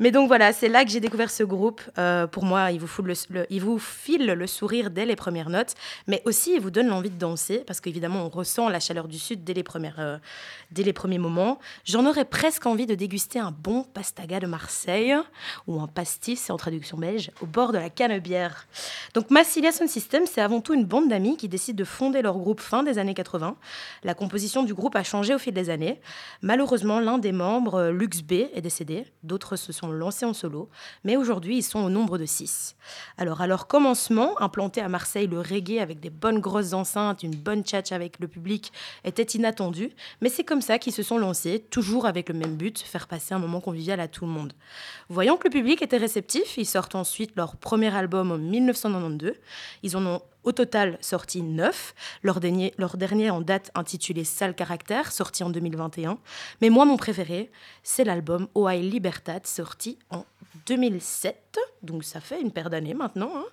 Mais 0.00 0.10
donc 0.10 0.26
voilà, 0.26 0.52
c'est 0.52 0.66
là 0.68 0.84
que 0.84 0.90
j'ai 0.90 0.98
découvert 0.98 1.30
ce 1.30 1.44
groupe. 1.44 1.80
Euh, 1.98 2.26
pour 2.26 2.44
moi, 2.44 2.72
il 2.72 2.80
vous, 2.80 2.88
fout 2.88 3.04
le, 3.04 3.14
le- 3.30 3.46
il 3.48 3.60
vous 3.60 3.78
file 3.78 4.26
le 4.26 4.46
sourire 4.48 4.90
dès 4.90 5.06
les 5.06 5.14
premières 5.14 5.50
notes, 5.50 5.74
mais 6.08 6.20
aussi 6.24 6.54
il 6.54 6.60
vous 6.60 6.72
donne 6.72 6.88
l'envie 6.88 7.10
de 7.10 7.18
danser, 7.18 7.62
parce 7.64 7.80
qu'évidemment, 7.80 8.24
on 8.26 8.28
ressent 8.28 8.68
la 8.68 8.80
chaleur 8.80 9.06
du 9.06 9.20
Sud 9.20 9.44
dès 9.44 9.54
les, 9.54 9.62
premières, 9.62 9.83
euh, 9.98 10.18
dès 10.74 10.82
les 10.82 10.92
premiers 10.92 11.18
moments. 11.18 11.58
J'en 11.84 12.04
aurais 12.04 12.24
presque 12.24 12.66
envie 12.66 12.86
de 12.86 12.94
déguster 12.94 13.38
un 13.38 13.52
bon 13.52 13.84
pastaga 13.84 14.40
de 14.40 14.46
Marseille, 14.46 15.14
ou 15.66 15.80
un 15.80 15.86
pastis, 15.86 16.40
c'est 16.40 16.52
en 16.52 16.56
traduction 16.56 16.98
belge, 16.98 17.30
au 17.40 17.46
bord 17.46 17.72
de 17.72 17.78
la 17.78 17.88
canebière. 17.88 18.66
Donc 19.14 19.30
Massilia 19.30 19.72
Sound 19.72 19.88
System, 19.88 20.24
c'est 20.26 20.40
avant 20.40 20.60
tout 20.60 20.74
une 20.74 20.84
bande 20.84 21.08
d'amis 21.08 21.36
qui 21.36 21.48
décident 21.48 21.78
de 21.78 21.84
fonder 21.84 22.20
leur 22.20 22.36
groupe 22.36 22.60
fin 22.60 22.82
des 22.82 22.98
années 22.98 23.14
80. 23.14 23.56
La 24.02 24.14
composition 24.14 24.64
du 24.64 24.74
groupe 24.74 24.96
a 24.96 25.04
changé 25.04 25.34
au 25.34 25.38
fil 25.38 25.54
des 25.54 25.70
années. 25.70 26.00
Malheureusement, 26.42 27.00
l'un 27.00 27.18
des 27.18 27.32
membres, 27.32 27.90
Lux 27.90 28.22
B, 28.22 28.32
est 28.32 28.60
décédé. 28.60 29.06
D'autres 29.22 29.56
se 29.56 29.72
sont 29.72 29.88
lancés 29.88 30.26
en 30.26 30.34
solo. 30.34 30.68
Mais 31.04 31.16
aujourd'hui, 31.16 31.58
ils 31.58 31.62
sont 31.62 31.80
au 31.80 31.90
nombre 31.90 32.18
de 32.18 32.26
six. 32.26 32.76
Alors, 33.16 33.40
à 33.40 33.46
leur 33.46 33.66
commencement, 33.66 34.40
implanté 34.40 34.80
à 34.80 34.88
Marseille, 34.88 35.26
le 35.26 35.38
reggae 35.38 35.80
avec 35.80 36.00
des 36.00 36.10
bonnes 36.10 36.40
grosses 36.40 36.72
enceintes, 36.72 37.22
une 37.22 37.36
bonne 37.36 37.62
tchatch 37.62 37.92
avec 37.92 38.18
le 38.18 38.28
public 38.28 38.72
était 39.04 39.22
inattendu. 39.22 39.90
Mais 40.20 40.28
c'est 40.28 40.44
comme 40.44 40.62
ça 40.64 40.78
qu'ils 40.78 40.92
se 40.92 41.02
sont 41.02 41.18
lancés, 41.18 41.64
toujours 41.70 42.06
avec 42.06 42.28
le 42.28 42.34
même 42.34 42.56
but, 42.56 42.80
faire 42.80 43.06
passer 43.06 43.34
un 43.34 43.38
moment 43.38 43.60
convivial 43.60 44.00
à 44.00 44.08
tout 44.08 44.24
le 44.26 44.32
monde. 44.32 44.52
Voyant 45.08 45.36
que 45.36 45.46
le 45.46 45.52
public 45.52 45.82
était 45.82 45.96
réceptif, 45.96 46.56
ils 46.56 46.66
sortent 46.66 46.94
ensuite 46.94 47.36
leur 47.36 47.56
premier 47.56 47.94
album 47.94 48.32
en 48.32 48.38
1992. 48.38 49.32
Ils 49.82 49.96
en 49.96 50.06
ont 50.06 50.22
au 50.42 50.52
total 50.52 50.98
sorti 51.00 51.42
neuf. 51.42 51.94
Leur 52.22 52.40
dernier, 52.40 53.30
en 53.30 53.40
date 53.40 53.70
intitulé 53.74 54.24
Sale 54.24 54.54
Caractère, 54.54 55.12
sorti 55.12 55.42
en 55.44 55.50
2021. 55.50 56.18
Mais 56.60 56.70
moi, 56.70 56.84
mon 56.84 56.96
préféré, 56.96 57.50
c'est 57.82 58.04
l'album 58.04 58.48
Oi 58.54 58.76
Libertad, 58.76 59.46
sorti 59.46 59.98
en 60.10 60.24
2007. 60.66 61.58
Donc 61.82 62.04
ça 62.04 62.20
fait 62.20 62.40
une 62.40 62.50
paire 62.50 62.70
d'années 62.70 62.94
maintenant. 62.94 63.32
hein. 63.34 63.44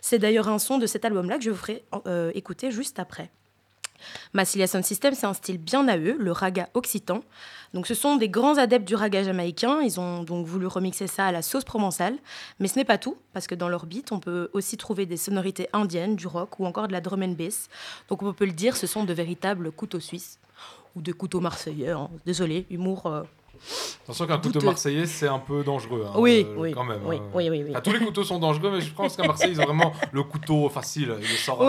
C'est 0.00 0.18
d'ailleurs 0.18 0.48
un 0.48 0.58
son 0.58 0.78
de 0.78 0.86
cet 0.86 1.04
album-là 1.04 1.38
que 1.38 1.44
je 1.44 1.50
vous 1.50 1.56
ferai 1.56 1.84
euh, 2.06 2.30
écouter 2.34 2.70
juste 2.70 2.98
après. 2.98 3.30
Massilia 4.32 4.66
Sound 4.66 4.84
System, 4.84 5.14
c'est 5.14 5.26
un 5.26 5.34
style 5.34 5.58
bien 5.58 5.86
à 5.88 5.96
eux, 5.96 6.16
le 6.18 6.32
raga 6.32 6.68
occitan. 6.74 7.20
Donc 7.72 7.86
ce 7.86 7.94
sont 7.94 8.16
des 8.16 8.28
grands 8.28 8.56
adeptes 8.58 8.86
du 8.86 8.94
raga 8.94 9.22
jamaïcain. 9.24 9.80
Ils 9.82 9.98
ont 9.98 10.22
donc 10.22 10.46
voulu 10.46 10.66
remixer 10.66 11.06
ça 11.06 11.26
à 11.26 11.32
la 11.32 11.42
sauce 11.42 11.64
provençale. 11.64 12.16
Mais 12.60 12.68
ce 12.68 12.78
n'est 12.78 12.84
pas 12.84 12.98
tout, 12.98 13.16
parce 13.32 13.46
que 13.46 13.54
dans 13.54 13.68
leur 13.68 13.86
beat, 13.86 14.12
on 14.12 14.20
peut 14.20 14.48
aussi 14.52 14.76
trouver 14.76 15.06
des 15.06 15.16
sonorités 15.16 15.68
indiennes, 15.72 16.14
du 16.16 16.26
rock 16.26 16.60
ou 16.60 16.66
encore 16.66 16.86
de 16.88 16.92
la 16.92 17.00
drum 17.00 17.22
and 17.22 17.28
bass. 17.38 17.68
Donc 18.08 18.22
on 18.22 18.32
peut 18.32 18.44
le 18.46 18.52
dire, 18.52 18.76
ce 18.76 18.86
sont 18.86 19.04
de 19.04 19.12
véritables 19.12 19.72
couteaux 19.72 20.00
suisses 20.00 20.38
ou 20.94 21.02
des 21.02 21.12
couteaux 21.12 21.40
marseillais. 21.40 21.90
hein. 21.90 22.08
Désolé, 22.24 22.66
humour. 22.70 23.06
euh, 23.06 23.22
Attention 24.04 24.26
qu'un 24.26 24.38
couteau 24.38 24.60
marseillais, 24.60 25.06
c'est 25.06 25.26
un 25.28 25.38
peu 25.38 25.64
dangereux. 25.64 26.04
hein, 26.06 26.12
Oui, 26.16 26.44
euh, 26.46 26.54
oui, 26.56 26.72
Quand 26.72 26.84
même. 26.84 27.00
oui, 27.04 27.16
hein. 27.16 27.22
oui. 27.34 27.64
Enfin, 27.70 27.80
tous 27.80 27.92
les 27.92 27.98
couteaux 28.00 28.22
sont 28.24 28.38
dangereux, 28.38 28.70
mais 28.70 28.80
je 28.80 28.92
pense 28.92 29.16
qu'à 29.16 29.24
Marseille, 29.24 29.50
ils 29.52 29.60
ont 29.60 29.64
vraiment 29.64 29.92
le 30.12 30.22
couteau 30.22 30.68
facile. 30.68 31.14
Ils 31.20 31.28
le 31.28 31.36
sortent. 31.36 31.62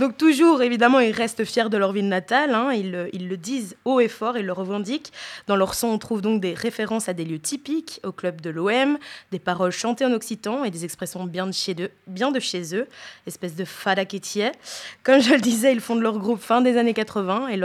Donc 0.00 0.16
toujours, 0.16 0.62
évidemment, 0.62 0.98
ils 1.00 1.12
restent 1.12 1.44
fiers 1.44 1.68
de 1.68 1.76
leur 1.76 1.92
ville 1.92 2.08
natale, 2.08 2.54
hein, 2.54 2.72
ils, 2.72 2.90
le, 2.90 3.36
disent 3.36 3.76
haut 3.84 4.00
et 4.00 4.08
fort, 4.08 4.38
ils 4.38 4.46
le 4.46 4.52
revendiquent. 4.54 5.12
Dans 5.46 5.56
leur 5.56 5.74
son, 5.74 5.88
on 5.88 5.98
trouve 5.98 6.22
donc 6.22 6.40
des 6.40 6.54
références 6.54 7.10
à 7.10 7.12
des 7.12 7.26
lieux 7.26 7.38
typiques, 7.38 8.00
au 8.02 8.10
club 8.10 8.40
de 8.40 8.48
l'OM, 8.48 8.96
des 9.30 9.38
paroles 9.38 9.72
chantées 9.72 10.06
en 10.06 10.12
occitan 10.12 10.64
et 10.64 10.70
des 10.70 10.86
expressions 10.86 11.24
bien 11.24 11.46
de 11.46 11.52
chez 11.52 11.76
eux, 11.78 11.90
bien 12.06 12.30
de 12.30 12.40
chez 12.40 12.74
eux 12.74 12.88
espèce 13.26 13.54
de 13.54 13.66
fada 13.66 14.06
qui 14.06 14.22
t'y 14.22 14.40
est. 14.40 14.52
Comme 15.02 15.20
je 15.20 15.34
le 15.34 15.40
disais, 15.40 15.72
ils 15.72 15.80
fondent 15.80 16.00
leur 16.00 16.18
groupe 16.18 16.40
fin 16.40 16.62
des 16.62 16.78
années 16.78 16.94
80 16.94 17.48
et 17.48 17.60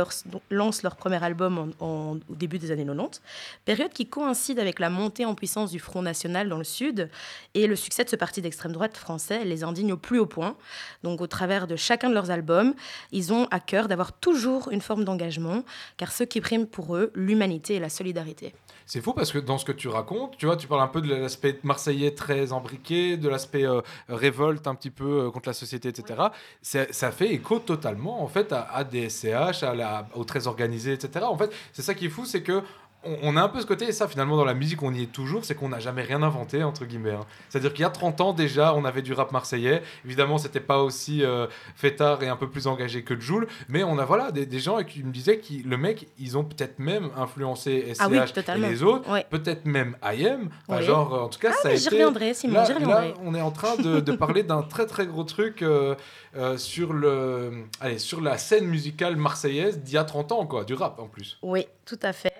lancent 0.49 0.83
leur 0.83 0.97
premier 0.97 1.23
album 1.23 1.71
au 1.79 2.17
début 2.29 2.59
des 2.59 2.71
années 2.71 2.86
90, 2.86 3.21
période 3.63 3.93
qui 3.93 4.07
coïncide 4.07 4.59
avec 4.59 4.79
la 4.79 4.89
montée 4.89 5.23
en 5.23 5.36
puissance 5.36 5.71
du 5.71 5.79
Front 5.79 6.01
National 6.01 6.49
dans 6.49 6.57
le 6.57 6.65
Sud 6.65 7.09
et 7.53 7.65
le 7.65 7.77
succès 7.77 8.03
de 8.03 8.09
ce 8.09 8.17
parti 8.17 8.41
d'extrême 8.41 8.73
droite 8.73 8.97
français 8.97 9.45
les 9.45 9.63
indigne 9.63 9.93
au 9.93 9.97
plus 9.97 10.19
haut 10.19 10.25
point. 10.25 10.57
Donc 11.03 11.21
au 11.21 11.27
travers 11.27 11.65
de 11.65 11.75
chacun 11.75 12.09
de 12.09 12.13
leurs 12.13 12.24
albums, 12.32 12.73
ils 13.11 13.34
ont 13.34 13.47
à 13.51 13.59
cœur 13.59 13.88
d'avoir 13.88 14.13
toujours 14.13 14.69
une 14.71 14.82
forme 14.82 15.03
d'engagement, 15.03 15.63
car 15.97 16.11
ce 16.11 16.23
qui 16.23 16.41
prime 16.41 16.67
pour 16.67 16.95
eux, 16.95 17.11
l'humanité 17.15 17.76
et 17.76 17.80
la 17.80 17.89
solidarité. 17.89 18.53
C'est 18.86 19.01
fou 19.01 19.13
parce 19.13 19.32
que 19.32 19.39
dans 19.39 19.57
ce 19.57 19.65
que 19.65 19.71
tu 19.71 19.88
racontes, 19.88 20.38
tu 20.38 20.45
vois, 20.45 20.57
tu 20.57 20.67
parles 20.67 20.82
un 20.82 20.88
peu 20.88 21.01
de 21.01 21.13
l'aspect 21.13 21.59
marseillais 21.63 22.11
très 22.11 22.51
embriqué, 22.51 23.17
de 23.17 23.28
l'aspect 23.28 23.65
euh, 23.65 23.82
révolte 24.09 24.67
un 24.67 24.76
petit 24.76 24.91
peu 24.91 25.26
euh, 25.26 25.32
contre 25.32 25.49
la 25.49 25.53
société, 25.53 25.89
etc. 25.89 26.21
Ça 26.61 27.11
fait 27.11 27.34
écho 27.34 27.57
totalement 27.57 28.21
en 28.21 28.28
fait 28.28 28.53
à, 28.53 28.61
à 28.61 28.84
des 28.84 29.09
SCH, 29.09 29.63
à 29.63 29.73
la, 29.73 30.07
aux 30.13 30.23
très 30.23 30.45
organisés, 30.45 30.93
etc. 30.93 31.26
En 31.28 31.38
fait, 31.38 31.51
c'est 31.73 31.82
ça 31.82 31.95
qui 31.95 32.05
est 32.05 32.09
fou, 32.09 32.26
c'est 32.26 32.43
que 32.43 32.61
on, 33.24 33.38
a 33.38 33.41
un 33.41 33.49
peu 33.49 33.62
ce 33.62 33.66
côté, 33.66 33.86
et 33.86 33.91
ça 33.91 34.08
finalement 34.08 34.36
dans 34.38 34.45
la 34.45 34.53
musique 34.53 34.82
on 34.84 34.93
y 34.93 35.03
est 35.03 35.12
toujours, 35.12 35.45
c'est 35.45 35.56
qu'on 35.56 35.70
n'a 35.70 35.80
jamais 35.80 36.01
rien 36.03 36.22
inventé 36.24 36.64
entre 36.64 36.86
guillemets. 36.86 37.12
hein. 37.12 37.26
C'est-à-dire 37.49 37.72
qu'il 37.74 37.82
y 37.82 37.86
a 37.86 37.89
30 37.89 38.22
ans 38.22 38.34
déjà, 38.34 38.74
on 38.74 38.86
avait 38.86 39.01
du 39.01 39.14
rap 39.14 39.32
marseillais. 39.32 39.82
Évidemment, 40.06 40.38
c'était 40.38 40.60
pas 40.60 40.80
aussi 40.80 41.24
euh, 41.24 41.47
fêtard 41.76 42.24
et 42.24 42.28
un 42.28 42.36
peu 42.36 42.49
plus 42.49 42.68
engagé 42.68 43.03
que 43.03 43.20
Joule, 43.20 43.47
mais 43.70 43.84
on 43.84 43.97
a 43.99 44.06
voilà 44.06 44.32
des, 44.32 44.45
des 44.45 44.60
gens 44.60 44.84
qui 44.84 45.03
me 45.03 45.12
disaient 45.12 45.38
que 45.38 45.53
le 45.68 45.78
mec, 45.78 46.08
ils 46.20 46.38
ont 46.38 46.43
peut-être 46.43 46.80
même 46.80 47.10
influencé 47.18 47.93
SCH 47.93 47.97
Ah 48.01 48.08
oui, 48.10 48.18
et 48.18 48.58
les 48.70 48.84
autres, 48.84 49.10
Ouais. 49.12 49.26
peut-être 49.30 49.66
même 49.66 49.95
IM. 50.03 50.49
Enfin, 50.68 50.80
Oui. 50.80 50.86
Genre, 50.86 51.14
en 51.24 51.28
tout 51.30 51.39
cas, 51.39 51.51
Ah, 51.53 51.60
ça 51.62 51.70
a 51.70 51.74
été. 51.74 51.89
reviendrai, 51.89 52.34
Simon, 52.34 52.53
là, 52.56 52.80
là, 52.80 53.03
on 53.24 53.34
est 53.36 53.41
en 53.41 53.51
train 53.51 53.76
de, 53.78 53.99
de 53.99 54.12
parler 54.14 54.43
d'un 54.43 54.62
très 54.64 54.86
très 54.86 55.06
gros 55.06 55.24
truc 55.24 55.62
euh, 55.62 55.95
euh, 56.36 56.58
sur 56.58 56.93
le, 56.93 57.66
allez, 57.80 57.99
sur 57.99 58.22
la 58.22 58.38
scène 58.38 58.66
musicale 58.66 59.16
marseillaise 59.16 59.80
d'il 59.80 59.93
y 59.93 59.97
a 59.97 60.03
30 60.03 60.32
ans, 60.32 60.45
quoi, 60.45 60.64
du 60.64 60.74
rap 60.74 60.99
en 60.99 61.08
plus. 61.08 61.38
Oui, 61.41 61.66
tout 61.86 61.99
à 62.01 62.14
fait. 62.14 62.34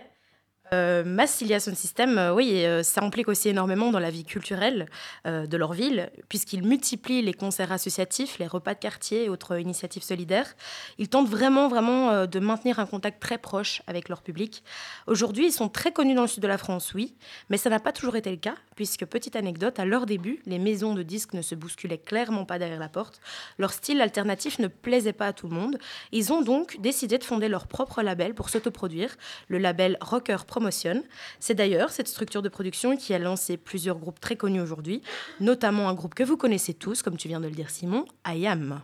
Euh, 0.74 1.04
Massilia 1.06 1.60
Sound 1.60 1.78
System, 1.78 2.18
euh, 2.18 2.34
oui, 2.34 2.66
euh, 2.66 2.82
ça 2.82 3.04
implique 3.04 3.28
aussi 3.28 3.50
énormément 3.50 3.92
dans 3.92 4.00
la 4.00 4.10
vie 4.10 4.24
culturelle 4.24 4.88
euh, 5.28 5.46
de 5.46 5.58
leur 5.58 5.74
ville, 5.74 6.10
puisqu'ils 6.28 6.64
multiplient 6.64 7.22
les 7.22 7.34
concerts 7.34 7.72
associatifs, 7.72 8.40
les 8.40 8.48
repas 8.48 8.74
de 8.74 8.80
quartier 8.80 9.26
et 9.26 9.30
autres 9.30 9.60
initiatives 9.60 10.02
solidaires. 10.02 10.56
Ils 10.98 11.08
tentent 11.08 11.30
vraiment, 11.30 11.68
vraiment 11.68 12.26
de 12.26 12.40
maintenir 12.40 12.80
un 12.80 12.86
contact 12.86 13.22
très 13.22 13.38
proche 13.38 13.84
avec 13.86 14.10
leur 14.10 14.22
public. 14.22 14.64
Aujourd'hui, 15.08 15.48
ils 15.48 15.52
sont 15.52 15.70
très 15.70 15.92
connus 15.92 16.16
dans 16.16 16.24
le 16.24 16.28
sud 16.28 16.42
de 16.42 16.48
la 16.48 16.58
France, 16.58 16.94
oui, 16.96 17.16
mais 17.50 17.58
ça 17.58 17.70
n'a 17.70 17.80
pas 17.80 17.92
toujours 17.92 18.16
été 18.16 18.32
le 18.32 18.38
cas, 18.38 18.56
puisque, 18.76 19.06
petite 19.06 19.36
anecdote, 19.36 19.80
à 19.80 19.86
leur 19.86 20.06
début, 20.06 20.42
les 20.46 20.60
maisons 20.60 20.94
de 20.94 21.04
disques 21.04 21.34
ne 21.34 21.42
se 21.42 21.54
bousculaient 21.54 21.98
clairement 21.98 22.46
pas 22.46 22.58
derrière 22.58 22.80
la 22.80 22.90
porte. 22.90 23.22
Leur 23.60 23.72
style 23.72 24.02
alternatif 24.02 24.58
ne 24.60 24.68
plaisait 24.68 25.14
pas 25.14 25.28
à 25.28 25.34
tout 25.34 25.48
le 25.48 25.56
monde. 25.56 25.78
Ils 26.12 26.34
ont 26.34 26.42
donc 26.42 26.78
décidé 26.80 27.18
de 27.18 27.24
fonder 27.24 27.50
leur 27.50 27.68
propre 27.68 28.02
label 28.02 28.34
pour 28.34 28.50
s'autoproduire, 28.50 29.16
le 29.48 29.60
label 29.60 29.98
Rocker 30.02 30.38
C'est 31.40 31.56
d'ailleurs 31.56 31.90
cette 31.90 32.08
structure 32.08 32.42
de 32.42 32.50
production 32.50 32.96
qui 32.98 33.14
a 33.14 33.20
lancé 33.20 33.58
plusieurs 33.58 33.98
groupes 33.98 34.20
très 34.20 34.36
connus 34.36 34.62
aujourd'hui, 34.62 35.02
notamment 35.40 35.90
un 35.90 35.94
groupe 35.94 36.16
que 36.16 36.24
vous 36.24 36.38
connaissez 36.38 36.74
tous, 36.74 37.02
comme 37.02 37.18
tu 37.18 37.28
viens 37.28 37.40
de 37.40 37.48
le 37.48 37.56
dire 37.56 37.70
Simon, 37.70 38.06
IAM. 38.28 38.82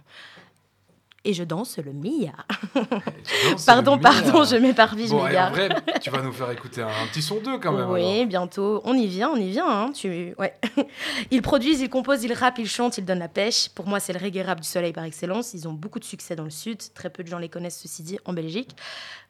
Et 1.24 1.34
je 1.34 1.44
danse 1.44 1.78
le 1.78 1.94
Mia. 1.94 2.32
pardon, 3.66 3.96
le 3.96 4.02
Mia. 4.02 4.10
pardon, 4.12 4.44
je 4.44 4.56
m'éparpille, 4.56 5.08
Bon, 5.10 5.20
je 5.20 5.24
en 5.24 5.28
m'égare. 5.28 5.52
vrai, 5.52 5.70
tu 6.02 6.10
vas 6.10 6.22
nous 6.22 6.32
faire 6.32 6.50
écouter 6.50 6.82
un, 6.82 6.88
un 6.88 7.08
petit 7.12 7.22
son 7.22 7.40
2 7.40 7.60
quand 7.60 7.72
même. 7.74 7.90
Oui, 7.92 8.02
alors. 8.16 8.26
bientôt. 8.26 8.82
On 8.86 8.96
y 8.96 9.06
vient, 9.06 9.30
on 9.30 9.36
y 9.36 9.52
vient. 9.52 9.68
Hein. 9.70 9.92
Tu... 9.94 10.34
Ouais. 10.40 10.56
ils 11.32 11.42
produisent, 11.44 11.82
ils 11.82 11.90
composent, 11.90 12.24
ils 12.24 12.34
rappent, 12.34 12.58
ils 12.58 12.68
chantent, 12.68 12.98
ils 12.98 13.06
donnent 13.06 13.20
la 13.20 13.28
pêche. 13.28 13.70
Pour 13.70 13.88
moi, 13.88 14.00
c'est 14.00 14.14
le 14.14 14.20
reggae 14.20 14.44
rap 14.46 14.62
du 14.62 14.68
soleil 14.68 14.94
par 14.94 15.04
excellence. 15.04 15.54
Ils 15.54 15.68
ont 15.68 15.74
beaucoup 15.74 16.00
de 16.00 16.06
succès 16.06 16.36
dans 16.36 16.44
le 16.44 16.50
sud. 16.50 16.80
Très 16.96 17.10
peu 17.12 17.24
de 17.24 17.28
gens 17.28 17.38
les 17.38 17.50
connaissent, 17.50 17.80
ceci 17.80 18.02
dit, 18.02 18.18
en 18.26 18.34
Belgique. 18.34 18.76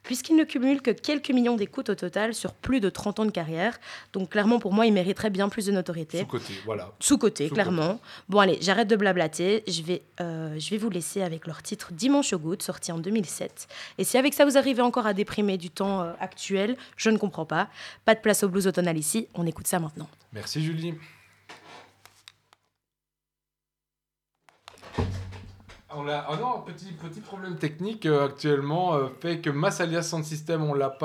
Puisqu'ils 0.02 0.34
ne 0.34 0.42
cumulent 0.44 0.82
que 0.82 0.90
quelques 0.90 1.30
millions 1.30 1.54
d'écoutes 1.54 1.90
au 1.90 1.94
total 1.94 2.34
sur 2.34 2.54
plus 2.54 2.80
de 2.80 2.88
30 2.88 3.20
ans 3.20 3.24
de 3.24 3.30
carrière. 3.30 3.78
Donc, 4.12 4.30
clairement, 4.30 4.58
pour 4.58 4.72
moi, 4.72 4.86
ils 4.86 4.92
mériteraient 4.92 5.30
bien 5.30 5.48
plus 5.48 5.66
de 5.66 5.72
notoriété. 5.72 6.18
Sous-côté, 6.20 6.54
voilà. 6.64 6.90
Sous-côté, 6.98 7.44
Sous-côté. 7.44 7.54
clairement. 7.62 8.00
Bon, 8.28 8.38
allez, 8.40 8.58
j'arrête 8.62 8.88
de 8.88 8.96
blablater. 8.96 9.62
Je 9.68 9.82
vais, 9.82 10.02
euh, 10.20 10.58
je 10.58 10.70
vais 10.70 10.78
vous 10.78 10.90
laisser 10.90 11.22
avec 11.22 11.46
leur 11.46 11.62
titre 11.62 11.81
Dimanche 11.90 12.32
au 12.32 12.38
goutte, 12.38 12.62
sorti 12.62 12.92
en 12.92 12.98
2007. 12.98 13.66
Et 13.98 14.04
si 14.04 14.18
avec 14.18 14.34
ça 14.34 14.44
vous 14.44 14.56
arrivez 14.56 14.82
encore 14.82 15.06
à 15.06 15.14
déprimer 15.14 15.58
du 15.58 15.70
temps 15.70 16.02
euh, 16.02 16.12
actuel, 16.20 16.76
je 16.96 17.10
ne 17.10 17.18
comprends 17.18 17.46
pas. 17.46 17.68
Pas 18.04 18.14
de 18.14 18.20
place 18.20 18.44
au 18.44 18.48
blues 18.48 18.66
automnal 18.66 18.96
ici. 18.96 19.26
On 19.34 19.46
écoute 19.46 19.66
ça 19.66 19.80
maintenant. 19.80 20.08
Merci 20.32 20.62
Julie. 20.62 20.94
On 25.94 26.08
a, 26.08 26.26
oh 26.42 26.60
petit, 26.60 27.20
problème 27.20 27.56
technique 27.56 28.06
euh, 28.06 28.24
actuellement 28.24 28.94
euh, 28.94 29.08
fait 29.20 29.40
que 29.40 29.50
Mass 29.50 29.78
alias 29.78 30.04
Sound 30.04 30.24
System, 30.24 30.64
on 30.64 30.72
l'a 30.72 30.96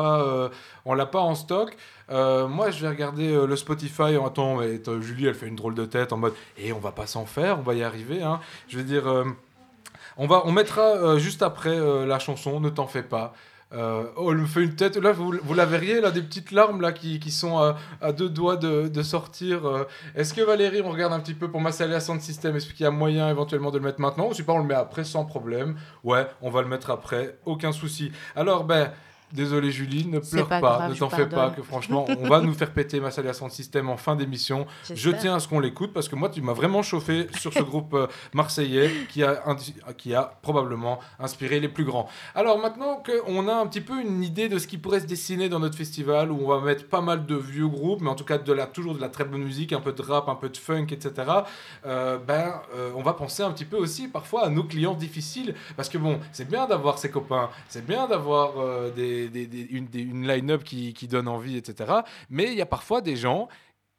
on 0.86 0.94
l'a 0.94 1.06
pas 1.06 1.20
en 1.20 1.36
stock. 1.36 1.76
Moi, 2.10 2.72
je 2.72 2.82
vais 2.82 2.88
regarder 2.88 3.46
le 3.46 3.56
Spotify. 3.58 4.16
Attends, 4.26 4.62
Julie, 5.02 5.26
elle 5.26 5.36
fait 5.36 5.48
une 5.48 5.58
drôle 5.58 5.76
de 5.76 5.84
tête 5.84 6.14
en 6.14 6.18
mode, 6.18 6.34
et 6.58 6.72
on 6.72 6.80
va 6.80 6.94
pas 6.94 7.06
s'en 7.06 7.26
faire, 7.26 7.60
on 7.60 7.64
va 7.64 7.74
y 7.74 7.84
arriver. 7.84 8.24
Hein. 8.24 8.40
Je 8.70 8.78
veux 8.78 8.86
dire, 8.86 9.26
on 10.18 10.28
va, 10.28 10.44
on 10.46 10.52
mettra 10.52 10.82
euh, 10.82 11.18
juste 11.18 11.42
après 11.42 11.78
euh, 11.78 12.06
la 12.06 12.20
chanson. 12.20 12.60
Ne 12.60 12.70
t'en 12.70 12.88
fais 12.88 13.04
pas. 13.04 13.34
Euh, 13.74 14.06
oh, 14.16 14.32
elle 14.32 14.38
me 14.38 14.46
fait 14.46 14.64
une 14.64 14.76
tête. 14.76 14.96
Là, 14.98 15.12
vous, 15.12 15.36
vous 15.44 15.54
la 15.54 15.66
verriez, 15.66 16.00
là, 16.00 16.12
des 16.12 16.22
petites 16.22 16.52
larmes 16.52 16.82
là 16.82 16.94
qui, 16.94 17.20
qui 17.20 17.32
sont 17.32 17.58
à, 17.58 17.76
à 18.02 18.14
deux 18.14 18.30
doigts 18.30 18.56
de, 18.56 18.88
de 18.88 19.04
sortir. 19.04 19.68
euh. 19.68 19.84
Est-ce 20.16 20.34
que 20.34 20.42
Valérie, 20.42 20.82
on 20.82 20.92
regarde 20.92 21.14
un 21.14 21.20
petit 21.20 21.34
peu 21.34 21.50
pour 21.52 21.60
Massalia 21.60 22.00
Sound 22.00 22.22
System? 22.22 22.56
Est-ce 22.56 22.74
qu'il 22.74 22.84
y 22.84 22.88
a 22.88 22.92
moyen 22.92 23.30
éventuellement 23.30 23.72
de 23.72 23.78
le 23.78 23.84
mettre 23.84 24.00
maintenant? 24.00 24.30
Ou 24.30 24.34
si 24.34 24.44
pas, 24.44 24.54
on 24.54 24.60
le 24.60 24.64
met 24.64 24.74
après 24.74 25.04
sans 25.04 25.26
problème. 25.26 25.76
Ouais, 26.04 26.28
on 26.42 26.50
va 26.50 26.62
le 26.62 26.68
mettre 26.68 26.92
après, 26.92 27.38
aucun 27.46 27.72
souci. 27.72 28.12
Alors, 28.36 28.64
ben. 28.64 28.92
Désolé 29.34 29.72
Julie, 29.72 30.06
ne 30.06 30.20
pleure 30.20 30.48
pas 30.48 30.62
pas, 30.62 30.78
grave, 30.78 30.90
ne 30.92 30.96
t'en 30.96 31.10
fais 31.10 31.26
pas, 31.36 31.50
que 31.50 31.62
franchement, 31.62 32.06
on 32.08 32.28
va 32.30 32.40
nous 32.40 32.54
faire 32.54 32.72
péter 32.72 33.00
Massalia 33.02 33.34
Sound 33.34 33.52
System 33.52 33.90
en 33.90 33.98
fin 33.98 34.16
d'émission. 34.16 34.66
Je 34.94 35.10
tiens 35.12 35.36
à 35.36 35.40
ce 35.42 35.48
qu'on 35.50 35.60
l'écoute 35.60 35.92
parce 35.94 36.08
que 36.08 36.16
moi, 36.16 36.30
tu 36.30 36.42
m'as 36.42 36.54
vraiment 36.54 36.82
chauffé 36.82 37.28
sur 37.38 37.52
ce 37.54 37.62
groupe 37.62 37.94
euh, 37.94 38.08
marseillais 38.34 38.90
qui 39.10 39.24
a, 39.24 39.44
indi- 39.46 39.76
qui 39.98 40.16
a 40.16 40.38
probablement 40.42 41.00
inspiré 41.20 41.60
les 41.60 41.68
plus 41.68 41.84
grands. 41.84 42.08
Alors 42.36 42.58
maintenant 42.60 43.04
qu'on 43.06 43.48
a 43.50 43.54
un 43.54 43.68
petit 43.68 43.82
peu 43.82 44.00
une 44.02 44.24
idée 44.24 44.48
de 44.48 44.60
ce 44.60 44.68
qui 44.68 44.78
pourrait 44.78 45.02
se 45.02 45.06
dessiner 45.08 45.50
dans 45.50 45.60
notre 45.60 45.76
festival, 45.78 46.32
où 46.32 46.40
on 46.46 46.48
va 46.48 46.62
mettre 46.62 46.88
pas 46.88 47.02
mal 47.02 47.26
de 47.26 47.36
vieux 47.36 47.68
groupes, 47.68 48.00
mais 48.02 48.10
en 48.10 48.16
tout 48.16 48.24
cas 48.24 48.38
de 48.38 48.54
la, 48.54 48.66
toujours 48.66 48.96
de 48.96 49.02
la 49.02 49.10
très 49.10 49.26
bonne 49.26 49.44
musique, 49.44 49.74
un 49.74 49.82
peu 49.82 49.92
de 49.92 50.02
rap, 50.02 50.30
un 50.30 50.36
peu 50.36 50.48
de 50.48 50.58
funk, 50.58 50.88
etc., 50.92 51.12
euh, 51.86 52.18
ben, 52.18 52.62
euh, 52.76 52.92
on 52.96 53.02
va 53.04 53.12
penser 53.14 53.44
un 53.44 53.52
petit 53.52 53.66
peu 53.66 53.76
aussi 53.78 54.08
parfois 54.08 54.46
à 54.46 54.50
nos 54.50 54.64
clients 54.64 54.94
difficiles, 54.94 55.54
parce 55.76 55.90
que 55.90 55.98
bon, 55.98 56.20
c'est 56.32 56.48
bien 56.48 56.66
d'avoir 56.66 56.98
ses 56.98 57.12
copains, 57.12 57.50
c'est 57.68 57.86
bien 57.86 58.08
d'avoir 58.08 58.54
euh, 58.60 58.90
une, 59.26 60.28
line-up 60.28 60.64
qui, 60.64 61.08
donne 61.08 61.28
envie, 61.28 61.58
etc., 61.58 62.02
mais 62.30 62.52
il 62.52 62.58
y 62.58 62.62
a 62.62 62.66
parfois 62.66 63.02
des 63.02 63.16
gens 63.16 63.48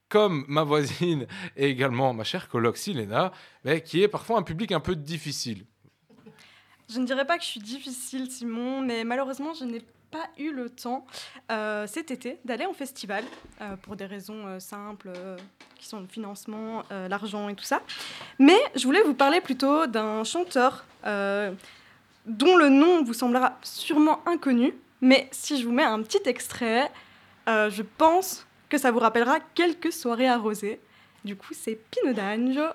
comme 0.09 0.45
ma 0.49 0.63
voisine 0.63 1.27
et 1.57 1.67
également 1.67 2.15
ma 2.15 2.25
chère 2.25 2.49
coloc 2.49 2.77
Silena, 2.77 3.33
mais 3.65 3.83
qui 3.83 4.03
est 4.03 4.09
parfois 4.09 4.39
un 4.39 4.43
public 4.43 4.73
un 4.73 4.81
peu 4.81 4.97
difficile. 4.97 5.65
Je 6.89 6.99
ne 6.99 7.05
dirais 7.05 7.27
pas 7.27 7.37
que 7.37 7.45
je 7.45 7.49
suis 7.49 7.61
difficile, 7.61 8.31
Simon, 8.31 8.81
mais 8.81 9.05
malheureusement, 9.05 9.53
je 9.53 9.65
n'ai 9.65 9.83
pas 10.11 10.27
eu 10.39 10.53
le 10.53 10.71
temps 10.71 11.07
euh, 11.51 11.87
cet 11.87 12.11
été 12.11 12.39
d'aller 12.45 12.67
en 12.67 12.73
festival 12.73 13.25
euh, 13.61 13.77
pour 13.77 13.97
des 13.97 14.07
raisons 14.07 14.47
euh, 14.47 14.59
simples 14.59 15.11
qui 15.77 15.87
sont 15.87 16.01
le 16.01 16.07
financement, 16.07 16.83
l'argent 16.91 17.49
et 17.49 17.55
tout 17.55 17.65
ça. 17.65 17.83
Mais 18.41 18.59
je 18.75 18.85
voulais 18.85 19.03
vous 19.03 19.15
parler 19.15 19.41
plutôt 19.41 19.87
d'un 19.87 20.25
chanteur 20.25 20.85
dont 21.05 22.57
le 22.57 22.69
nom 22.69 23.05
vous 23.05 23.15
semblera 23.15 23.57
sûrement 23.63 24.21
inconnu, 24.27 24.75
mais 25.01 25.29
si 25.31 25.61
je 25.61 25.67
vous 25.67 25.73
mets 25.73 25.85
un 25.85 26.03
petit 26.03 26.23
extrait, 26.27 26.91
euh, 27.49 27.71
je 27.71 27.83
pense 27.83 28.47
que 28.69 28.79
ça 28.79 28.91
vous 28.91 28.99
rappellera 28.99 29.39
quelques 29.55 29.93
soirées 29.93 30.29
arrosées. 30.29 30.81
Du 31.25 31.37
coup, 31.37 31.53
c'est 31.53 31.79
Pino 31.91 32.13
D'Angio. 32.13 32.71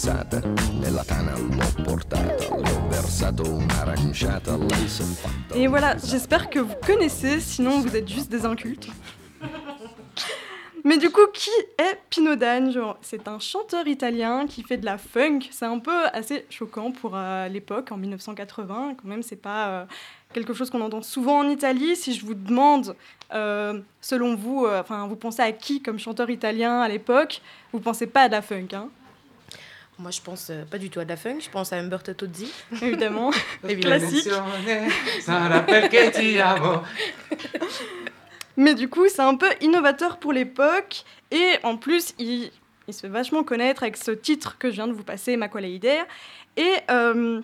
Una 0.00 0.24
pensata, 0.24 0.40
nella 0.78 1.04
tana 1.04 1.36
l'ho 1.36 1.82
portata, 1.82 2.48
l'ho 2.48 2.88
versato 2.88 3.42
un'aranciata, 3.42 4.56
lei 4.56 4.88
s'è 4.88 5.04
fatta. 5.04 5.54
Et 5.54 5.66
voilà, 5.66 5.96
j'espère 5.98 6.48
que 6.48 6.58
vous 6.60 6.76
connaissez, 6.84 7.40
sinon 7.40 7.80
vous 7.80 7.94
êtes 7.94 8.08
juste 8.08 8.30
des 8.30 8.46
incultes. 8.46 8.88
Mais 10.82 10.96
du 10.96 11.10
coup, 11.10 11.26
qui 11.34 11.50
est 11.78 11.98
Pino 12.08 12.36
D'Angio 12.36 12.94
C'est 13.02 13.28
un 13.28 13.38
chanteur 13.38 13.86
italien 13.86 14.46
qui 14.46 14.62
fait 14.62 14.78
de 14.78 14.86
la 14.86 14.96
funk. 14.96 15.40
C'est 15.50 15.66
un 15.66 15.78
peu 15.78 16.06
assez 16.14 16.46
choquant 16.48 16.90
pour 16.90 17.12
euh, 17.14 17.48
l'époque, 17.48 17.92
en 17.92 17.98
1980. 17.98 18.94
Quand 18.96 19.08
même, 19.08 19.22
c'est 19.22 19.36
pas 19.36 19.68
euh, 19.68 19.84
quelque 20.32 20.54
chose 20.54 20.70
qu'on 20.70 20.80
entend 20.80 21.02
souvent 21.02 21.40
en 21.40 21.48
Italie. 21.50 21.96
Si 21.96 22.14
je 22.14 22.24
vous 22.24 22.32
demande, 22.32 22.96
euh, 23.34 23.78
selon 24.00 24.34
vous, 24.34 24.66
enfin, 24.66 25.06
vous 25.06 25.16
pensez 25.16 25.42
à 25.42 25.52
qui 25.52 25.82
comme 25.82 25.98
chanteur 25.98 26.30
italien 26.30 26.80
à 26.80 26.88
l'époque 26.88 27.42
Vous 27.74 27.80
pensez 27.80 28.06
pas 28.06 28.22
à 28.22 28.28
de 28.28 28.32
la 28.32 28.40
funk, 28.40 28.68
hein 28.72 28.88
Moi, 30.00 30.10
je 30.10 30.20
pense 30.22 30.48
euh, 30.50 30.64
pas 30.64 30.78
du 30.78 30.88
tout 30.88 30.98
à 31.00 31.04
de 31.04 31.10
la 31.10 31.16
funk. 31.16 31.40
Je 31.40 31.50
pense 31.50 31.72
à 31.72 31.76
Umberto 31.76 32.14
Tozzi. 32.14 32.50
Évidemment. 32.82 33.30
Évidemment. 33.68 33.98
Classique. 33.98 34.24
Mais 38.56 38.74
du 38.74 38.88
coup, 38.88 39.08
c'est 39.08 39.22
un 39.22 39.34
peu 39.36 39.48
innovateur 39.60 40.18
pour 40.18 40.32
l'époque. 40.32 41.04
Et 41.30 41.54
en 41.62 41.76
plus, 41.76 42.14
il, 42.18 42.50
il 42.88 42.94
se 42.94 43.00
fait 43.00 43.08
vachement 43.08 43.42
connaître 43.44 43.82
avec 43.82 43.96
ce 43.96 44.10
titre 44.10 44.56
que 44.58 44.68
je 44.70 44.74
viens 44.76 44.88
de 44.88 44.92
vous 44.92 45.04
passer, 45.04 45.36
Maqualeider. 45.36 46.00
Et 46.56 46.72
euh, 46.90 47.40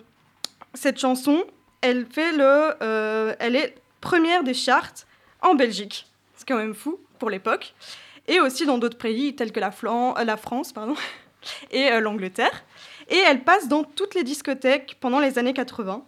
cette 0.73 0.99
chanson, 0.99 1.43
elle, 1.81 2.05
fait 2.05 2.31
le, 2.33 2.73
euh, 2.81 3.35
elle 3.39 3.55
est 3.55 3.75
première 4.01 4.43
des 4.43 4.53
charts 4.53 5.05
en 5.41 5.55
Belgique. 5.55 6.07
C'est 6.35 6.47
quand 6.47 6.57
même 6.57 6.75
fou 6.75 6.99
pour 7.19 7.29
l'époque. 7.29 7.73
Et 8.27 8.39
aussi 8.39 8.65
dans 8.65 8.77
d'autres 8.77 8.97
pays 8.97 9.35
tels 9.35 9.51
que 9.51 9.59
la, 9.59 9.71
Flan- 9.71 10.15
euh, 10.17 10.23
la 10.25 10.37
France 10.37 10.73
pardon, 10.73 10.95
et 11.71 11.91
euh, 11.91 11.99
l'Angleterre. 11.99 12.63
Et 13.09 13.17
elle 13.17 13.43
passe 13.43 13.67
dans 13.67 13.83
toutes 13.83 14.15
les 14.15 14.23
discothèques 14.23 14.97
pendant 14.99 15.19
les 15.19 15.39
années 15.39 15.53
80. 15.53 16.03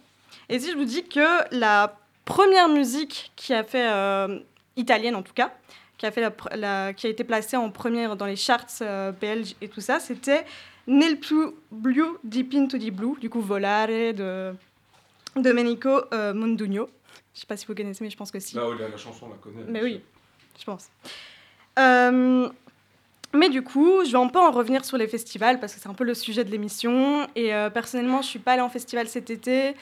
Et 0.48 0.58
si 0.58 0.70
je 0.70 0.76
vous 0.76 0.84
dis 0.84 1.04
que 1.04 1.54
la 1.54 1.96
première 2.24 2.68
musique 2.68 3.32
qui 3.36 3.54
a 3.54 3.64
fait, 3.64 3.88
euh, 3.88 4.38
italienne 4.76 5.16
en 5.16 5.22
tout 5.22 5.32
cas, 5.32 5.52
qui 5.98 6.06
a, 6.06 6.10
fait 6.10 6.32
la 6.54 6.94
qui 6.94 7.06
a 7.06 7.10
été 7.10 7.24
placée 7.24 7.56
en 7.56 7.70
première 7.70 8.16
dans 8.16 8.24
les 8.24 8.36
charts 8.36 8.66
euh, 8.80 9.12
belges 9.12 9.54
et 9.60 9.68
tout 9.68 9.82
ça, 9.82 10.00
c'était 10.00 10.44
Nel 10.86 11.20
più 11.20 11.52
blu 11.70 12.04
di 12.24 12.42
Pinto 12.42 12.78
di 12.78 12.90
Blu, 12.90 13.12
du 13.20 13.28
coup 13.28 13.42
Volare 13.42 14.14
de 14.14 14.54
Domenico 15.36 16.04
Mondugno. 16.34 16.88
Je 17.34 17.40
sais 17.40 17.46
pas 17.46 17.56
si 17.56 17.66
vous 17.66 17.74
connaissez, 17.74 18.02
mais 18.02 18.10
je 18.10 18.16
pense 18.16 18.30
que 18.30 18.40
si. 18.40 18.56
Là, 18.56 18.68
oui, 18.68 18.76
la, 18.78 18.88
la 18.88 18.96
chanson, 18.96 19.26
on 19.26 19.30
la 19.30 19.36
connaît. 19.36 19.64
Mais 19.68 19.82
oui, 19.82 20.00
je 20.58 20.64
pense. 20.64 20.88
Euh, 21.78 22.48
mais 23.32 23.48
du 23.48 23.62
coup, 23.62 24.04
je 24.04 24.10
vais 24.10 24.18
un 24.18 24.26
peu 24.26 24.40
en 24.40 24.50
revenir 24.50 24.84
sur 24.84 24.96
les 24.96 25.06
festivals 25.06 25.60
parce 25.60 25.74
que 25.74 25.80
c'est 25.80 25.88
un 25.88 25.94
peu 25.94 26.04
le 26.04 26.14
sujet 26.14 26.44
de 26.44 26.50
l'émission. 26.50 27.28
Et 27.36 27.54
euh, 27.54 27.70
personnellement, 27.70 28.22
je 28.22 28.26
suis 28.26 28.38
pas 28.40 28.52
allée 28.52 28.62
en 28.62 28.68
festival 28.68 29.06
cet 29.08 29.30
été 29.30 29.76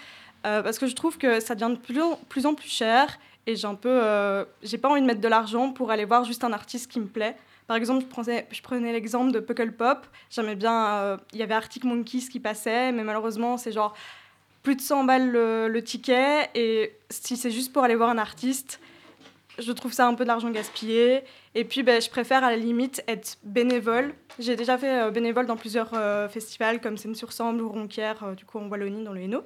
euh, 0.46 0.62
parce 0.62 0.78
que 0.78 0.86
je 0.86 0.94
trouve 0.94 1.16
que 1.16 1.40
ça 1.40 1.54
devient 1.54 1.72
de 1.72 1.78
plus 1.78 2.00
en 2.00 2.16
plus, 2.28 2.46
en 2.46 2.54
plus 2.54 2.68
cher 2.68 3.18
et 3.46 3.56
j'ai 3.56 3.66
un 3.66 3.74
peu, 3.74 3.88
euh, 3.88 4.44
j'ai 4.62 4.76
pas 4.76 4.90
envie 4.90 5.00
de 5.00 5.06
mettre 5.06 5.22
de 5.22 5.28
l'argent 5.28 5.72
pour 5.72 5.90
aller 5.90 6.04
voir 6.04 6.24
juste 6.24 6.44
un 6.44 6.52
artiste 6.52 6.90
qui 6.90 7.00
me 7.00 7.06
plaît. 7.06 7.36
Par 7.66 7.76
exemple, 7.76 8.04
je 8.04 8.06
prenais, 8.06 8.46
je 8.50 8.60
prenais 8.60 8.92
l'exemple 8.92 9.32
de 9.32 9.40
Puckle 9.40 9.72
Pop. 9.72 10.06
J'aimais 10.30 10.54
bien, 10.54 11.18
il 11.32 11.38
y 11.38 11.42
avait 11.42 11.54
Arctic 11.54 11.84
Monkeys 11.84 12.28
qui 12.30 12.40
passait, 12.40 12.92
mais 12.92 13.04
malheureusement, 13.04 13.56
c'est 13.56 13.72
genre 13.72 13.94
plus 14.62 14.76
de 14.76 14.80
100 14.80 15.04
balles 15.04 15.30
le, 15.30 15.68
le 15.68 15.84
ticket. 15.84 16.50
Et 16.54 16.94
si 17.10 17.36
c'est 17.36 17.50
juste 17.50 17.72
pour 17.72 17.84
aller 17.84 17.94
voir 17.94 18.08
un 18.10 18.18
artiste, 18.18 18.80
je 19.58 19.72
trouve 19.72 19.92
ça 19.92 20.06
un 20.06 20.14
peu 20.14 20.24
de 20.24 20.28
l'argent 20.28 20.50
gaspillé. 20.50 21.22
Et 21.54 21.64
puis, 21.64 21.82
ben, 21.82 22.00
je 22.00 22.08
préfère 22.08 22.44
à 22.44 22.50
la 22.50 22.56
limite 22.56 23.02
être 23.08 23.38
bénévole. 23.42 24.14
J'ai 24.38 24.56
déjà 24.56 24.78
fait 24.78 25.02
euh, 25.02 25.10
bénévole 25.10 25.46
dans 25.46 25.56
plusieurs 25.56 25.92
euh, 25.94 26.28
festivals 26.28 26.80
comme 26.80 26.96
Seine-sur-Sambre 26.96 27.62
ou 27.62 27.68
Ronquière, 27.68 28.22
euh, 28.22 28.34
du 28.34 28.44
coup 28.44 28.58
en 28.58 28.68
Wallonie, 28.68 29.04
dans 29.04 29.12
le 29.12 29.20
Hainaut. 29.20 29.44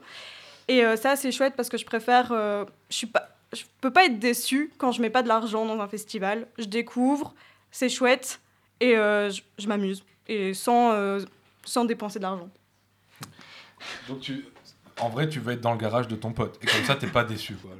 Et 0.68 0.84
ça, 0.96 1.16
c'est 1.16 1.32
chouette 1.32 1.54
parce 1.56 1.68
que 1.68 1.76
je 1.76 1.84
préfère. 1.84 2.28
je 2.28 2.66
suis 2.88 3.08
pas. 3.08 3.36
je 3.52 3.64
peux 3.80 3.90
pas 3.90 4.04
être 4.06 4.20
déçue 4.20 4.72
quand 4.78 4.92
je 4.92 5.02
mets 5.02 5.10
pas 5.10 5.22
de 5.22 5.28
l'argent 5.28 5.66
dans 5.66 5.78
un 5.80 5.88
festival. 5.88 6.46
Je 6.56 6.66
découvre, 6.66 7.34
c'est 7.72 7.88
chouette 7.88 8.40
et 8.80 8.94
je, 8.94 9.66
m'amuse 9.66 10.04
et 10.28 10.54
sans 10.54 11.18
sans 11.64 11.84
dépenser 11.84 12.20
de 12.20 12.22
l'argent. 12.22 12.48
Donc 14.08 14.20
tu, 14.20 14.46
en 15.00 15.08
vrai, 15.08 15.28
tu 15.28 15.40
veux 15.40 15.52
être 15.52 15.60
dans 15.60 15.72
le 15.72 15.78
garage 15.78 16.06
de 16.06 16.14
ton 16.14 16.32
pote. 16.32 16.58
Et 16.62 16.66
comme 16.66 16.84
ça, 16.84 16.94
t'es 16.94 17.08
pas 17.08 17.24
déçu, 17.24 17.56
quoi. 17.56 17.72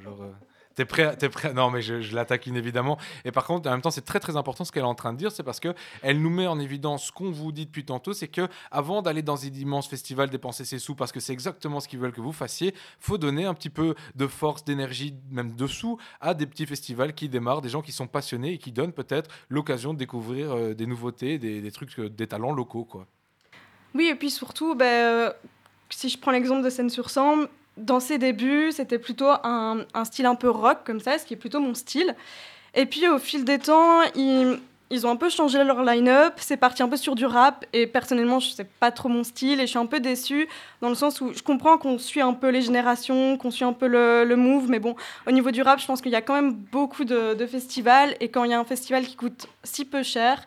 T'es 0.75 0.85
prêt, 0.85 1.17
prêt. 1.17 1.53
Non, 1.53 1.71
mais 1.71 1.83
je, 1.83 2.01
je 2.01 2.15
l'attaque 2.15 2.47
évidemment. 2.49 2.99
Et 3.25 3.33
par 3.33 3.47
contre, 3.47 3.69
en 3.69 3.73
même 3.73 3.83
temps, 3.83 3.91
c'est 3.91 4.05
très 4.05 4.21
très 4.21 4.37
important 4.37 4.65
ce 4.65 4.73
qu'elle 4.73 4.83
est 4.83 4.87
en 4.87 4.95
train 4.95 5.13
de 5.13 5.19
dire, 5.19 5.33
c'est 5.33 5.43
parce 5.43 5.61
que 5.61 5.75
elle 6.03 6.21
nous 6.21 6.31
met 6.31 6.47
en 6.47 6.59
évidence 6.59 7.07
ce 7.07 7.13
qu'on 7.13 7.31
vous 7.31 7.53
dit 7.53 7.67
depuis 7.67 7.85
tantôt, 7.85 8.13
c'est 8.13 8.29
que 8.29 8.49
avant 8.71 9.03
d'aller 9.03 9.23
dans 9.23 9.45
un 9.45 9.49
immense 9.49 9.89
festival 9.89 10.31
dépenser 10.31 10.65
ses 10.65 10.79
sous, 10.79 10.95
parce 10.95 11.13
que 11.13 11.21
c'est 11.21 11.33
exactement 11.33 11.81
ce 11.81 11.89
qu'ils 11.89 11.99
veulent 11.99 12.13
que 12.13 12.21
vous 12.21 12.33
fassiez, 12.33 12.75
faut 13.01 13.19
donner 13.19 13.45
un 13.45 13.55
petit 13.55 13.71
peu 13.71 13.95
de 14.15 14.27
force, 14.27 14.65
d'énergie, 14.65 15.15
même 15.31 15.55
de 15.55 15.67
sous, 15.67 15.99
à 16.21 16.35
des 16.35 16.47
petits 16.47 16.67
festivals 16.67 17.15
qui 17.15 17.29
démarrent, 17.29 17.63
des 17.63 17.69
gens 17.69 17.83
qui 17.83 17.93
sont 17.93 18.07
passionnés 18.07 18.55
et 18.55 18.59
qui 18.59 18.73
donnent 18.73 18.93
peut-être 18.93 19.31
l'occasion 19.49 19.93
de 19.95 19.99
découvrir 19.99 20.53
euh, 20.53 20.75
des 20.75 20.87
nouveautés, 20.87 21.39
des, 21.39 21.73
trucs, 21.73 21.99
euh, 21.99 22.09
des 22.09 22.27
talents 22.27 22.53
locaux, 22.53 22.85
quoi. 22.85 23.07
Oui, 23.95 24.09
et 24.09 24.15
puis 24.15 24.31
surtout, 24.31 24.75
ben, 24.75 24.87
euh, 24.87 25.33
si 25.91 26.09
je 26.09 26.19
prends 26.19 26.31
l'exemple 26.31 26.63
de 26.63 26.71
Scène-sur-Sambre, 26.71 27.49
dans 27.77 28.01
ses 28.01 28.19
débuts, 28.19 28.73
c'était 28.73 28.99
plutôt 28.99 29.31
un, 29.45 29.85
un 29.95 30.05
style 30.05 30.27
un 30.27 30.35
peu 30.35 30.51
rock 30.51 30.79
comme 30.85 31.01
ça, 31.01 31.19
ce 31.19 31.25
qui 31.25 31.35
est 31.35 31.39
plutôt 31.39 31.61
mon 31.61 31.75
style. 31.75 32.15
Et 32.75 32.87
puis 32.87 33.09
au 33.09 33.19
fil 33.19 33.45
des 33.45 33.59
temps, 33.59 34.03
ils, 34.15 34.59
ils 34.91 35.07
ont 35.07 35.11
un 35.11 35.17
peu 35.17 35.31
changé 35.31 35.65
leur 35.65 35.83
line-up, 35.83 36.35
c'est 36.37 36.59
parti 36.59 36.83
un 36.83 36.89
peu 36.89 36.99
sur 36.99 37.15
du 37.15 37.25
rap, 37.25 37.65
et 37.73 37.87
personnellement, 37.87 38.41
je 38.41 38.51
sais 38.51 38.69
pas 38.79 38.91
trop 38.91 39.09
mon 39.09 39.25
style, 39.25 39.59
et 39.59 39.63
je 39.63 39.71
suis 39.71 39.79
un 39.79 39.87
peu 39.87 40.01
déçue, 40.01 40.49
dans 40.83 40.91
le 40.91 40.95
sens 40.95 41.21
où 41.23 41.33
je 41.33 41.43
comprends 41.43 41.79
qu'on 41.79 41.99
suit 41.99 42.21
un 42.21 42.35
peu 42.35 42.51
les 42.51 42.61
générations, 42.61 43.39
qu'on 43.39 43.51
suit 43.51 43.65
un 43.65 43.73
peu 43.73 43.87
le, 43.87 44.25
le 44.25 44.37
move, 44.37 44.69
mais 44.69 44.81
bon, 44.81 44.95
au 45.27 45.31
niveau 45.31 45.51
du 45.51 45.63
rap, 45.63 45.81
je 45.81 45.87
pense 45.87 46.03
qu'il 46.03 46.13
y 46.13 46.17
a 46.17 46.21
quand 46.21 46.35
même 46.35 46.53
beaucoup 46.53 47.05
de, 47.05 47.33
de 47.33 47.47
festivals, 47.47 48.15
et 48.21 48.29
quand 48.29 48.45
il 48.45 48.51
y 48.51 48.55
a 48.55 48.61
un 48.61 48.65
festival 48.65 49.07
qui 49.07 49.17
coûte 49.17 49.49
si 49.65 49.87
peu 49.87 50.03
cher, 50.03 50.47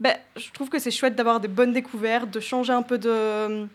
ben, 0.00 0.14
je 0.36 0.50
trouve 0.52 0.68
que 0.68 0.78
c'est 0.78 0.90
chouette 0.90 1.16
d'avoir 1.16 1.40
des 1.40 1.48
bonnes 1.48 1.72
découvertes, 1.72 2.30
de 2.30 2.40
changer 2.40 2.74
un 2.74 2.82
peu 2.82 2.98
de, 2.98 3.66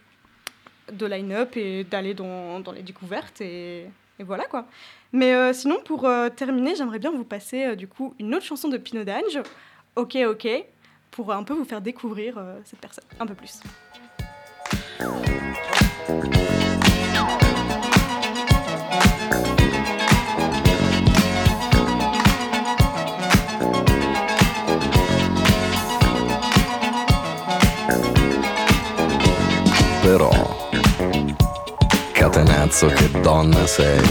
de 0.91 1.05
line-up 1.05 1.55
et 1.57 1.83
d'aller 1.83 2.13
dans, 2.13 2.61
les 2.73 2.83
découvertes. 2.83 3.41
Et, 3.41 3.87
voilà 4.19 4.45
quoi. 4.45 4.65
Mais 5.11 5.33
euh, 5.33 5.53
sinon, 5.53 5.79
pour 5.83 6.05
euh, 6.05 6.29
terminer, 6.29 6.75
j'aimerais 6.75 6.99
bien 6.99 7.11
vous 7.11 7.23
passer 7.23 7.65
euh, 7.65 7.75
du 7.75 7.87
coup 7.87 8.13
une 8.19 8.33
autre 8.33 8.45
chanson 8.45 8.67
de 8.67 8.77
Pinot 8.77 9.03
d'Ange, 9.03 9.41
Ok 9.95 10.17
Ok, 10.27 10.47
pour 11.11 11.31
un 11.31 11.43
peu 11.43 11.53
vous 11.53 11.65
faire 11.65 11.81
découvrir 11.81 12.41
cette 12.65 12.79
personne 12.79 13.03
un 13.19 13.27
peu 13.27 13.35
plus. 13.35 13.61
Catenazzo 32.33 32.87
che 32.87 33.11
donna 33.21 33.67
sei. 33.67 34.01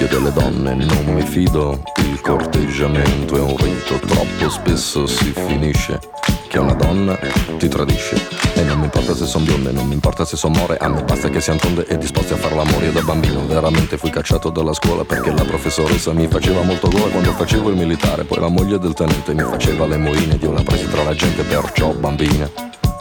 Io 0.00 0.08
delle 0.08 0.32
donne 0.32 0.74
non 0.74 1.04
mi 1.04 1.22
fido, 1.22 1.80
il 1.98 2.20
corteggiamento 2.20 3.36
è 3.36 3.40
un 3.40 3.56
rito, 3.56 3.94
troppo 4.04 4.50
spesso 4.50 5.06
si 5.06 5.32
finisce 5.32 6.00
che 6.48 6.58
una 6.58 6.74
donna 6.74 7.16
ti 7.58 7.68
tradisce. 7.68 8.16
E 8.54 8.64
non 8.64 8.78
mi 8.78 8.84
importa 8.86 9.14
se 9.14 9.24
son 9.24 9.44
bionde, 9.44 9.70
non 9.70 9.86
mi 9.86 9.94
importa 9.94 10.24
se 10.24 10.36
son 10.36 10.50
more, 10.50 10.76
a 10.78 10.88
me 10.88 11.04
basta 11.04 11.28
che 11.28 11.40
siano 11.40 11.60
tonde 11.60 11.86
e 11.86 11.96
disposti 11.96 12.32
a 12.32 12.36
far 12.36 12.54
l'amore. 12.54 12.86
Io 12.86 12.92
da 12.92 13.02
bambino 13.02 13.46
veramente 13.46 13.98
fui 13.98 14.10
cacciato 14.10 14.50
dalla 14.50 14.72
scuola 14.72 15.04
perché 15.04 15.30
la 15.32 15.44
professoressa 15.44 16.12
mi 16.12 16.26
faceva 16.26 16.62
molto 16.62 16.88
gola 16.88 17.06
quando 17.06 17.30
facevo 17.30 17.70
il 17.70 17.76
militare, 17.76 18.24
poi 18.24 18.40
la 18.40 18.48
moglie 18.48 18.80
del 18.80 18.94
tenente 18.94 19.32
mi 19.32 19.44
faceva 19.44 19.86
le 19.86 19.96
moine 19.96 20.34
ed 20.34 20.42
io 20.42 20.50
la 20.50 20.62
presi 20.62 20.88
tra 20.88 21.04
la 21.04 21.14
gente, 21.14 21.44
perciò 21.44 21.92
bambina, 21.92 22.50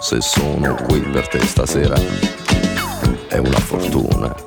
se 0.06 0.22
sono 0.22 0.76
qui 0.84 1.00
per 1.00 1.28
te 1.28 1.40
stasera 1.44 1.96
è 3.28 3.40
una 3.40 3.60
fortuna. 3.60 4.45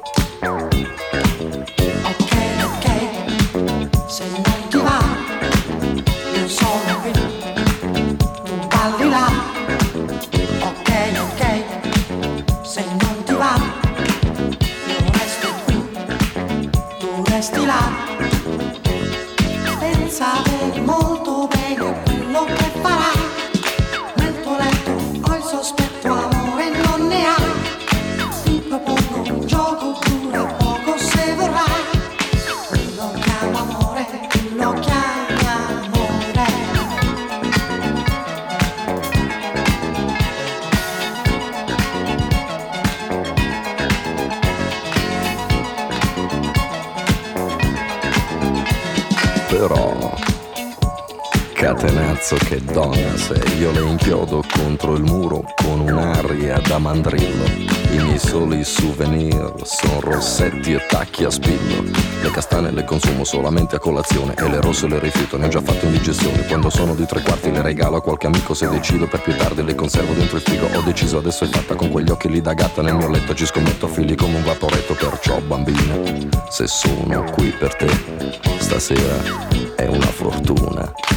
Che 52.39 52.63
donna 52.63 53.17
sei, 53.17 53.59
io 53.59 53.71
le 53.73 53.81
inchiodo 53.81 54.43
contro 54.53 54.95
il 54.95 55.03
muro 55.03 55.43
con 55.57 55.81
un'aria 55.81 56.61
da 56.67 56.79
mandrillo. 56.79 57.45
I 57.91 57.99
miei 57.99 58.19
soli 58.19 58.65
souvenir 58.65 59.55
sono 59.63 60.01
rossetti 60.01 60.73
e 60.73 60.87
tacchi 60.87 61.25
a 61.25 61.31
spillo. 61.31 61.83
Le 62.21 62.31
castane 62.31 62.71
le 62.71 62.85
consumo 62.85 63.25
solamente 63.25 63.77
a 63.77 63.79
colazione 63.79 64.35
e 64.37 64.49
le 64.49 64.61
rosse 64.61 64.87
le 64.89 64.99
rifiuto, 64.99 65.39
ne 65.39 65.47
ho 65.47 65.49
già 65.49 65.63
fatto 65.63 65.87
indigestione. 65.87 66.47
Quando 66.47 66.69
sono 66.71 66.95
di 66.95 67.07
tre 67.07 67.23
quarti 67.23 67.51
le 67.51 67.63
regalo 67.63 67.97
a 67.97 68.03
qualche 68.03 68.27
amico 68.27 68.55
se 68.55 68.69
decido 68.69 69.07
per 69.07 69.23
più 69.23 69.35
tardi 69.37 69.65
le 69.65 69.75
conservo 69.75 70.13
dentro 70.13 70.37
il 70.37 70.43
frigo. 70.43 70.69
Ho 70.75 70.83
deciso 70.83 71.19
adesso 71.19 71.45
è 71.45 71.49
fatta 71.49 71.75
con 71.75 71.91
quegli 71.91 72.11
occhi 72.11 72.29
lì 72.29 72.41
da 72.41 72.53
gatta 72.53 72.83
nel 72.83 72.95
mio 72.95 73.09
letto, 73.09 73.35
ci 73.35 73.47
scommetto 73.47 73.89
figli 73.89 74.15
come 74.15 74.37
un 74.37 74.45
vaporetto, 74.45 74.95
perciò 74.95 75.41
bambina, 75.41 75.95
se 76.51 76.67
sono 76.67 77.25
qui 77.33 77.51
per 77.59 77.75
te, 77.75 77.89
stasera 78.59 79.47
è 79.77 79.87
una 79.87 80.07
fortuna. 80.07 81.08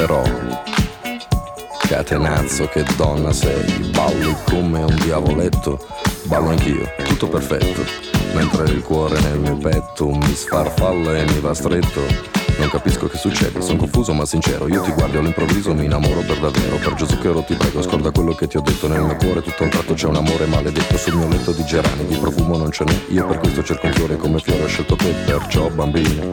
Però, 0.00 0.22
catenazzo 1.86 2.68
che 2.68 2.82
donna 2.96 3.34
sei, 3.34 3.90
balli 3.92 4.34
come 4.48 4.82
un 4.82 4.94
diavoletto, 4.94 5.78
ballo 6.24 6.48
anch'io, 6.48 6.88
tutto 7.04 7.28
perfetto, 7.28 7.84
mentre 8.32 8.64
il 8.70 8.80
cuore 8.80 9.20
nel 9.20 9.38
mio 9.38 9.58
petto 9.58 10.08
mi 10.08 10.34
sfarfalla 10.34 11.18
e 11.18 11.24
mi 11.26 11.40
va 11.40 11.52
stretto. 11.52 12.00
Non 12.56 12.70
capisco 12.70 13.08
che 13.08 13.18
succede, 13.18 13.60
sono 13.60 13.80
confuso 13.80 14.14
ma 14.14 14.24
sincero, 14.24 14.68
io 14.68 14.80
ti 14.80 14.90
guardo 14.92 15.18
all'improvviso 15.18 15.74
mi 15.74 15.84
innamoro 15.84 16.22
per 16.22 16.38
davvero, 16.40 16.76
per 16.76 16.94
Gesù 16.94 17.18
che 17.18 17.28
ero 17.28 17.42
ti 17.42 17.54
prego, 17.54 17.82
scorda 17.82 18.10
quello 18.10 18.34
che 18.34 18.46
ti 18.46 18.56
ho 18.56 18.62
detto. 18.62 18.88
Nel 18.88 19.02
mio 19.02 19.16
cuore, 19.16 19.42
tutto 19.42 19.64
un 19.64 19.68
tratto 19.68 19.92
c'è 19.92 20.06
un 20.06 20.16
amore 20.16 20.46
maledetto 20.46 20.96
sul 20.96 21.14
mio 21.14 21.28
letto 21.28 21.52
di 21.52 21.64
gerani, 21.66 22.06
di 22.06 22.16
profumo 22.16 22.56
non 22.56 22.70
ce 22.70 22.84
n'è, 22.84 22.98
io 23.08 23.26
per 23.26 23.38
questo 23.38 23.62
cerco 23.62 23.86
un 23.86 23.92
fiore 23.92 24.16
come 24.16 24.38
fiore 24.38 24.62
ho 24.62 24.66
scelto 24.66 24.96
te, 24.96 25.12
perciò 25.26 25.68
bambina, 25.68 26.24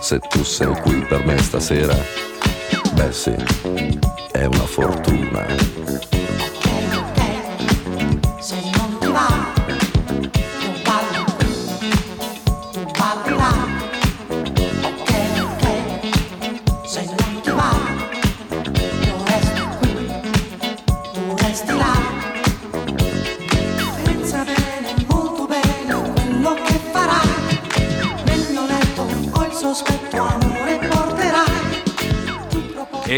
se 0.00 0.18
tu 0.18 0.42
sei 0.42 0.74
qui 0.80 1.04
per 1.08 1.24
me 1.24 1.38
stasera, 1.38 1.94
beh 2.94 3.12
sì, 3.12 3.34
è 4.32 4.44
una 4.44 4.66
fortuna. 4.66 5.46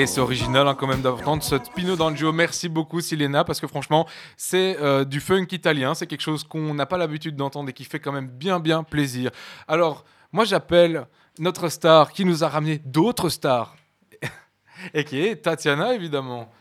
Et 0.05 0.07
c'est 0.07 0.21
original 0.21 0.69
hein, 0.69 0.75
quand 0.75 0.87
même 0.87 1.01
d'entendre 1.01 1.43
ce 1.43 1.55
Pino 1.75 1.97
D'Angio. 1.97 2.31
Merci 2.31 2.69
beaucoup 2.69 3.01
Silena 3.01 3.43
parce 3.43 3.59
que 3.59 3.67
franchement 3.67 4.07
c'est 4.37 4.77
euh, 4.83 5.07
du 5.07 5.19
funk 5.19 5.47
italien. 5.51 5.95
C'est 5.95 6.07
quelque 6.07 6.21
chose 6.21 6.45
qu'on 6.45 6.75
n'a 6.75 6.85
pas 6.85 6.99
l'habitude 6.99 7.37
d'entendre 7.37 7.71
et 7.71 7.73
qui 7.73 7.85
fait 7.85 8.01
quand 8.01 8.13
même 8.13 8.29
bien 8.29 8.61
bien 8.61 8.83
plaisir. 8.83 9.31
Alors 9.67 10.05
moi 10.31 10.45
j'appelle 10.45 11.07
notre 11.39 11.71
star 11.71 12.13
qui 12.13 12.27
nous 12.27 12.45
a 12.45 12.49
ramené 12.49 12.83
d'autres 12.85 13.31
stars 13.31 13.77
et 14.93 15.05
qui 15.05 15.21
est 15.23 15.37
Tatiana 15.37 15.95
évidemment. 15.95 16.53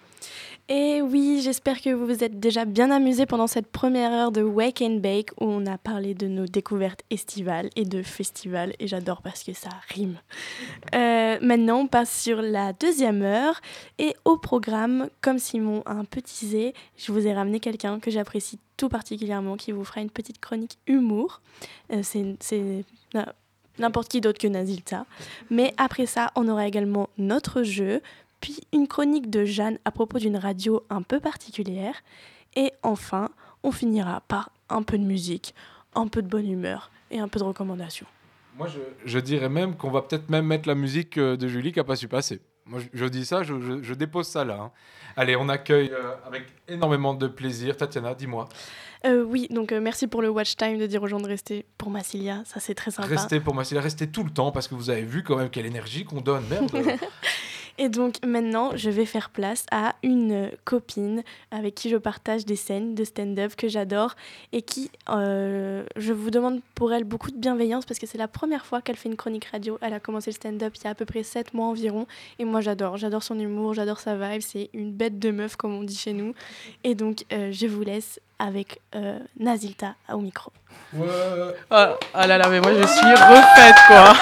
Et 0.69 1.02
oui, 1.02 1.41
j'espère 1.44 1.81
que 1.81 1.90
vous 1.90 2.06
vous 2.06 2.23
êtes 2.23 2.40
déjà 2.40 2.64
bien 2.64 2.90
amusés 2.90 3.26
pendant 3.26 3.48
cette 3.48 3.68
première 3.68 4.14
heure 4.14 4.31
de 4.31 4.41
Wake 4.41 4.81
and 4.81 4.99
Bake 5.02 5.31
où 5.41 5.45
on 5.45 5.65
a 5.65 5.77
parlé 5.77 6.14
de 6.14 6.27
nos 6.27 6.45
découvertes 6.45 7.03
estivales 7.10 7.69
et 7.76 7.84
de 7.84 8.02
festivals 8.02 8.73
et 8.80 8.88
j'adore 8.88 9.22
parce 9.22 9.44
que 9.44 9.52
ça 9.52 9.69
rime. 9.90 10.18
Euh, 10.95 11.38
maintenant, 11.41 11.80
on 11.80 11.88
passe 11.88 12.18
sur 12.18 12.41
la 12.41 12.72
deuxième 12.72 13.23
heure 13.23 13.60
et 13.99 14.15
au 14.23 14.38
programme, 14.38 15.10
comme 15.19 15.38
Simon 15.38 15.84
a 15.85 15.91
un 15.91 16.06
peu 16.06 16.22
teasé, 16.22 16.73
je 16.95 17.11
vous 17.11 17.27
ai 17.27 17.34
ramené 17.34 17.60
quelqu'un 17.60 17.99
que 17.99 18.10
j'apprécie 18.10 18.57
tout 18.77 18.88
particulièrement 18.88 19.57
qui 19.57 19.73
vous 19.73 19.84
fera 19.84 19.99
une 19.99 20.10
petite 20.10 20.40
chronique 20.40 20.77
humour. 20.88 21.41
Euh, 21.91 22.02
c'est 22.03 22.85
n'importe 23.80 24.10
qui 24.10 24.22
d'autre 24.22 24.40
que 24.40 24.48
Nazilta. 24.48 25.06
Mais 25.49 25.73
après 25.77 26.06
ça, 26.06 26.31
on 26.35 26.48
aura 26.48 26.68
également 26.68 27.10
notre 27.18 27.64
jeu, 27.64 28.02
puis 28.44 28.60
une 28.74 28.90
chronique 28.90 29.30
de 29.30 29.45
Jeanne 29.45 29.80
à 29.86 29.91
propos 29.91 30.20
d'une 30.20 30.36
radio 30.36 30.84
un 30.90 31.02
peu 31.02 31.22
particulière. 31.22 31.95
Et 32.57 32.74
enfin, 32.84 33.30
on 33.64 33.72
finira 33.72 34.20
par 34.28 34.49
un 34.68 34.84
peu 34.84 34.98
de 34.98 35.06
musique, 35.06 35.56
un 35.95 36.10
peu 36.10 36.22
de 36.22 36.28
bonne 36.28 36.52
humeur 36.52 36.91
et 37.10 37.20
un 37.20 37.30
peu 37.30 37.40
de 37.40 37.45
recommandations. 37.45 38.06
Moi 38.57 38.68
je, 38.68 38.80
je 39.06 39.18
dirais 39.20 39.48
même 39.48 39.78
qu'on 39.78 39.91
va 39.91 40.02
peut-être 40.02 40.30
même 40.30 40.45
mettre 40.45 40.68
la 40.68 40.76
musique 40.76 41.18
euh, 41.18 41.38
de 41.38 41.48
Julie 41.48 41.72
qui 41.72 41.80
n'a 41.80 41.86
pas 41.86 41.95
su 41.95 42.10
passer. 42.10 42.41
Moi 42.65 42.82
je, 42.82 42.88
je 42.94 43.06
dis 43.06 43.26
ça, 43.26 43.44
je, 43.44 43.94
dépose 43.94 44.28
ça 44.28 44.44
là. 44.44 44.60
hein. 44.60 44.72
Allez, 45.15 45.38
on 45.38 45.48
accueille 45.48 45.91
euh, 45.94 46.14
avec 46.26 46.44
énormément 46.68 47.14
de 47.14 47.28
plaisir. 47.28 47.78
Tatiana, 47.78 48.14
dis-moi. 48.14 48.49
Euh, 49.06 49.24
oui, 49.24 49.48
donc 49.52 49.72
euh, 49.72 49.80
merci 49.80 50.07
pour 50.07 50.22
le 50.22 50.30
watch 50.30 50.57
time 50.57 50.78
de 50.78 50.86
dire 50.86 51.02
aux 51.02 51.07
gens 51.07 51.22
de 51.22 51.28
rester 51.28 51.65
pour 51.78 51.90
Massilia, 51.90 52.44
ça 52.45 52.60
c'est 52.60 52.76
très 52.76 52.91
sympa. 52.91 53.07
Restez 53.07 53.40
pour 53.40 53.56
c'est 53.65 53.80
restez 53.80 54.07
tout 54.07 54.24
le 54.26 54.32
temps 54.32 54.52
parce 54.52 54.68
que 54.68 54.76
vous 54.76 54.90
avez 54.90 55.03
vu 55.03 55.24
quand 55.24 55.38
même 55.38 55.49
quelle 55.49 55.65
énergie 55.65 56.03
qu'on 56.03 56.20
donne. 56.20 56.44
Merde. 56.49 56.72
Et 57.80 57.90
donc 57.90 58.24
maintenant, 58.24 58.72
je 58.76 58.90
vais 58.90 59.06
faire 59.06 59.32
place 59.32 59.66
à 59.72 59.95
une 60.04 60.52
copine 60.64 61.24
avec 61.50 61.74
qui 61.74 61.90
je 61.90 61.98
partage 61.98 62.45
des 62.45 62.56
scènes 62.56 62.94
de 62.94 63.04
stand-up 63.04 63.56
que 63.56 63.68
j'adore 63.68 64.16
et 64.52 64.62
qui, 64.62 64.91
euh, 65.10 65.84
je 65.95 66.14
vous 66.14 66.30
demande 66.30 66.62
pour 66.76 66.94
elle 66.94 67.04
beaucoup 67.04 67.32
de 67.32 67.38
bienveillance 67.38 67.86
parce 67.86 68.00
que 68.00 68.06
c'est 68.06 68.20
la 68.20 68.28
première 68.28 68.66
fois 68.66 68.82
qu'elle 68.82 68.95
fait 68.95 69.10
une 69.10 69.16
chronique 69.16 69.45
radio. 69.45 69.80
Elle 69.82 69.94
a 69.94 70.00
commencé 70.00 70.30
le 70.30 70.36
stand-up 70.36 70.74
il 70.76 70.84
y 70.84 70.88
a 70.88 70.91
à 70.91 70.95
peu 70.95 71.06
près 71.06 71.24
7 71.24 71.54
mois 71.56 71.66
environ 71.66 72.06
et 72.38 72.45
moi 72.45 72.62
j'adore, 72.62 72.98
j'adore 72.98 73.24
son 73.24 73.40
humour, 73.40 73.74
j'adore 73.74 74.00
sa 74.00 74.16
vibe, 74.16 74.41
c'est 74.41 74.70
une 74.74 74.91
bête 74.91 75.18
de 75.18 75.32
meuf 75.32 75.56
comme 75.56 75.74
on 75.74 75.84
dit 75.84 75.98
chez 75.98 76.14
nous. 76.14 76.34
Et 76.84 76.94
donc 76.94 77.26
euh, 77.34 77.52
je 77.52 77.66
vous 77.66 77.82
laisse 77.82 78.20
avec 78.38 78.82
euh, 78.94 79.20
Nazilta 79.40 79.95
au 80.12 80.20
micro. 80.20 80.52
Ah, 81.72 81.94
ah 82.14 82.28
là 82.28 82.38
là, 82.38 82.50
mais 82.50 82.60
moi 82.60 82.72
je 82.74 82.86
suis 82.86 83.06
refaite 83.06 83.76
quoi. 83.88 84.14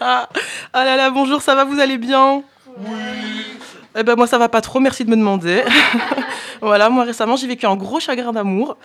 ah 0.72 0.84
là 0.84 0.96
là, 0.96 1.10
bonjour, 1.10 1.42
ça 1.42 1.54
va, 1.54 1.64
vous 1.64 1.80
allez 1.80 1.98
bien 1.98 2.42
Oui. 2.78 3.58
Eh 3.94 4.02
ben 4.02 4.16
moi 4.16 4.26
ça 4.26 4.38
va 4.38 4.48
pas 4.48 4.62
trop, 4.62 4.80
merci 4.80 5.04
de 5.04 5.10
me 5.10 5.16
demander. 5.16 5.62
voilà, 6.62 6.88
moi 6.88 7.04
récemment 7.04 7.36
j'ai 7.36 7.46
vécu 7.46 7.66
un 7.66 7.76
gros 7.76 8.00
chagrin 8.00 8.32
d'amour. 8.32 8.76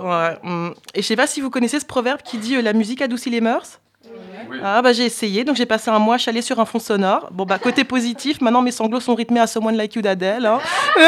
Ouais, 0.00 0.38
hum. 0.44 0.74
Et 0.94 1.02
je 1.02 1.06
sais 1.06 1.16
pas 1.16 1.26
si 1.26 1.40
vous 1.40 1.50
connaissez 1.50 1.80
ce 1.80 1.86
proverbe 1.86 2.22
qui 2.22 2.38
dit 2.38 2.56
euh, 2.56 2.62
la 2.62 2.72
musique 2.72 3.02
adoucit 3.02 3.30
les 3.30 3.40
mœurs. 3.40 3.80
Ah 4.62 4.82
bah 4.82 4.92
j'ai 4.92 5.06
essayé, 5.06 5.44
donc 5.44 5.56
j'ai 5.56 5.66
passé 5.66 5.90
un 5.90 5.98
mois 5.98 6.18
chalé 6.18 6.42
sur 6.42 6.60
un 6.60 6.64
fond 6.64 6.78
sonore. 6.78 7.28
Bon 7.32 7.44
bah 7.44 7.58
côté 7.58 7.84
positif, 7.84 8.40
maintenant 8.40 8.62
mes 8.62 8.70
sanglots 8.70 9.00
sont 9.00 9.14
rythmés 9.14 9.40
à 9.40 9.46
Someone 9.46 9.76
Like 9.76 9.94
You 9.94 10.02
d'Adèle. 10.02 10.46
hein. 10.46 10.60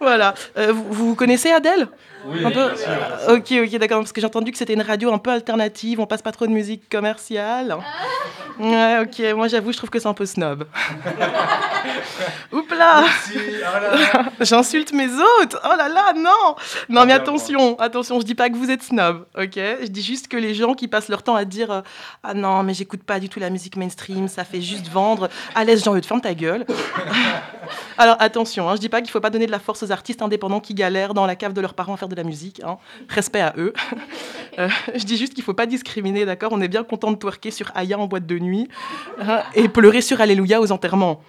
voilà. 0.00 0.34
Euh, 0.58 0.72
vous, 0.72 1.10
vous 1.10 1.14
connaissez 1.14 1.50
Adèle? 1.50 1.88
Oui, 2.26 2.44
un 2.44 2.50
peu 2.50 2.68
bien 2.68 2.76
sûr. 2.76 3.34
Ok, 3.34 3.52
ok, 3.64 3.78
d'accord, 3.78 3.98
parce 3.98 4.12
que 4.12 4.20
j'ai 4.20 4.26
entendu 4.26 4.52
que 4.52 4.58
c'était 4.58 4.74
une 4.74 4.82
radio 4.82 5.12
un 5.12 5.18
peu 5.18 5.30
alternative, 5.30 6.00
on 6.00 6.06
passe 6.06 6.22
pas 6.22 6.32
trop 6.32 6.46
de 6.46 6.52
musique 6.52 6.88
commerciale. 6.88 7.76
Ouais, 8.58 8.98
ok, 9.02 9.36
moi 9.36 9.46
j'avoue, 9.48 9.72
je 9.72 9.76
trouve 9.76 9.90
que 9.90 9.98
c'est 9.98 10.08
un 10.08 10.14
peu 10.14 10.26
snob. 10.26 10.66
Oups 12.52 12.70
là 12.76 13.04
J'insulte 14.40 14.92
mes 14.92 15.06
hôtes 15.06 15.56
Oh 15.64 15.76
là 15.76 15.88
là, 15.88 16.12
non 16.16 16.56
Non 16.88 17.04
mais 17.06 17.12
attention, 17.12 17.78
attention, 17.78 18.20
je 18.20 18.24
dis 18.24 18.34
pas 18.34 18.50
que 18.50 18.56
vous 18.56 18.70
êtes 18.70 18.82
snob, 18.82 19.26
ok? 19.36 19.54
Je 19.54 19.86
dis 19.86 20.02
juste 20.02 20.28
que 20.28 20.36
les 20.36 20.54
gens 20.54 20.74
qui 20.74 20.88
passent 20.88 21.08
leur 21.08 21.22
temps 21.22 21.36
à 21.36 21.44
dire 21.44 21.70
euh, 21.70 21.80
Ah 22.22 22.34
non, 22.34 22.62
mais 22.62 22.74
j'écoute 22.74 23.02
pas 23.04 23.20
du 23.20 23.28
tout 23.28 23.38
la 23.38 23.50
musique 23.50 23.76
mainstream, 23.76 24.26
ça 24.28 24.44
fait 24.44 24.60
juste 24.60 24.88
vendre. 24.88 25.28
À 25.54 25.64
l'aise, 25.64 25.84
Jean-Eudes, 25.84 26.06
ferme 26.06 26.20
ta 26.20 26.34
gueule. 26.34 26.66
Alors 27.98 28.16
attention, 28.18 28.68
hein, 28.68 28.76
je 28.76 28.80
dis 28.80 28.88
pas 28.88 29.02
qu'il 29.02 29.10
faut 29.10 29.20
pas 29.20 29.30
donner 29.30 29.46
de 29.46 29.50
la 29.50 29.58
force 29.58 29.82
aux 29.82 29.92
artistes 29.92 30.22
indépendants 30.22 30.60
qui 30.60 30.74
galèrent 30.74 31.14
dans 31.14 31.26
la 31.26 31.36
cave 31.36 31.52
de 31.52 31.60
leurs 31.60 31.74
parents 31.74 31.94
à 31.94 31.96
faire 31.96 32.07
de 32.08 32.14
la 32.16 32.24
musique. 32.24 32.60
hein. 32.64 32.78
Respect 33.08 33.40
à 33.40 33.54
eux. 33.56 33.72
Euh, 34.58 34.68
je 34.96 35.04
dis 35.04 35.16
juste 35.16 35.34
qu'il 35.34 35.44
faut 35.44 35.54
pas 35.54 35.66
discriminer, 35.66 36.24
d'accord? 36.24 36.50
On 36.52 36.60
est 36.60 36.66
bien 36.66 36.82
content 36.82 37.12
de 37.12 37.16
twerker 37.16 37.52
sur 37.52 37.70
Aya 37.76 37.96
en 37.96 38.08
boîte 38.08 38.26
de 38.26 38.40
nuit 38.40 38.68
hein, 39.20 39.40
et 39.54 39.68
pleurer 39.68 40.00
sur 40.00 40.20
Alléluia 40.20 40.60
aux 40.60 40.72
enterrements. 40.72 41.22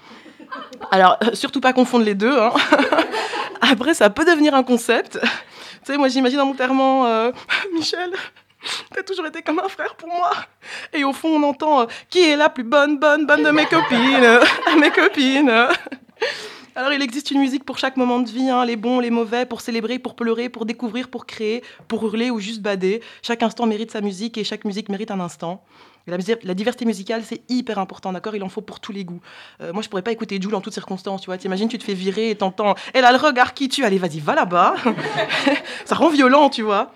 Alors, 0.89 1.15
euh, 1.23 1.35
surtout 1.35 1.61
pas 1.61 1.71
confondre 1.71 2.05
les 2.05 2.15
deux. 2.15 2.35
hein. 2.39 2.51
Après, 3.61 3.93
ça 3.93 4.09
peut 4.09 4.25
devenir 4.25 4.55
un 4.55 4.63
concept. 4.63 5.19
Tu 5.21 5.27
sais, 5.83 5.97
moi, 5.97 6.07
j'imagine 6.07 6.39
un 6.39 6.43
enterrement, 6.43 7.05
euh, 7.05 7.31
Michel, 7.75 8.09
t'as 8.95 9.03
toujours 9.03 9.27
été 9.27 9.43
comme 9.43 9.59
un 9.59 9.69
frère 9.69 9.93
pour 9.93 10.07
moi. 10.09 10.31
Et 10.91 11.03
au 11.03 11.13
fond, 11.13 11.29
on 11.29 11.43
entend 11.43 11.81
euh, 11.81 11.85
qui 12.09 12.21
est 12.27 12.35
la 12.35 12.49
plus 12.49 12.63
bonne, 12.63 12.97
bonne, 12.97 13.27
bonne 13.27 13.43
de 13.43 13.51
mes 13.51 13.65
copines, 13.67 14.39
mes 14.79 14.89
copines. 14.89 15.53
Alors, 16.75 16.93
il 16.93 17.01
existe 17.01 17.31
une 17.31 17.39
musique 17.39 17.63
pour 17.63 17.77
chaque 17.77 17.97
moment 17.97 18.19
de 18.19 18.29
vie, 18.29 18.49
hein, 18.49 18.63
les 18.65 18.75
bons, 18.75 18.99
les 18.99 19.09
mauvais, 19.09 19.45
pour 19.45 19.61
célébrer, 19.61 19.99
pour 19.99 20.15
pleurer, 20.15 20.49
pour 20.49 20.65
découvrir, 20.65 21.09
pour 21.09 21.25
créer, 21.25 21.63
pour 21.87 22.03
hurler 22.05 22.29
ou 22.29 22.39
juste 22.39 22.61
bader. 22.61 23.01
Chaque 23.21 23.43
instant 23.43 23.65
mérite 23.65 23.91
sa 23.91 24.01
musique 24.01 24.37
et 24.37 24.43
chaque 24.43 24.65
musique 24.65 24.89
mérite 24.89 25.11
un 25.11 25.19
instant. 25.19 25.63
La 26.07 26.53
diversité 26.53 26.85
musicale, 26.85 27.23
c'est 27.23 27.43
hyper 27.49 27.77
important, 27.77 28.11
d'accord? 28.11 28.35
Il 28.35 28.43
en 28.43 28.49
faut 28.49 28.61
pour 28.61 28.79
tous 28.79 28.91
les 28.91 29.03
goûts. 29.03 29.21
Euh, 29.61 29.73
moi, 29.73 29.83
je 29.83 29.89
pourrais 29.89 30.01
pas 30.01 30.11
écouter 30.11 30.39
Jules 30.41 30.55
en 30.55 30.61
toutes 30.61 30.73
circonstances, 30.73 31.21
tu 31.21 31.27
vois. 31.27 31.37
T'imagines, 31.37 31.67
tu 31.67 31.77
te 31.77 31.83
fais 31.83 31.93
virer 31.93 32.31
et 32.31 32.35
t'entends 32.35 32.75
«Elle 32.93 33.05
a 33.05 33.11
le 33.11 33.17
regard 33.17 33.53
qui 33.53 33.69
tue, 33.69 33.83
allez, 33.83 33.99
vas-y, 33.99 34.19
va 34.19 34.33
là-bas!» 34.33 34.75
Ça 35.85 35.95
rend 35.95 36.09
violent, 36.09 36.49
tu 36.49 36.63
vois. 36.63 36.91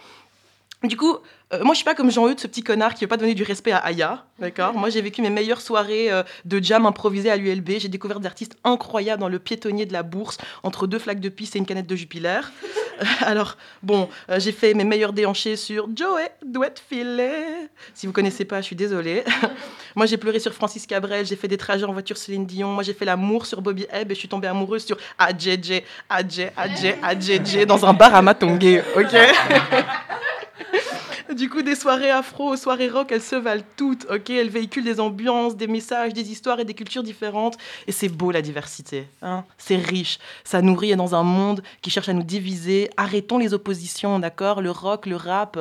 Du 0.83 0.97
coup, 0.97 1.17
euh, 1.53 1.63
moi, 1.63 1.73
je 1.73 1.77
suis 1.77 1.85
pas 1.85 1.95
comme 1.95 2.11
Jean-Eudes, 2.11 2.39
ce 2.39 2.47
petit 2.47 2.61
connard 2.61 2.93
qui 2.93 3.05
veut 3.05 3.09
pas 3.09 3.15
donner 3.17 3.35
du 3.35 3.43
respect 3.43 3.71
à 3.71 3.77
Aya, 3.77 4.25
d'accord? 4.39 4.73
Moi, 4.73 4.89
j'ai 4.89 5.01
vécu 5.01 5.21
mes 5.21 5.29
meilleures 5.29 5.61
soirées 5.61 6.11
euh, 6.11 6.23
de 6.43 6.61
jam 6.61 6.85
improvisé 6.85 7.29
à 7.31 7.37
l'ULB. 7.37 7.71
J'ai 7.77 7.87
découvert 7.87 8.19
des 8.19 8.27
artistes 8.27 8.57
incroyables 8.65 9.21
dans 9.21 9.29
le 9.29 9.39
piétonnier 9.39 9.85
de 9.85 9.93
la 9.93 10.03
bourse, 10.03 10.37
entre 10.63 10.85
deux 10.85 10.99
flaques 10.99 11.21
de 11.21 11.29
pisse 11.29 11.55
et 11.55 11.59
une 11.59 11.65
canette 11.65 11.87
de 11.87 11.95
Jupiler. 11.95 12.41
Alors, 13.21 13.57
bon, 13.81 14.09
euh, 14.29 14.41
j'ai 14.41 14.51
fait 14.51 14.73
mes 14.73 14.83
meilleurs 14.83 15.13
déhanchés 15.13 15.55
sur 15.55 15.87
Joey 15.95 16.29
Douette 16.45 16.83
Filet. 16.89 17.69
Si 17.93 18.05
vous 18.05 18.13
connaissez 18.13 18.43
pas, 18.43 18.59
je 18.59 18.65
suis 18.65 18.75
désolée. 18.75 19.23
Moi, 19.95 20.05
j'ai 20.05 20.17
pleuré 20.17 20.39
sur 20.39 20.53
Francis 20.53 20.85
Cabrel, 20.85 21.25
j'ai 21.25 21.37
fait 21.37 21.47
des 21.47 21.57
trajets 21.57 21.85
en 21.85 21.93
voiture 21.93 22.17
Céline 22.17 22.45
Dion. 22.45 22.69
Moi, 22.69 22.83
j'ai 22.83 22.93
fait 22.93 23.05
l'amour 23.05 23.45
sur 23.45 23.61
Bobby 23.61 23.85
Hebb 23.89 24.11
et 24.11 24.15
je 24.15 24.19
suis 24.19 24.27
tombée 24.27 24.47
amoureuse 24.47 24.83
sur 24.83 24.97
AJJ, 25.17 25.83
AJ, 26.09 26.51
AJ, 26.57 26.95
AJJ 27.01 27.65
dans 27.65 27.85
un 27.85 27.93
bar 27.93 28.13
à 28.13 28.21
Matongué, 28.21 28.83
ok? 28.97 29.15
Du 31.35 31.49
coup, 31.49 31.61
des 31.61 31.75
soirées 31.75 32.11
afro 32.11 32.49
aux 32.49 32.55
soirées 32.57 32.89
rock, 32.89 33.11
elles 33.11 33.21
se 33.21 33.35
valent 33.35 33.63
toutes, 33.77 34.05
ok? 34.09 34.29
Elles 34.29 34.49
véhiculent 34.49 34.83
des 34.83 34.99
ambiances, 34.99 35.55
des 35.55 35.67
messages, 35.67 36.13
des 36.13 36.31
histoires 36.31 36.59
et 36.59 36.65
des 36.65 36.73
cultures 36.73 37.03
différentes. 37.03 37.57
Et 37.87 37.91
c'est 37.91 38.09
beau 38.09 38.31
la 38.31 38.41
diversité, 38.41 39.07
hein? 39.21 39.43
C'est 39.57 39.77
riche, 39.77 40.19
ça 40.43 40.61
nourrit 40.61 40.95
dans 40.95 41.15
un 41.15 41.23
monde 41.23 41.63
qui 41.81 41.89
cherche 41.89 42.09
à 42.09 42.13
nous 42.13 42.23
diviser. 42.23 42.89
Arrêtons 42.97 43.37
les 43.37 43.53
oppositions, 43.53 44.19
d'accord? 44.19 44.61
Le 44.61 44.71
rock, 44.71 45.05
le 45.05 45.15
rap, 45.15 45.57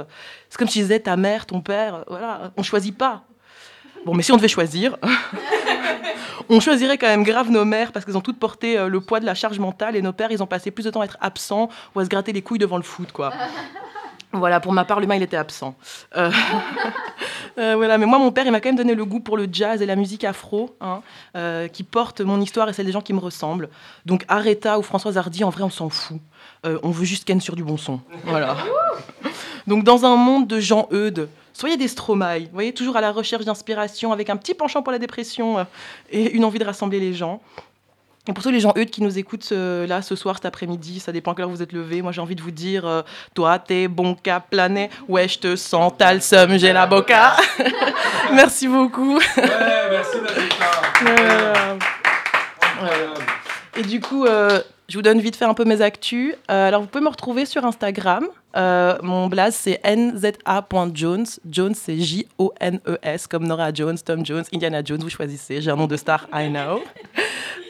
c'est 0.50 0.58
comme 0.58 0.68
si 0.68 0.80
je 0.80 0.84
disais 0.84 1.00
ta 1.00 1.16
mère, 1.16 1.46
ton 1.46 1.60
père, 1.60 2.04
voilà, 2.08 2.52
on 2.56 2.62
choisit 2.62 2.96
pas. 2.96 3.24
Bon, 4.04 4.14
mais 4.14 4.22
si 4.22 4.32
on 4.32 4.36
devait 4.36 4.48
choisir, 4.48 4.96
on 6.48 6.58
choisirait 6.58 6.98
quand 6.98 7.06
même 7.06 7.22
grave 7.22 7.50
nos 7.50 7.64
mères 7.64 7.92
parce 7.92 8.04
qu'elles 8.04 8.16
ont 8.16 8.22
toutes 8.22 8.38
porté 8.38 8.76
euh, 8.76 8.88
le 8.88 9.00
poids 9.00 9.20
de 9.20 9.26
la 9.26 9.34
charge 9.34 9.60
mentale 9.60 9.94
et 9.94 10.02
nos 10.02 10.12
pères, 10.12 10.32
ils 10.32 10.42
ont 10.42 10.46
passé 10.46 10.72
plus 10.72 10.84
de 10.84 10.90
temps 10.90 11.02
à 11.02 11.04
être 11.04 11.18
absents 11.20 11.68
ou 11.94 12.00
à 12.00 12.04
se 12.04 12.08
gratter 12.08 12.32
les 12.32 12.42
couilles 12.42 12.58
devant 12.58 12.78
le 12.78 12.82
foot, 12.82 13.12
quoi. 13.12 13.32
Voilà, 14.32 14.60
pour 14.60 14.72
ma 14.72 14.84
part, 14.84 15.00
l'humain, 15.00 15.16
il 15.16 15.22
était 15.22 15.36
absent. 15.36 15.74
Euh, 16.16 16.30
euh, 17.58 17.76
voilà, 17.76 17.98
mais 17.98 18.06
moi, 18.06 18.18
mon 18.18 18.32
père, 18.32 18.46
il 18.46 18.52
m'a 18.52 18.60
quand 18.60 18.70
même 18.70 18.76
donné 18.76 18.94
le 18.94 19.04
goût 19.04 19.20
pour 19.20 19.36
le 19.36 19.46
jazz 19.50 19.82
et 19.82 19.86
la 19.86 19.96
musique 19.96 20.24
afro, 20.24 20.74
hein, 20.80 21.02
euh, 21.36 21.68
qui 21.68 21.82
porte 21.82 22.22
mon 22.22 22.40
histoire 22.40 22.68
et 22.68 22.72
celle 22.72 22.86
des 22.86 22.92
gens 22.92 23.02
qui 23.02 23.12
me 23.12 23.18
ressemblent. 23.18 23.68
Donc, 24.06 24.24
Aretha 24.28 24.78
ou 24.78 24.82
Françoise 24.82 25.18
Hardy, 25.18 25.44
en 25.44 25.50
vrai, 25.50 25.64
on 25.64 25.70
s'en 25.70 25.90
fout. 25.90 26.20
On 26.64 26.90
veut 26.90 27.04
juste 27.04 27.24
Ken 27.24 27.40
sur 27.40 27.56
du 27.56 27.64
bon 27.64 27.76
son. 27.76 28.00
Voilà. 28.24 28.56
Donc, 29.66 29.84
dans 29.84 30.04
un 30.04 30.16
monde 30.16 30.46
de 30.46 30.60
gens 30.60 30.88
eudes, 30.92 31.28
soyez 31.52 31.76
des 31.76 31.88
Stromae, 31.88 32.40
vous 32.40 32.52
voyez, 32.52 32.72
toujours 32.72 32.96
à 32.96 33.00
la 33.00 33.12
recherche 33.12 33.44
d'inspiration, 33.44 34.12
avec 34.12 34.30
un 34.30 34.36
petit 34.36 34.54
penchant 34.54 34.82
pour 34.82 34.92
la 34.92 34.98
dépression 34.98 35.66
et 36.10 36.30
une 36.32 36.44
envie 36.44 36.58
de 36.58 36.64
rassembler 36.64 37.00
les 37.00 37.14
gens. 37.14 37.40
Et 38.28 38.32
pour 38.32 38.44
tous 38.44 38.50
les 38.50 38.60
gens 38.60 38.72
eudes 38.76 38.90
qui 38.90 39.02
nous 39.02 39.18
écoutent 39.18 39.48
euh, 39.50 39.84
là 39.84 40.00
ce 40.00 40.14
soir, 40.14 40.36
cet 40.36 40.44
après-midi, 40.44 41.00
ça 41.00 41.10
dépend 41.10 41.32
à 41.32 41.34
quelle 41.34 41.44
heure 41.46 41.50
vous 41.50 41.62
êtes 41.62 41.72
levés. 41.72 42.02
Moi 42.02 42.12
j'ai 42.12 42.20
envie 42.20 42.36
de 42.36 42.42
vous 42.42 42.52
dire, 42.52 42.86
euh, 42.86 43.02
toi 43.34 43.58
t'es 43.58 43.88
bon 43.88 44.14
cap 44.14 44.48
plané, 44.48 44.90
ouais 45.08 45.26
je 45.26 45.40
te 45.40 45.56
sens, 45.56 45.92
t'as 45.98 46.14
le 46.14 46.20
seum, 46.20 46.56
j'ai 46.56 46.72
la 46.72 46.86
boca. 46.86 47.34
merci 48.32 48.68
beaucoup. 48.68 49.16
Ouais, 49.16 49.22
merci 49.90 50.18
Euh, 51.04 51.78
euh, 52.84 53.14
Et 53.76 53.82
du 53.82 54.00
coup, 54.00 54.24
euh, 54.24 54.60
je 54.88 54.96
vous 54.96 55.02
donne 55.02 55.20
vite 55.20 55.36
fait 55.36 55.44
un 55.44 55.54
peu 55.54 55.64
mes 55.64 55.82
actus. 55.82 56.34
Euh, 56.50 56.68
alors, 56.68 56.82
vous 56.82 56.86
pouvez 56.86 57.04
me 57.04 57.10
retrouver 57.10 57.44
sur 57.46 57.64
Instagram. 57.64 58.26
Euh, 58.56 58.98
mon 59.02 59.28
blaze, 59.28 59.54
c'est 59.54 59.80
nza.jones. 59.84 61.26
Jones, 61.48 61.74
c'est 61.74 61.98
J-O-N-E-S, 61.98 63.26
comme 63.26 63.46
Nora 63.46 63.72
Jones, 63.72 63.98
Tom 63.98 64.24
Jones, 64.24 64.44
Indiana 64.52 64.82
Jones, 64.84 65.00
vous 65.00 65.10
choisissez. 65.10 65.60
J'ai 65.60 65.70
un 65.70 65.76
nom 65.76 65.86
de 65.86 65.96
star, 65.96 66.28
I 66.32 66.48
know. 66.48 66.82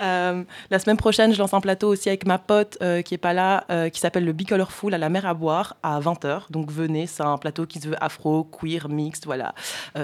Euh, 0.03 0.43
la 0.71 0.79
semaine 0.79 0.97
prochaine, 0.97 1.33
je 1.33 1.39
lance 1.39 1.55
un 1.55 1.61
plateau 1.61 1.89
aussi 1.89 2.09
avec 2.09 2.27
ma 2.27 2.39
pote 2.39 2.77
euh, 2.83 3.03
qui 3.03 3.15
est 3.15 3.19
pas 3.19 3.33
là, 3.33 3.65
euh, 3.71 3.89
qui 3.89 4.01
s'appelle 4.01 4.25
le 4.25 4.33
Bicolorful 4.33 4.93
à 4.93 4.99
la 4.99 5.09
mer 5.09 5.27
à 5.27 5.35
boire 5.35 5.77
à 5.83 6.01
20h. 6.01 6.51
Donc 6.51 6.71
venez, 6.71 7.07
c'est 7.07 7.23
un 7.23 7.39
plateau 7.39 7.67
qui 7.67 7.79
se 7.79 7.89
veut 7.89 8.03
afro, 8.03 8.45
queer, 8.45 8.89
mixte, 8.89 9.27
voilà, 9.27 9.55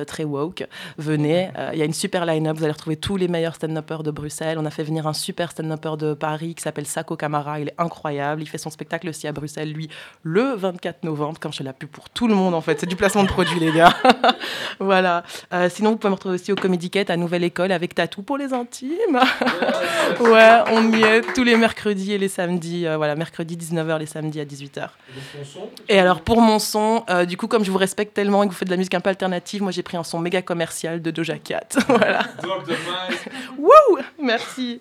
très 0.07 0.25
woke. 0.25 0.67
Venez, 0.99 1.51
il 1.73 1.79
y 1.79 1.83
a 1.83 1.85
une 1.85 1.93
super 1.93 2.27
line-up, 2.27 2.57
vous 2.57 2.65
allez 2.65 2.73
retrouver 2.73 2.97
tous 2.97 3.17
les 3.17 3.29
meilleurs 3.29 3.57
stand-uppers 3.57 4.03
de 4.03 4.11
Bruxelles. 4.11 4.59
On 4.59 4.67
a 4.67 4.71
fait 4.71 4.85
venir 4.85 5.07
un 5.07 5.13
super 5.13 5.51
stand-upper 5.51 5.97
de 5.99 6.15
Paris 6.15 6.55
qui 6.55 6.63
s'appelle 6.63 6.87
Sako 6.87 7.17
Kamara, 7.17 7.61
il 7.61 7.69
est 7.69 7.75
incroyable. 7.79 8.43
Il 8.43 8.47
fait 8.47 8.59
son 8.59 8.71
spectacle 8.71 9.09
aussi 9.09 9.27
à 9.27 9.33
Bruxelles, 9.33 9.73
lui, 9.73 9.89
le 10.23 10.55
24 10.71 11.05
novembre, 11.05 11.39
comme 11.41 11.53
je 11.53 11.63
l'ai 11.63 11.73
pu 11.73 11.87
pour 11.87 12.11
tout 12.11 12.29
le 12.29 12.35
monde 12.35 12.55
en 12.55 12.61
fait. 12.61 12.81
C'est 12.81 12.87
du 12.87 12.97
placement 12.97 13.23
de 13.23 13.29
produit, 13.29 13.59
les 13.59 13.73
gars. 13.73 13.95
voilà. 14.81 15.23
Euh, 15.53 15.69
sinon, 15.71 15.91
vous 15.91 15.97
pouvez 15.97 16.11
me 16.11 16.15
retrouver 16.15 16.35
aussi 16.35 16.53
au 16.53 16.57
Comedy 16.57 16.91
Cat 16.91 17.05
à 17.09 17.17
Nouvelle 17.17 17.45
École 17.45 17.73
avec 17.73 17.95
Tatou 17.95 18.23
pour 18.23 18.39
les 18.39 18.53
intimes. 18.53 19.21
ouais, 20.21 20.59
on 20.73 20.93
y 20.93 21.03
est 21.03 21.23
tous 21.35 21.45
les 21.45 21.57
mercredis 21.57 22.13
et 22.13 22.19
les 22.19 22.29
samedis. 22.29 22.87
euh, 22.87 22.97
voilà, 22.97 23.15
mercredi 23.15 23.57
19h, 23.57 23.99
les 23.99 24.07
samedis 24.07 24.41
à 24.41 24.45
18h. 24.45 24.89
Et 25.89 25.99
alors 25.99 26.21
pour 26.21 26.41
mon 26.41 26.59
son, 26.59 27.05
euh, 27.11 27.25
du 27.25 27.37
coup 27.37 27.49
comme 27.49 27.65
je 27.65 27.71
vous 27.71 27.79
respecte 27.79 28.15
tellement 28.15 28.43
et 28.43 28.47
que 28.47 28.53
vous 28.53 28.59
faites 28.59 28.69
de 28.69 28.73
la 28.73 28.77
musique 28.77 28.95
un 28.95 29.01
peu 29.01 29.11
alternative, 29.11 29.63
moi 29.63 29.73
j'ai 29.73 29.83
pris 29.83 29.97
un 29.97 30.05
son 30.05 30.19
méga 30.19 30.43
commercial 30.43 31.03
de 31.03 31.11
Doja 31.11 31.39
Cat. 31.39 31.69
voilà. 31.89 32.21
Wouh 33.59 33.99
Merci. 34.21 34.81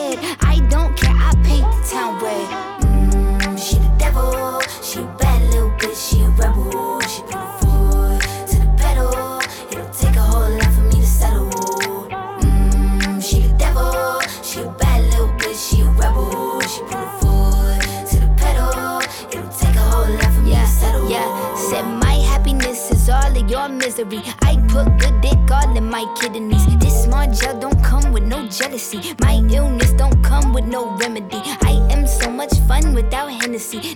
Misery. 24.05 24.33
I 24.41 24.57
put 24.67 24.85
good 24.99 25.21
dick 25.21 25.51
all 25.51 25.75
in 25.77 25.89
my 25.89 26.05
kidneys. 26.19 26.65
This 26.77 27.03
small 27.03 27.31
gel 27.31 27.59
don't 27.59 27.81
come 27.83 28.11
with 28.11 28.23
no 28.23 28.47
jealousy. 28.47 29.13
My 29.19 29.35
illness 29.51 29.93
don't 29.93 30.21
come 30.23 30.53
with 30.53 30.65
no 30.65 30.95
remedy. 30.97 31.41
I 31.61 31.87
am 31.91 32.07
so 32.07 32.29
much 32.29 32.53
fun 32.67 32.93
without 32.93 33.31
Hennessy. 33.31 33.95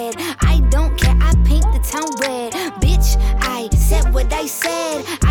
I 1.83 1.89
don't 1.89 1.89
care, 1.89 1.89
I 1.89 1.89
paint 1.89 1.89
the 1.89 1.91
town 1.91 2.09
red. 2.19 2.53
Bitch, 2.79 3.17
I 3.41 3.69
said 3.75 4.13
what 4.13 4.31
I 4.31 4.45
said. 4.45 5.05
I'd 5.23 5.30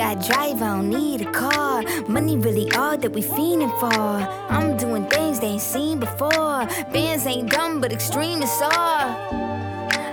got 0.00 0.26
drive, 0.26 0.62
I 0.62 0.68
don't 0.76 0.88
need 0.88 1.20
a 1.20 1.30
car. 1.30 1.82
Money 2.08 2.38
really 2.38 2.72
all 2.72 2.96
that 2.96 3.12
we 3.12 3.20
fiending 3.20 3.74
for. 3.78 4.02
I'm 4.56 4.78
doing 4.78 5.04
things 5.10 5.40
they 5.40 5.48
ain't 5.48 5.60
seen 5.60 6.00
before. 6.00 6.64
Bands 6.94 7.26
ain't 7.26 7.50
dumb, 7.50 7.82
but 7.82 7.92
extreme 7.92 8.42
is 8.42 8.62
all. 8.62 9.08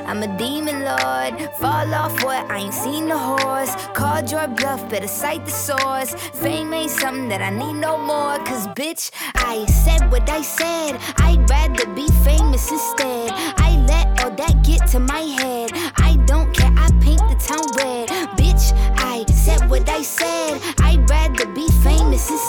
I'm 0.10 0.22
a 0.24 0.38
demon 0.38 0.80
lord. 0.92 1.32
Fall 1.62 1.94
off 2.02 2.22
what? 2.26 2.44
I 2.52 2.58
ain't 2.66 2.74
seen 2.74 3.08
the 3.08 3.18
horse. 3.18 3.74
Called 4.00 4.30
your 4.30 4.50
bluff, 4.50 4.82
better 4.90 5.08
cite 5.08 5.46
the 5.46 5.52
source. 5.52 6.12
Fame 6.42 6.74
ain't 6.74 6.92
something 6.92 7.30
that 7.30 7.42
I 7.42 7.50
need 7.50 7.80
no 7.88 7.98
more. 7.98 8.38
Cause 8.50 8.68
bitch, 8.80 9.12
I 9.36 9.66
said 9.84 10.12
what 10.12 10.30
I 10.30 10.42
said. 10.42 10.98
I'd 11.28 11.50
rather 11.50 11.88
be 11.94 12.08
famous 12.28 12.70
instead. 12.70 13.32
I 13.68 13.70
let 13.88 14.06
all 14.22 14.32
that 14.32 14.56
get 14.66 14.86
to 14.88 15.00
my 15.00 15.24
head. 15.40 15.70
I 15.96 16.18
don't 16.26 16.54
care, 16.54 16.74
I 16.76 16.88
paint 17.00 17.24
the 17.32 17.38
town 17.48 17.68
red. 17.78 17.97
Said 19.48 19.69
what 19.69 19.88
I 19.88 20.02
said. 20.02 20.60
I'd 20.80 21.10
rather 21.10 21.45
be 21.45 21.69
famous 21.82 22.30
instead. 22.30 22.47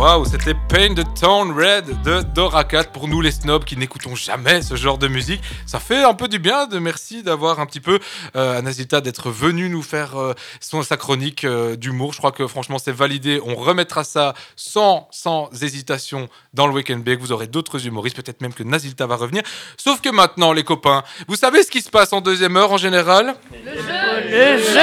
Waouh, 0.00 0.24
c'était 0.24 0.54
Paint 0.54 0.94
the 0.94 1.04
Town 1.20 1.52
Red 1.52 2.00
de 2.02 2.22
Dora 2.22 2.64
4 2.64 2.92
pour 2.92 3.06
nous 3.06 3.20
les 3.20 3.30
snobs 3.30 3.64
qui 3.66 3.76
n'écoutons 3.76 4.14
jamais 4.14 4.62
ce 4.62 4.74
genre 4.74 4.96
de 4.96 5.06
musique. 5.06 5.42
Ça 5.66 5.78
fait 5.78 6.02
un 6.02 6.14
peu 6.14 6.28
du 6.28 6.38
bien 6.38 6.66
de 6.66 6.78
merci 6.78 7.22
d'avoir 7.22 7.60
un 7.60 7.66
petit 7.66 7.80
peu 7.80 7.98
euh, 8.36 8.56
à 8.56 8.62
Nazita 8.62 9.02
d'être 9.02 9.28
venu 9.28 9.68
nous 9.68 9.82
faire 9.82 10.18
euh, 10.18 10.32
son, 10.60 10.82
sa 10.82 10.96
chronique 10.96 11.44
euh, 11.44 11.76
d'humour. 11.76 12.14
Je 12.14 12.18
crois 12.18 12.32
que 12.32 12.46
franchement 12.46 12.78
c'est 12.78 12.90
validé. 12.90 13.38
On 13.44 13.54
remettra 13.54 14.02
ça 14.02 14.32
sans, 14.56 15.08
sans 15.10 15.50
hésitation 15.62 16.26
dans 16.54 16.66
le 16.66 16.72
Weekend 16.72 17.04
Bake. 17.04 17.20
Vous 17.20 17.32
aurez 17.32 17.48
d'autres 17.48 17.86
humoristes, 17.86 18.16
peut-être 18.16 18.40
même 18.40 18.54
que 18.54 18.62
Nazilta 18.62 19.06
va 19.06 19.16
revenir. 19.16 19.42
Sauf 19.76 20.00
que 20.00 20.08
maintenant 20.08 20.54
les 20.54 20.64
copains, 20.64 21.04
vous 21.28 21.36
savez 21.36 21.64
ce 21.64 21.70
qui 21.70 21.82
se 21.82 21.90
passe 21.90 22.14
en 22.14 22.22
deuxième 22.22 22.56
heure 22.56 22.72
en 22.72 22.78
général? 22.78 23.34
Le 23.52 24.56
jeu 24.56 24.80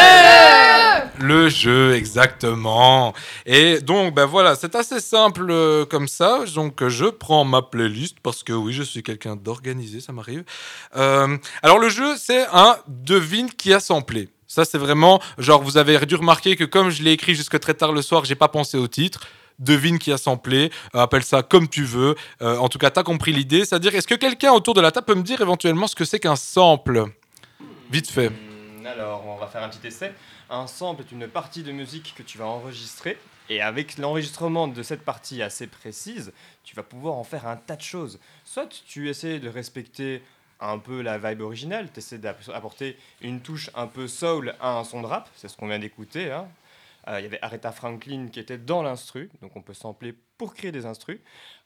le 1.20 1.50
jeu, 1.50 1.96
exactement. 1.96 3.14
Et 3.46 3.80
donc, 3.80 4.14
ben 4.14 4.26
voilà, 4.26 4.56
c'est 4.56 4.76
assez 4.76 5.00
simple 5.00 5.48
euh, 5.50 5.86
comme 5.86 6.08
ça. 6.08 6.27
Donc, 6.54 6.82
euh, 6.82 6.90
je 6.90 7.06
prends 7.06 7.44
ma 7.46 7.62
playlist 7.62 8.18
parce 8.22 8.44
que 8.44 8.54
oui, 8.54 8.74
je 8.74 8.84
suis 8.84 9.04
quelqu'un 9.04 9.36
d'organisé, 9.36 10.02
ça 10.02 10.12
m'arrive. 10.14 10.44
Euh, 10.96 11.38
alors, 11.62 11.80
le 11.80 11.90
jeu, 11.90 12.16
c'est 12.18 12.46
un 12.52 12.78
devine 12.88 13.50
qui 13.50 13.74
a 13.74 13.80
samplé. 13.80 14.30
Ça, 14.48 14.66
c'est 14.66 14.78
vraiment, 14.78 15.22
genre, 15.38 15.62
vous 15.62 15.78
avez 15.78 15.98
dû 16.06 16.16
remarquer 16.16 16.56
que 16.56 16.64
comme 16.64 16.90
je 16.90 17.04
l'ai 17.04 17.12
écrit 17.12 17.36
jusque 17.36 17.60
très 17.60 17.74
tard 17.74 17.92
le 17.92 18.02
soir, 18.02 18.26
j'ai 18.26 18.36
pas 18.36 18.48
pensé 18.48 18.78
au 18.78 18.88
titre. 18.88 19.28
Devine 19.60 19.98
qui 19.98 20.12
a 20.12 20.18
samplé, 20.18 20.72
euh, 20.94 21.00
appelle 21.00 21.24
ça 21.24 21.42
comme 21.42 21.68
tu 21.68 21.84
veux. 21.84 22.16
En 22.42 22.70
tout 22.70 22.78
cas, 22.78 22.92
t'as 22.92 23.04
compris 23.04 23.34
l'idée. 23.34 23.66
C'est-à-dire, 23.66 23.96
est-ce 23.96 24.08
que 24.08 24.16
quelqu'un 24.16 24.52
autour 24.52 24.76
de 24.76 24.82
la 24.82 24.92
table 24.92 25.08
peut 25.08 25.16
me 25.16 25.24
dire 25.24 25.42
éventuellement 25.42 25.88
ce 25.88 25.96
que 25.96 26.06
c'est 26.06 26.20
qu'un 26.20 26.36
sample? 26.36 27.06
Vite 27.92 28.10
fait. 28.10 28.32
Alors, 28.88 29.26
on 29.28 29.36
va 29.36 29.48
faire 29.48 29.64
un 29.64 29.70
petit 29.70 29.86
essai. 29.88 30.14
Un 30.50 30.66
sample 30.68 31.02
est 31.02 31.12
une 31.12 31.28
partie 31.28 31.64
de 31.64 31.72
musique 31.72 32.14
que 32.16 32.24
tu 32.24 32.38
vas 32.38 32.46
enregistrer. 32.46 33.18
Et 33.50 33.62
avec 33.62 33.98
l'enregistrement 33.98 34.68
de 34.68 34.84
cette 34.84 35.04
partie 35.04 35.42
assez 35.42 35.68
précise, 35.68 36.32
tu 36.64 36.76
vas 36.76 36.84
pouvoir 36.84 37.16
en 37.16 37.24
faire 37.24 37.48
un 37.48 37.58
tas 37.58 37.76
de 37.76 37.82
choses. 37.82 38.20
Soit 38.44 38.68
tu 38.88 39.10
essaies 39.10 39.40
de 39.40 39.50
respecter 39.50 40.22
un 40.60 40.80
peu 40.80 41.02
la 41.02 41.18
vibe 41.18 41.42
originale, 41.42 41.90
tu 41.92 42.00
essaies 42.00 42.18
d'apporter 42.18 42.98
une 43.22 43.42
touche 43.42 43.70
un 43.76 43.88
peu 43.88 44.08
soul 44.08 44.56
à 44.60 44.78
un 44.78 44.84
son 44.84 45.02
de 45.02 45.08
rap, 45.08 45.30
c'est 45.36 45.48
ce 45.48 45.56
qu'on 45.56 45.68
vient 45.68 45.80
d'écouter. 45.80 46.32
hein. 46.32 46.48
Euh, 47.08 47.20
Il 47.20 47.24
y 47.24 47.26
avait 47.28 47.40
Aretha 47.42 47.72
Franklin 47.72 48.28
qui 48.32 48.40
était 48.40 48.58
dans 48.58 48.82
l'instru, 48.84 49.30
donc 49.42 49.56
on 49.56 49.62
peut 49.62 49.74
sampler 49.76 50.14
pour 50.38 50.54
créer 50.56 50.72
des 50.72 50.86
instrus. 50.86 51.20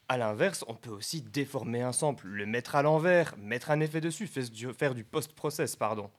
À 0.10 0.18
l'inverse, 0.18 0.66
on 0.68 0.74
peut 0.76 0.90
aussi 0.90 1.22
déformer 1.22 1.82
un 1.82 1.94
sample, 1.94 2.28
le 2.28 2.46
mettre 2.46 2.76
à 2.76 2.82
l'envers, 2.82 3.34
mettre 3.38 3.72
un 3.72 3.80
effet 3.80 4.02
dessus, 4.02 4.28
faire 4.28 4.50
du- 4.50 4.74
faire 4.74 4.94
du 4.94 5.04
post-process, 5.06 5.76
pardon. 5.78 6.12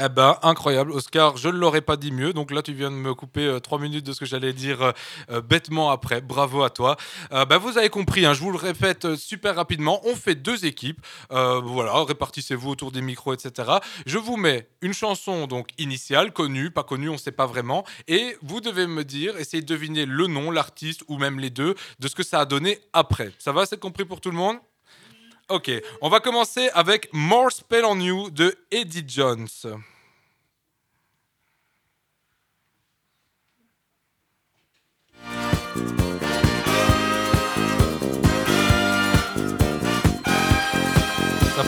Eh 0.00 0.08
ben, 0.08 0.38
incroyable, 0.42 0.92
Oscar, 0.92 1.36
je 1.36 1.48
ne 1.48 1.58
l'aurais 1.58 1.80
pas 1.80 1.96
dit 1.96 2.12
mieux. 2.12 2.32
Donc 2.32 2.52
là, 2.52 2.62
tu 2.62 2.72
viens 2.72 2.90
de 2.90 2.96
me 2.96 3.14
couper 3.14 3.46
euh, 3.46 3.58
trois 3.58 3.80
minutes 3.80 4.06
de 4.06 4.12
ce 4.12 4.20
que 4.20 4.26
j'allais 4.26 4.52
dire 4.52 4.80
euh, 4.80 4.92
euh, 5.30 5.40
bêtement 5.40 5.90
après. 5.90 6.20
Bravo 6.20 6.62
à 6.62 6.70
toi. 6.70 6.96
Ben, 7.30 7.58
vous 7.58 7.78
avez 7.78 7.88
compris, 7.88 8.24
hein, 8.24 8.32
je 8.32 8.40
vous 8.40 8.52
le 8.52 8.58
répète 8.58 9.16
super 9.16 9.56
rapidement. 9.56 10.00
On 10.04 10.14
fait 10.14 10.34
deux 10.34 10.64
équipes. 10.64 11.04
Voilà, 11.30 12.04
répartissez-vous 12.04 12.70
autour 12.70 12.92
des 12.92 13.00
micros, 13.00 13.34
etc. 13.34 13.70
Je 14.06 14.18
vous 14.18 14.36
mets 14.36 14.68
une 14.82 14.92
chanson 14.92 15.46
donc 15.46 15.68
initiale, 15.78 16.32
connue, 16.32 16.70
pas 16.70 16.84
connue, 16.84 17.08
on 17.08 17.14
ne 17.14 17.18
sait 17.18 17.32
pas 17.32 17.46
vraiment. 17.46 17.84
Et 18.06 18.36
vous 18.42 18.60
devez 18.60 18.86
me 18.86 19.04
dire, 19.04 19.36
essayez 19.36 19.62
de 19.62 19.66
deviner 19.66 20.06
le 20.06 20.26
nom, 20.26 20.50
l'artiste 20.50 21.02
ou 21.08 21.18
même 21.18 21.38
les 21.38 21.50
deux, 21.50 21.74
de 21.98 22.08
ce 22.08 22.14
que 22.14 22.22
ça 22.22 22.40
a 22.40 22.44
donné 22.44 22.80
après. 22.92 23.32
Ça 23.38 23.52
va, 23.52 23.66
c'est 23.66 23.80
compris 23.80 24.04
pour 24.04 24.20
tout 24.20 24.30
le 24.30 24.36
monde? 24.36 24.58
Ok, 25.50 25.70
on 26.02 26.10
va 26.10 26.20
commencer 26.20 26.68
avec 26.74 27.08
More 27.14 27.50
Spell 27.50 27.86
on 27.86 27.98
You 27.98 28.28
de 28.28 28.54
Eddie 28.70 29.02
Jones. 29.08 29.48
Ça 29.48 29.72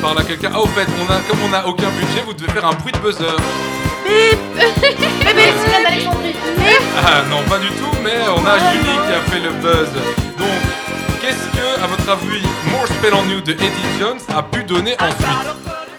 parle 0.03 0.19
à 0.19 0.25
quelqu'un. 0.25 0.51
Ah, 0.53 0.61
au 0.61 0.67
fait, 0.67 0.87
on 1.01 1.11
a, 1.11 1.21
comme 1.21 1.43
on 1.43 1.49
n'a 1.49 1.67
aucun 1.67 1.89
budget, 1.93 2.21
vous 2.27 2.35
devez 2.35 2.53
faire 2.53 2.67
un 2.67 2.75
bruit 2.75 2.93
de 2.93 2.99
buzzer. 2.99 3.25
Ah 6.99 7.23
non, 7.31 7.43
pas 7.49 7.59
du 7.59 7.69
tout, 7.69 7.97
mais 8.05 8.29
on 8.29 8.45
a 8.45 8.59
Julie 8.73 8.99
qui 9.07 9.13
a 9.15 9.23
fait 9.23 9.41
le 9.41 9.53
buzz. 9.53 9.89
Donc, 10.39 10.70
qu'est-ce 11.21 11.49
que, 11.57 11.83
à 11.83 11.87
votre 11.87 12.09
avis, 12.09 12.43
More 12.71 12.87
Spell 12.87 13.15
on 13.15 13.29
You 13.29 13.41
de 13.41 13.53
Eddie 13.53 13.99
Jones 13.99 14.21
a 14.35 14.43
pu 14.43 14.65
donner 14.65 14.97
ensuite 14.99 15.27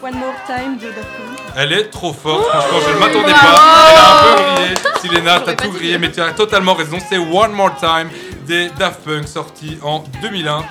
One 0.02 0.16
More 0.16 0.34
Time 0.48 0.78
de 0.78 0.88
Daft 0.88 0.98
Punk. 0.98 1.40
Elle 1.56 1.74
est 1.74 1.90
trop 1.90 2.12
forte, 2.12 2.44
franchement, 2.48 2.80
je 2.88 2.94
ne 2.94 3.00
m'attendais 3.00 3.34
pas. 3.34 3.56
Elle 3.92 3.98
a 3.98 4.12
un 4.12 4.24
peu 4.24 4.42
grillé. 4.42 4.76
Silena, 5.00 5.40
t'as 5.40 5.54
tout 5.54 5.72
grillé, 5.72 5.98
mais 6.00 6.12
tu 6.12 6.22
as 6.22 6.32
totalement 6.32 6.74
raison. 6.74 6.98
C'est 7.08 7.18
One 7.20 7.52
More 7.52 7.76
Time 7.76 8.10
des 8.48 8.70
Daft 8.80 9.04
Punk, 9.04 9.28
sorti 9.28 9.78
en 9.84 10.04
2001. 10.22 10.64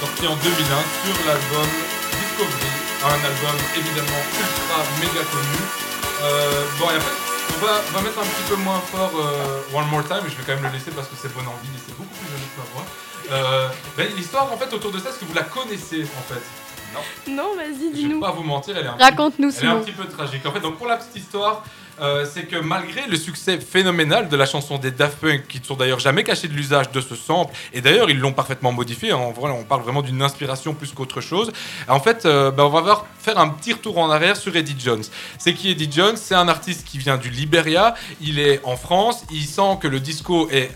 Sorti 0.00 0.26
en 0.26 0.36
2001 0.36 0.42
sur 0.42 1.26
l'album 1.26 1.93
un 3.06 3.20
album 3.24 3.56
évidemment 3.76 4.22
ultra 4.32 4.78
méga 5.00 5.22
connu. 5.30 5.60
Euh, 6.22 6.64
bon, 6.78 6.90
et 6.90 6.96
après, 6.96 7.12
on 7.56 7.64
va, 7.66 7.72
on 7.88 7.92
va 7.98 8.00
mettre 8.02 8.18
un 8.18 8.22
petit 8.22 8.48
peu 8.48 8.56
moins 8.56 8.80
fort 8.80 9.12
euh, 9.18 9.60
One 9.76 9.88
More 9.88 10.04
Time, 10.04 10.20
mais 10.24 10.30
je 10.30 10.36
vais 10.36 10.42
quand 10.46 10.54
même 10.60 10.64
le 10.64 10.76
laisser 10.76 10.90
parce 10.90 11.08
que 11.08 11.14
c'est 11.20 11.32
bon 11.34 11.40
envie 11.40 11.68
et 11.68 11.80
c'est 11.84 11.96
beaucoup 11.96 12.14
plus 12.14 12.28
joli 12.32 12.44
que 12.48 12.58
ma 12.60 12.66
voix. 12.74 12.86
Euh, 13.32 13.68
ben, 13.96 14.08
L'histoire 14.16 14.50
en 14.52 14.56
fait 14.56 14.72
autour 14.72 14.90
de 14.92 14.98
ça, 14.98 15.10
est-ce 15.10 15.18
que 15.18 15.24
vous 15.24 15.34
la 15.34 15.42
connaissez 15.44 16.02
en 16.18 16.22
fait? 16.32 16.42
Non. 16.94 17.00
Non, 17.34 17.56
vas-y, 17.56 17.74
Je 17.74 17.84
vais 17.86 17.92
dis-nous. 17.92 18.20
pas 18.20 18.30
vous 18.30 18.42
mentir, 18.44 18.76
elle 18.78 18.86
est 18.86 18.88
un 18.88 18.96
Raconte-nous, 18.98 19.48
petit, 19.50 19.58
elle 19.62 19.66
est 19.66 19.72
un 19.72 19.76
petit 19.80 19.92
peu 19.92 20.06
tragique. 20.06 20.46
En 20.46 20.52
fait, 20.52 20.60
donc 20.60 20.76
pour 20.78 20.86
la 20.86 20.96
petite 20.96 21.16
histoire, 21.16 21.64
euh, 22.00 22.26
c'est 22.30 22.44
que 22.44 22.56
malgré 22.56 23.06
le 23.06 23.16
succès 23.16 23.58
phénoménal 23.58 24.28
de 24.28 24.36
la 24.36 24.46
chanson 24.46 24.78
des 24.78 24.90
Daft 24.90 25.18
qui 25.48 25.60
ne 25.60 25.64
sont 25.64 25.76
d'ailleurs 25.76 26.00
jamais 26.00 26.24
cachés 26.24 26.48
de 26.48 26.52
l'usage 26.52 26.90
de 26.90 27.00
ce 27.00 27.14
sample, 27.14 27.54
et 27.72 27.80
d'ailleurs 27.80 28.10
ils 28.10 28.18
l'ont 28.18 28.32
parfaitement 28.32 28.72
modifié, 28.72 29.12
hein, 29.12 29.32
vrai, 29.34 29.50
on 29.50 29.64
parle 29.64 29.82
vraiment 29.82 30.02
d'une 30.02 30.22
inspiration 30.22 30.74
plus 30.74 30.92
qu'autre 30.92 31.20
chose. 31.20 31.52
En 31.88 32.00
fait, 32.00 32.26
euh, 32.26 32.50
ben, 32.50 32.64
on 32.64 32.68
va 32.68 33.04
faire 33.18 33.38
un 33.38 33.48
petit 33.48 33.72
retour 33.72 33.98
en 33.98 34.10
arrière 34.10 34.36
sur 34.36 34.54
Eddie 34.56 34.76
Jones. 34.78 35.04
C'est 35.38 35.54
qui 35.54 35.70
Eddie 35.70 35.90
Jones? 35.90 36.16
C'est 36.16 36.34
un 36.34 36.48
artiste 36.48 36.86
qui 36.86 36.98
vient 36.98 37.16
du 37.16 37.30
Liberia, 37.30 37.94
il 38.20 38.38
est 38.38 38.60
en 38.64 38.76
France, 38.76 39.24
il 39.30 39.44
sent 39.44 39.78
que 39.80 39.88
le 39.88 40.00
disco 40.00 40.48
est 40.50 40.70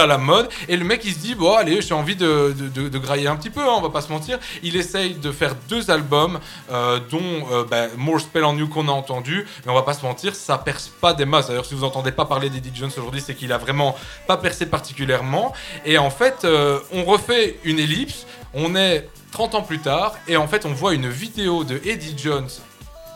à 0.00 0.06
la 0.06 0.18
mode 0.18 0.48
et 0.68 0.76
le 0.76 0.84
mec 0.84 1.02
il 1.04 1.12
se 1.12 1.18
dit 1.18 1.34
bon 1.34 1.54
allez 1.54 1.82
j'ai 1.82 1.94
envie 1.94 2.14
de- 2.16 2.54
de 2.88 2.98
grailler 2.98 3.26
un 3.26 3.34
petit 3.36 3.50
peu 3.50 3.60
hein, 3.60 3.74
on 3.76 3.80
va 3.80 3.90
pas 3.90 4.00
se 4.00 4.10
mentir. 4.12 4.38
Il 4.62 4.76
essaye 4.76 5.14
de 5.14 5.32
faire 5.32 5.54
deux 5.68 5.90
albums 5.90 6.38
euh, 6.70 7.00
dont 7.10 7.20
euh, 7.50 7.64
bah, 7.64 7.86
More 7.96 8.20
Spell 8.20 8.44
on 8.44 8.56
You 8.56 8.68
qu'on 8.68 8.88
a 8.88 8.92
entendu 8.92 9.44
mais 9.66 9.72
on 9.72 9.74
va 9.74 9.82
pas 9.82 9.94
se 9.94 10.02
mentir 10.04 10.34
ça 10.34 10.56
perce 10.58 10.88
pas 11.00 11.12
des 11.14 11.24
masses. 11.24 11.48
D'ailleurs 11.48 11.66
si 11.66 11.74
vous 11.74 11.84
entendez 11.84 12.12
pas 12.12 12.24
parler 12.24 12.48
d'Eddie 12.48 12.70
Jones 12.74 12.90
aujourd'hui 12.96 13.20
c'est 13.24 13.34
qu'il 13.34 13.52
a 13.52 13.58
vraiment 13.58 13.96
pas 14.28 14.36
percé 14.36 14.66
particulièrement. 14.66 15.52
Et 15.84 15.98
en 15.98 16.10
fait 16.10 16.44
euh, 16.44 16.78
on 16.92 17.04
refait 17.04 17.58
une 17.64 17.78
ellipse 17.78 18.26
on 18.54 18.76
est 18.76 19.08
30 19.32 19.54
ans 19.56 19.62
plus 19.62 19.78
tard 19.80 20.14
et 20.28 20.36
en 20.36 20.46
fait 20.46 20.66
on 20.66 20.72
voit 20.74 20.92
une 20.94 21.08
vidéo 21.08 21.64
de 21.64 21.80
Eddie 21.84 22.14
Jones 22.16 22.48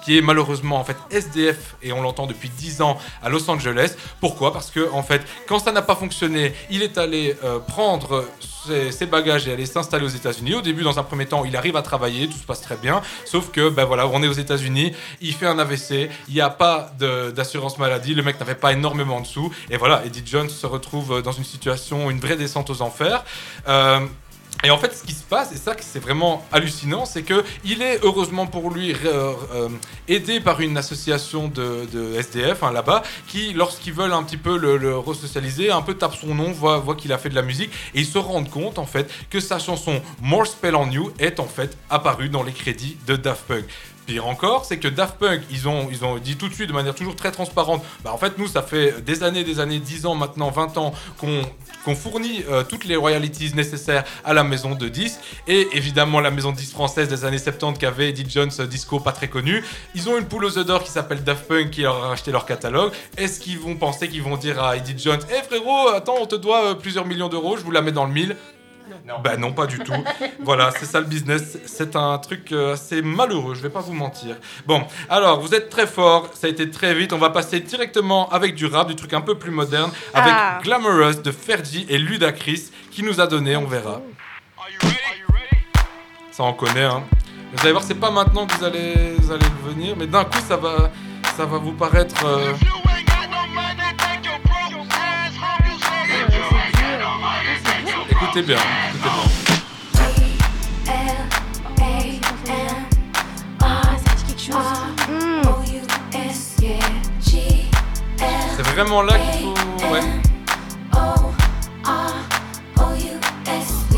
qui 0.06 0.16
est 0.16 0.22
malheureusement 0.22 0.76
en 0.78 0.84
fait 0.84 0.96
SDF 1.10 1.74
et 1.82 1.92
on 1.92 2.00
l'entend 2.00 2.28
depuis 2.28 2.48
10 2.48 2.80
ans 2.80 2.96
à 3.24 3.28
Los 3.28 3.50
Angeles. 3.50 3.96
Pourquoi? 4.20 4.52
Parce 4.52 4.70
que 4.70 4.88
en 4.92 5.02
fait, 5.02 5.20
quand 5.48 5.58
ça 5.58 5.72
n'a 5.72 5.82
pas 5.82 5.96
fonctionné, 5.96 6.54
il 6.70 6.84
est 6.84 6.96
allé 6.96 7.36
euh, 7.42 7.58
prendre 7.58 8.24
ses, 8.92 9.06
bagages 9.06 9.48
et 9.48 9.52
aller 9.52 9.66
s'installer 9.66 10.04
aux 10.04 10.08
États-Unis. 10.08 10.54
Au 10.54 10.60
début, 10.60 10.84
dans 10.84 11.00
un 11.00 11.02
premier 11.02 11.26
temps, 11.26 11.44
il 11.44 11.56
arrive 11.56 11.74
à 11.74 11.82
travailler, 11.82 12.28
tout 12.28 12.38
se 12.38 12.44
passe 12.44 12.60
très 12.60 12.76
bien. 12.76 13.02
Sauf 13.24 13.50
que 13.50 13.68
ben 13.68 13.84
voilà, 13.84 14.06
on 14.06 14.22
est 14.22 14.28
aux 14.28 14.32
États-Unis, 14.32 14.92
il 15.20 15.32
fait 15.34 15.46
un 15.46 15.58
AVC, 15.58 16.08
il 16.28 16.34
n'y 16.34 16.40
a 16.40 16.50
pas 16.50 16.92
d'assurance 17.34 17.76
maladie, 17.78 18.14
le 18.14 18.22
mec 18.22 18.38
n'avait 18.38 18.54
pas 18.54 18.72
énormément 18.72 19.20
de 19.20 19.26
sous 19.26 19.52
et 19.70 19.76
voilà, 19.76 20.04
Eddie 20.06 20.22
Jones 20.24 20.48
se 20.48 20.66
retrouve 20.66 21.20
dans 21.20 21.32
une 21.32 21.44
situation, 21.44 22.10
une 22.10 22.20
vraie 22.20 22.36
descente 22.36 22.70
aux 22.70 22.80
enfers. 22.80 23.24
Euh, 23.66 24.06
et 24.64 24.70
en 24.70 24.78
fait, 24.78 24.94
ce 24.96 25.04
qui 25.04 25.12
se 25.12 25.22
passe, 25.22 25.52
et 25.52 25.56
ça 25.56 25.74
c'est 25.78 25.98
vraiment 25.98 26.44
hallucinant, 26.50 27.04
c'est 27.04 27.22
que 27.22 27.44
il 27.64 27.82
est 27.82 28.00
heureusement 28.02 28.46
pour 28.46 28.70
lui 28.70 28.94
euh, 29.04 29.68
aidé 30.08 30.40
par 30.40 30.60
une 30.60 30.76
association 30.76 31.48
de, 31.48 31.86
SDF 32.18 32.62
hein, 32.62 32.72
là-bas, 32.72 33.02
qui, 33.26 33.52
lorsqu'ils 33.52 33.92
veulent 33.92 34.12
un 34.12 34.22
petit 34.22 34.38
peu 34.38 34.56
le, 34.56 34.76
le 34.76 34.96
resocialiser, 34.96 35.70
un 35.70 35.82
peu 35.82 35.94
tape 35.94 36.14
son 36.14 36.34
nom, 36.34 36.52
voit, 36.52 36.78
voit 36.78 36.94
qu'il 36.94 37.12
a 37.12 37.18
fait 37.18 37.28
de 37.28 37.34
la 37.34 37.42
musique, 37.42 37.70
et 37.94 38.00
ils 38.00 38.06
se 38.06 38.18
rendent 38.18 38.50
compte 38.50 38.78
en 38.78 38.86
fait 38.86 39.10
que 39.30 39.40
sa 39.40 39.58
chanson 39.58 40.00
More 40.22 40.46
Spell 40.46 40.74
on 40.74 40.90
You 40.90 41.12
est 41.18 41.38
en 41.38 41.46
fait 41.46 41.76
apparue 41.90 42.28
dans 42.28 42.42
les 42.42 42.52
crédits 42.52 42.96
de 43.06 43.16
Daft 43.16 43.42
Punk. 43.46 43.64
Pire 44.06 44.26
encore, 44.26 44.64
c'est 44.64 44.78
que 44.78 44.88
Daft 44.88 45.18
Punk, 45.18 45.42
ils 45.50 45.68
ont, 45.68 45.88
ils 45.90 46.04
ont 46.04 46.18
dit 46.18 46.36
tout 46.36 46.48
de 46.48 46.54
suite, 46.54 46.68
de 46.68 46.72
manière 46.72 46.94
toujours 46.94 47.16
très 47.16 47.32
transparente, 47.32 47.84
bah 48.04 48.12
en 48.12 48.18
fait, 48.18 48.38
nous, 48.38 48.46
ça 48.46 48.62
fait 48.62 49.02
des 49.02 49.22
années, 49.22 49.42
des 49.42 49.58
années, 49.58 49.80
10 49.80 50.06
ans 50.06 50.14
maintenant, 50.14 50.50
20 50.50 50.78
ans, 50.78 50.94
qu'on 51.18 51.94
fournit 51.94 52.44
euh, 52.48 52.62
toutes 52.62 52.84
les 52.84 52.96
royalties 52.96 53.52
nécessaires 53.54 54.04
à 54.24 54.32
la 54.32 54.44
maison 54.44 54.74
de 54.74 54.88
disques. 54.88 55.20
Et 55.48 55.68
évidemment, 55.72 56.20
la 56.20 56.30
maison 56.30 56.52
de 56.52 56.56
disques 56.56 56.72
française 56.72 57.08
des 57.08 57.24
années 57.24 57.38
70 57.38 57.78
qui 57.78 57.86
avait 57.86 58.10
Eddie 58.10 58.28
Jones 58.28 58.50
euh, 58.60 58.66
Disco, 58.66 59.00
pas 59.00 59.12
très 59.12 59.28
connu. 59.28 59.64
Ils 59.94 60.08
ont 60.08 60.16
une 60.18 60.26
poule 60.26 60.44
aux 60.44 60.58
œufs 60.58 60.66
d'or 60.66 60.82
qui 60.84 60.90
s'appelle 60.90 61.24
Daft 61.24 61.48
Punk 61.48 61.70
qui 61.70 61.82
leur 61.82 62.04
a 62.04 62.08
racheté 62.08 62.30
leur 62.30 62.46
catalogue. 62.46 62.92
Est-ce 63.16 63.40
qu'ils 63.40 63.58
vont 63.58 63.76
penser 63.76 64.08
qu'ils 64.08 64.22
vont 64.22 64.36
dire 64.36 64.62
à 64.62 64.76
Eddie 64.76 64.96
Jones, 64.98 65.20
hé 65.30 65.42
frérot, 65.42 65.88
attends, 65.88 66.16
on 66.20 66.26
te 66.26 66.36
doit 66.36 66.70
euh, 66.70 66.74
plusieurs 66.74 67.06
millions 67.06 67.28
d'euros, 67.28 67.56
je 67.56 67.62
vous 67.62 67.70
la 67.70 67.82
mets 67.82 67.92
dans 67.92 68.04
le 68.04 68.12
mille 68.12 68.36
Bah 69.22 69.36
non, 69.36 69.52
pas 69.52 69.66
du 69.66 69.78
tout. 69.78 69.92
voilà, 70.40 70.70
c'est 70.78 70.86
ça 70.86 71.00
le 71.00 71.06
business. 71.06 71.58
C'est 71.66 71.96
un 71.96 72.18
truc 72.18 72.52
euh, 72.52 72.74
assez 72.74 73.02
malheureux, 73.02 73.54
je 73.54 73.60
vais 73.60 73.68
pas 73.70 73.80
vous 73.80 73.92
mentir. 73.94 74.36
Bon, 74.66 74.82
alors, 75.08 75.40
vous 75.40 75.54
êtes 75.54 75.68
très 75.70 75.86
fort, 75.86 76.28
ça 76.34 76.46
a 76.46 76.50
été 76.50 76.70
très 76.70 76.94
vite. 76.94 77.12
On 77.12 77.18
va 77.18 77.30
passer 77.30 77.60
directement 77.60 78.28
avec 78.30 78.54
du 78.54 78.66
rap, 78.66 78.88
du 78.88 78.96
truc 78.96 79.12
un 79.14 79.20
peu 79.20 79.36
plus 79.38 79.50
moderne, 79.50 79.90
avec 80.14 80.32
Ah. 80.36 80.58
Glamorous 80.62 81.22
de 81.22 81.30
Fergie 81.32 81.86
et 81.88 81.98
Ludacris, 81.98 82.70
qui 82.90 83.02
nous 83.02 83.20
a 83.20 83.26
donné, 83.26 83.56
on 83.56 83.66
verra. 83.66 84.00
Ça, 86.30 86.42
on 86.44 86.52
connaît, 86.52 86.84
hein. 86.84 87.02
Vous 87.52 87.62
allez 87.62 87.72
voir, 87.72 87.82
c'est 87.84 87.94
pas 87.94 88.10
maintenant 88.10 88.46
que 88.46 88.54
vous 88.56 88.64
allez, 88.64 89.14
vous 89.18 89.32
allez 89.32 89.46
le 89.64 89.70
venir, 89.72 89.94
mais 89.96 90.06
d'un 90.06 90.24
coup, 90.24 90.38
ça 90.46 90.56
va, 90.56 90.90
ça 91.36 91.46
va 91.46 91.58
vous 91.58 91.72
paraître. 91.72 92.14
euh, 92.26 92.52
Écoutez 98.22 98.42
bien, 98.42 98.56
écoutez 98.88 99.08
bien. 99.10 100.36
C'est 108.56 108.62
vraiment 108.62 109.02
là 109.02 109.14
qu'il 109.18 109.42
faut. 109.44 109.92
Ouais. 109.92 110.00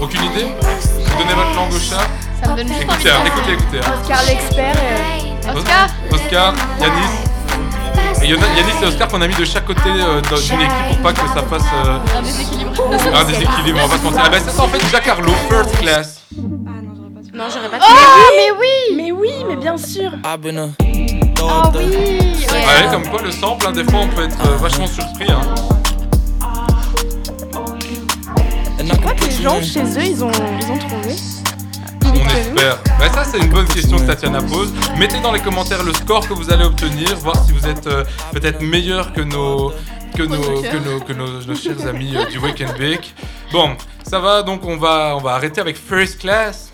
Aucune 0.00 0.24
idée 0.24 0.46
Vous 0.62 1.18
donnez 1.18 1.34
votre 1.34 1.54
langue 1.56 1.72
au 1.72 1.78
chat 1.78 2.06
Ça 2.42 2.50
me 2.52 2.56
donne 2.56 2.68
juste 2.68 2.88
envie 2.88 2.94
Écoutez, 2.94 3.04
de 3.04 3.10
hein, 3.10 3.24
écoutez, 3.26 3.52
écoutez. 3.52 3.78
hein. 3.78 3.94
Oscar 4.00 4.22
l'expert. 4.26 4.76
euh, 4.76 5.54
Oscar 5.56 5.88
Oscar, 6.12 6.54
Yanis. 6.80 7.27
Yanis 8.26 8.82
et 8.82 8.86
Oscar 8.86 9.08
qu'on 9.08 9.20
a 9.22 9.28
mis 9.28 9.34
de 9.34 9.44
chaque 9.44 9.64
côté 9.66 9.80
euh, 9.86 10.20
dans- 10.30 10.36
d'une 10.36 10.60
équipe 10.60 10.88
pour 10.88 10.98
pas 10.98 11.12
que 11.12 11.20
ça 11.28 11.42
fasse 11.48 11.62
euh, 11.86 11.98
Un 12.18 12.22
déséquilibre. 12.22 12.72
un 13.14 13.24
déséquilibre. 13.24 13.78
On 13.84 13.86
va 13.86 13.98
se 13.98 14.02
mentir. 14.04 14.20
Ah 14.24 14.28
bah 14.28 14.36
c'est 14.44 14.50
ça 14.50 14.62
en 14.62 14.68
fait 14.68 14.86
Giancarlo, 14.90 15.32
first 15.48 15.78
class. 15.78 16.20
Non, 17.34 17.44
j'aurais 17.54 17.68
pas 17.68 17.78
Oh, 17.80 18.32
mais 18.36 18.50
oui 18.58 18.96
Mais 18.96 19.12
oui, 19.12 19.30
mais 19.48 19.56
bien 19.56 19.76
sûr 19.76 20.10
Ah 20.24 20.36
oui 20.42 20.50
Ouais, 22.50 22.88
comme 22.90 23.06
quoi 23.08 23.22
le 23.22 23.30
sample, 23.30 23.66
hein, 23.68 23.72
des 23.72 23.84
fois 23.84 24.00
on 24.02 24.08
peut 24.08 24.24
être 24.24 24.36
euh, 24.46 24.56
vachement 24.56 24.86
surpris. 24.86 25.30
Hein. 25.30 25.40
Je 28.84 28.94
crois 28.96 29.12
que 29.12 29.24
les 29.24 29.42
gens 29.42 29.62
chez 29.62 29.82
eux, 29.82 30.02
ils 30.04 30.24
ont, 30.24 30.30
ils 30.60 30.70
ont 30.72 30.78
trouvé. 30.78 31.14
On 32.14 32.28
espère. 32.36 32.78
Bah, 32.98 33.08
ça, 33.12 33.24
c'est 33.24 33.38
une 33.38 33.50
bonne 33.50 33.66
question 33.66 33.98
que 33.98 34.04
Tatiana 34.06 34.40
pose. 34.42 34.72
Mettez 34.98 35.20
dans 35.20 35.32
les 35.32 35.40
commentaires 35.40 35.82
le 35.82 35.92
score 35.92 36.26
que 36.26 36.32
vous 36.34 36.50
allez 36.52 36.64
obtenir, 36.64 37.16
voir 37.16 37.36
si 37.44 37.52
vous 37.52 37.66
êtes 37.66 37.86
euh, 37.86 38.04
peut-être 38.32 38.60
meilleur 38.60 39.12
que 39.12 39.20
nos. 39.20 39.72
Que 40.16 40.22
nos, 40.22 40.62
que 40.62 40.76
nos, 40.78 41.00
que 41.00 41.12
nos, 41.12 41.42
nos 41.44 41.54
chers 41.54 41.86
amis 41.86 42.16
euh, 42.16 42.24
du 42.24 42.38
Wake 42.38 42.62
and 42.62 42.76
Bake. 42.78 43.14
Bon, 43.52 43.76
ça 44.02 44.18
va, 44.18 44.42
donc 44.42 44.64
on 44.64 44.76
va, 44.76 45.14
on 45.16 45.20
va 45.20 45.34
arrêter 45.34 45.60
avec 45.60 45.76
First 45.76 46.20
Class. 46.20 46.67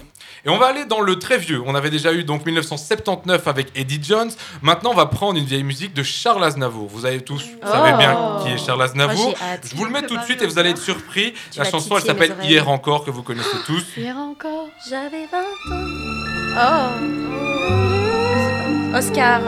Et 0.46 0.50
on 0.50 0.58
va 0.58 0.66
aller 0.66 0.84
dans 0.84 1.00
le 1.00 1.18
très 1.18 1.38
vieux. 1.38 1.62
On 1.64 1.74
avait 1.74 1.88
déjà 1.90 2.12
eu 2.12 2.22
donc 2.24 2.44
1979 2.44 3.46
avec 3.48 3.68
Eddie 3.74 4.00
Jones. 4.02 4.30
Maintenant, 4.60 4.90
on 4.92 4.94
va 4.94 5.06
prendre 5.06 5.38
une 5.38 5.44
vieille 5.46 5.62
musique 5.64 5.94
de 5.94 6.02
Charles 6.02 6.44
Aznavour. 6.44 6.86
Vous 6.88 7.06
avez 7.06 7.20
tous, 7.22 7.42
vous 7.62 7.68
savez 7.70 7.92
Oh. 7.94 7.98
bien 7.98 8.38
qui 8.42 8.50
est 8.52 8.58
Charles 8.66 8.82
Aznavour. 8.82 9.34
Oh. 9.34 9.44
Je 9.64 9.74
vous 9.74 9.84
le 9.86 9.90
mets 9.90 10.02
tout 10.06 10.16
de 10.16 10.22
suite 10.24 10.42
et 10.42 10.46
vous 10.46 10.58
allez 10.58 10.70
être 10.70 10.78
surpris. 10.82 11.32
Tu 11.50 11.58
La 11.58 11.64
chanson, 11.64 11.96
elle 11.96 12.02
s'appelle. 12.04 12.36
Hier 12.42 12.68
encore, 12.68 13.04
que 13.04 13.10
vous 13.10 13.22
connaissez 13.22 13.56
tous. 13.66 13.84
Hier 13.96 14.16
encore. 14.16 14.68
J'avais 14.88 15.26
20 15.32 15.38
ans. 15.38 16.94
Oh. 18.92 18.96
Oscar, 18.96 19.40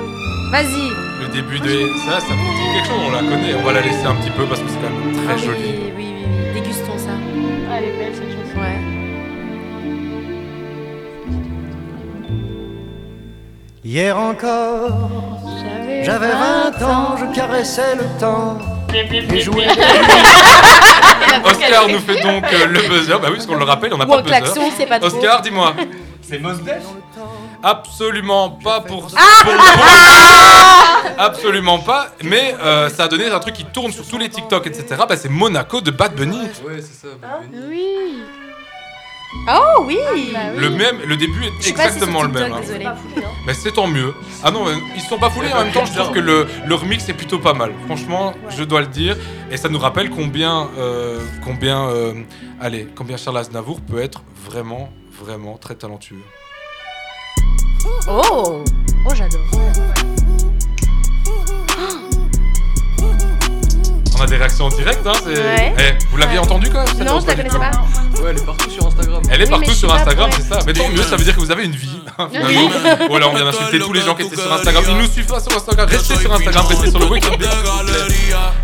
vas-y. 0.51 0.90
Le 1.20 1.28
début 1.28 1.60
de 1.60 1.89
ça, 2.06 2.20
ça 2.20 2.27
vous 2.35 2.52
dit 2.55 2.73
quelque 2.74 2.86
chose, 2.89 3.01
on 3.06 3.10
la 3.12 3.18
connaît. 3.20 3.55
On 3.55 3.62
va 3.62 3.73
la 3.73 3.81
laisser 3.82 4.05
un 4.06 4.14
petit 4.16 4.31
peu 4.31 4.44
parce 4.47 4.60
que 4.60 4.68
c'est 4.68 4.77
quand 4.81 4.90
même 4.90 5.12
très 5.24 5.35
Ah 5.35 5.36
joli. 5.36 5.86
Hier 13.89 14.19
encore, 14.19 14.99
j'avais 16.03 16.33
20 16.33 16.83
ans, 16.83 17.17
je 17.17 17.33
caressais 17.33 17.95
le 17.95 18.19
temps 18.19 18.59
et 18.93 19.41
jouais. 19.41 19.69
Oscar 21.45 21.87
nous 21.89 22.01
fait 22.01 22.21
donc 22.21 22.43
euh, 22.53 22.67
le 22.67 22.81
buzzer. 22.89 23.13
Bah 23.21 23.29
oui, 23.29 23.35
parce 23.37 23.47
qu'on 23.47 23.55
le 23.55 23.65
rappelle, 23.65 23.95
on 23.95 23.99
n'a 23.99 24.07
pas 24.07 24.17
de 24.17 24.23
buzzer. 24.23 24.39
klaxon, 24.41 24.63
c'est 24.77 24.87
pas 24.87 24.99
trop. 24.99 25.07
Oscar, 25.07 25.41
dis-moi. 25.41 25.73
C'est 26.21 26.41
Mos 26.41 26.55
Def 26.55 26.83
Absolument 27.63 28.51
pas 28.51 28.81
pour. 28.81 29.07
Ah 29.17 29.45
pour- 29.45 29.55
pour- 29.55 29.85
Absolument 31.25 31.79
pas. 31.79 32.09
Mais 32.25 32.57
euh, 32.61 32.89
ça 32.89 33.05
a 33.05 33.09
donné 33.09 33.27
un 33.29 33.39
truc 33.39 33.55
qui 33.55 33.67
tourne 33.67 33.93
sur 33.93 34.05
tous 34.05 34.19
les 34.19 34.29
TikTok, 34.29 34.67
etc. 34.67 35.01
Bah 35.09 35.17
c'est 35.17 35.31
Monaco 35.31 35.81
de 35.81 35.93
Bad 35.93 36.17
Bunny. 36.17 36.41
Ouais, 36.67 36.81
c'est 36.81 37.07
ça. 37.07 37.15
Oui. 37.69 38.19
Oh 39.48 39.82
oui. 39.85 39.98
Le 40.57 40.70
même, 40.70 40.98
le 41.07 41.16
début 41.16 41.44
est 41.44 41.53
Je 41.59 41.65
si 41.65 41.70
exactement 41.70 42.23
le 42.23 42.28
même. 42.28 42.53
Hein. 42.53 42.61
désolée. 42.61 42.86
Mais 43.47 43.55
c'est 43.55 43.73
tant 43.73 43.86
mieux. 43.86 44.15
Ah 44.43 44.51
non, 44.51 44.65
ils 44.94 45.01
se 45.01 45.09
sont 45.09 45.19
pas 45.19 45.31
foulés 45.31 45.53
en 45.53 45.62
même 45.65 45.73
temps. 45.73 45.85
Je 45.85 45.93
trouve 45.93 46.12
que 46.12 46.19
le, 46.19 46.47
le 46.66 46.74
remix 46.74 47.09
est 47.09 47.12
plutôt 47.15 47.39
pas 47.39 47.53
mal. 47.53 47.73
Franchement, 47.86 48.35
je 48.51 48.65
dois 48.65 48.81
le 48.81 48.86
dire. 48.86 49.16
Et 49.51 49.57
ça 49.57 49.69
nous 49.69 49.78
rappelle 49.78 50.11
combien, 50.11 50.69
euh, 50.78 51.20
combien, 51.44 51.89
euh, 51.89 52.15
allez, 52.61 52.89
combien 52.97 53.16
Charles 53.16 53.39
Aznavour 53.39 53.81
peut 53.81 54.01
être 54.01 54.23
vraiment, 54.48 54.90
vraiment 55.23 55.57
très 55.59 55.74
talentueux. 55.74 56.23
Oh. 58.09 58.65
Oh, 59.09 59.12
j'adore. 59.15 59.40
On 64.19 64.23
a 64.23 64.27
des 64.27 64.36
réactions 64.36 64.65
en 64.65 64.69
direct, 64.70 65.01
hein. 65.07 65.12
Ouais. 65.27 65.74
Eh, 65.78 66.05
vous 66.11 66.16
l'aviez 66.16 66.39
entendu 66.39 66.69
quand 66.70 66.78
même 66.78 66.86
cette 66.86 67.07
Non, 67.07 67.20
je 67.20 67.27
la 67.27 67.35
connaissais 67.35 67.59
pas. 67.59 67.70
Ouais, 68.22 68.30
elle 68.30 68.38
est 68.38 68.44
partout 68.47 68.70
sur 68.70 68.86
Instagram. 68.86 69.22
Elle 69.30 69.40
est 69.40 69.44
Oui, 69.44 69.51
partout 69.51 69.64
mais 69.68 69.72
je 69.74 69.78
sur 69.78 69.88
pas 69.88 69.94
Instagram, 69.97 70.30
c'est 70.36 70.43
ça. 70.48 70.59
Mais 70.66 70.72
tant 70.72 70.88
mieux, 70.88 71.02
ça 71.02 71.16
veut 71.16 71.24
dire 71.24 71.34
que 71.34 71.40
vous 71.40 71.51
avez 71.51 71.64
une 71.64 71.76
vie. 71.76 72.01
hein, 72.18 72.28
finalement. 72.32 72.70
voilà, 73.09 73.28
on 73.28 73.34
vient 73.34 73.44
d'insulter 73.44 73.78
tous 73.78 73.93
les 73.93 74.01
gens 74.01 74.14
qui 74.14 74.22
étaient 74.22 74.36
sur 74.36 74.52
Instagram. 74.52 74.84
Ils 74.88 74.97
nous 74.97 75.06
suivent 75.10 75.26
pas 75.26 75.40
sur 75.40 75.55
Instagram. 75.56 75.88
Restez 75.88 76.16
sur 76.16 76.32
Instagram, 76.32 76.66
restez 76.66 76.90
sur 76.90 76.98
le 77.01 77.06
Weekend. 77.06 77.36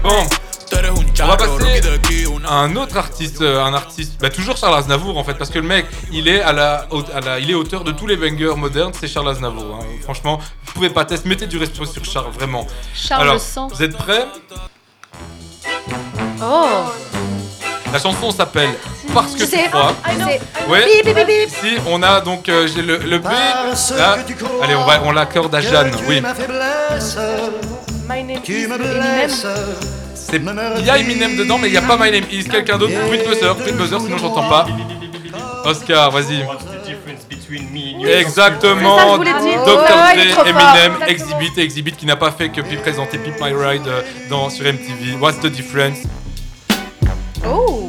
Bon, 0.02 0.26
on 1.22 1.26
va 1.26 1.36
passer 1.36 1.80
à 2.48 2.54
un 2.54 2.76
autre 2.76 2.96
artiste, 2.96 3.42
euh, 3.42 3.62
un 3.62 3.74
artiste, 3.74 4.14
bah, 4.20 4.30
toujours 4.30 4.56
Charles 4.56 4.74
Aznavour 4.78 5.16
en 5.18 5.22
fait, 5.24 5.34
parce 5.34 5.50
que 5.50 5.58
le 5.58 5.66
mec, 5.68 5.86
il 6.10 6.26
est 6.28 6.40
à 6.40 6.52
la, 6.52 6.86
au- 6.90 7.04
à 7.14 7.20
la- 7.20 7.38
il 7.38 7.50
est 7.50 7.54
auteur 7.54 7.84
de 7.84 7.92
tous 7.92 8.06
les 8.06 8.16
bangers 8.16 8.54
modernes, 8.56 8.92
c'est 8.98 9.06
Charles 9.06 9.28
Aznavour. 9.28 9.78
hein. 9.80 9.84
Franchement, 10.02 10.40
vous 10.64 10.72
pouvez 10.72 10.88
pas 10.90 11.04
tester, 11.04 11.28
mettez 11.28 11.46
du 11.46 11.58
respect 11.58 11.84
sur 11.86 12.04
Charles, 12.04 12.32
vraiment. 12.32 12.66
Charles 12.94 13.22
Alors, 13.22 13.34
le 13.34 13.40
sang. 13.40 13.68
vous 13.68 13.82
êtes 13.82 13.96
prêts? 13.96 14.26
Oh. 16.42 16.66
La 17.92 17.98
chanson 17.98 18.30
s'appelle 18.30 18.70
Parce 19.12 19.34
que 19.34 19.44
tu 19.44 19.68
crois. 19.68 19.94
Know. 20.16 20.26
Ouais. 20.72 20.84
Bip, 20.84 21.04
bip, 21.04 21.14
bip, 21.14 21.26
bip. 21.26 21.50
Si 21.50 21.76
on 21.86 22.02
a 22.02 22.20
donc 22.20 22.48
euh, 22.48 22.66
j'ai 22.66 22.82
le, 22.82 22.96
le 22.98 23.18
B. 23.18 23.24
Là. 23.24 24.16
Allez, 24.62 24.74
on 24.74 24.84
va 24.84 25.02
on 25.04 25.12
l'accorde 25.12 25.54
à 25.54 25.60
Jeanne. 25.60 25.90
Oui. 26.08 26.22
C'est 30.14 30.40
il 30.78 30.86
y 30.86 30.90
a 30.90 30.98
Eminem 30.98 31.36
dedans, 31.36 31.58
mais 31.58 31.68
il 31.68 31.72
n'y 31.72 31.76
a 31.76 31.82
pas 31.82 31.96
My 31.98 32.10
Name 32.10 32.24
Is. 32.30 32.44
Quelqu'un 32.44 32.78
d'autre 32.78 32.94
Tweet 33.08 33.26
buzzer, 33.28 33.54
tweet 33.56 33.76
buzzer, 33.76 34.00
sinon 34.00 34.18
j'entends 34.18 34.48
pas. 34.48 34.66
Oscar, 35.64 36.10
vas-y. 36.10 36.44
Exactement. 38.18 38.98
C'est 38.98 39.04
ça, 39.04 39.10
je 39.10 39.16
voulais 39.16 39.40
dire. 39.40 39.64
Dr. 39.64 39.76
Ouais, 39.76 39.86
Dre, 39.88 40.12
il 40.14 40.20
est 40.20 40.32
trop 40.32 40.44
fort. 40.44 40.46
Eminem. 40.46 40.92
Exhibit, 41.06 41.60
Exhibit 41.60 41.92
qui 41.92 42.06
n'a 42.06 42.16
pas 42.16 42.30
fait 42.30 42.48
que 42.48 42.60
puis 42.60 42.76
présenter 42.76 43.18
Pip 43.18 43.34
My 43.40 43.52
Ride 43.52 43.86
euh, 43.86 44.02
dans, 44.30 44.48
sur 44.50 44.64
MTV. 44.64 45.16
What's 45.20 45.40
the 45.40 45.46
difference? 45.48 45.98
Oh. 47.46 47.81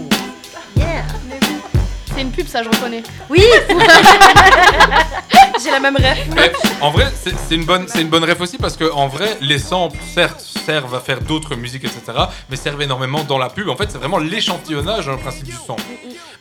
Pub, 2.33 2.47
ça, 2.47 2.63
je 2.63 2.69
reconnais. 2.69 3.03
Oui. 3.29 3.43
J'ai 5.63 5.71
la 5.71 5.79
même 5.79 5.95
rêve. 5.95 6.17
Mais 6.35 6.51
en 6.81 6.89
vrai, 6.91 7.05
c'est 7.47 7.55
une 7.55 7.65
bonne, 7.65 7.85
c'est 7.87 8.01
une 8.01 8.09
bonne 8.09 8.23
ref 8.23 8.41
aussi 8.41 8.57
parce 8.57 8.75
que 8.75 8.91
en 8.91 9.07
vrai, 9.07 9.37
les 9.41 9.59
samples 9.59 9.97
certes 10.13 10.41
servent 10.65 10.95
à 10.95 10.99
faire 10.99 11.21
d'autres 11.21 11.55
musiques, 11.55 11.83
etc. 11.85 12.01
Mais 12.49 12.55
servent 12.55 12.81
énormément 12.81 13.23
dans 13.23 13.37
la 13.37 13.49
pub. 13.49 13.69
En 13.69 13.75
fait, 13.75 13.89
c'est 13.91 13.97
vraiment 13.97 14.17
l'échantillonnage, 14.17 15.07
hein, 15.07 15.13
le 15.13 15.17
principe 15.19 15.43
du 15.45 15.51
son. 15.53 15.75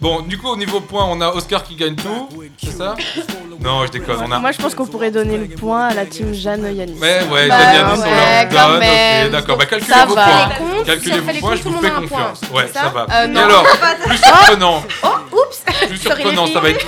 Bon, 0.01 0.21
du 0.23 0.39
coup, 0.39 0.49
au 0.49 0.57
niveau 0.57 0.81
point, 0.81 1.05
on 1.09 1.21
a 1.21 1.29
Oscar 1.29 1.63
qui 1.63 1.77
gagne 1.77 1.95
tout, 1.95 2.29
c'est 2.63 2.73
ça? 2.77 2.97
Non, 3.61 3.87
je 3.87 3.93
déconne. 3.93 4.17
On 4.27 4.33
a. 4.33 4.39
Moi, 4.41 4.51
je 4.51 4.59
pense 4.59 4.75
qu'on 4.75 4.87
pourrait 4.87 5.13
donner 5.13 5.37
le 5.37 5.47
point 5.47 5.87
à 5.89 5.95
la 5.95 6.07
team 6.07 6.35
Jeanne 6.35 6.75
Yanis. 6.75 6.99
Ouais, 6.99 7.21
ouais, 7.31 7.49
Bah, 7.49 7.59
Jeanne 7.59 7.75
Yanis, 7.89 8.03
on 8.05 8.11
leur 8.11 8.49
donne. 8.49 8.83
Ok, 9.27 9.31
d'accord. 9.31 9.57
Bah, 9.59 9.67
calculez 9.67 9.93
Ça 9.93 10.05
vos 10.07 10.15
va. 10.17 10.25
points. 10.25 10.49
Les 10.79 10.85
Calculez 10.85 11.19
comptes, 11.21 11.35
vos 11.35 11.41
points, 11.41 11.57
je 11.57 11.63
tout 11.63 11.69
vous 11.71 11.75
le 11.81 11.87
fais 11.89 11.93
monde 11.95 12.03
a 12.03 12.05
un 12.05 12.09
point. 12.09 12.19
confiance. 12.33 12.51
Ouais, 12.53 12.67
ça 12.73 12.81
ça 12.83 12.89
va. 12.89 13.07
Euh, 13.13 13.25
Et 13.25 13.29
non. 13.29 13.41
alors, 13.43 13.67
plus 14.07 14.17
surprenant. 14.17 14.83
Oh, 15.05 15.09
oups. 15.37 15.87
Plus 15.87 15.99
surprenant, 15.99 16.47
ça 16.49 16.59
va 16.61 16.71
être. 16.71 16.87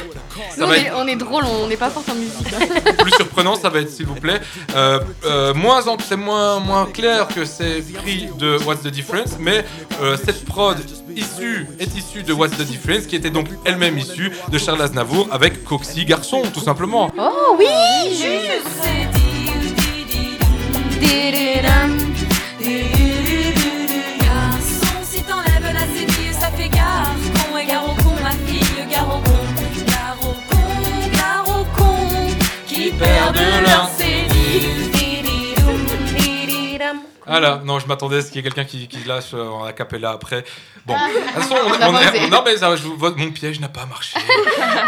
Ça 0.57 0.67
on 0.67 0.73
est, 0.73 0.81
être 0.87 0.95
on 0.97 1.07
est 1.07 1.17
drôle, 1.17 1.45
on 1.45 1.67
n'est 1.69 1.77
pas 1.77 1.91
fort 1.91 2.05
en 2.11 2.15
musique. 2.15 2.97
plus 2.99 3.13
surprenant, 3.13 3.57
ça 3.57 3.69
va 3.69 3.81
être 3.81 3.91
s'il 3.91 4.07
vous 4.07 4.15
plaît. 4.15 4.41
Euh, 4.75 5.01
euh, 5.25 5.55
moins 5.55 5.87
en- 5.89 5.97
c'est 5.99 6.17
moins 6.17 6.61
moins 6.61 6.87
clair 6.87 7.29
que 7.29 7.45
c'est 7.45 7.83
pris 7.95 8.29
de 8.39 8.59
What's 8.65 8.83
the 8.83 8.89
Difference, 8.89 9.37
mais 9.39 9.65
euh, 10.03 10.17
cette 10.25 10.45
prod 10.45 10.77
issue 11.17 11.67
est 11.79 11.95
issue 11.97 12.23
de 12.23 12.33
What's 12.33 12.57
the 12.57 12.63
Difference, 12.63 13.07
qui 13.07 13.17
était 13.17 13.31
donc 13.31 13.47
elle-même 13.65 13.97
issue 13.99 14.31
de 14.51 14.59
Charles 14.59 14.83
Aznavour 14.83 15.29
avec 15.31 15.65
Coxy 15.65 16.05
Garçon, 16.05 16.43
tout 16.53 16.61
simplement. 16.61 17.11
Oh 17.19 17.57
oui, 17.59 17.67
juste. 18.11 18.65
perdent 32.93 33.37
leur 33.67 33.89
cire. 33.97 34.24
Ah 37.27 37.41
là, 37.41 37.61
non, 37.65 37.79
je 37.79 37.87
m'attendais 37.87 38.19
à 38.19 38.23
ce 38.23 38.29
qu'il 38.29 38.37
y 38.37 38.39
ait 38.41 38.43
quelqu'un 38.43 38.65
qui, 38.65 38.87
qui 38.89 39.03
lâche 39.05 39.33
euh, 39.35 39.49
en 39.49 39.65
acapella 39.65 40.11
après. 40.11 40.45
Bon, 40.87 40.95
Ah. 40.97 41.09
de 41.09 41.15
toute 41.19 41.31
façon, 41.43 41.55
on, 41.65 41.71
On 41.71 41.73
a 41.81 41.89
on 41.91 41.99
est- 41.99 42.09
osé. 42.21 42.29
non 42.31 42.43
mais 42.45 42.57
ça, 42.59 42.77
je, 42.77 42.83
votre- 42.87 43.17
mon 43.17 43.31
piège 43.31 43.59
n'a 43.61 43.69
pas 43.69 43.87
marché. 43.87 44.19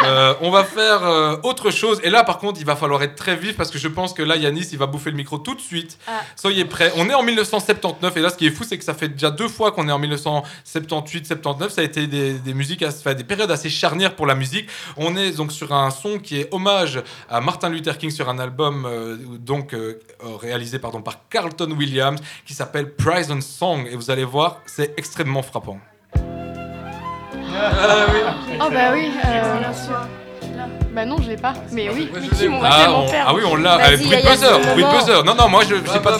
Euh, 0.05 0.35
on 0.43 0.51
va 0.51 0.65
faire 0.65 1.05
euh, 1.05 1.37
autre 1.43 1.71
chose. 1.71 2.01
Et 2.05 2.11
là, 2.11 2.23
par 2.25 2.39
contre, 2.39 2.61
il 2.61 2.67
va 2.67 2.77
falloir 2.77 3.03
être 3.03 3.15
très 3.17 3.37
vif 3.37 3.57
parce 3.57 3.71
que 3.71 3.79
je 3.79 3.89
pense 3.89 4.13
que 4.13 4.23
là, 4.23 4.37
Yanis, 4.37 4.69
il 4.73 4.79
va 4.79 4.87
bouffer 4.87 5.11
le 5.11 5.17
micro 5.17 5.39
tout 5.39 5.55
de 5.55 5.61
suite. 5.61 5.99
Ah. 6.07 6.21
Soyez 6.37 6.65
prêts. 6.67 6.93
On 6.97 7.09
est 7.09 7.15
en 7.15 7.23
1979 7.23 8.17
et 8.17 8.21
là, 8.21 8.29
ce 8.31 8.37
qui 8.37 8.47
est 8.47 8.51
fou, 8.51 8.65
c'est 8.69 8.77
que 8.77 8.85
ça 8.85 8.93
fait 8.95 9.09
déjà 9.09 9.31
deux 9.31 9.49
fois 9.49 9.73
qu'on 9.73 9.89
est 9.89 9.93
en 9.93 9.99
1978-79. 10.01 11.71
Ça 11.71 11.81
a 11.81 11.85
été 11.85 12.07
des, 12.07 12.35
des 12.35 12.55
musiques, 12.55 12.83
assez- 12.83 12.99
enfin, 13.01 13.15
des 13.15 13.25
périodes 13.25 13.51
assez 13.51 13.71
charnières 13.71 14.15
pour 14.15 14.27
la 14.27 14.35
musique. 14.35 14.69
On 14.97 15.17
est 15.17 15.33
donc 15.33 15.53
sur 15.53 15.73
un 15.73 15.91
son 15.91 16.19
qui 16.19 16.41
est 16.41 16.49
hommage 16.53 17.03
à 17.31 17.41
Martin 17.41 17.69
Luther 17.71 17.97
King 17.99 18.11
sur 18.11 18.29
un 18.29 18.39
album 18.39 18.85
euh, 18.87 19.17
donc 19.39 19.73
euh, 19.75 19.99
réalisé 20.41 20.79
pardon 20.79 21.01
par 21.03 21.21
Carlton 21.31 21.71
Williams 21.73 22.21
qui 22.45 22.55
s'appelle 22.55 22.95
Prison 22.95 23.41
Song 23.41 23.87
et 23.91 23.97
vous 23.97 24.11
allez 24.11 24.25
voir, 24.25 24.61
c'est 24.67 24.93
extrêmement 24.99 25.43
frappant. 25.43 25.79
Oh 28.61 28.71
bah 28.71 28.93
oui. 28.93 29.11
euh, 29.25 29.63
Bah 30.95 31.05
non, 31.05 31.17
je 31.23 31.29
l'ai 31.31 31.37
pas. 31.37 31.55
Mais 31.73 31.89
oui, 31.91 32.11
Mickey, 32.21 32.49
on 32.49 32.61
va 32.61 32.69
Ah, 32.71 32.91
on- 32.91 33.07
ah 33.27 33.35
oui, 33.35 33.43
on 33.47 33.57
l'a. 33.57 33.77
Euh, 33.89 33.97
bruit 33.97 34.09
de 34.11 34.31
buzzer, 34.31 34.73
bruit 34.73 34.85
de 34.85 34.91
buzzer. 34.99 35.23
Non, 35.25 35.35
non, 35.35 35.49
moi 35.49 35.63
je 35.69 35.77
sais 35.91 36.01
pas. 36.01 36.19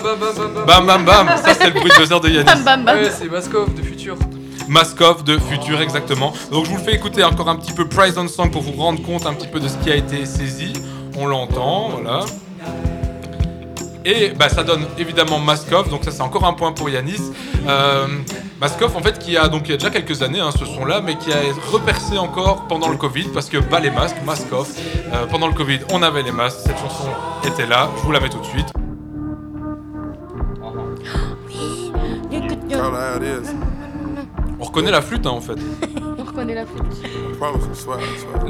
Bam 0.67 0.87
bam 0.87 1.05
bam. 1.05 1.29
Ça 1.43 1.55
c'est 1.55 1.67
le 1.67 1.71
bruit 1.73 1.91
de 1.91 1.97
buzzer 1.99 2.21
de 2.21 2.29
Yannis. 2.29 2.45
Bam, 2.47 2.63
bam, 2.65 2.85
bam. 2.85 2.97
Ouais, 2.99 3.11
c'est 3.11 3.31
Maskov 3.31 3.75
de 3.75 3.83
Futur. 3.83 4.17
Maskov 4.69 5.25
de 5.25 5.39
Futur 5.39 5.81
exactement. 5.81 6.33
Donc 6.51 6.65
je 6.67 6.71
vous 6.71 6.77
le 6.77 6.83
fais 6.83 6.95
écouter 6.95 7.23
encore 7.25 7.49
un 7.49 7.57
petit 7.57 7.73
peu 7.73 7.89
Prison 7.89 8.27
Song 8.29 8.51
pour 8.51 8.63
vous 8.63 8.73
rendre 8.73 9.03
compte 9.03 9.25
un 9.27 9.35
petit 9.35 9.47
peu 9.49 9.61
de 9.61 9.69
ce 9.69 9.77
qui 9.79 9.91
a 9.91 9.97
été 9.97 10.27
saisi. 10.27 10.73
On 11.19 11.27
l'entend, 11.27 11.89
voilà. 11.91 12.21
Et 14.09 14.29
bah, 14.29 14.49
ça 14.49 14.63
donne 14.63 14.87
évidemment 14.99 15.41
Maskov, 15.41 15.91
donc 15.91 16.05
ça 16.05 16.13
c'est 16.13 16.23
encore 16.23 16.45
un 16.45 16.53
point 16.53 16.71
pour 16.71 16.89
Yanis. 16.89 17.33
Euh, 17.67 18.07
Maskov 18.61 18.97
en 18.97 19.01
fait 19.01 19.19
qui 19.19 19.37
a 19.37 19.49
donc 19.49 19.63
il 19.65 19.73
y 19.73 19.75
a 19.75 19.79
déjà 19.79 19.91
quelques 19.91 20.23
années 20.23 20.39
hein, 20.39 20.51
ce 20.57 20.65
son 20.65 20.85
là, 20.85 21.01
mais 21.05 21.19
qui 21.19 21.33
a 21.33 21.39
repercé 21.73 22.17
encore 22.17 22.69
pendant 22.69 22.89
le 22.89 22.97
Covid 22.97 23.31
parce 23.35 23.49
que 23.49 23.59
bas 23.59 23.81
les 23.81 23.91
masques, 23.91 24.19
Maskov. 24.25 24.69
Euh, 25.13 25.27
pendant 25.27 25.49
le 25.49 25.55
Covid 25.55 25.81
on 25.93 26.05
avait 26.05 26.23
les 26.23 26.31
masques, 26.31 26.59
cette 26.65 26.79
chanson 26.79 27.09
était 27.45 27.67
là, 27.67 27.91
je 27.97 28.03
vous 28.03 28.13
la 28.13 28.21
mets 28.21 28.29
tout 28.29 28.39
de 28.39 28.47
suite. 28.47 28.69
Is. 32.31 33.49
On 34.61 34.65
reconnaît 34.65 34.93
la 34.93 35.03
flûte 35.03 35.27
hein, 35.27 35.31
en 35.31 35.41
fait. 35.41 35.59
La 36.37 36.67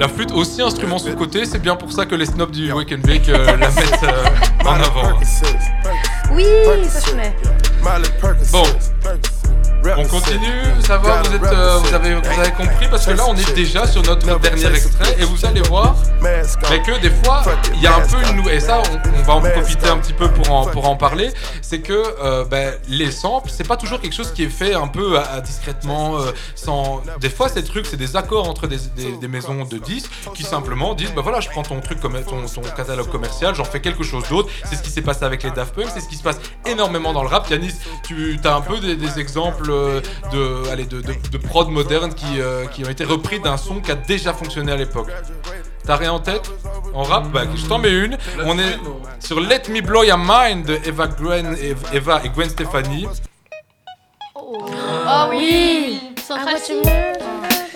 flûte. 0.08 0.30
La 0.30 0.36
aussi 0.36 0.60
instrument 0.60 0.98
sous 0.98 1.14
côté, 1.14 1.44
c'est 1.44 1.60
bien 1.60 1.76
pour 1.76 1.92
ça 1.92 2.04
que 2.04 2.16
les 2.16 2.26
snobs 2.26 2.50
du 2.50 2.72
Wake 2.72 2.92
and 2.92 3.06
Bake 3.06 3.28
euh, 3.28 3.56
la 3.56 3.70
mettent 3.70 4.02
euh, 4.02 4.24
en 4.64 4.74
avant. 4.74 5.20
Oui, 6.32 6.44
ça 6.88 6.98
je 7.00 7.10
connais. 7.10 7.32
Bon, 8.50 8.64
on 9.98 10.04
continue, 10.04 10.62
ça 10.80 10.98
va, 10.98 11.22
vous, 11.22 11.34
êtes, 11.34 11.42
euh, 11.42 11.78
vous, 11.78 11.94
avez, 11.94 12.14
vous 12.14 12.40
avez 12.40 12.50
compris 12.52 12.88
parce 12.90 13.06
que 13.06 13.12
là 13.12 13.24
on 13.28 13.34
est 13.36 13.54
déjà 13.54 13.86
sur 13.86 14.02
notre 14.02 14.38
dernier 14.38 14.66
extrait 14.66 15.16
et 15.18 15.24
vous 15.24 15.44
allez 15.44 15.60
voir 15.62 15.94
mais 16.70 16.82
que 16.82 17.00
des 17.00 17.10
fois 17.10 17.42
il 17.74 17.80
y 17.82 17.86
a 17.86 17.96
un 17.96 18.00
peu 18.00 18.16
une 18.30 18.36
nou- 18.42 18.48
et 18.48 18.60
ça 18.60 18.80
on, 18.80 19.18
on 19.18 19.22
va 19.22 19.34
en 19.34 19.40
profiter 19.40 19.88
un 19.88 19.98
petit 19.98 20.12
peu 20.12 20.28
pour 20.30 20.50
en, 20.50 20.66
pour 20.66 20.88
en 20.88 20.96
parler, 20.96 21.30
c'est 21.62 21.80
que 21.80 22.02
euh, 22.22 22.44
ben, 22.44 22.74
les 22.88 23.10
samples 23.10 23.50
c'est 23.54 23.66
pas 23.66 23.76
toujours 23.76 24.00
quelque 24.00 24.14
chose 24.14 24.32
qui 24.32 24.44
est 24.44 24.48
fait 24.48 24.74
un 24.74 24.88
peu 24.88 25.18
à- 25.18 25.32
à 25.34 25.40
discrètement, 25.40 26.16
euh, 26.18 26.32
sans... 26.54 27.02
des 27.20 27.30
fois 27.30 27.48
ces 27.48 27.64
trucs 27.64 27.86
c'est 27.86 27.96
des 27.96 28.16
accords 28.16 28.48
entre 28.48 28.66
des, 28.66 28.78
des- 28.96 29.16
des 29.16 29.28
maisons 29.28 29.64
de 29.64 29.78
disques 29.78 30.10
qui 30.34 30.42
simplement 30.42 30.94
disent 30.94 31.12
bah 31.14 31.22
voilà 31.22 31.40
je 31.40 31.48
prends 31.48 31.62
ton 31.62 31.80
truc 31.80 32.00
comme 32.00 32.20
ton, 32.22 32.42
ton 32.46 32.62
catalogue 32.76 33.08
commercial, 33.10 33.54
j'en 33.54 33.64
fais 33.64 33.80
quelque 33.80 34.04
chose 34.04 34.24
d'autre, 34.28 34.48
c'est 34.64 34.76
ce 34.76 34.82
qui 34.82 34.90
s'est 34.90 35.02
passé 35.02 35.24
avec 35.24 35.42
les 35.42 35.50
Daft 35.50 35.74
Punk, 35.74 35.86
c'est 35.92 36.00
ce 36.00 36.08
qui 36.08 36.16
se 36.16 36.22
passe 36.22 36.38
énormément 36.66 37.12
dans 37.12 37.22
le 37.22 37.28
rap. 37.28 37.48
Yanis, 37.50 37.74
tu 38.04 38.38
as 38.44 38.54
un 38.54 38.60
peu 38.60 38.78
des, 38.78 38.96
des 38.96 39.18
exemples 39.18 39.70
de, 40.32 40.68
allez, 40.70 40.84
de, 40.84 41.00
de, 41.00 41.14
de 41.30 41.38
prod 41.38 41.68
modernes 41.68 42.14
qui, 42.14 42.40
euh, 42.40 42.66
qui 42.66 42.84
ont 42.84 42.88
été 42.88 43.04
repris 43.04 43.40
d'un 43.40 43.56
son 43.56 43.80
qui 43.80 43.90
a 43.90 43.94
déjà 43.94 44.32
fonctionné 44.32 44.72
à 44.72 44.76
l'époque. 44.76 45.10
T'as 45.84 45.96
rien 45.96 46.12
en 46.12 46.20
tête 46.20 46.50
En 46.94 47.04
rap 47.04 47.30
bah, 47.30 47.42
Je 47.54 47.64
t'en 47.66 47.78
mets 47.78 47.92
une. 47.92 48.18
On 48.44 48.58
est 48.58 48.76
sur 49.20 49.40
Let 49.40 49.62
Me 49.70 49.80
Blow 49.80 50.02
Your 50.02 50.18
Mind 50.18 50.66
de 50.66 50.78
Eva, 50.84 51.06
Gwen, 51.06 51.56
Eva 51.92 52.20
et 52.24 52.28
Gwen 52.30 52.50
Stefani. 52.50 53.06
Oh 54.34 54.66
oui. 55.30 56.00
Central 56.26 56.58
C. 56.58 56.82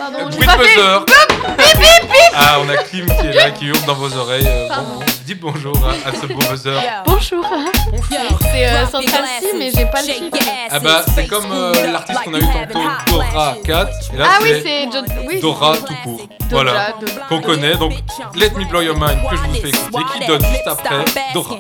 Pardon, 0.00 0.30
j'ai 0.30 0.36
Bruit 0.38 0.46
de 0.46 0.56
buzzer. 0.56 1.04
Bip, 1.06 1.58
bip, 1.58 1.78
bip, 1.78 2.10
bip. 2.10 2.32
Ah, 2.34 2.58
on 2.60 2.68
a 2.70 2.76
Kim 2.84 3.04
qui 3.04 3.26
est 3.26 3.32
là, 3.34 3.50
qui 3.50 3.66
hurle 3.66 3.84
dans 3.86 3.94
vos 3.94 4.16
oreilles. 4.16 4.46
Euh, 4.48 4.66
Pardon. 4.66 4.94
bon, 4.98 5.04
dites 5.26 5.40
bonjour 5.40 5.76
à, 5.86 6.08
à 6.08 6.12
ce 6.14 6.26
beau 6.26 6.38
buzzer. 6.50 6.80
Bonjour. 7.04 7.44
C'est 8.40 8.66
euh, 8.66 8.86
Central 8.86 9.24
C, 9.42 9.48
mais 9.58 9.70
j'ai 9.70 9.84
pas 9.84 10.00
le 10.00 10.06
titre. 10.08 10.38
Ah 10.70 10.80
bah, 10.80 11.02
c'est 11.14 11.26
comme 11.26 11.52
euh, 11.52 11.92
l'artiste 11.92 12.20
qu'on 12.24 12.32
a 12.32 12.38
eu 12.38 12.46
tantôt, 12.46 12.80
Dora 13.08 13.56
4. 13.62 13.90
Et 14.14 14.16
là, 14.16 14.24
Ah 14.26 14.38
oui, 14.42 14.52
c'est 14.62 14.88
oui. 15.28 15.40
Dora 15.42 15.76
tout 15.76 15.94
court. 16.02 16.28
Voilà, 16.48 16.94
Dora. 16.98 17.26
qu'on 17.28 17.40
connaît. 17.42 17.76
Donc, 17.76 17.92
Let 18.36 18.50
Me 18.56 18.64
Blow 18.64 18.80
Your 18.80 18.96
Mind, 18.98 19.18
que 19.28 19.36
je 19.36 19.42
vous 19.42 19.54
fais 19.54 19.68
écouter, 19.68 20.04
qui 20.18 20.26
donne 20.26 20.44
juste 20.46 20.66
après 20.66 21.04
Dora. 21.34 21.56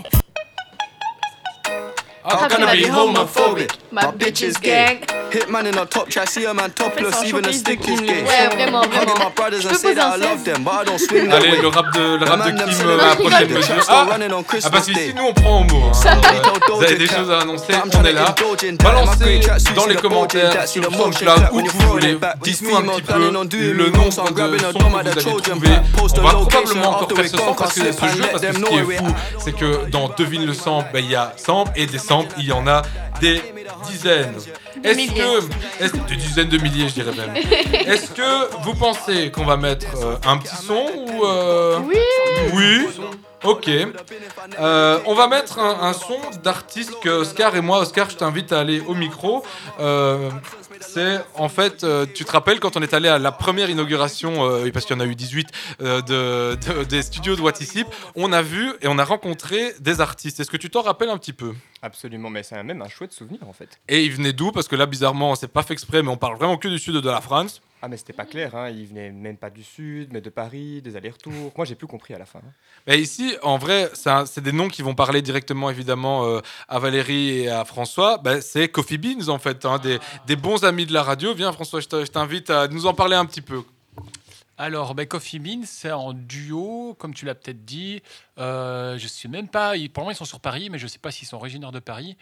I'm 2.24 2.48
gonna 2.48 2.72
be 2.72 2.84
homophobic. 2.88 3.70
My 3.92 4.06
bitch 4.16 4.42
is 4.42 4.54
gay. 4.62 5.00
Hitman 5.30 5.66
in 5.66 5.78
a 5.78 5.86
top 5.86 6.08
see 6.26 6.44
a 6.46 6.54
man 6.54 6.70
topless, 6.70 7.22
even 7.24 7.44
a 7.46 7.52
stick 7.52 7.80
is 7.88 8.00
gay. 8.00 8.22
Ouais, 8.24 8.48
vraiment, 8.54 8.82
Hugging 8.82 8.92
vraiment. 8.98 9.18
my 9.18 9.30
brothers 9.34 9.66
and 9.66 9.76
say 9.76 9.94
that 9.94 10.14
I 10.14 10.16
love 10.16 10.44
them, 10.44 10.64
but 10.64 10.72
I 10.72 10.84
don't 10.84 10.98
swing 10.98 11.28
that 11.28 11.36
Allez, 11.38 11.52
way. 11.52 11.62
le 11.62 11.68
rap 11.68 11.92
de, 11.94 12.16
le 12.18 12.24
rap 12.24 12.44
de 12.46 12.50
Kim 12.50 12.90
à 12.90 12.96
la 12.96 13.14
the 13.14 13.18
prochaine 13.20 13.52
mesure. 13.52 13.84
Ah, 13.88 14.06
running 14.10 14.32
on 14.32 14.40
ah 14.42 14.70
parce 14.70 14.86
qu'ici, 14.86 14.94
Day. 14.94 15.12
nous, 15.16 15.24
on 15.24 15.32
prend 15.34 15.60
au 15.60 15.64
mot. 15.64 15.82
hein. 15.86 16.20
Vous 16.68 16.82
avez 16.82 16.96
des 16.96 17.06
choses 17.06 17.30
à 17.30 17.40
annoncer, 17.40 17.72
I'm 17.72 17.82
on 17.86 17.88
trying 17.90 18.06
est 18.06 18.12
to 18.12 18.14
là. 18.14 18.34
Balancez 18.82 19.40
dans 19.74 19.86
les 19.86 19.96
commentaires 19.96 20.68
sur 20.68 20.82
SoundCloud 20.84 21.48
où 21.52 21.62
que 21.62 21.70
vous 21.70 21.88
voulez. 21.88 22.18
Dites-nous 22.42 22.76
un 22.76 22.82
petit 22.82 23.02
peu 23.02 23.12
on 23.14 23.44
doing 23.44 23.72
le 23.74 23.90
nombre 23.90 24.04
de 24.06 24.10
sons 25.20 25.36
que 25.36 25.50
vous 25.52 25.66
avez. 25.66 25.80
Post 25.96 26.18
On 26.18 26.26
a 26.26 26.32
va 26.32 26.38
probablement 26.38 26.88
encore 26.90 27.02
after 27.02 27.14
faire 27.16 27.30
ce 27.30 27.36
son 27.36 27.54
parce 27.54 27.74
que 27.74 27.80
ce 27.80 27.86
jeu, 28.16 28.22
parce 28.30 28.42
que 28.42 28.52
ce 28.52 28.60
qui 28.60 28.74
est 28.74 28.96
fou, 28.96 29.06
c'est 29.38 29.52
que 29.56 29.90
dans 29.90 30.08
Devine 30.16 30.46
le 30.46 30.54
sample, 30.54 30.88
il 30.94 31.10
y 31.10 31.14
a 31.14 31.32
sample 31.36 31.72
et 31.76 31.86
des 31.86 31.98
samples, 31.98 32.34
il 32.38 32.46
y 32.46 32.52
en 32.52 32.66
a 32.66 32.82
des 33.20 33.42
dizaines. 33.88 34.34
Est-ce 34.84 35.12
que, 35.12 35.84
est-ce- 35.84 35.96
des 36.08 36.16
dizaines 36.16 36.48
de 36.48 36.58
milliers, 36.58 36.88
je 36.88 36.94
dirais 36.94 37.12
même. 37.16 37.34
Est-ce 37.86 38.10
que 38.12 38.62
vous 38.62 38.74
pensez 38.74 39.30
qu'on 39.30 39.44
va 39.44 39.56
mettre 39.56 39.86
euh, 40.04 40.16
un 40.26 40.36
petit 40.38 40.56
son 40.56 40.86
ou 40.96 41.24
euh, 41.24 41.78
Oui. 41.84 41.96
Oui. 42.52 42.86
Ok. 43.42 43.70
Euh, 44.58 44.98
on 45.06 45.14
va 45.14 45.28
mettre 45.28 45.58
un, 45.58 45.80
un 45.88 45.92
son 45.94 46.18
d'artiste 46.42 46.92
que 47.02 47.08
Oscar 47.08 47.56
et 47.56 47.62
moi, 47.62 47.78
Oscar, 47.80 48.10
je 48.10 48.16
t'invite 48.16 48.52
à 48.52 48.60
aller 48.60 48.80
au 48.80 48.94
micro. 48.94 49.42
Euh, 49.80 50.30
c'est 50.80 51.20
en 51.36 51.48
fait, 51.48 51.82
euh, 51.84 52.04
tu 52.12 52.24
te 52.26 52.32
rappelles 52.32 52.60
quand 52.60 52.76
on 52.76 52.82
est 52.82 52.92
allé 52.92 53.08
à 53.08 53.18
la 53.18 53.32
première 53.32 53.70
inauguration, 53.70 54.44
euh, 54.46 54.70
parce 54.72 54.84
qu'il 54.84 54.94
y 54.94 54.98
en 54.98 55.02
a 55.02 55.06
eu 55.06 55.14
18, 55.14 55.48
euh, 55.82 56.02
de, 56.02 56.58
de- 56.80 56.84
des 56.84 57.02
studios 57.02 57.34
de 57.36 57.40
What 57.40 57.52
Is 57.60 57.78
Hip, 57.80 57.86
on 58.14 58.32
a 58.32 58.42
vu 58.42 58.72
et 58.82 58.88
on 58.88 58.98
a 58.98 59.04
rencontré 59.04 59.72
des 59.80 60.00
artistes. 60.02 60.40
Est-ce 60.40 60.50
que 60.50 60.56
tu 60.58 60.68
t'en 60.68 60.82
rappelles 60.82 61.10
un 61.10 61.16
petit 61.18 61.32
peu? 61.32 61.54
Absolument, 61.82 62.28
mais 62.28 62.42
c'est 62.42 62.62
même 62.62 62.82
un 62.82 62.88
chouette 62.90 63.12
souvenir 63.12 63.40
en 63.48 63.54
fait. 63.54 63.68
Et 63.88 64.04
ils 64.04 64.12
venaient 64.12 64.34
d'où? 64.34 64.52
Parce 64.52 64.68
que 64.70 64.76
là, 64.76 64.86
bizarrement, 64.86 65.34
c'est 65.34 65.48
pas 65.48 65.62
fait 65.64 65.72
exprès, 65.74 66.00
mais 66.02 66.08
on 66.10 66.16
parle 66.16 66.36
vraiment 66.36 66.56
que 66.56 66.68
du 66.68 66.78
sud 66.78 66.94
de 66.94 67.10
la 67.10 67.20
France. 67.20 67.60
Ah 67.82 67.88
mais 67.88 67.96
c'était 67.96 68.12
pas 68.12 68.26
clair, 68.26 68.54
hein. 68.54 68.68
ils 68.68 68.86
venaient 68.86 69.10
même 69.10 69.38
pas 69.38 69.48
du 69.50 69.64
sud, 69.64 70.10
mais 70.12 70.20
de 70.20 70.28
Paris, 70.30 70.82
des 70.82 70.96
allers-retours. 70.96 71.52
Moi 71.56 71.64
j'ai 71.64 71.74
plus 71.74 71.86
compris 71.86 72.12
à 72.14 72.18
la 72.18 72.26
fin. 72.26 72.40
Mais 72.86 73.00
ici, 73.00 73.34
en 73.42 73.56
vrai, 73.58 73.90
c'est 74.26 74.42
des 74.42 74.52
noms 74.52 74.68
qui 74.68 74.82
vont 74.82 74.94
parler 74.94 75.22
directement, 75.22 75.70
évidemment, 75.70 76.26
euh, 76.26 76.40
à 76.68 76.78
Valérie 76.78 77.40
et 77.40 77.48
à 77.48 77.64
François. 77.64 78.18
Ben, 78.18 78.40
c'est 78.42 78.68
Coffee 78.68 78.98
Beans, 78.98 79.28
en 79.28 79.38
fait, 79.38 79.64
hein, 79.64 79.78
des, 79.78 79.98
des 80.26 80.36
bons 80.36 80.62
amis 80.64 80.84
de 80.86 80.92
la 80.92 81.02
radio. 81.02 81.34
Viens, 81.34 81.52
François, 81.52 81.80
je 81.80 81.88
te- 81.88 82.04
je 82.04 82.10
t'invite 82.10 82.50
à 82.50 82.68
nous 82.68 82.84
en 82.86 82.92
parler 82.94 83.16
un 83.16 83.24
petit 83.24 83.40
peu. 83.42 83.62
Alors, 84.58 84.94
ben, 84.94 85.06
Coffee 85.06 85.38
Bean, 85.38 85.62
c'est 85.64 85.90
en 85.90 86.12
duo, 86.12 86.94
comme 86.98 87.14
tu 87.14 87.24
l'as 87.24 87.34
peut-être 87.34 87.64
dit. 87.64 88.02
Euh, 88.38 88.98
je 88.98 89.08
sais 89.08 89.26
même 89.28 89.48
pas, 89.48 89.78
ils, 89.78 89.88
pour 89.88 90.02
le 90.02 90.04
moment, 90.04 90.12
ils 90.12 90.16
sont 90.18 90.26
sur 90.26 90.40
Paris, 90.40 90.68
mais 90.70 90.78
je 90.78 90.84
ne 90.84 90.88
sais 90.90 90.98
pas 90.98 91.10
s'ils 91.10 91.26
sont 91.26 91.36
originaires 91.38 91.72
de 91.72 91.78
Paris. 91.78 92.18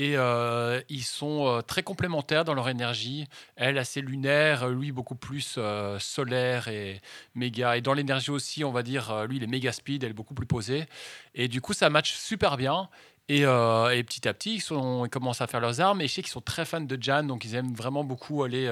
Et 0.00 0.16
euh, 0.16 0.80
ils 0.88 1.04
sont 1.04 1.46
euh, 1.46 1.60
très 1.60 1.82
complémentaires 1.82 2.46
dans 2.46 2.54
leur 2.54 2.70
énergie. 2.70 3.26
Elle 3.54 3.76
assez 3.76 4.00
lunaire, 4.00 4.62
euh, 4.62 4.72
lui 4.72 4.92
beaucoup 4.92 5.14
plus 5.14 5.58
solaire 5.98 6.68
et 6.68 7.02
méga. 7.34 7.76
Et 7.76 7.82
dans 7.82 7.92
l'énergie 7.92 8.30
aussi, 8.30 8.64
on 8.64 8.72
va 8.72 8.82
dire, 8.82 9.26
lui 9.26 9.36
il 9.36 9.42
est 9.42 9.46
méga 9.46 9.72
speed, 9.72 10.02
elle 10.02 10.12
est 10.12 10.14
beaucoup 10.14 10.32
plus 10.32 10.46
posée. 10.46 10.86
Et 11.34 11.48
du 11.48 11.60
coup, 11.60 11.74
ça 11.74 11.90
match 11.90 12.14
super 12.14 12.56
bien. 12.56 12.88
Et, 13.28 13.42
et 13.42 14.02
petit 14.02 14.26
à 14.26 14.32
petit, 14.32 14.56
ils, 14.56 15.10
commencent 15.10 15.42
à 15.42 15.46
faire 15.46 15.60
leurs 15.60 15.82
armes. 15.82 16.00
Et 16.00 16.08
je 16.08 16.14
sais 16.14 16.22
qu'ils 16.22 16.32
sont 16.32 16.40
très 16.40 16.64
fans 16.64 16.80
de 16.80 16.98
Jan, 16.98 17.24
donc 17.24 17.44
ils 17.44 17.54
aiment 17.54 17.74
vraiment 17.74 18.02
beaucoup 18.02 18.42
aller, 18.42 18.66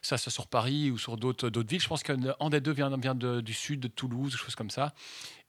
ça, 0.00 0.16
ça 0.16 0.30
sur 0.30 0.46
Paris 0.46 0.90
ou 0.90 0.96
sur 0.96 1.18
d'autres 1.18 1.50
villes. 1.60 1.80
Je 1.80 1.88
pense 1.88 2.02
qu'un 2.02 2.16
des 2.16 2.60
deux 2.60 2.72
vient, 2.72 2.90
du 3.14 3.52
sud, 3.52 3.80
de 3.80 3.88
Toulouse, 3.88 4.32
quelque 4.32 4.44
chose 4.44 4.56
comme 4.56 4.70
ça. 4.70 4.94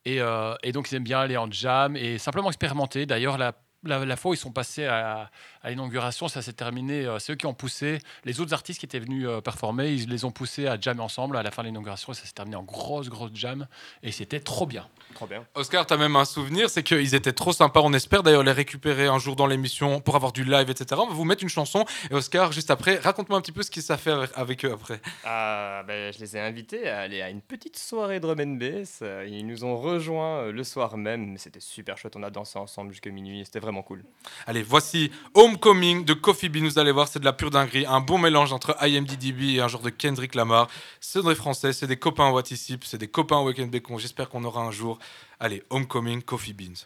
Et, 0.03 0.20
et 0.64 0.72
donc 0.74 0.91
ils 0.91 0.95
aiment 0.95 1.03
bien 1.03 1.22
aller 1.22 1.38
en 1.38 1.49
jam 1.49 1.95
et 1.95 2.18
simplement 2.18 2.49
expérimenter. 2.49 3.06
D'ailleurs, 3.06 3.38
la 3.38 3.53
la, 3.84 4.06
la 4.06 4.16
fois 4.16 4.32
où 4.32 4.34
ils 4.34 4.38
sont 4.38 4.52
passés 4.52 4.86
à, 4.86 5.30
à 5.64 5.70
l'inauguration, 5.70 6.28
ça 6.28 6.41
s'est 6.41 6.53
terminé. 6.53 7.06
euh, 7.06 7.20
c'est 7.20 7.34
eux 7.34 7.36
qui 7.36 7.45
ont 7.45 7.53
poussé. 7.53 7.99
Les 8.26 8.40
autres 8.40 8.53
artistes 8.53 8.80
qui 8.80 8.86
étaient 8.86 8.99
venus 8.99 9.26
euh, 9.28 9.41
performer, 9.41 9.91
ils 9.91 10.10
les 10.10 10.26
ont 10.26 10.32
poussés 10.32 10.68
à 10.68 10.80
jammer 10.80 11.02
ensemble 11.02 11.38
à 11.38 11.44
la 11.44 11.52
fin 11.52 11.62
de 11.64 11.68
l'inauguration. 11.68 12.12
et 12.12 12.16
Ça 12.16 12.26
s'est 12.26 12.34
terminé 12.34 12.56
en 12.56 12.64
grosse, 12.64 13.10
grosse 13.10 13.32
jam. 13.34 13.68
Et 14.03 14.12
c'était 14.12 14.40
trop 14.40 14.66
bien. 14.66 14.88
Trop 15.16 15.28
bien. 15.28 15.45
Oscar, 15.56 15.86
t'as 15.86 15.98
même 15.98 16.16
un 16.16 16.26
souvenir, 16.26 16.70
c'est 16.70 16.84
qu'ils 16.84 17.16
étaient 17.16 17.34
trop 17.34 17.53
sympas. 17.53 17.82
On 17.84 17.94
espère 17.94 18.24
d'ailleurs 18.24 18.44
les 18.44 18.52
récupérer 18.52 19.08
un 19.08 19.20
jour 19.20 19.36
dans 19.36 19.48
l'émission 19.48 19.99
pour 20.02 20.16
avoir 20.16 20.32
du 20.32 20.44
live, 20.44 20.70
etc. 20.70 20.99
On 21.03 21.08
va 21.08 21.14
vous 21.14 21.26
mettre 21.26 21.44
une 21.44 21.49
chanson. 21.49 21.86
Et 22.10 22.14
Oscar, 22.14 22.52
juste 22.52 22.70
après, 22.72 22.98
raconte-moi 22.98 23.38
un 23.38 23.41
petit 23.41 23.52
peu 23.52 23.64
ce 23.64 23.72
qui 23.72 23.82
s'est 23.82 23.98
fait 23.98 24.14
avec, 24.36 24.66
eux 24.66 24.72
après. 24.74 25.02
Ah, 25.26 25.84
ben, 25.88 26.12
je 26.14 26.20
les 26.20 26.38
ai 26.38 26.40
invités 26.40 26.88
à 26.90 26.99
aller 26.99 27.22
à 27.22 27.30
une 27.30 27.41
petite 27.41 27.78
soirée 27.78 28.20
drum 28.20 28.40
and 28.40 28.58
bass. 28.58 29.02
Ils 29.28 29.45
nous 29.45 29.64
ont 29.64 29.78
rejoints 29.78 30.40
euh, 30.41 30.52
le 30.52 30.64
soir 30.64 30.98
même. 30.98 31.38
C'était 31.38 31.60
super 31.60 31.98
chouette. 31.98 32.16
On 32.16 32.24
a 32.24 32.30
dansé 32.30 32.60
ensemble 32.60 32.91
jusqu'à 32.91 33.10
minuit. 33.10 33.41
C'était 33.45 33.60
vraiment 33.60 33.70
cool. 33.81 34.03
Allez, 34.45 34.61
voici 34.61 35.11
Homecoming 35.34 36.03
de 36.03 36.14
Coffee 36.14 36.49
Bean. 36.49 36.64
Vous 36.65 36.77
allez 36.77 36.91
voir, 36.91 37.07
c'est 37.07 37.19
de 37.19 37.26
la 37.26 37.34
pure 37.34 37.49
dinguerie. 37.49 37.85
Un 37.88 38.02
bon 38.02 38.18
mélange 38.18 38.52
entre 38.52 38.76
IMDDB 38.81 39.56
et 39.56 39.61
un 39.61 39.68
genre 39.68 39.81
de 39.81 39.89
Kendrick 39.89 40.35
Lamar. 40.35 40.68
C'est 40.99 41.23
des 41.23 41.35
Français, 41.35 41.73
c'est 41.73 41.88
des 41.88 41.98
copains 41.98 42.30
What 42.30 42.43
Ici, 42.52 42.77
c'est 42.84 42.98
des 42.98 43.07
copains 43.07 43.41
Weekend 43.41 43.72
Bacon. 43.72 43.98
J'espère 43.98 44.30
qu'on 44.30 44.43
aura 44.43 44.61
un 44.61 44.72
jour. 44.72 44.99
Allez, 45.39 45.64
Homecoming, 45.69 46.22
Coffee 46.22 46.53
Beans. 46.53 46.85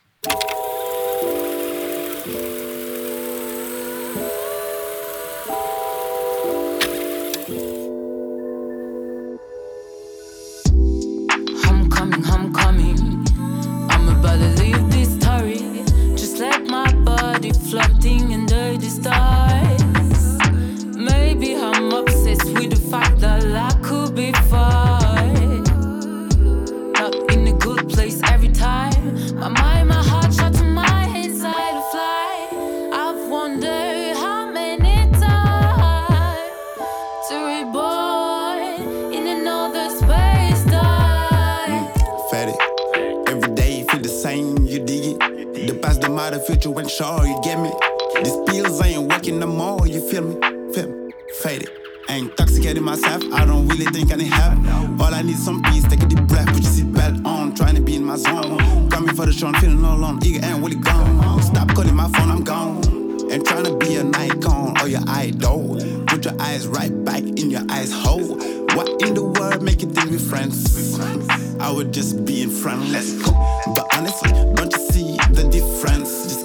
Zone. 58.17 58.89
Coming 58.89 59.15
for 59.15 59.25
the 59.25 59.33
show, 59.33 59.47
I'm 59.47 59.53
feeling 59.55 59.83
all 59.83 59.97
alone, 59.97 60.19
eager 60.23 60.43
and 60.43 60.63
really 60.63 60.75
gone. 60.77 61.41
Stop 61.41 61.73
calling 61.73 61.95
my 61.95 62.09
phone, 62.09 62.31
I'm 62.31 62.43
gone. 62.43 62.77
And 63.31 63.45
trying 63.45 63.65
to 63.65 63.75
be 63.77 63.95
an 63.95 64.13
icon 64.15 64.77
or 64.77 64.83
oh, 64.83 64.85
your 64.85 65.01
idol. 65.07 65.77
Put 66.07 66.25
your 66.25 66.39
eyes 66.41 66.67
right 66.67 66.91
back 67.03 67.23
in 67.23 67.49
your 67.49 67.63
eyes 67.69 67.91
hole. 67.91 68.37
What 68.75 69.01
in 69.01 69.13
the 69.13 69.23
world 69.23 69.61
make 69.61 69.81
you 69.81 69.89
think 69.89 70.11
we're 70.11 70.19
friends? 70.19 70.99
I 71.59 71.71
would 71.71 71.91
just 71.91 72.25
be 72.25 72.41
in 72.41 72.49
front, 72.49 72.89
let's 72.89 73.13
go. 73.23 73.31
But 73.73 73.87
honestly, 73.95 74.31
don't 74.55 74.71
you 74.71 74.79
see 74.91 75.17
the 75.31 75.47
difference? 75.49 76.23
Just 76.23 76.44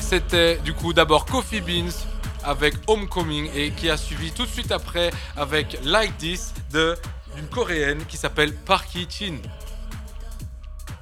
c'était 0.00 0.56
du 0.64 0.74
coup 0.74 0.92
d'abord 0.92 1.24
Coffee 1.24 1.60
Beans 1.60 1.94
avec 2.42 2.74
Homecoming 2.88 3.48
et 3.54 3.70
qui 3.70 3.88
a 3.88 3.96
suivi 3.96 4.32
tout 4.32 4.44
de 4.44 4.50
suite 4.50 4.72
après 4.72 5.12
avec 5.36 5.78
Like 5.84 6.18
This 6.18 6.52
d'une 6.72 7.46
coréenne 7.46 8.04
qui 8.08 8.16
s'appelle 8.16 8.52
Parky 8.52 9.06
Chin. 9.08 9.36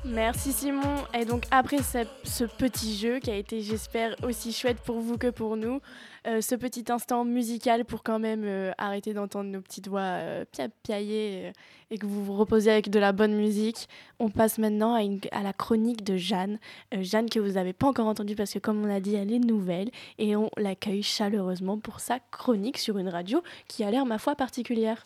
Merci 0.08 0.52
Simon. 0.52 1.04
Et 1.14 1.24
donc 1.24 1.44
après 1.50 1.78
ce, 1.78 2.44
petit 2.44 2.96
jeu 2.96 3.18
qui 3.18 3.30
a 3.30 3.34
été, 3.34 3.60
j'espère, 3.60 4.14
aussi 4.22 4.52
chouette 4.52 4.78
pour 4.78 5.00
vous 5.00 5.18
que 5.18 5.30
pour 5.30 5.56
nous, 5.56 5.80
euh, 6.28 6.40
ce 6.40 6.54
petit 6.54 6.84
instant 6.90 7.24
musical 7.24 7.84
pour 7.84 8.04
quand 8.04 8.20
même 8.20 8.44
euh, 8.44 8.70
arrêter 8.78 9.14
d'entendre 9.14 9.50
nos 9.50 9.60
petites 9.60 9.88
voix 9.88 10.00
euh, 10.00 10.44
pia- 10.52 10.68
piailler 10.84 11.46
euh, 11.46 11.52
et 11.90 11.98
que 11.98 12.06
vous 12.06 12.24
vous 12.24 12.34
reposez 12.34 12.70
avec 12.70 12.88
de 12.88 12.98
la 13.00 13.12
bonne 13.12 13.34
musique, 13.34 13.88
on 14.20 14.30
passe 14.30 14.58
maintenant 14.58 14.94
à, 14.94 15.42
la 15.42 15.52
chronique 15.52 16.04
de 16.04 16.16
Jeanne. 16.16 16.58
Jeanne 16.92 17.28
que 17.28 17.40
vous 17.40 17.52
n'avez 17.52 17.72
pas 17.72 17.88
encore 17.88 18.06
entendue 18.06 18.36
parce 18.36 18.52
que 18.52 18.58
comme 18.60 18.84
on 18.84 18.94
a 18.94 19.00
dit, 19.00 19.16
elle 19.16 19.32
est 19.32 19.38
nouvelle 19.40 19.90
et 20.18 20.36
on 20.36 20.50
l'accueille 20.56 21.02
chaleureusement 21.02 21.78
pour 21.78 22.00
sa 22.00 22.18
chronique 22.30 22.78
sur 22.78 22.98
une 22.98 23.08
radio 23.08 23.42
qui 23.68 23.82
a 23.82 23.90
l'air, 23.90 24.06
ma 24.06 24.18
foi, 24.18 24.36
particulière. 24.36 25.04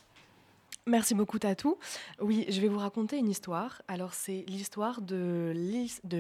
Merci 0.86 1.14
beaucoup 1.14 1.38
Tatou. 1.38 1.76
Oui, 2.20 2.46
je 2.48 2.60
vais 2.60 2.68
vous 2.68 2.78
raconter 2.78 3.18
une 3.18 3.28
histoire. 3.28 3.82
Alors 3.86 4.14
c'est 4.14 4.44
l'histoire 4.48 5.02
de 5.02 5.52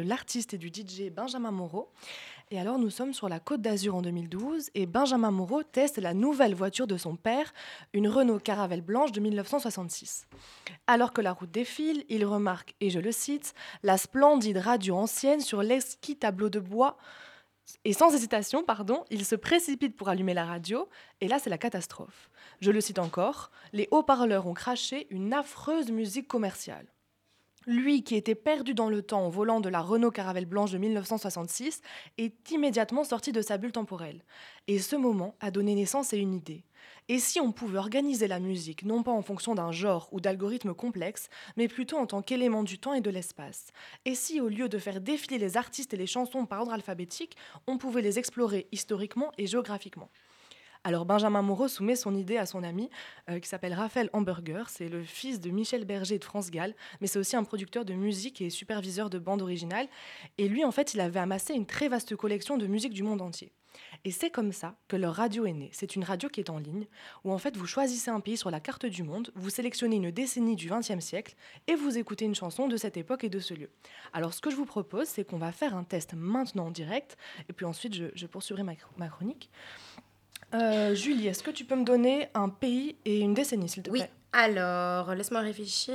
l'artiste 0.02 0.54
et 0.54 0.58
du 0.58 0.68
DJ 0.68 1.10
Benjamin 1.10 1.50
Moreau. 1.50 1.90
Et 2.50 2.60
alors 2.60 2.78
nous 2.78 2.90
sommes 2.90 3.14
sur 3.14 3.28
la 3.28 3.40
Côte 3.40 3.62
d'Azur 3.62 3.94
en 3.94 4.02
2012 4.02 4.70
et 4.74 4.86
Benjamin 4.86 5.30
Moreau 5.30 5.62
teste 5.62 5.98
la 5.98 6.14
nouvelle 6.14 6.54
voiture 6.54 6.86
de 6.86 6.98
son 6.98 7.16
père, 7.16 7.54
une 7.94 8.08
Renault 8.08 8.38
Caravelle 8.38 8.82
blanche 8.82 9.12
de 9.12 9.20
1966. 9.20 10.26
Alors 10.86 11.12
que 11.12 11.20
la 11.20 11.32
route 11.32 11.50
défile, 11.50 12.04
il 12.08 12.24
remarque, 12.24 12.74
et 12.80 12.90
je 12.90 12.98
le 12.98 13.12
cite, 13.12 13.54
la 13.82 13.96
splendide 13.96 14.58
radio 14.58 14.96
ancienne 14.96 15.40
sur 15.40 15.62
l'exquis 15.62 16.16
tableau 16.16 16.50
de 16.50 16.60
bois 16.60 16.98
et 17.84 17.92
sans 17.92 18.14
hésitation, 18.14 18.62
pardon, 18.64 19.04
il 19.10 19.24
se 19.24 19.34
précipite 19.34 19.96
pour 19.96 20.08
allumer 20.08 20.34
la 20.34 20.44
radio, 20.44 20.88
et 21.20 21.28
là 21.28 21.38
c'est 21.38 21.50
la 21.50 21.58
catastrophe. 21.58 22.30
Je 22.60 22.70
le 22.70 22.80
cite 22.80 22.98
encore, 22.98 23.50
les 23.72 23.88
haut-parleurs 23.90 24.46
ont 24.46 24.54
craché 24.54 25.06
une 25.10 25.32
affreuse 25.32 25.90
musique 25.90 26.28
commerciale. 26.28 26.86
Lui, 27.66 28.02
qui 28.02 28.16
était 28.16 28.34
perdu 28.34 28.72
dans 28.72 28.88
le 28.88 29.02
temps 29.02 29.26
au 29.26 29.30
volant 29.30 29.60
de 29.60 29.68
la 29.68 29.80
Renault 29.80 30.10
Caravelle 30.10 30.46
blanche 30.46 30.72
de 30.72 30.78
1966, 30.78 31.82
est 32.16 32.50
immédiatement 32.50 33.04
sorti 33.04 33.32
de 33.32 33.42
sa 33.42 33.58
bulle 33.58 33.72
temporelle. 33.72 34.24
Et 34.66 34.78
ce 34.78 34.96
moment 34.96 35.34
a 35.40 35.50
donné 35.50 35.74
naissance 35.74 36.14
à 36.14 36.16
une 36.16 36.32
idée. 36.32 36.64
Et 37.12 37.18
si 37.18 37.40
on 37.40 37.50
pouvait 37.50 37.78
organiser 37.78 38.28
la 38.28 38.38
musique, 38.38 38.84
non 38.84 39.02
pas 39.02 39.10
en 39.10 39.20
fonction 39.20 39.56
d'un 39.56 39.72
genre 39.72 40.08
ou 40.12 40.20
d'algorithmes 40.20 40.74
complexes, 40.74 41.28
mais 41.56 41.66
plutôt 41.66 41.96
en 41.96 42.06
tant 42.06 42.22
qu'élément 42.22 42.62
du 42.62 42.78
temps 42.78 42.94
et 42.94 43.00
de 43.00 43.10
l'espace 43.10 43.72
Et 44.04 44.14
si, 44.14 44.40
au 44.40 44.46
lieu 44.46 44.68
de 44.68 44.78
faire 44.78 45.00
défiler 45.00 45.36
les 45.36 45.56
artistes 45.56 45.92
et 45.92 45.96
les 45.96 46.06
chansons 46.06 46.46
par 46.46 46.60
ordre 46.60 46.72
alphabétique, 46.72 47.36
on 47.66 47.78
pouvait 47.78 48.00
les 48.00 48.20
explorer 48.20 48.68
historiquement 48.70 49.32
et 49.38 49.48
géographiquement? 49.48 50.08
Alors 50.84 51.04
Benjamin 51.04 51.42
Moreau 51.42 51.66
soumet 51.66 51.96
son 51.96 52.14
idée 52.14 52.36
à 52.36 52.46
son 52.46 52.62
ami 52.62 52.88
euh, 53.28 53.40
qui 53.40 53.48
s'appelle 53.48 53.74
Raphaël 53.74 54.08
Hamburger. 54.12 54.68
C'est 54.68 54.88
le 54.88 55.02
fils 55.02 55.40
de 55.40 55.50
Michel 55.50 55.84
Berger 55.84 56.20
de 56.20 56.24
France 56.24 56.52
Gall, 56.52 56.76
mais 57.00 57.08
c'est 57.08 57.18
aussi 57.18 57.34
un 57.34 57.42
producteur 57.42 57.84
de 57.84 57.92
musique 57.92 58.40
et 58.40 58.50
superviseur 58.50 59.10
de 59.10 59.18
bande 59.18 59.42
originale. 59.42 59.88
Et 60.38 60.48
lui, 60.48 60.64
en 60.64 60.70
fait, 60.70 60.94
il 60.94 61.00
avait 61.00 61.18
amassé 61.18 61.54
une 61.54 61.66
très 61.66 61.88
vaste 61.88 62.14
collection 62.14 62.56
de 62.56 62.68
musique 62.68 62.92
du 62.92 63.02
monde 63.02 63.20
entier. 63.20 63.50
Et 64.04 64.10
c'est 64.10 64.30
comme 64.30 64.52
ça 64.52 64.74
que 64.88 64.96
leur 64.96 65.14
radio 65.14 65.46
est 65.46 65.52
née. 65.52 65.70
C'est 65.72 65.94
une 65.96 66.04
radio 66.04 66.28
qui 66.28 66.40
est 66.40 66.50
en 66.50 66.58
ligne, 66.58 66.86
où 67.24 67.32
en 67.32 67.38
fait 67.38 67.56
vous 67.56 67.66
choisissez 67.66 68.10
un 68.10 68.20
pays 68.20 68.36
sur 68.36 68.50
la 68.50 68.60
carte 68.60 68.86
du 68.86 69.02
monde, 69.02 69.30
vous 69.34 69.50
sélectionnez 69.50 69.96
une 69.96 70.10
décennie 70.10 70.56
du 70.56 70.68
XXe 70.70 71.00
siècle 71.00 71.34
et 71.66 71.74
vous 71.74 71.98
écoutez 71.98 72.24
une 72.24 72.34
chanson 72.34 72.68
de 72.68 72.76
cette 72.76 72.96
époque 72.96 73.24
et 73.24 73.28
de 73.28 73.38
ce 73.38 73.54
lieu. 73.54 73.70
Alors 74.12 74.32
ce 74.34 74.40
que 74.40 74.50
je 74.50 74.56
vous 74.56 74.64
propose, 74.66 75.06
c'est 75.08 75.24
qu'on 75.24 75.38
va 75.38 75.52
faire 75.52 75.76
un 75.76 75.84
test 75.84 76.14
maintenant 76.14 76.66
en 76.66 76.70
direct, 76.70 77.16
et 77.48 77.52
puis 77.52 77.66
ensuite 77.66 77.94
je, 77.94 78.06
je 78.14 78.26
poursuivrai 78.26 78.62
ma, 78.62 78.72
ma 78.96 79.08
chronique. 79.08 79.50
Euh, 80.54 80.94
Julie, 80.94 81.28
est-ce 81.28 81.42
que 81.42 81.50
tu 81.50 81.64
peux 81.64 81.76
me 81.76 81.84
donner 81.84 82.28
un 82.34 82.48
pays 82.48 82.96
et 83.04 83.20
une 83.20 83.34
décennie, 83.34 83.68
s'il 83.68 83.82
te 83.84 83.90
Oui, 83.90 84.00
plaît? 84.00 84.10
Alors, 84.32 85.14
laisse-moi 85.14 85.40
réfléchir. 85.40 85.94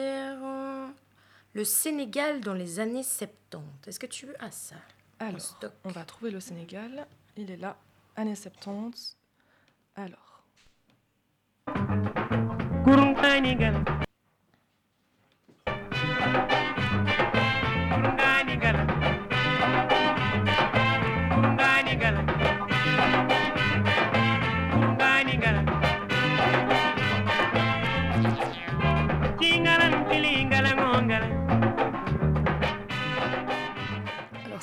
Le 1.53 1.63
Sénégal 1.63 2.41
dans 2.41 2.53
les 2.53 2.79
années 2.79 3.03
70. 3.03 3.87
Est-ce 3.87 3.99
que 3.99 4.05
tu 4.05 4.27
as 4.39 4.51
ça? 4.51 4.75
En 5.21 5.27
Alors, 5.27 5.59
on 5.85 5.89
va 5.89 6.03
trouver 6.03 6.31
le 6.31 6.39
Sénégal. 6.41 7.07
Il 7.37 7.51
est 7.51 7.57
là, 7.57 7.75
années 8.15 8.35
70. 8.35 9.17
Alors. 9.95 10.43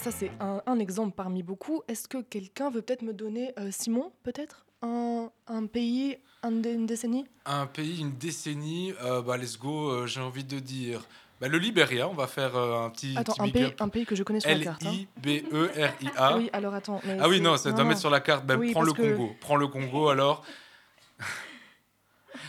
Ça, 0.02 0.10
c'est 0.10 0.30
un, 0.40 0.62
un 0.66 0.78
exemple 0.78 1.12
parmi 1.16 1.42
beaucoup. 1.42 1.82
Est-ce 1.88 2.08
que 2.08 2.18
quelqu'un 2.22 2.70
veut 2.70 2.82
peut-être 2.82 3.02
me 3.02 3.12
donner, 3.12 3.52
euh, 3.58 3.68
Simon, 3.70 4.12
peut-être, 4.22 4.64
un, 4.82 5.30
un 5.46 5.66
pays, 5.66 6.16
un 6.42 6.50
une 6.62 6.86
décennie? 6.86 7.24
Un 7.46 7.66
pays, 7.66 8.00
une 8.00 8.16
décennie, 8.16 8.92
euh, 9.02 9.22
bah 9.22 9.36
let's 9.36 9.58
go, 9.58 9.90
euh, 9.90 10.06
j'ai 10.06 10.20
envie 10.20 10.44
de 10.44 10.58
dire. 10.58 11.02
Bah, 11.40 11.48
le 11.48 11.58
Libéria, 11.58 12.08
on 12.08 12.14
va 12.14 12.26
faire 12.26 12.56
un 12.56 12.90
petit. 12.90 13.14
Attends, 13.16 13.32
petit 13.34 13.42
un 13.42 13.48
pays, 13.48 13.64
up. 13.64 13.80
un 13.80 13.88
pays 13.88 14.06
que 14.06 14.14
je 14.16 14.22
connais 14.22 14.40
sur 14.40 14.50
la 14.50 14.58
carte. 14.58 14.84
hein. 14.86 14.90
L-I-B-E-R-I-A. 15.24 16.36
Oui, 16.38 16.50
alors 16.52 16.74
attends. 16.74 17.00
Ah 17.20 17.28
oui, 17.28 17.40
non, 17.40 17.56
ça 17.56 17.70
doit 17.72 17.84
mettre 17.84 18.00
sur 18.00 18.10
la 18.10 18.20
carte. 18.20 18.44
Oui, 18.58 18.72
prends 18.72 18.82
le 18.82 18.92
que- 18.92 19.02
Congo. 19.16 19.32
Prends 19.40 19.56
le 19.56 19.66
Congo 19.68 20.08
alors. 20.08 20.44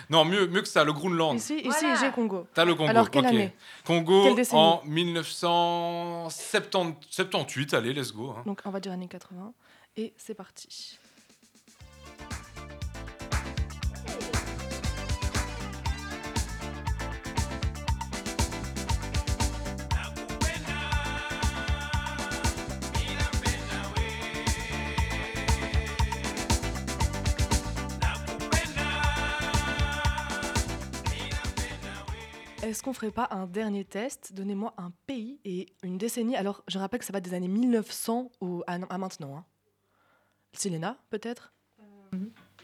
Non, 0.09 0.25
mieux, 0.25 0.47
mieux 0.47 0.61
que 0.61 0.67
ça, 0.67 0.84
le 0.84 0.91
Groenland. 0.93 1.38
Ici, 1.38 1.59
ici 1.63 1.85
j'ai 1.99 2.11
Congo. 2.11 2.45
T'as 2.53 2.65
le 2.65 2.75
Congo. 2.75 2.89
Alors, 2.89 3.09
quelle 3.09 3.25
ok. 3.25 3.31
année 3.31 3.53
Congo 3.85 4.35
Quelle 4.35 4.45
en 4.51 4.81
1978. 4.85 7.73
Allez, 7.73 7.93
let's 7.93 8.13
go. 8.13 8.31
hein. 8.38 8.43
Donc 8.45 8.61
on 8.65 8.69
va 8.69 8.80
dire 8.80 8.91
années 8.91 9.07
80. 9.07 9.53
Et 9.97 10.13
c'est 10.17 10.34
parti. 10.34 10.97
Est-ce 32.73 32.81
qu'on 32.81 32.93
ferait 32.93 33.11
pas 33.11 33.27
un 33.29 33.45
dernier 33.45 33.85
test? 33.85 34.33
Donnez-moi 34.33 34.73
un 34.79 34.91
pays 35.05 35.39
et 35.45 35.67
une 35.83 35.99
décennie. 35.99 36.35
Alors, 36.35 36.63
je 36.67 36.79
rappelle 36.79 36.99
que 37.01 37.05
ça 37.05 37.13
va 37.13 37.19
des 37.19 37.35
années 37.35 37.47
1900 37.47 38.31
au- 38.41 38.63
à, 38.65 38.79
à 38.89 38.97
maintenant. 38.97 39.37
Hein. 39.37 39.45
Selena, 40.53 40.97
peut-être? 41.11 41.53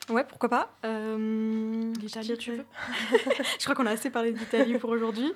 Ouais, 0.10 0.24
pourquoi 0.24 0.50
pas. 0.50 0.72
Euh, 0.84 1.94
L'Italie, 2.02 2.36
tu 2.40 2.54
veux? 2.54 2.66
Je 3.60 3.64
crois 3.66 3.76
qu'on 3.76 3.86
a 3.86 3.92
assez 3.92 4.10
parlé 4.10 4.32
d'Italie 4.34 4.80
pour 4.80 4.90
aujourd'hui. 4.90 5.32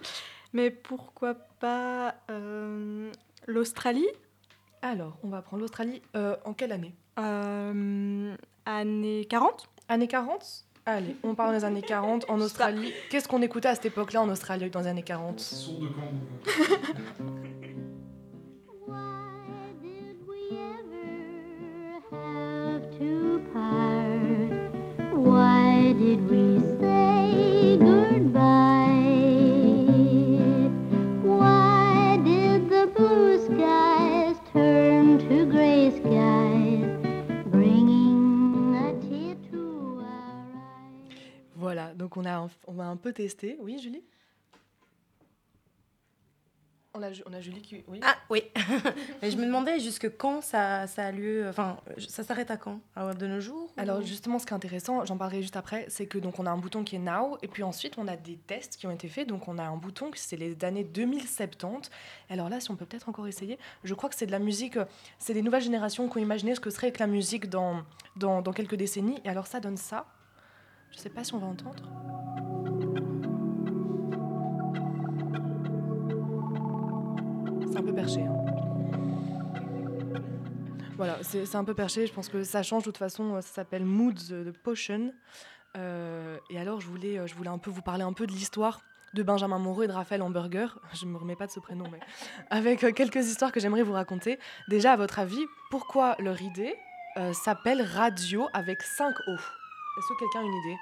Mais 0.53 0.71
pourquoi 0.71 1.35
pas 1.35 2.15
euh, 2.31 3.11
l'Australie? 3.45 4.07
Alors, 4.81 5.19
on 5.21 5.29
va 5.29 5.43
prendre 5.43 5.61
l'Australie. 5.61 6.01
Euh, 6.15 6.35
en 6.45 6.55
quelle 6.55 6.71
année? 6.71 6.95
Euh, 7.19 8.35
Années 8.65 9.25
40 9.29 9.69
Années 9.87 10.07
40 10.07 10.65
Allez, 10.85 11.15
on 11.23 11.33
part 11.33 11.47
dans 11.47 11.53
les 11.53 11.63
années 11.63 11.81
40 11.81 12.25
en 12.29 12.41
Australie. 12.41 12.91
Qu'est-ce 13.09 13.29
qu'on 13.29 13.41
écoutait 13.41 13.69
à 13.69 13.75
cette 13.75 13.85
époque-là 13.85 14.21
en 14.21 14.29
Australie 14.29 14.69
dans 14.69 14.81
les 14.81 14.87
années 14.87 15.03
40 15.03 15.37
to 15.37 16.51
donc 42.13 42.23
on 42.23 42.29
a, 42.29 42.33
un, 42.35 42.49
on 42.67 42.73
va 42.73 42.85
un 42.85 42.97
peu 42.97 43.11
testé. 43.11 43.57
Oui, 43.59 43.79
Julie? 43.79 44.03
On 46.93 47.01
a, 47.01 47.07
on 47.25 47.33
a 47.33 47.41
Julie 47.41 47.63
qui. 47.63 47.83
Oui. 47.87 47.99
Ah 48.03 48.15
oui. 48.29 48.43
Mais 49.23 49.31
je 49.31 49.37
me 49.37 49.47
demandais 49.47 49.79
jusque 49.79 50.15
quand 50.15 50.41
ça, 50.41 50.85
ça 50.85 51.07
a 51.07 51.11
lieu. 51.11 51.49
Enfin, 51.49 51.77
ça 51.97 52.23
s'arrête 52.23 52.51
à 52.51 52.57
quand? 52.57 52.81
À 52.95 53.15
De 53.15 53.25
nos 53.25 53.39
jours 53.39 53.73
Alors 53.77 54.03
justement, 54.03 54.37
ce 54.37 54.45
qui 54.45 54.53
est 54.53 54.55
intéressant, 54.55 55.03
j'en 55.05 55.17
parlerai 55.17 55.41
juste 55.41 55.55
après, 55.55 55.87
c'est 55.89 56.05
que 56.05 56.19
donc 56.19 56.37
on 56.37 56.45
a 56.45 56.51
un 56.51 56.57
bouton 56.57 56.83
qui 56.83 56.97
est 56.97 56.99
Now, 56.99 57.39
et 57.41 57.47
puis 57.47 57.63
ensuite 57.63 57.97
on 57.97 58.07
a 58.07 58.15
des 58.15 58.37
tests 58.37 58.77
qui 58.77 58.85
ont 58.85 58.91
été 58.91 59.07
faits. 59.07 59.27
Donc 59.27 59.47
on 59.47 59.57
a 59.57 59.63
un 59.63 59.77
bouton 59.77 60.11
qui 60.11 60.21
c'est 60.21 60.37
les 60.37 60.63
années 60.63 60.83
2070. 60.83 61.89
Alors 62.29 62.47
là, 62.47 62.59
si 62.59 62.69
on 62.69 62.75
peut 62.75 62.85
peut-être 62.85 63.09
encore 63.09 63.25
essayer, 63.25 63.57
je 63.83 63.93
crois 63.95 64.07
que 64.09 64.15
c'est 64.15 64.27
de 64.27 64.31
la 64.31 64.37
musique. 64.37 64.77
C'est 65.17 65.33
les 65.33 65.41
nouvelles 65.41 65.63
générations 65.63 66.07
qui 66.07 66.19
ont 66.19 66.21
imaginé 66.21 66.53
ce 66.53 66.59
que 66.59 66.69
serait 66.69 66.91
que 66.91 66.99
la 66.99 67.07
musique 67.07 67.49
dans, 67.49 67.81
dans, 68.17 68.43
dans 68.43 68.53
quelques 68.53 68.75
décennies. 68.75 69.19
Et 69.25 69.29
alors 69.29 69.47
ça 69.47 69.59
donne 69.59 69.77
ça. 69.77 70.05
Je 70.93 70.99
sais 70.99 71.09
pas 71.09 71.23
si 71.23 71.33
on 71.33 71.39
va 71.39 71.47
entendre. 71.47 71.83
C'est 77.71 77.77
un 77.77 77.83
peu 77.83 77.93
perché. 77.93 78.21
hein. 78.21 78.43
Voilà, 80.95 81.17
c'est 81.23 81.55
un 81.55 81.63
peu 81.63 81.73
perché. 81.73 82.05
Je 82.05 82.13
pense 82.13 82.29
que 82.29 82.43
ça 82.43 82.61
change 82.63 82.83
de 82.83 82.85
toute 82.85 82.97
façon. 82.97 83.41
Ça 83.41 83.47
s'appelle 83.47 83.83
Moods 83.85 84.29
de 84.29 84.51
Potion. 84.51 85.11
Euh, 85.75 86.37
et 86.51 86.59
alors, 86.59 86.81
je 86.81 86.87
voulais, 86.87 87.17
euh, 87.17 87.25
je 87.27 87.33
voulais 87.33 87.49
un 87.49 87.57
peu 87.57 87.71
vous 87.71 87.81
parler 87.81 88.03
un 88.03 88.13
peu 88.13 88.27
de 88.27 88.31
l'histoire 88.31 88.81
de 89.15 89.23
Benjamin 89.23 89.57
Moreau 89.57 89.83
et 89.83 89.87
de 89.87 89.91
Raphaël 89.91 90.21
Hamburger. 90.21 90.79
Je 90.93 91.05
me 91.05 91.17
remets 91.17 91.35
pas 91.35 91.47
de 91.47 91.51
ce 91.51 91.59
prénom, 91.59 91.85
mais 91.91 91.99
avec 92.51 92.83
euh, 92.83 92.91
quelques 92.91 93.25
histoires 93.27 93.51
que 93.51 93.59
j'aimerais 93.59 93.83
vous 93.83 93.93
raconter. 93.93 94.39
Déjà, 94.69 94.93
à 94.93 94.97
votre 94.97 95.19
avis, 95.19 95.43
pourquoi 95.71 96.15
leur 96.19 96.41
idée 96.41 96.75
s'appelle 97.33 97.83
Radio 97.83 98.47
avec 98.53 98.81
5 98.81 99.13
O? 99.27 99.35
Est-ce 99.97 100.07
que 100.07 100.19
quelqu'un 100.19 100.39
a 100.39 100.43
une 100.43 100.55
idée? 100.55 100.77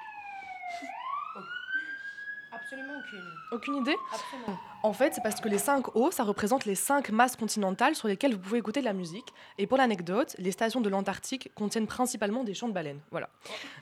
Absolument 2.50 2.98
aucune. 2.98 3.32
Aucune 3.50 3.76
idée? 3.76 3.96
Absolument. 4.12 4.58
En 4.82 4.92
fait, 4.92 5.14
c'est 5.14 5.22
parce 5.22 5.40
que 5.40 5.48
les 5.48 5.58
5 5.58 5.96
O, 5.96 6.10
ça 6.10 6.22
représente 6.22 6.64
les 6.64 6.74
5 6.74 7.10
masses 7.10 7.36
continentales 7.36 7.94
sur 7.94 8.08
lesquelles 8.08 8.32
vous 8.32 8.38
pouvez 8.38 8.58
écouter 8.58 8.80
de 8.80 8.84
la 8.86 8.94
musique. 8.94 9.32
Et 9.58 9.66
pour 9.66 9.78
l'anecdote, 9.78 10.34
les 10.38 10.50
stations 10.50 10.80
de 10.80 10.88
l'Antarctique 10.88 11.50
contiennent 11.54 11.86
principalement 11.86 12.44
des 12.44 12.54
champs 12.54 12.68
de 12.68 12.72
baleines. 12.72 13.00
Voilà. 13.10 13.28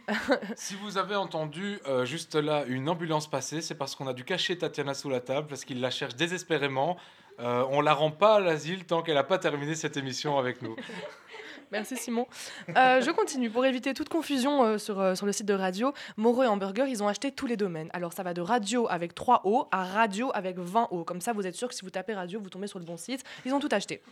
Si 0.56 0.74
vous 0.76 0.98
avez 0.98 1.14
entendu 1.16 1.78
euh, 1.86 2.04
juste 2.04 2.34
là 2.34 2.64
une 2.66 2.88
ambulance 2.88 3.28
passer, 3.28 3.60
c'est 3.60 3.76
parce 3.76 3.94
qu'on 3.94 4.08
a 4.08 4.12
dû 4.12 4.24
cacher 4.24 4.58
Tatiana 4.58 4.94
sous 4.94 5.10
la 5.10 5.20
table, 5.20 5.46
parce 5.48 5.64
qu'il 5.64 5.80
la 5.80 5.90
cherche 5.90 6.16
désespérément. 6.16 6.96
Euh, 7.38 7.64
on 7.70 7.80
la 7.80 7.94
rend 7.94 8.10
pas 8.10 8.36
à 8.36 8.40
l'asile 8.40 8.84
tant 8.84 9.02
qu'elle 9.02 9.14
n'a 9.14 9.24
pas 9.24 9.38
terminé 9.38 9.74
cette 9.74 9.96
émission 9.96 10.38
avec 10.38 10.62
nous. 10.62 10.76
Merci 11.70 11.96
Simon. 11.96 12.26
Euh, 12.76 13.00
je 13.00 13.10
continue. 13.10 13.50
Pour 13.50 13.64
éviter 13.64 13.94
toute 13.94 14.08
confusion 14.08 14.64
euh, 14.64 14.78
sur, 14.78 15.00
euh, 15.00 15.14
sur 15.14 15.26
le 15.26 15.32
site 15.32 15.46
de 15.46 15.54
radio, 15.54 15.92
Moreau 16.16 16.42
et 16.42 16.46
Hamburger, 16.46 16.86
ils 16.88 17.02
ont 17.02 17.08
acheté 17.08 17.30
tous 17.30 17.46
les 17.46 17.56
domaines. 17.56 17.88
Alors 17.92 18.12
ça 18.12 18.22
va 18.22 18.34
de 18.34 18.40
radio 18.40 18.88
avec 18.88 19.14
3 19.14 19.42
O 19.44 19.68
à 19.70 19.84
radio 19.84 20.30
avec 20.34 20.58
20 20.58 20.88
O. 20.90 21.04
Comme 21.04 21.20
ça, 21.20 21.32
vous 21.32 21.46
êtes 21.46 21.54
sûr 21.54 21.68
que 21.68 21.74
si 21.74 21.82
vous 21.82 21.90
tapez 21.90 22.14
radio, 22.14 22.40
vous 22.40 22.50
tombez 22.50 22.66
sur 22.66 22.78
le 22.78 22.84
bon 22.84 22.96
site. 22.96 23.22
Ils 23.44 23.54
ont 23.54 23.60
tout 23.60 23.68
acheté. 23.70 24.02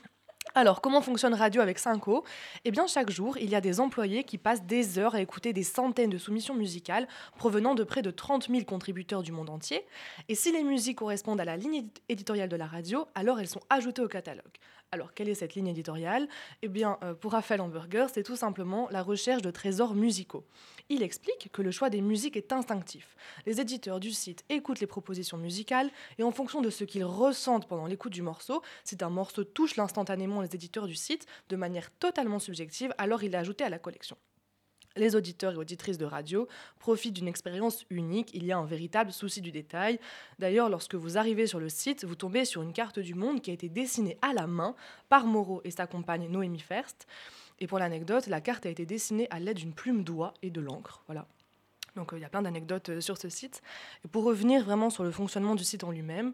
Alors, 0.55 0.81
comment 0.81 1.01
fonctionne 1.03 1.35
Radio 1.35 1.61
avec 1.63 1.79
5 1.79 2.09
O 2.09 2.25
Eh 2.65 2.71
bien, 2.71 2.87
chaque 2.87 3.11
jour, 3.11 3.37
il 3.39 3.49
y 3.51 3.55
a 3.55 3.61
des 3.61 3.81
employés 3.81 4.25
qui 4.25 4.39
passent 4.39 4.65
des 4.65 4.99
heures 4.99 5.15
à 5.15 5.21
écouter 5.21 5.53
des 5.53 5.63
centaines 5.63 6.11
de 6.11 6.19
soumissions 6.19 6.55
musicales 6.55 7.07
provenant 7.37 7.75
de 7.75 7.85
près 7.85 8.03
de 8.03 8.11
30 8.11 8.49
000 8.49 8.65
contributeurs 8.65 9.23
du 9.23 9.31
monde 9.31 9.51
entier. 9.51 9.85
Et 10.29 10.35
si 10.35 10.51
les 10.51 10.65
musiques 10.65 10.99
correspondent 10.99 11.41
à 11.41 11.45
la 11.45 11.57
ligne 11.57 11.83
édi- 11.83 11.91
éditoriale 12.09 12.49
de 12.49 12.57
la 12.57 12.67
radio, 12.67 13.07
alors 13.15 13.39
elles 13.41 13.49
sont 13.49 13.61
ajoutées 13.71 14.03
au 14.03 14.09
catalogue. 14.09 14.45
Alors, 14.91 15.13
quelle 15.13 15.29
est 15.29 15.35
cette 15.35 15.55
ligne 15.55 15.69
éditoriale? 15.69 16.27
Eh 16.63 16.69
bien, 16.69 16.97
euh, 17.03 17.13
pour 17.15 17.33
Raphaël 17.33 17.61
Hamburger, 17.61 18.09
c'est 18.13 18.23
tout 18.23 18.37
simplement 18.37 18.89
la 18.91 19.03
recherche 19.03 19.43
de 19.43 19.51
trésors 19.51 19.95
musicaux. 19.95 20.45
Il 20.91 21.03
explique 21.03 21.51
que 21.53 21.61
le 21.61 21.71
choix 21.71 21.91
des 21.91 22.01
musiques 22.01 22.37
est 22.39 22.51
instinctif. 22.51 23.15
Les 23.45 23.61
éditeurs 23.61 24.01
du 24.01 24.11
site 24.11 24.45
écoutent 24.49 24.81
les 24.81 24.87
propositions 24.87 25.37
musicales 25.37 25.91
et 26.19 26.23
en 26.23 26.31
fonction 26.31 26.63
de 26.63 26.71
ce 26.71 26.85
qu'ils 26.85 27.05
ressentent 27.05 27.69
pendant 27.69 27.87
l'écoute 27.87 28.13
du 28.13 28.23
morceau, 28.23 28.63
si 28.85 28.97
un 29.03 29.11
morceau 29.11 29.45
touche 29.45 29.77
l'instantanément 29.77 30.41
les 30.41 30.55
éditeurs 30.55 30.87
du 30.87 30.95
site 30.95 31.27
de 31.51 31.57
manière 31.57 31.91
totalement 31.99 32.39
subjective, 32.39 32.95
alors 32.97 33.23
il 33.23 33.35
est 33.35 33.39
ajouté 33.39 33.65
à 33.65 33.69
la 33.69 33.79
collection. 33.79 34.17
Les 34.97 35.15
auditeurs 35.15 35.53
et 35.53 35.57
auditrices 35.57 35.99
de 35.99 36.07
radio 36.07 36.49
profitent 36.81 37.15
d'une 37.15 37.29
expérience 37.29 37.85
unique, 37.91 38.31
il 38.33 38.45
y 38.47 38.51
a 38.51 38.59
un 38.59 38.65
véritable 38.65 39.13
souci 39.13 39.43
du 39.43 39.53
détail. 39.53 40.01
D'ailleurs, 40.39 40.71
lorsque 40.71 40.95
vous 40.95 41.19
arrivez 41.19 41.47
sur 41.47 41.61
le 41.61 41.69
site, 41.69 42.05
vous 42.05 42.17
tombez 42.17 42.45
sur 42.47 42.63
une 42.63 42.73
carte 42.73 42.99
du 42.99 43.15
monde 43.15 43.43
qui 43.43 43.51
a 43.51 43.55
été 43.55 43.69
dessinée 43.69 44.19
à 44.23 44.33
la 44.33 44.47
main 44.47 44.75
par 45.09 45.27
Moreau 45.27 45.61
et 45.65 45.71
sa 45.71 45.87
compagne 45.87 46.29
Noémie 46.29 46.59
Ferst. 46.59 47.07
Et 47.61 47.67
pour 47.67 47.79
l'anecdote, 47.79 48.27
la 48.27 48.41
carte 48.41 48.67
a 48.67 48.71
été 48.71 48.87
dessinée 48.87 49.27
à 49.31 49.41
l'aide 49.41 49.57
d'une 49.57 49.73
plume 49.73 50.05
d'oie 50.05 50.35
et 50.43 50.51
de 50.51 50.61
l'encre. 50.61 51.03
Voilà. 51.07 51.27
Donc 51.97 52.13
euh, 52.13 52.19
il 52.19 52.23
y 52.23 52.25
a 52.25 52.29
plein 52.29 52.43
d'anecdotes 52.43 52.91
euh, 52.91 53.01
sur 53.01 53.19
ce 53.19 53.29
site. 53.29 53.61
Et 54.05 54.09
pour 54.09 54.25
revenir 54.25 54.65
vraiment 54.65 54.91
sur 54.91 55.05
le 55.05 55.11
fonctionnement 55.11 55.55
du 55.55 55.65
site 55.65 55.85
en 55.85 55.91
lui-même, 55.91 56.33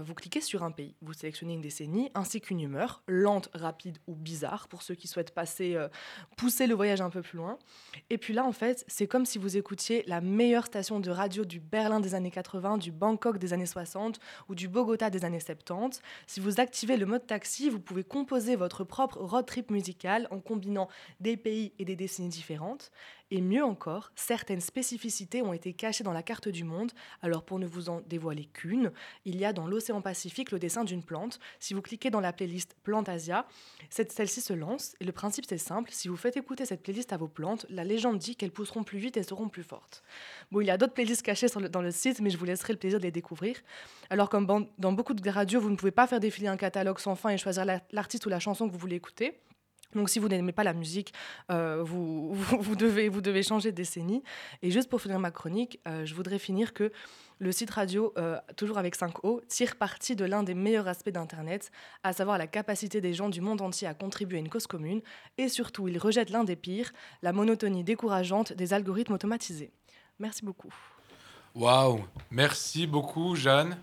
vous 0.00 0.14
cliquez 0.14 0.40
sur 0.40 0.62
un 0.62 0.70
pays, 0.70 0.94
vous 1.02 1.12
sélectionnez 1.12 1.54
une 1.54 1.60
décennie 1.60 2.10
ainsi 2.14 2.40
qu'une 2.40 2.60
humeur, 2.60 3.02
lente, 3.06 3.50
rapide 3.54 3.98
ou 4.06 4.14
bizarre, 4.14 4.68
pour 4.68 4.82
ceux 4.82 4.94
qui 4.94 5.08
souhaitent 5.08 5.32
euh, 5.60 5.88
pousser 6.36 6.66
le 6.66 6.74
voyage 6.74 7.00
un 7.00 7.10
peu 7.10 7.22
plus 7.22 7.36
loin. 7.36 7.58
Et 8.10 8.18
puis 8.18 8.32
là, 8.32 8.44
en 8.44 8.52
fait, 8.52 8.84
c'est 8.88 9.06
comme 9.06 9.26
si 9.26 9.38
vous 9.38 9.56
écoutiez 9.56 10.04
la 10.06 10.20
meilleure 10.20 10.66
station 10.66 11.00
de 11.00 11.10
radio 11.10 11.44
du 11.44 11.60
Berlin 11.60 12.00
des 12.00 12.14
années 12.14 12.30
80, 12.30 12.78
du 12.78 12.92
Bangkok 12.92 13.38
des 13.38 13.52
années 13.52 13.66
60 13.66 14.18
ou 14.48 14.54
du 14.54 14.68
Bogota 14.68 15.10
des 15.10 15.24
années 15.24 15.40
70. 15.40 16.00
Si 16.26 16.40
vous 16.40 16.60
activez 16.60 16.96
le 16.96 17.06
mode 17.06 17.26
taxi, 17.26 17.68
vous 17.68 17.80
pouvez 17.80 18.04
composer 18.04 18.56
votre 18.56 18.84
propre 18.84 19.18
road 19.18 19.46
trip 19.46 19.70
musical 19.70 20.28
en 20.30 20.40
combinant 20.40 20.88
des 21.20 21.36
pays 21.36 21.72
et 21.78 21.84
des 21.84 21.96
décennies 21.96 22.28
différentes. 22.28 22.90
Et 23.34 23.40
mieux 23.40 23.64
encore, 23.64 24.12
certaines 24.14 24.60
spécificités 24.60 25.40
ont 25.40 25.54
été 25.54 25.72
cachées 25.72 26.04
dans 26.04 26.12
la 26.12 26.22
carte 26.22 26.50
du 26.50 26.64
monde. 26.64 26.92
Alors 27.22 27.44
pour 27.44 27.58
ne 27.58 27.66
vous 27.66 27.88
en 27.88 28.02
dévoiler 28.02 28.44
qu'une, 28.44 28.92
il 29.24 29.38
y 29.38 29.46
a 29.46 29.54
dans 29.54 29.66
l'océan 29.82 30.00
Pacifique 30.00 30.52
le 30.52 30.60
dessin 30.60 30.84
d'une 30.84 31.02
plante. 31.02 31.40
Si 31.58 31.74
vous 31.74 31.82
cliquez 31.82 32.10
dans 32.10 32.20
la 32.20 32.32
playlist 32.32 32.76
Plantasia, 32.84 33.46
celle-ci 33.90 34.40
se 34.40 34.52
lance. 34.52 34.94
Et 35.00 35.04
le 35.04 35.10
principe 35.10 35.44
c'est 35.48 35.58
simple, 35.58 35.90
si 35.92 36.06
vous 36.06 36.16
faites 36.16 36.36
écouter 36.36 36.64
cette 36.64 36.82
playlist 36.82 37.12
à 37.12 37.16
vos 37.16 37.26
plantes, 37.26 37.66
la 37.68 37.82
légende 37.82 38.18
dit 38.18 38.36
qu'elles 38.36 38.52
pousseront 38.52 38.84
plus 38.84 38.98
vite 38.98 39.16
et 39.16 39.24
seront 39.24 39.48
plus 39.48 39.64
fortes. 39.64 40.04
Bon, 40.52 40.60
il 40.60 40.66
y 40.66 40.70
a 40.70 40.76
d'autres 40.78 40.94
playlists 40.94 41.22
cachées 41.22 41.48
dans 41.48 41.82
le 41.82 41.90
site, 41.90 42.20
mais 42.20 42.30
je 42.30 42.38
vous 42.38 42.44
laisserai 42.44 42.74
le 42.74 42.78
plaisir 42.78 43.00
de 43.00 43.04
les 43.04 43.10
découvrir. 43.10 43.56
Alors 44.08 44.28
comme 44.28 44.46
dans 44.78 44.92
beaucoup 44.92 45.14
de 45.14 45.30
radios, 45.30 45.60
vous 45.60 45.70
ne 45.70 45.76
pouvez 45.76 45.90
pas 45.90 46.06
faire 46.06 46.20
défiler 46.20 46.46
un 46.46 46.56
catalogue 46.56 47.00
sans 47.00 47.16
fin 47.16 47.30
et 47.30 47.38
choisir 47.38 47.64
la- 47.64 47.80
l'artiste 47.90 48.24
ou 48.26 48.28
la 48.28 48.38
chanson 48.38 48.68
que 48.68 48.72
vous 48.72 48.78
voulez 48.78 48.96
écouter. 48.96 49.40
Donc 49.94 50.08
si 50.08 50.18
vous 50.18 50.28
n'aimez 50.28 50.52
pas 50.52 50.64
la 50.64 50.72
musique, 50.72 51.12
euh, 51.50 51.82
vous, 51.86 52.34
vous, 52.34 52.76
devez, 52.76 53.08
vous 53.08 53.20
devez 53.20 53.42
changer 53.42 53.70
de 53.70 53.76
décennie. 53.76 54.22
Et 54.62 54.70
juste 54.70 54.88
pour 54.88 55.00
finir 55.00 55.18
ma 55.18 55.30
chronique, 55.30 55.80
euh, 55.86 56.04
je 56.04 56.14
voudrais 56.14 56.38
finir 56.38 56.72
que 56.72 56.92
le 57.38 57.50
site 57.50 57.70
radio, 57.70 58.12
euh, 58.18 58.38
toujours 58.56 58.78
avec 58.78 58.96
5O, 58.96 59.44
tire 59.48 59.76
parti 59.76 60.14
de 60.14 60.24
l'un 60.24 60.44
des 60.44 60.54
meilleurs 60.54 60.86
aspects 60.86 61.10
d'Internet, 61.10 61.72
à 62.04 62.12
savoir 62.12 62.38
la 62.38 62.46
capacité 62.46 63.00
des 63.00 63.14
gens 63.14 63.28
du 63.28 63.40
monde 63.40 63.60
entier 63.60 63.88
à 63.88 63.94
contribuer 63.94 64.36
à 64.36 64.40
une 64.40 64.48
cause 64.48 64.68
commune. 64.68 65.00
Et 65.38 65.48
surtout, 65.48 65.88
il 65.88 65.98
rejette 65.98 66.30
l'un 66.30 66.44
des 66.44 66.56
pires, 66.56 66.92
la 67.22 67.32
monotonie 67.32 67.82
décourageante 67.82 68.52
des 68.52 68.74
algorithmes 68.74 69.14
automatisés. 69.14 69.72
Merci 70.20 70.44
beaucoup. 70.44 70.72
Waouh 71.54 72.04
Merci 72.30 72.86
beaucoup, 72.86 73.34
Jeanne. 73.34 73.76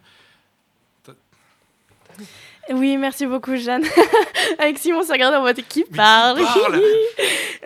Oui, 2.71 2.97
merci 2.97 3.25
beaucoup, 3.25 3.55
Jeanne. 3.55 3.83
Avec 4.59 4.77
Simon, 4.77 5.03
se 5.03 5.11
regarde 5.11 5.33
en 5.33 5.41
mode 5.41 5.59
qui 5.67 5.83
parle? 5.83 6.41
parle? 6.41 6.81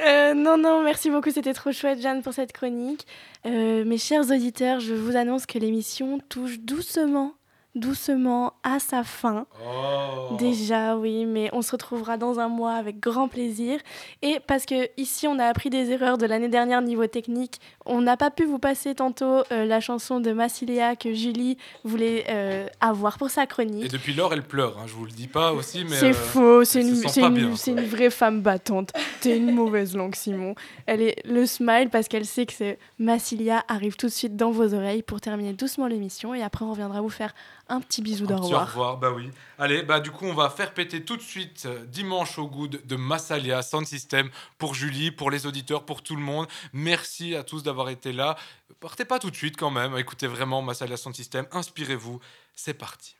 Euh, 0.05 0.33
non, 0.33 0.57
non, 0.57 0.81
merci 0.81 1.09
beaucoup. 1.11 1.29
C'était 1.29 1.53
trop 1.53 1.71
chouette, 1.71 2.01
Jeanne, 2.01 2.23
pour 2.23 2.33
cette 2.33 2.51
chronique. 2.51 3.05
Euh, 3.45 3.85
mes 3.85 3.99
chers 3.99 4.31
auditeurs, 4.31 4.79
je 4.79 4.93
vous 4.93 5.15
annonce 5.15 5.45
que 5.45 5.59
l'émission 5.59 6.19
touche 6.29 6.59
doucement, 6.59 7.33
doucement 7.75 8.53
à 8.63 8.79
sa 8.79 9.03
fin. 9.03 9.45
Oh. 9.65 10.35
Déjà, 10.37 10.95
oui, 10.95 11.25
mais 11.25 11.49
on 11.53 11.61
se 11.61 11.71
retrouvera 11.71 12.17
dans 12.17 12.39
un 12.39 12.47
mois 12.47 12.73
avec 12.73 12.99
grand 12.99 13.27
plaisir. 13.27 13.79
Et 14.21 14.39
parce 14.45 14.65
que 14.65 14.89
ici, 14.97 15.27
on 15.27 15.39
a 15.39 15.45
appris 15.45 15.69
des 15.69 15.91
erreurs 15.91 16.17
de 16.17 16.25
l'année 16.25 16.49
dernière 16.49 16.81
niveau 16.81 17.07
technique, 17.07 17.59
on 17.85 18.01
n'a 18.01 18.15
pas 18.17 18.29
pu 18.31 18.45
vous 18.45 18.59
passer 18.59 18.95
tantôt 18.95 19.43
euh, 19.51 19.65
la 19.65 19.79
chanson 19.79 20.19
de 20.19 20.31
Massilia 20.31 20.95
que 20.95 21.13
Julie 21.13 21.57
voulait 21.83 22.25
euh, 22.29 22.67
avoir 22.79 23.17
pour 23.17 23.29
sa 23.29 23.45
chronique. 23.47 23.85
Et 23.85 23.89
depuis 23.89 24.13
lors, 24.13 24.33
elle 24.33 24.43
pleure. 24.43 24.77
hein, 24.77 24.83
je 24.87 24.93
vous 24.93 25.05
le 25.05 25.11
dis 25.11 25.27
pas 25.27 25.51
aussi, 25.53 25.83
mais. 25.83 25.95
C'est 25.95 26.09
euh, 26.11 26.13
faux, 26.13 26.63
c'est 26.63 26.81
une, 26.81 26.95
se 26.95 27.69
une- 27.69 27.81
vraie 27.85 28.09
femme 28.09 28.41
battante. 28.41 28.91
T'es 29.21 29.37
une 29.37 29.51
mauvaise 29.51 29.95
langue, 29.95 30.15
Simon. 30.15 30.55
Elle 30.85 31.01
est 31.01 31.15
le 31.25 31.45
smile 31.45 31.89
parce 31.91 32.07
qu'elle 32.07 32.25
sait 32.25 32.45
que 32.45 32.53
c'est 32.53 32.77
Massilia 32.99 33.63
arrive 33.67 33.95
tout 33.95 34.07
de 34.07 34.11
suite 34.11 34.35
dans 34.35 34.51
vos 34.51 34.73
oreilles 34.73 35.01
pour 35.03 35.21
terminer 35.21 35.53
doucement 35.53 35.87
l'émission 35.87 36.33
et 36.33 36.41
après 36.43 36.65
on 36.65 36.71
reviendra 36.71 37.01
vous 37.01 37.09
faire 37.09 37.33
un 37.69 37.79
petit 37.79 38.01
bisou 38.01 38.25
d'au 38.25 38.37
revoir. 38.37 38.63
Au 38.63 38.65
revoir, 38.65 38.97
bah 38.97 39.11
oui. 39.11 39.31
Allez, 39.57 39.83
bah 39.83 39.99
du 39.99 40.11
coup, 40.11 40.25
on 40.25 40.33
va 40.33 40.49
faire 40.49 40.73
péter 40.73 41.03
tout 41.03 41.17
de 41.17 41.21
suite 41.21 41.63
euh, 41.65 41.85
dimanche 41.85 42.37
au 42.37 42.47
good 42.47 42.85
de 42.85 42.95
Massalia 42.95 43.61
Sound 43.61 43.87
System 43.87 44.29
pour 44.57 44.75
Julie, 44.75 45.11
pour 45.11 45.31
les 45.31 45.45
auditeurs, 45.45 45.85
pour 45.85 46.01
tout 46.01 46.15
le 46.15 46.21
monde. 46.21 46.47
Merci 46.73 47.35
à 47.35 47.43
tous 47.43 47.63
d'avoir 47.63 47.89
été 47.89 48.11
là. 48.11 48.35
Partez 48.79 49.05
pas 49.05 49.19
tout 49.19 49.31
de 49.31 49.35
suite 49.35 49.57
quand 49.57 49.71
même. 49.71 49.97
Écoutez 49.97 50.27
vraiment 50.27 50.61
Massalia 50.61 50.97
Sound 50.97 51.15
System. 51.15 51.47
Inspirez-vous. 51.51 52.19
C'est 52.55 52.73
parti. 52.73 53.15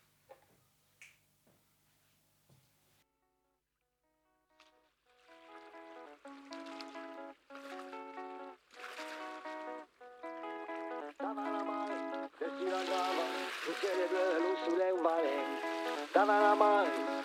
Mare. 16.26 16.34
Davanama, 16.34 16.84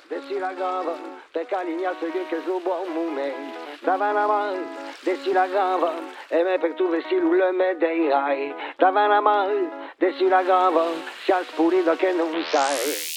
desci 0.08 0.38
la 0.38 0.52
gamba, 0.54 0.94
pe 1.32 1.46
caligna 1.48 1.94
se 2.00 2.10
che 2.10 2.40
su 2.44 2.60
buon 2.62 2.92
mume. 2.92 3.32
Davanama, 3.84 4.52
desci 5.02 5.32
la 5.32 5.46
gamba, 5.46 5.92
e 6.28 6.42
me 6.42 6.58
per 6.58 6.74
tu 6.74 6.88
vesti 6.88 7.14
le 7.14 7.52
me 7.52 7.76
dei 7.78 8.10
hai. 8.10 8.54
Davanama, 8.76 9.46
desci 9.98 10.28
la 10.28 10.42
gamba, 10.42 10.84
sia 11.24 11.42
spurito 11.44 11.94
che 11.96 12.12
non 12.12 12.44
sai. 12.50 13.16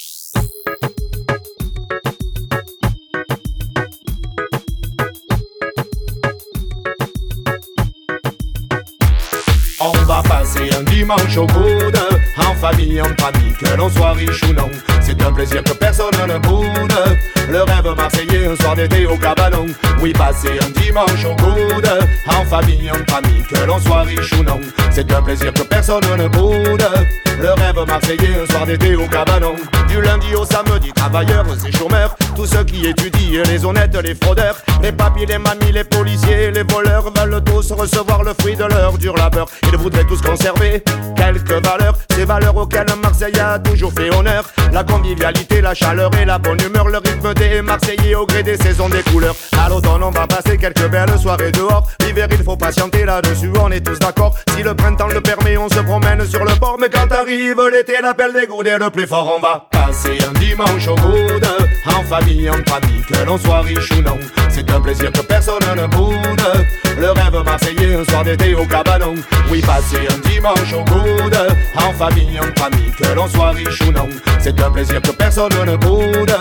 On 9.80 10.06
va 10.06 10.22
passer 10.22 10.70
un 10.78 10.84
dimanche 10.84 11.40
au 11.40 11.48
coude, 11.48 12.21
en 12.62 12.68
famille, 12.68 13.02
entre 13.02 13.26
amis, 13.26 13.54
que 13.60 13.76
l'on 13.78 13.90
soit 13.90 14.14
riche 14.14 14.44
ou 14.44 14.54
non. 14.54 14.70
C'est 15.02 15.22
un 15.22 15.32
plaisir 15.32 15.64
que 15.64 15.74
personne 15.74 16.14
ne 16.28 16.38
boude. 16.38 16.94
Le 17.52 17.64
rêve 17.64 17.94
marseillais, 17.98 18.48
un 18.48 18.56
soir 18.56 18.76
d'été 18.78 19.06
au 19.06 19.18
cabanon. 19.18 19.66
Oui, 20.02 20.14
passer 20.14 20.58
un 20.62 20.70
dimanche 20.80 21.26
au 21.26 21.36
coude, 21.36 21.90
en 22.28 22.46
famille, 22.46 22.90
entre 22.90 23.16
amis, 23.16 23.44
que 23.50 23.66
l'on 23.68 23.78
soit 23.78 24.04
riche 24.04 24.32
ou 24.40 24.44
non. 24.44 24.62
C'est 24.90 25.12
un 25.12 25.22
plaisir 25.22 25.52
que 25.54 25.64
personne 25.64 26.02
ne 26.18 26.30
boude. 26.30 26.86
Le 27.42 27.50
rêve 27.50 27.86
marseillais, 27.86 28.42
un 28.42 28.50
soir 28.50 28.66
d'été 28.66 28.96
au 28.96 29.06
cabanon. 29.08 29.56
Du 29.90 30.02
lundi 30.02 30.34
au 30.34 30.46
samedi, 30.46 30.94
travailleurs 30.94 31.46
et 31.68 31.72
chômeurs, 31.74 32.16
tous 32.36 32.46
ceux 32.46 32.64
qui 32.64 32.88
étudient, 32.88 33.44
les 33.44 33.66
honnêtes, 33.66 33.98
les 34.02 34.16
fraudeurs, 34.16 34.56
les 34.82 34.94
papis, 34.94 35.26
les 35.26 35.38
mamies, 35.38 35.74
les 35.74 35.84
policiers, 35.84 36.52
les 36.52 36.64
voleurs 36.64 37.12
veulent 37.12 37.44
tous 37.44 37.74
recevoir 37.74 38.24
le 38.24 38.34
fruit 38.40 38.56
de 38.56 38.64
leur 38.64 38.98
dur 38.98 39.16
labeur. 39.18 39.48
Ils 39.70 39.78
voudraient 39.78 40.06
tous 40.06 40.22
conserver 40.22 40.84
quelques 41.18 41.66
valeurs, 41.66 41.98
ces 42.16 42.24
valeurs 42.24 42.56
auxquelles 42.56 42.96
Marseille 43.02 43.38
a 43.40 43.60
toujours 43.60 43.92
fait 43.92 44.16
honneur. 44.16 44.46
La 44.72 44.84
convivialité, 44.86 45.60
la 45.60 45.74
chaleur 45.74 46.12
et 46.22 46.26
la 46.26 46.38
bonne 46.38 46.62
humeur, 46.62 46.88
le 46.88 47.00
rythme 47.00 47.34
des 47.42 47.62
Marseillais 47.62 48.16
au 48.16 48.26
gré 48.26 48.44
des 48.44 48.58
saisons, 48.58 48.90
des 48.90 49.02
couleurs. 49.04 49.36
À 49.58 49.70
l'automne, 49.70 50.04
on 50.04 50.12
va 50.12 50.28
passer 50.28 50.58
quelques 50.58 50.88
belles 50.90 51.18
soirées 51.20 51.52
dehors. 51.52 51.88
L'hiver, 52.02 52.28
il 52.32 52.44
faut 52.44 52.56
patienter 52.56 53.04
là-dessus, 53.06 53.52
on 53.60 53.72
est 53.72 53.82
tous 53.82 53.98
d'accord. 54.00 54.36
Si 54.56 54.64
le 54.64 54.76
printemps 54.76 55.08
le 55.08 55.22
permet, 55.22 55.58
on 55.58 55.70
se 55.70 55.80
promène 55.80 56.26
sur 56.26 56.44
le 56.44 56.54
port. 56.60 56.78
Mais 56.80 56.90
quand 56.90 57.12
arrive 57.12 57.62
l'été, 57.72 57.94
l'appel 58.02 58.34
des 58.34 58.48
goûts 58.48 58.64
est 58.64 58.78
le 58.78 58.90
plus 58.90 59.08
fort. 59.08 59.38
On 59.38 59.42
va 59.42 59.68
passer 59.72 60.18
un 60.28 60.40
dimanche 60.40 60.88
au 60.88 60.96
coude, 60.96 61.48
en 61.88 62.04
famille, 62.04 62.50
entre 62.50 62.74
amis, 62.76 63.02
que 63.08 63.26
l'on 63.26 63.38
soit 63.38 63.62
riche 63.62 63.92
ou 63.98 64.02
non. 64.02 64.20
C'est 64.50 64.70
un 64.70 64.80
plaisir 64.80 65.12
que 65.12 65.22
personne 65.22 65.64
ne 65.76 65.88
boude. 65.88 66.44
Le 66.98 67.12
rêve 67.12 67.44
marseillais, 67.44 67.96
un 67.96 68.04
soir 68.04 68.24
d'été 68.24 68.54
au 68.54 68.66
cabanon. 68.66 69.16
Oui, 69.50 69.62
passer 69.62 70.08
un 70.10 70.30
dimanche 70.30 70.74
au 70.74 70.84
coude, 70.84 71.38
en 71.76 71.94
famille, 71.94 72.40
entre 72.40 72.64
amis, 72.66 72.92
que 72.98 73.16
l'on 73.16 73.28
soit 73.28 73.52
riche 73.52 73.82
ou 73.88 73.92
non. 73.92 74.10
C'est 74.40 74.60
un 74.62 74.70
plaisir 74.70 75.02
que 75.02 75.12
personne 75.12 75.54
ne 75.66 75.76
boude. 75.76 76.36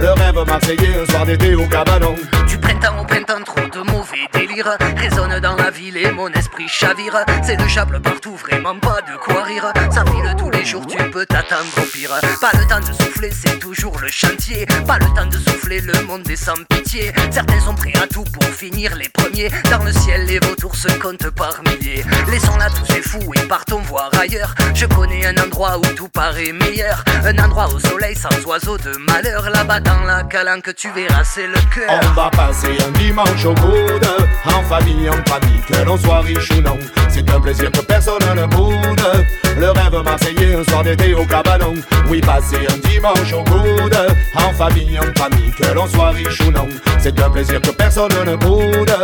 Le 0.00 0.10
rêve 0.10 0.31
un 0.34 1.06
soir 1.10 1.26
d'été 1.26 1.54
au 1.54 1.66
cabanon. 1.66 2.14
Du 2.48 2.56
printemps 2.58 3.00
au 3.00 3.04
printemps, 3.04 3.42
trop 3.44 3.68
de 3.68 3.90
mauvais 3.90 4.26
délire 4.32 4.76
Résonne 4.96 5.38
dans 5.40 5.56
la 5.56 5.70
ville 5.70 5.96
et 5.96 6.10
mon 6.10 6.28
esprit 6.28 6.68
chavire. 6.68 7.24
C'est 7.42 7.60
le 7.60 7.68
chable 7.68 8.00
partout, 8.00 8.34
vraiment 8.36 8.78
pas 8.78 9.00
de 9.02 9.16
quoi 9.18 9.42
rire. 9.42 9.72
Ça 9.90 10.04
file 10.06 10.34
tous 10.38 10.50
les 10.50 10.64
jours, 10.64 10.86
tu 10.86 10.96
peux 11.10 11.26
t'attendre 11.26 11.70
au 11.76 11.82
pire. 11.82 12.10
Pas 12.40 12.50
le 12.58 12.66
temps 12.66 12.80
de 12.80 12.92
souffler, 12.94 13.30
c'est 13.30 13.58
toujours 13.58 13.98
le 14.00 14.08
chantier. 14.08 14.66
Pas 14.86 14.98
le 14.98 15.06
temps 15.14 15.26
de 15.26 15.38
souffler, 15.38 15.80
le 15.80 16.06
monde 16.06 16.28
est 16.30 16.36
sans 16.36 16.54
pitié. 16.68 17.12
Certains 17.30 17.60
sont 17.60 17.74
prêts 17.74 17.92
à 18.02 18.06
tout 18.06 18.24
pour 18.24 18.44
finir 18.44 18.96
les 18.96 19.10
premiers. 19.10 19.50
Dans 19.70 19.84
le 19.84 19.92
ciel, 19.92 20.24
les 20.26 20.38
vautours 20.38 20.76
se 20.76 20.88
comptent 20.98 21.30
par 21.30 21.60
milliers. 21.64 22.04
Laissons-la 22.30 22.70
tous 22.70 22.86
ces 22.86 23.02
fous 23.02 23.32
et 23.34 23.46
partons 23.48 23.80
voir 23.82 24.10
ailleurs. 24.18 24.54
Je 24.74 24.86
connais 24.86 25.26
un 25.26 25.36
endroit 25.44 25.78
où 25.78 25.86
tout 25.94 26.08
paraît 26.08 26.52
meilleur. 26.52 27.04
Un 27.24 27.38
endroit 27.38 27.68
au 27.72 27.78
soleil 27.78 28.16
sans 28.16 28.46
oiseaux 28.46 28.78
de 28.78 28.96
malheur. 29.10 29.50
Là-bas 29.50 29.80
dans 29.80 30.02
la 30.04 30.21
calanque, 30.24 30.74
tu 30.74 30.90
verras, 30.90 31.24
c'est 31.24 31.46
le 31.46 31.58
cœur 31.74 31.88
On 31.88 32.12
va 32.12 32.30
passer 32.30 32.76
un 32.86 32.90
dimanche 32.98 33.44
au 33.44 33.54
coude, 33.54 34.06
en 34.46 34.62
famille, 34.64 35.08
entre 35.08 35.34
amis, 35.34 35.60
que 35.66 35.84
l'on 35.84 35.96
soit 35.96 36.20
riche 36.20 36.50
ou 36.50 36.60
non. 36.60 36.78
C'est 37.08 37.28
un 37.30 37.40
plaisir 37.40 37.70
que 37.70 37.80
personne 37.80 38.22
ne 38.34 38.46
boude. 38.46 39.26
Le 39.58 39.70
rêve 39.70 40.02
marseillais, 40.04 40.54
un 40.54 40.64
soir 40.64 40.82
d'été 40.82 41.14
au 41.14 41.24
cabanon. 41.24 41.74
Oui, 42.08 42.20
passer 42.20 42.66
un 42.68 42.88
dimanche 42.88 43.32
au 43.32 43.44
coude, 43.44 43.96
en 44.34 44.52
famille, 44.54 44.98
entre 44.98 45.22
amis, 45.22 45.52
que 45.56 45.72
l'on 45.74 45.86
soit 45.86 46.10
riche 46.10 46.40
ou 46.40 46.50
non. 46.50 46.68
C'est 46.98 47.18
un 47.20 47.30
plaisir 47.30 47.60
que 47.60 47.70
personne 47.70 48.12
ne 48.24 48.36
boude. 48.36 48.96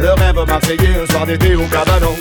Le 0.00 0.10
rêve 0.10 0.46
marseillais, 0.46 1.02
un 1.02 1.12
soir 1.12 1.26
d'été 1.26 1.54
au 1.54 1.66
cabanon. 1.66 2.16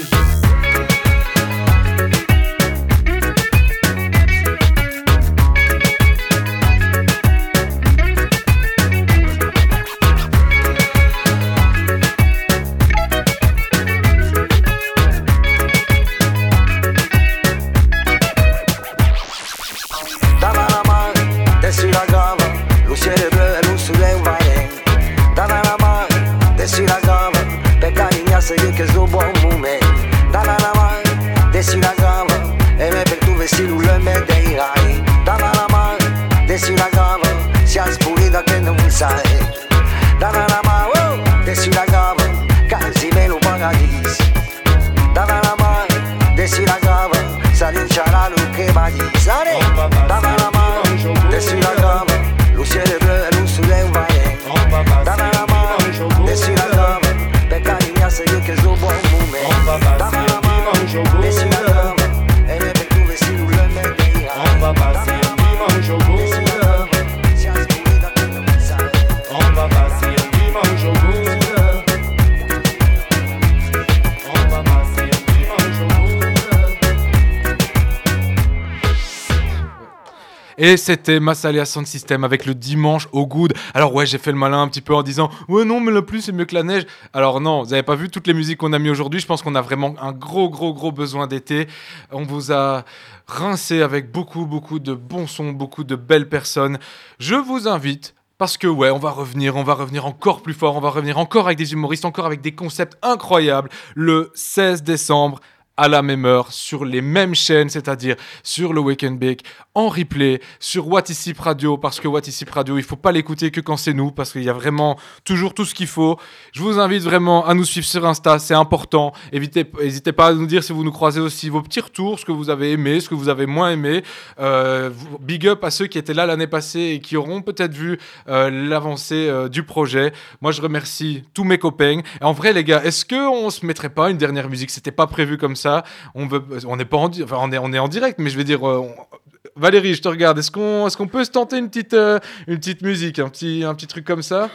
Et 80.66 80.78
c'était 80.78 81.20
Massalia 81.20 81.66
Sound 81.66 81.86
System 81.86 82.24
avec 82.24 82.46
le 82.46 82.56
dimanche 82.56 83.10
au 83.12 83.28
good. 83.28 83.54
Alors 83.74 83.94
ouais, 83.94 84.06
j'ai 84.06 84.18
fait 84.18 84.32
le 84.32 84.38
malin 84.38 84.62
un 84.62 84.70
petit 84.70 84.80
peu 84.80 84.96
en 84.96 85.04
disant 85.04 85.30
ouais 85.50 85.66
non 85.66 85.82
mais 85.82 85.92
la 85.92 86.02
pluie 86.02 86.22
c'est 86.22 86.32
mieux 86.32 86.46
que 86.46 86.56
la 86.56 86.64
neige. 86.64 86.86
Alors 87.12 87.42
non, 87.42 87.64
vous 87.64 87.74
avez 87.74 87.84
pas 87.84 87.96
vu 87.96 88.10
toutes 88.10 88.28
les 88.28 88.34
musiques 88.34 88.60
qu'on 88.60 88.72
a 88.72 88.80
mis 88.80 88.90
aujourd'hui. 88.90 89.20
Je 89.20 89.26
pense 89.26 89.42
qu'on 89.42 89.56
a 89.56 89.62
vraiment 89.62 89.94
un 90.02 90.14
gros 90.14 90.50
gros 90.50 90.74
gros 90.74 90.94
besoin 90.94 91.28
d'été. 91.28 91.68
On 92.14 92.24
vous 92.24 92.54
a 92.54 92.86
rincé 93.28 93.82
avec 93.82 94.10
beaucoup 94.10 94.46
beaucoup 94.46 94.80
de 94.80 94.94
bons 94.94 95.28
sons, 95.28 95.52
beaucoup 95.52 95.84
de 95.84 95.98
belles 95.98 96.30
personnes. 96.30 96.80
Je 97.20 97.36
vous 97.36 97.68
invite 97.68 98.16
parce 98.38 98.56
que 98.56 98.68
ouais, 98.68 98.90
on 98.90 99.00
va 99.00 99.12
revenir, 99.12 99.58
on 99.58 99.64
va 99.64 99.74
revenir 99.74 100.06
encore 100.06 100.42
plus 100.42 100.54
fort, 100.54 100.78
on 100.78 100.80
va 100.80 100.92
revenir 100.92 101.18
encore 101.18 101.48
avec 101.48 101.58
des 101.58 101.74
humoristes, 101.74 102.06
encore 102.06 102.26
avec 102.26 102.40
des 102.40 102.54
concepts 102.54 102.98
incroyables 103.02 103.68
le 103.96 104.32
16 104.34 104.84
décembre 104.84 105.42
à 105.78 105.88
la 105.88 106.02
même 106.02 106.26
heure, 106.26 106.52
sur 106.52 106.86
les 106.86 107.02
mêmes 107.02 107.36
chaînes, 107.36 107.70
c'est-à-dire 107.70 108.16
sur 108.44 108.74
le 108.74 108.82
Wake 108.82 109.04
and 109.04 109.14
Bake, 109.14 109.44
en 109.76 109.90
replay, 109.90 110.40
sur 110.60 110.88
What 110.88 111.04
Is 111.10 111.30
Hip 111.30 111.40
Radio, 111.40 111.78
parce 111.78 112.00
que 112.00 112.08
What 112.08 112.22
Is 112.28 112.40
Hip 112.42 112.52
Radio, 112.52 112.78
il 112.78 112.84
faut 112.84 112.96
pas 112.96 113.12
l'écouter 113.12 113.50
que 113.52 113.60
quand 113.60 113.78
c'est 113.78 113.94
nous, 113.94 114.12
parce 114.12 114.32
qu'il 114.32 114.44
y 114.44 114.50
a 114.50 114.54
vraiment 114.54 114.98
toujours 115.26 115.54
tout 115.54 115.66
ce 115.66 115.74
qu'il 115.74 115.88
faut. 115.88 116.18
Je 116.52 116.62
vous 116.62 116.80
invite 116.80 117.02
vraiment 117.04 117.46
à 117.46 117.54
nous 117.54 117.66
suivre 117.66 117.86
sur 117.88 118.06
Insta, 118.06 118.38
c'est 118.40 118.54
important. 118.54 119.14
Évitez, 119.32 119.66
n'hésitez 119.82 120.12
pas 120.12 120.28
à 120.28 120.34
nous 120.34 120.46
dire 120.46 120.64
si 120.64 120.74
vous 120.74 120.84
nous 120.84 120.92
croisez 120.92 121.20
aussi 121.20 121.50
vos 121.50 121.62
petits 121.62 121.80
retours, 121.80 122.20
ce 122.20 122.26
que 122.26 122.32
vous 122.32 122.50
avez 122.50 122.72
aimé, 122.72 123.00
ce 123.00 123.10
que 123.10 123.16
vous 123.16 123.30
avez 123.30 123.46
moins 123.48 123.72
aimé. 123.72 124.04
Euh, 124.40 124.92
big 125.22 125.48
up 125.48 125.64
à 125.64 125.72
ceux 125.72 125.88
qui 125.88 125.98
étaient 125.98 126.14
là 126.14 126.26
l'année 126.26 126.48
passée 126.48 126.94
et 126.96 127.00
qui 127.00 127.18
auront 127.18 127.42
peut-être 127.42 127.74
vu 127.74 127.98
euh, 128.30 128.50
l'avancée 128.52 129.28
euh, 129.28 129.50
du 129.50 129.64
projet. 129.64 130.14
Moi, 130.42 130.52
je 130.52 130.62
remercie 130.62 131.24
tous 131.34 131.44
mes 131.46 131.58
copains. 131.58 132.02
Et 132.22 132.24
en 132.24 132.32
vrai, 132.34 132.54
les 132.54 132.64
gars, 132.64 132.84
est-ce 132.84 133.06
qu'on 133.06 133.50
se 133.50 133.66
mettrait 133.66 133.90
pas 133.90 134.10
une 134.12 134.18
dernière 134.18 134.50
musique? 134.50 134.70
C'était 134.70 134.92
pas 134.92 135.08
prévu 135.08 135.38
comme 135.38 135.56
ça. 135.56 135.84
On 136.14 136.28
veut, 136.28 136.44
on 136.68 136.76
n'est 136.76 136.86
pas 136.86 136.98
en, 136.98 137.10
enfin, 137.24 137.38
on 137.40 137.52
est, 137.52 137.58
on 137.58 137.74
est 137.74 137.80
en 137.80 137.88
direct, 137.88 138.20
mais 138.20 138.30
je 138.30 138.38
veux 138.38 138.44
dire, 138.44 138.68
euh, 138.68 138.78
on- 138.78 139.18
Valérie, 139.56 139.94
je 139.94 140.02
te 140.02 140.08
regarde. 140.08 140.40
Est-ce 140.40 140.52
qu'on, 140.52 140.88
qu'on 140.90 141.08
peut 141.08 141.24
se 141.24 141.30
tenter 141.30 141.58
une 141.58 141.70
petite, 141.70 141.94
euh, 141.94 142.20
une 142.48 142.58
petite 142.58 142.82
musique, 142.82 143.20
un 143.20 143.30
petit, 143.30 143.64
un 143.64 143.76
petit 143.76 143.88
truc 143.88 144.06
comme 144.06 144.24
ça? 144.24 144.50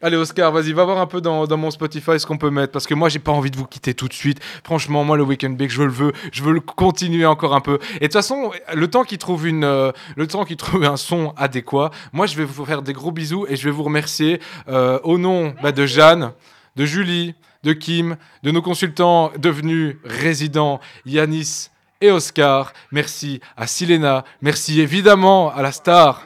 Allez 0.00 0.16
Oscar, 0.16 0.52
vas-y, 0.52 0.72
va 0.72 0.84
voir 0.84 0.98
un 0.98 1.06
peu 1.06 1.20
dans, 1.20 1.46
dans 1.46 1.56
mon 1.56 1.72
Spotify 1.72 2.20
ce 2.20 2.24
qu'on 2.24 2.38
peut 2.38 2.50
mettre 2.50 2.72
parce 2.72 2.86
que 2.86 2.94
moi 2.94 3.08
j'ai 3.08 3.18
pas 3.18 3.32
envie 3.32 3.50
de 3.50 3.56
vous 3.56 3.66
quitter 3.66 3.94
tout 3.94 4.06
de 4.06 4.12
suite. 4.12 4.38
Franchement, 4.62 5.02
moi 5.02 5.16
le 5.16 5.24
Weekend 5.24 5.56
Big, 5.56 5.70
je 5.70 5.82
le 5.82 5.90
veux, 5.90 6.12
je 6.30 6.44
veux 6.44 6.52
le 6.52 6.60
continuer 6.60 7.26
encore 7.26 7.52
un 7.52 7.60
peu. 7.60 7.80
Et 7.96 8.02
de 8.02 8.04
toute 8.04 8.12
façon, 8.12 8.52
le 8.72 8.88
temps 8.88 9.02
qu'il 9.02 9.18
trouve 9.18 9.48
une, 9.48 9.64
euh, 9.64 9.90
le 10.16 10.28
temps 10.28 10.44
qu'il 10.44 10.56
trouve 10.56 10.84
un 10.84 10.96
son 10.96 11.34
adéquat, 11.36 11.90
moi 12.12 12.26
je 12.26 12.36
vais 12.36 12.44
vous 12.44 12.64
faire 12.64 12.82
des 12.82 12.92
gros 12.92 13.10
bisous 13.10 13.44
et 13.48 13.56
je 13.56 13.64
vais 13.64 13.72
vous 13.72 13.82
remercier 13.82 14.40
euh, 14.68 15.00
au 15.02 15.18
nom 15.18 15.52
bah, 15.64 15.72
de 15.72 15.84
Jeanne, 15.84 16.30
de 16.76 16.86
Julie, 16.86 17.34
de 17.64 17.72
Kim, 17.72 18.16
de 18.44 18.52
nos 18.52 18.62
consultants 18.62 19.32
devenus 19.36 19.96
résidents, 20.04 20.78
Yanis 21.06 21.70
et 22.00 22.10
Oscar. 22.10 22.72
Merci 22.92 23.40
à 23.56 23.66
Silena, 23.66 24.24
merci 24.40 24.80
évidemment 24.80 25.52
à 25.52 25.62
la 25.62 25.72
star. 25.72 26.24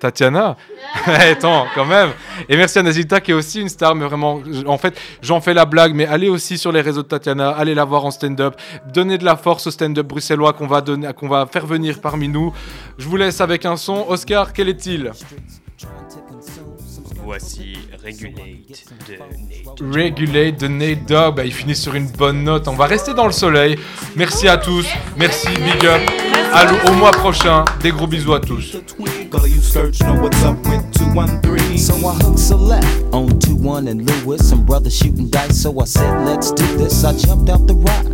Tatiana 0.00 0.56
Attends, 1.06 1.66
quand 1.74 1.86
même 1.86 2.10
Et 2.48 2.56
merci 2.56 2.78
à 2.78 2.82
Nazita 2.82 3.20
qui 3.20 3.30
est 3.30 3.34
aussi 3.34 3.60
une 3.60 3.68
star, 3.68 3.94
mais 3.94 4.04
vraiment, 4.04 4.42
en 4.66 4.76
fait, 4.76 5.00
j'en 5.22 5.40
fais 5.40 5.54
la 5.54 5.64
blague, 5.64 5.94
mais 5.94 6.04
allez 6.04 6.28
aussi 6.28 6.58
sur 6.58 6.72
les 6.72 6.80
réseaux 6.80 7.02
de 7.02 7.08
Tatiana, 7.08 7.50
allez 7.50 7.74
la 7.74 7.84
voir 7.84 8.04
en 8.04 8.10
stand-up, 8.10 8.54
donnez 8.92 9.16
de 9.16 9.24
la 9.24 9.36
force 9.36 9.66
au 9.66 9.70
stand-up 9.70 10.06
bruxellois 10.06 10.52
qu'on 10.52 10.66
va, 10.66 10.80
donner, 10.80 11.10
qu'on 11.14 11.28
va 11.28 11.46
faire 11.46 11.66
venir 11.66 12.00
parmi 12.00 12.28
nous. 12.28 12.52
Je 12.98 13.08
vous 13.08 13.16
laisse 13.16 13.40
avec 13.40 13.64
un 13.64 13.76
son. 13.76 14.04
Oscar, 14.08 14.52
quel 14.52 14.68
est-il? 14.68 15.10
Voici 17.24 17.78
Regulate 18.04 18.84
de 19.08 19.16
Nate. 19.16 19.80
Regulate 19.80 20.60
de 20.60 20.68
Nate 20.68 21.06
Dogg. 21.08 21.36
Bah, 21.36 21.44
il 21.44 21.52
finit 21.52 21.74
sur 21.74 21.94
une 21.94 22.06
bonne 22.08 22.44
note. 22.44 22.68
On 22.68 22.74
va 22.74 22.84
rester 22.84 23.14
dans 23.14 23.26
le 23.26 23.32
soleil. 23.32 23.78
Merci 24.14 24.46
à 24.46 24.58
tous. 24.58 24.86
Merci, 25.16 25.48
big 25.48 25.86
up. 25.86 26.02
Au 26.86 26.92
mois 26.92 27.12
prochain. 27.12 27.64
Des 27.80 27.90
gros 27.90 28.06
bisous 28.06 28.34
à 28.34 28.40
tous. 28.40 28.76
All 29.32 29.48
you 29.48 29.60
search 29.60 30.00
know 30.00 30.20
what's 30.20 30.44
up 30.44 30.56
with 30.66 30.82
213. 30.92 31.78
So 31.78 31.94
I 31.94 32.14
hooked 32.22 32.38
select 32.38 32.86
on 33.12 33.28
2-1 33.40 33.88
and 33.88 34.08
Lewis. 34.08 34.48
Some 34.48 34.64
brothers 34.64 34.96
shooting 34.96 35.28
dice, 35.28 35.62
so 35.62 35.80
I 35.80 35.84
said, 35.84 36.26
let's 36.26 36.52
do 36.52 36.64
this. 36.76 37.04
I 37.04 37.16
jumped 37.16 37.50
out 37.50 37.66
the 37.66 37.74
ride 37.74 38.13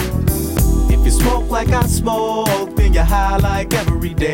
You 1.11 1.19
smoke 1.19 1.49
like 1.49 1.67
I 1.71 1.85
smoke, 1.87 2.73
then 2.77 2.93
you're 2.93 3.03
high 3.03 3.35
like 3.35 3.73
every 3.73 4.13
day. 4.13 4.31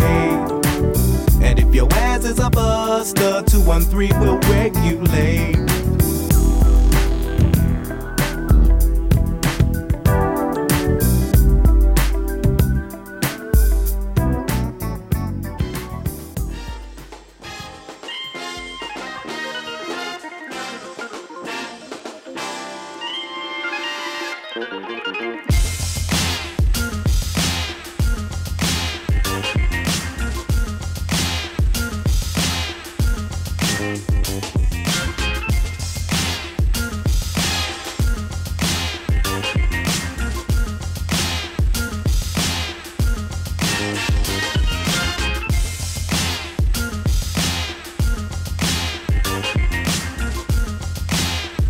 And 1.42 1.58
if 1.58 1.74
your 1.74 1.92
ass 1.94 2.24
is 2.24 2.38
a 2.38 2.52
buster, 2.52 3.42
213 3.48 4.20
will 4.20 4.38
regulate. 4.42 5.77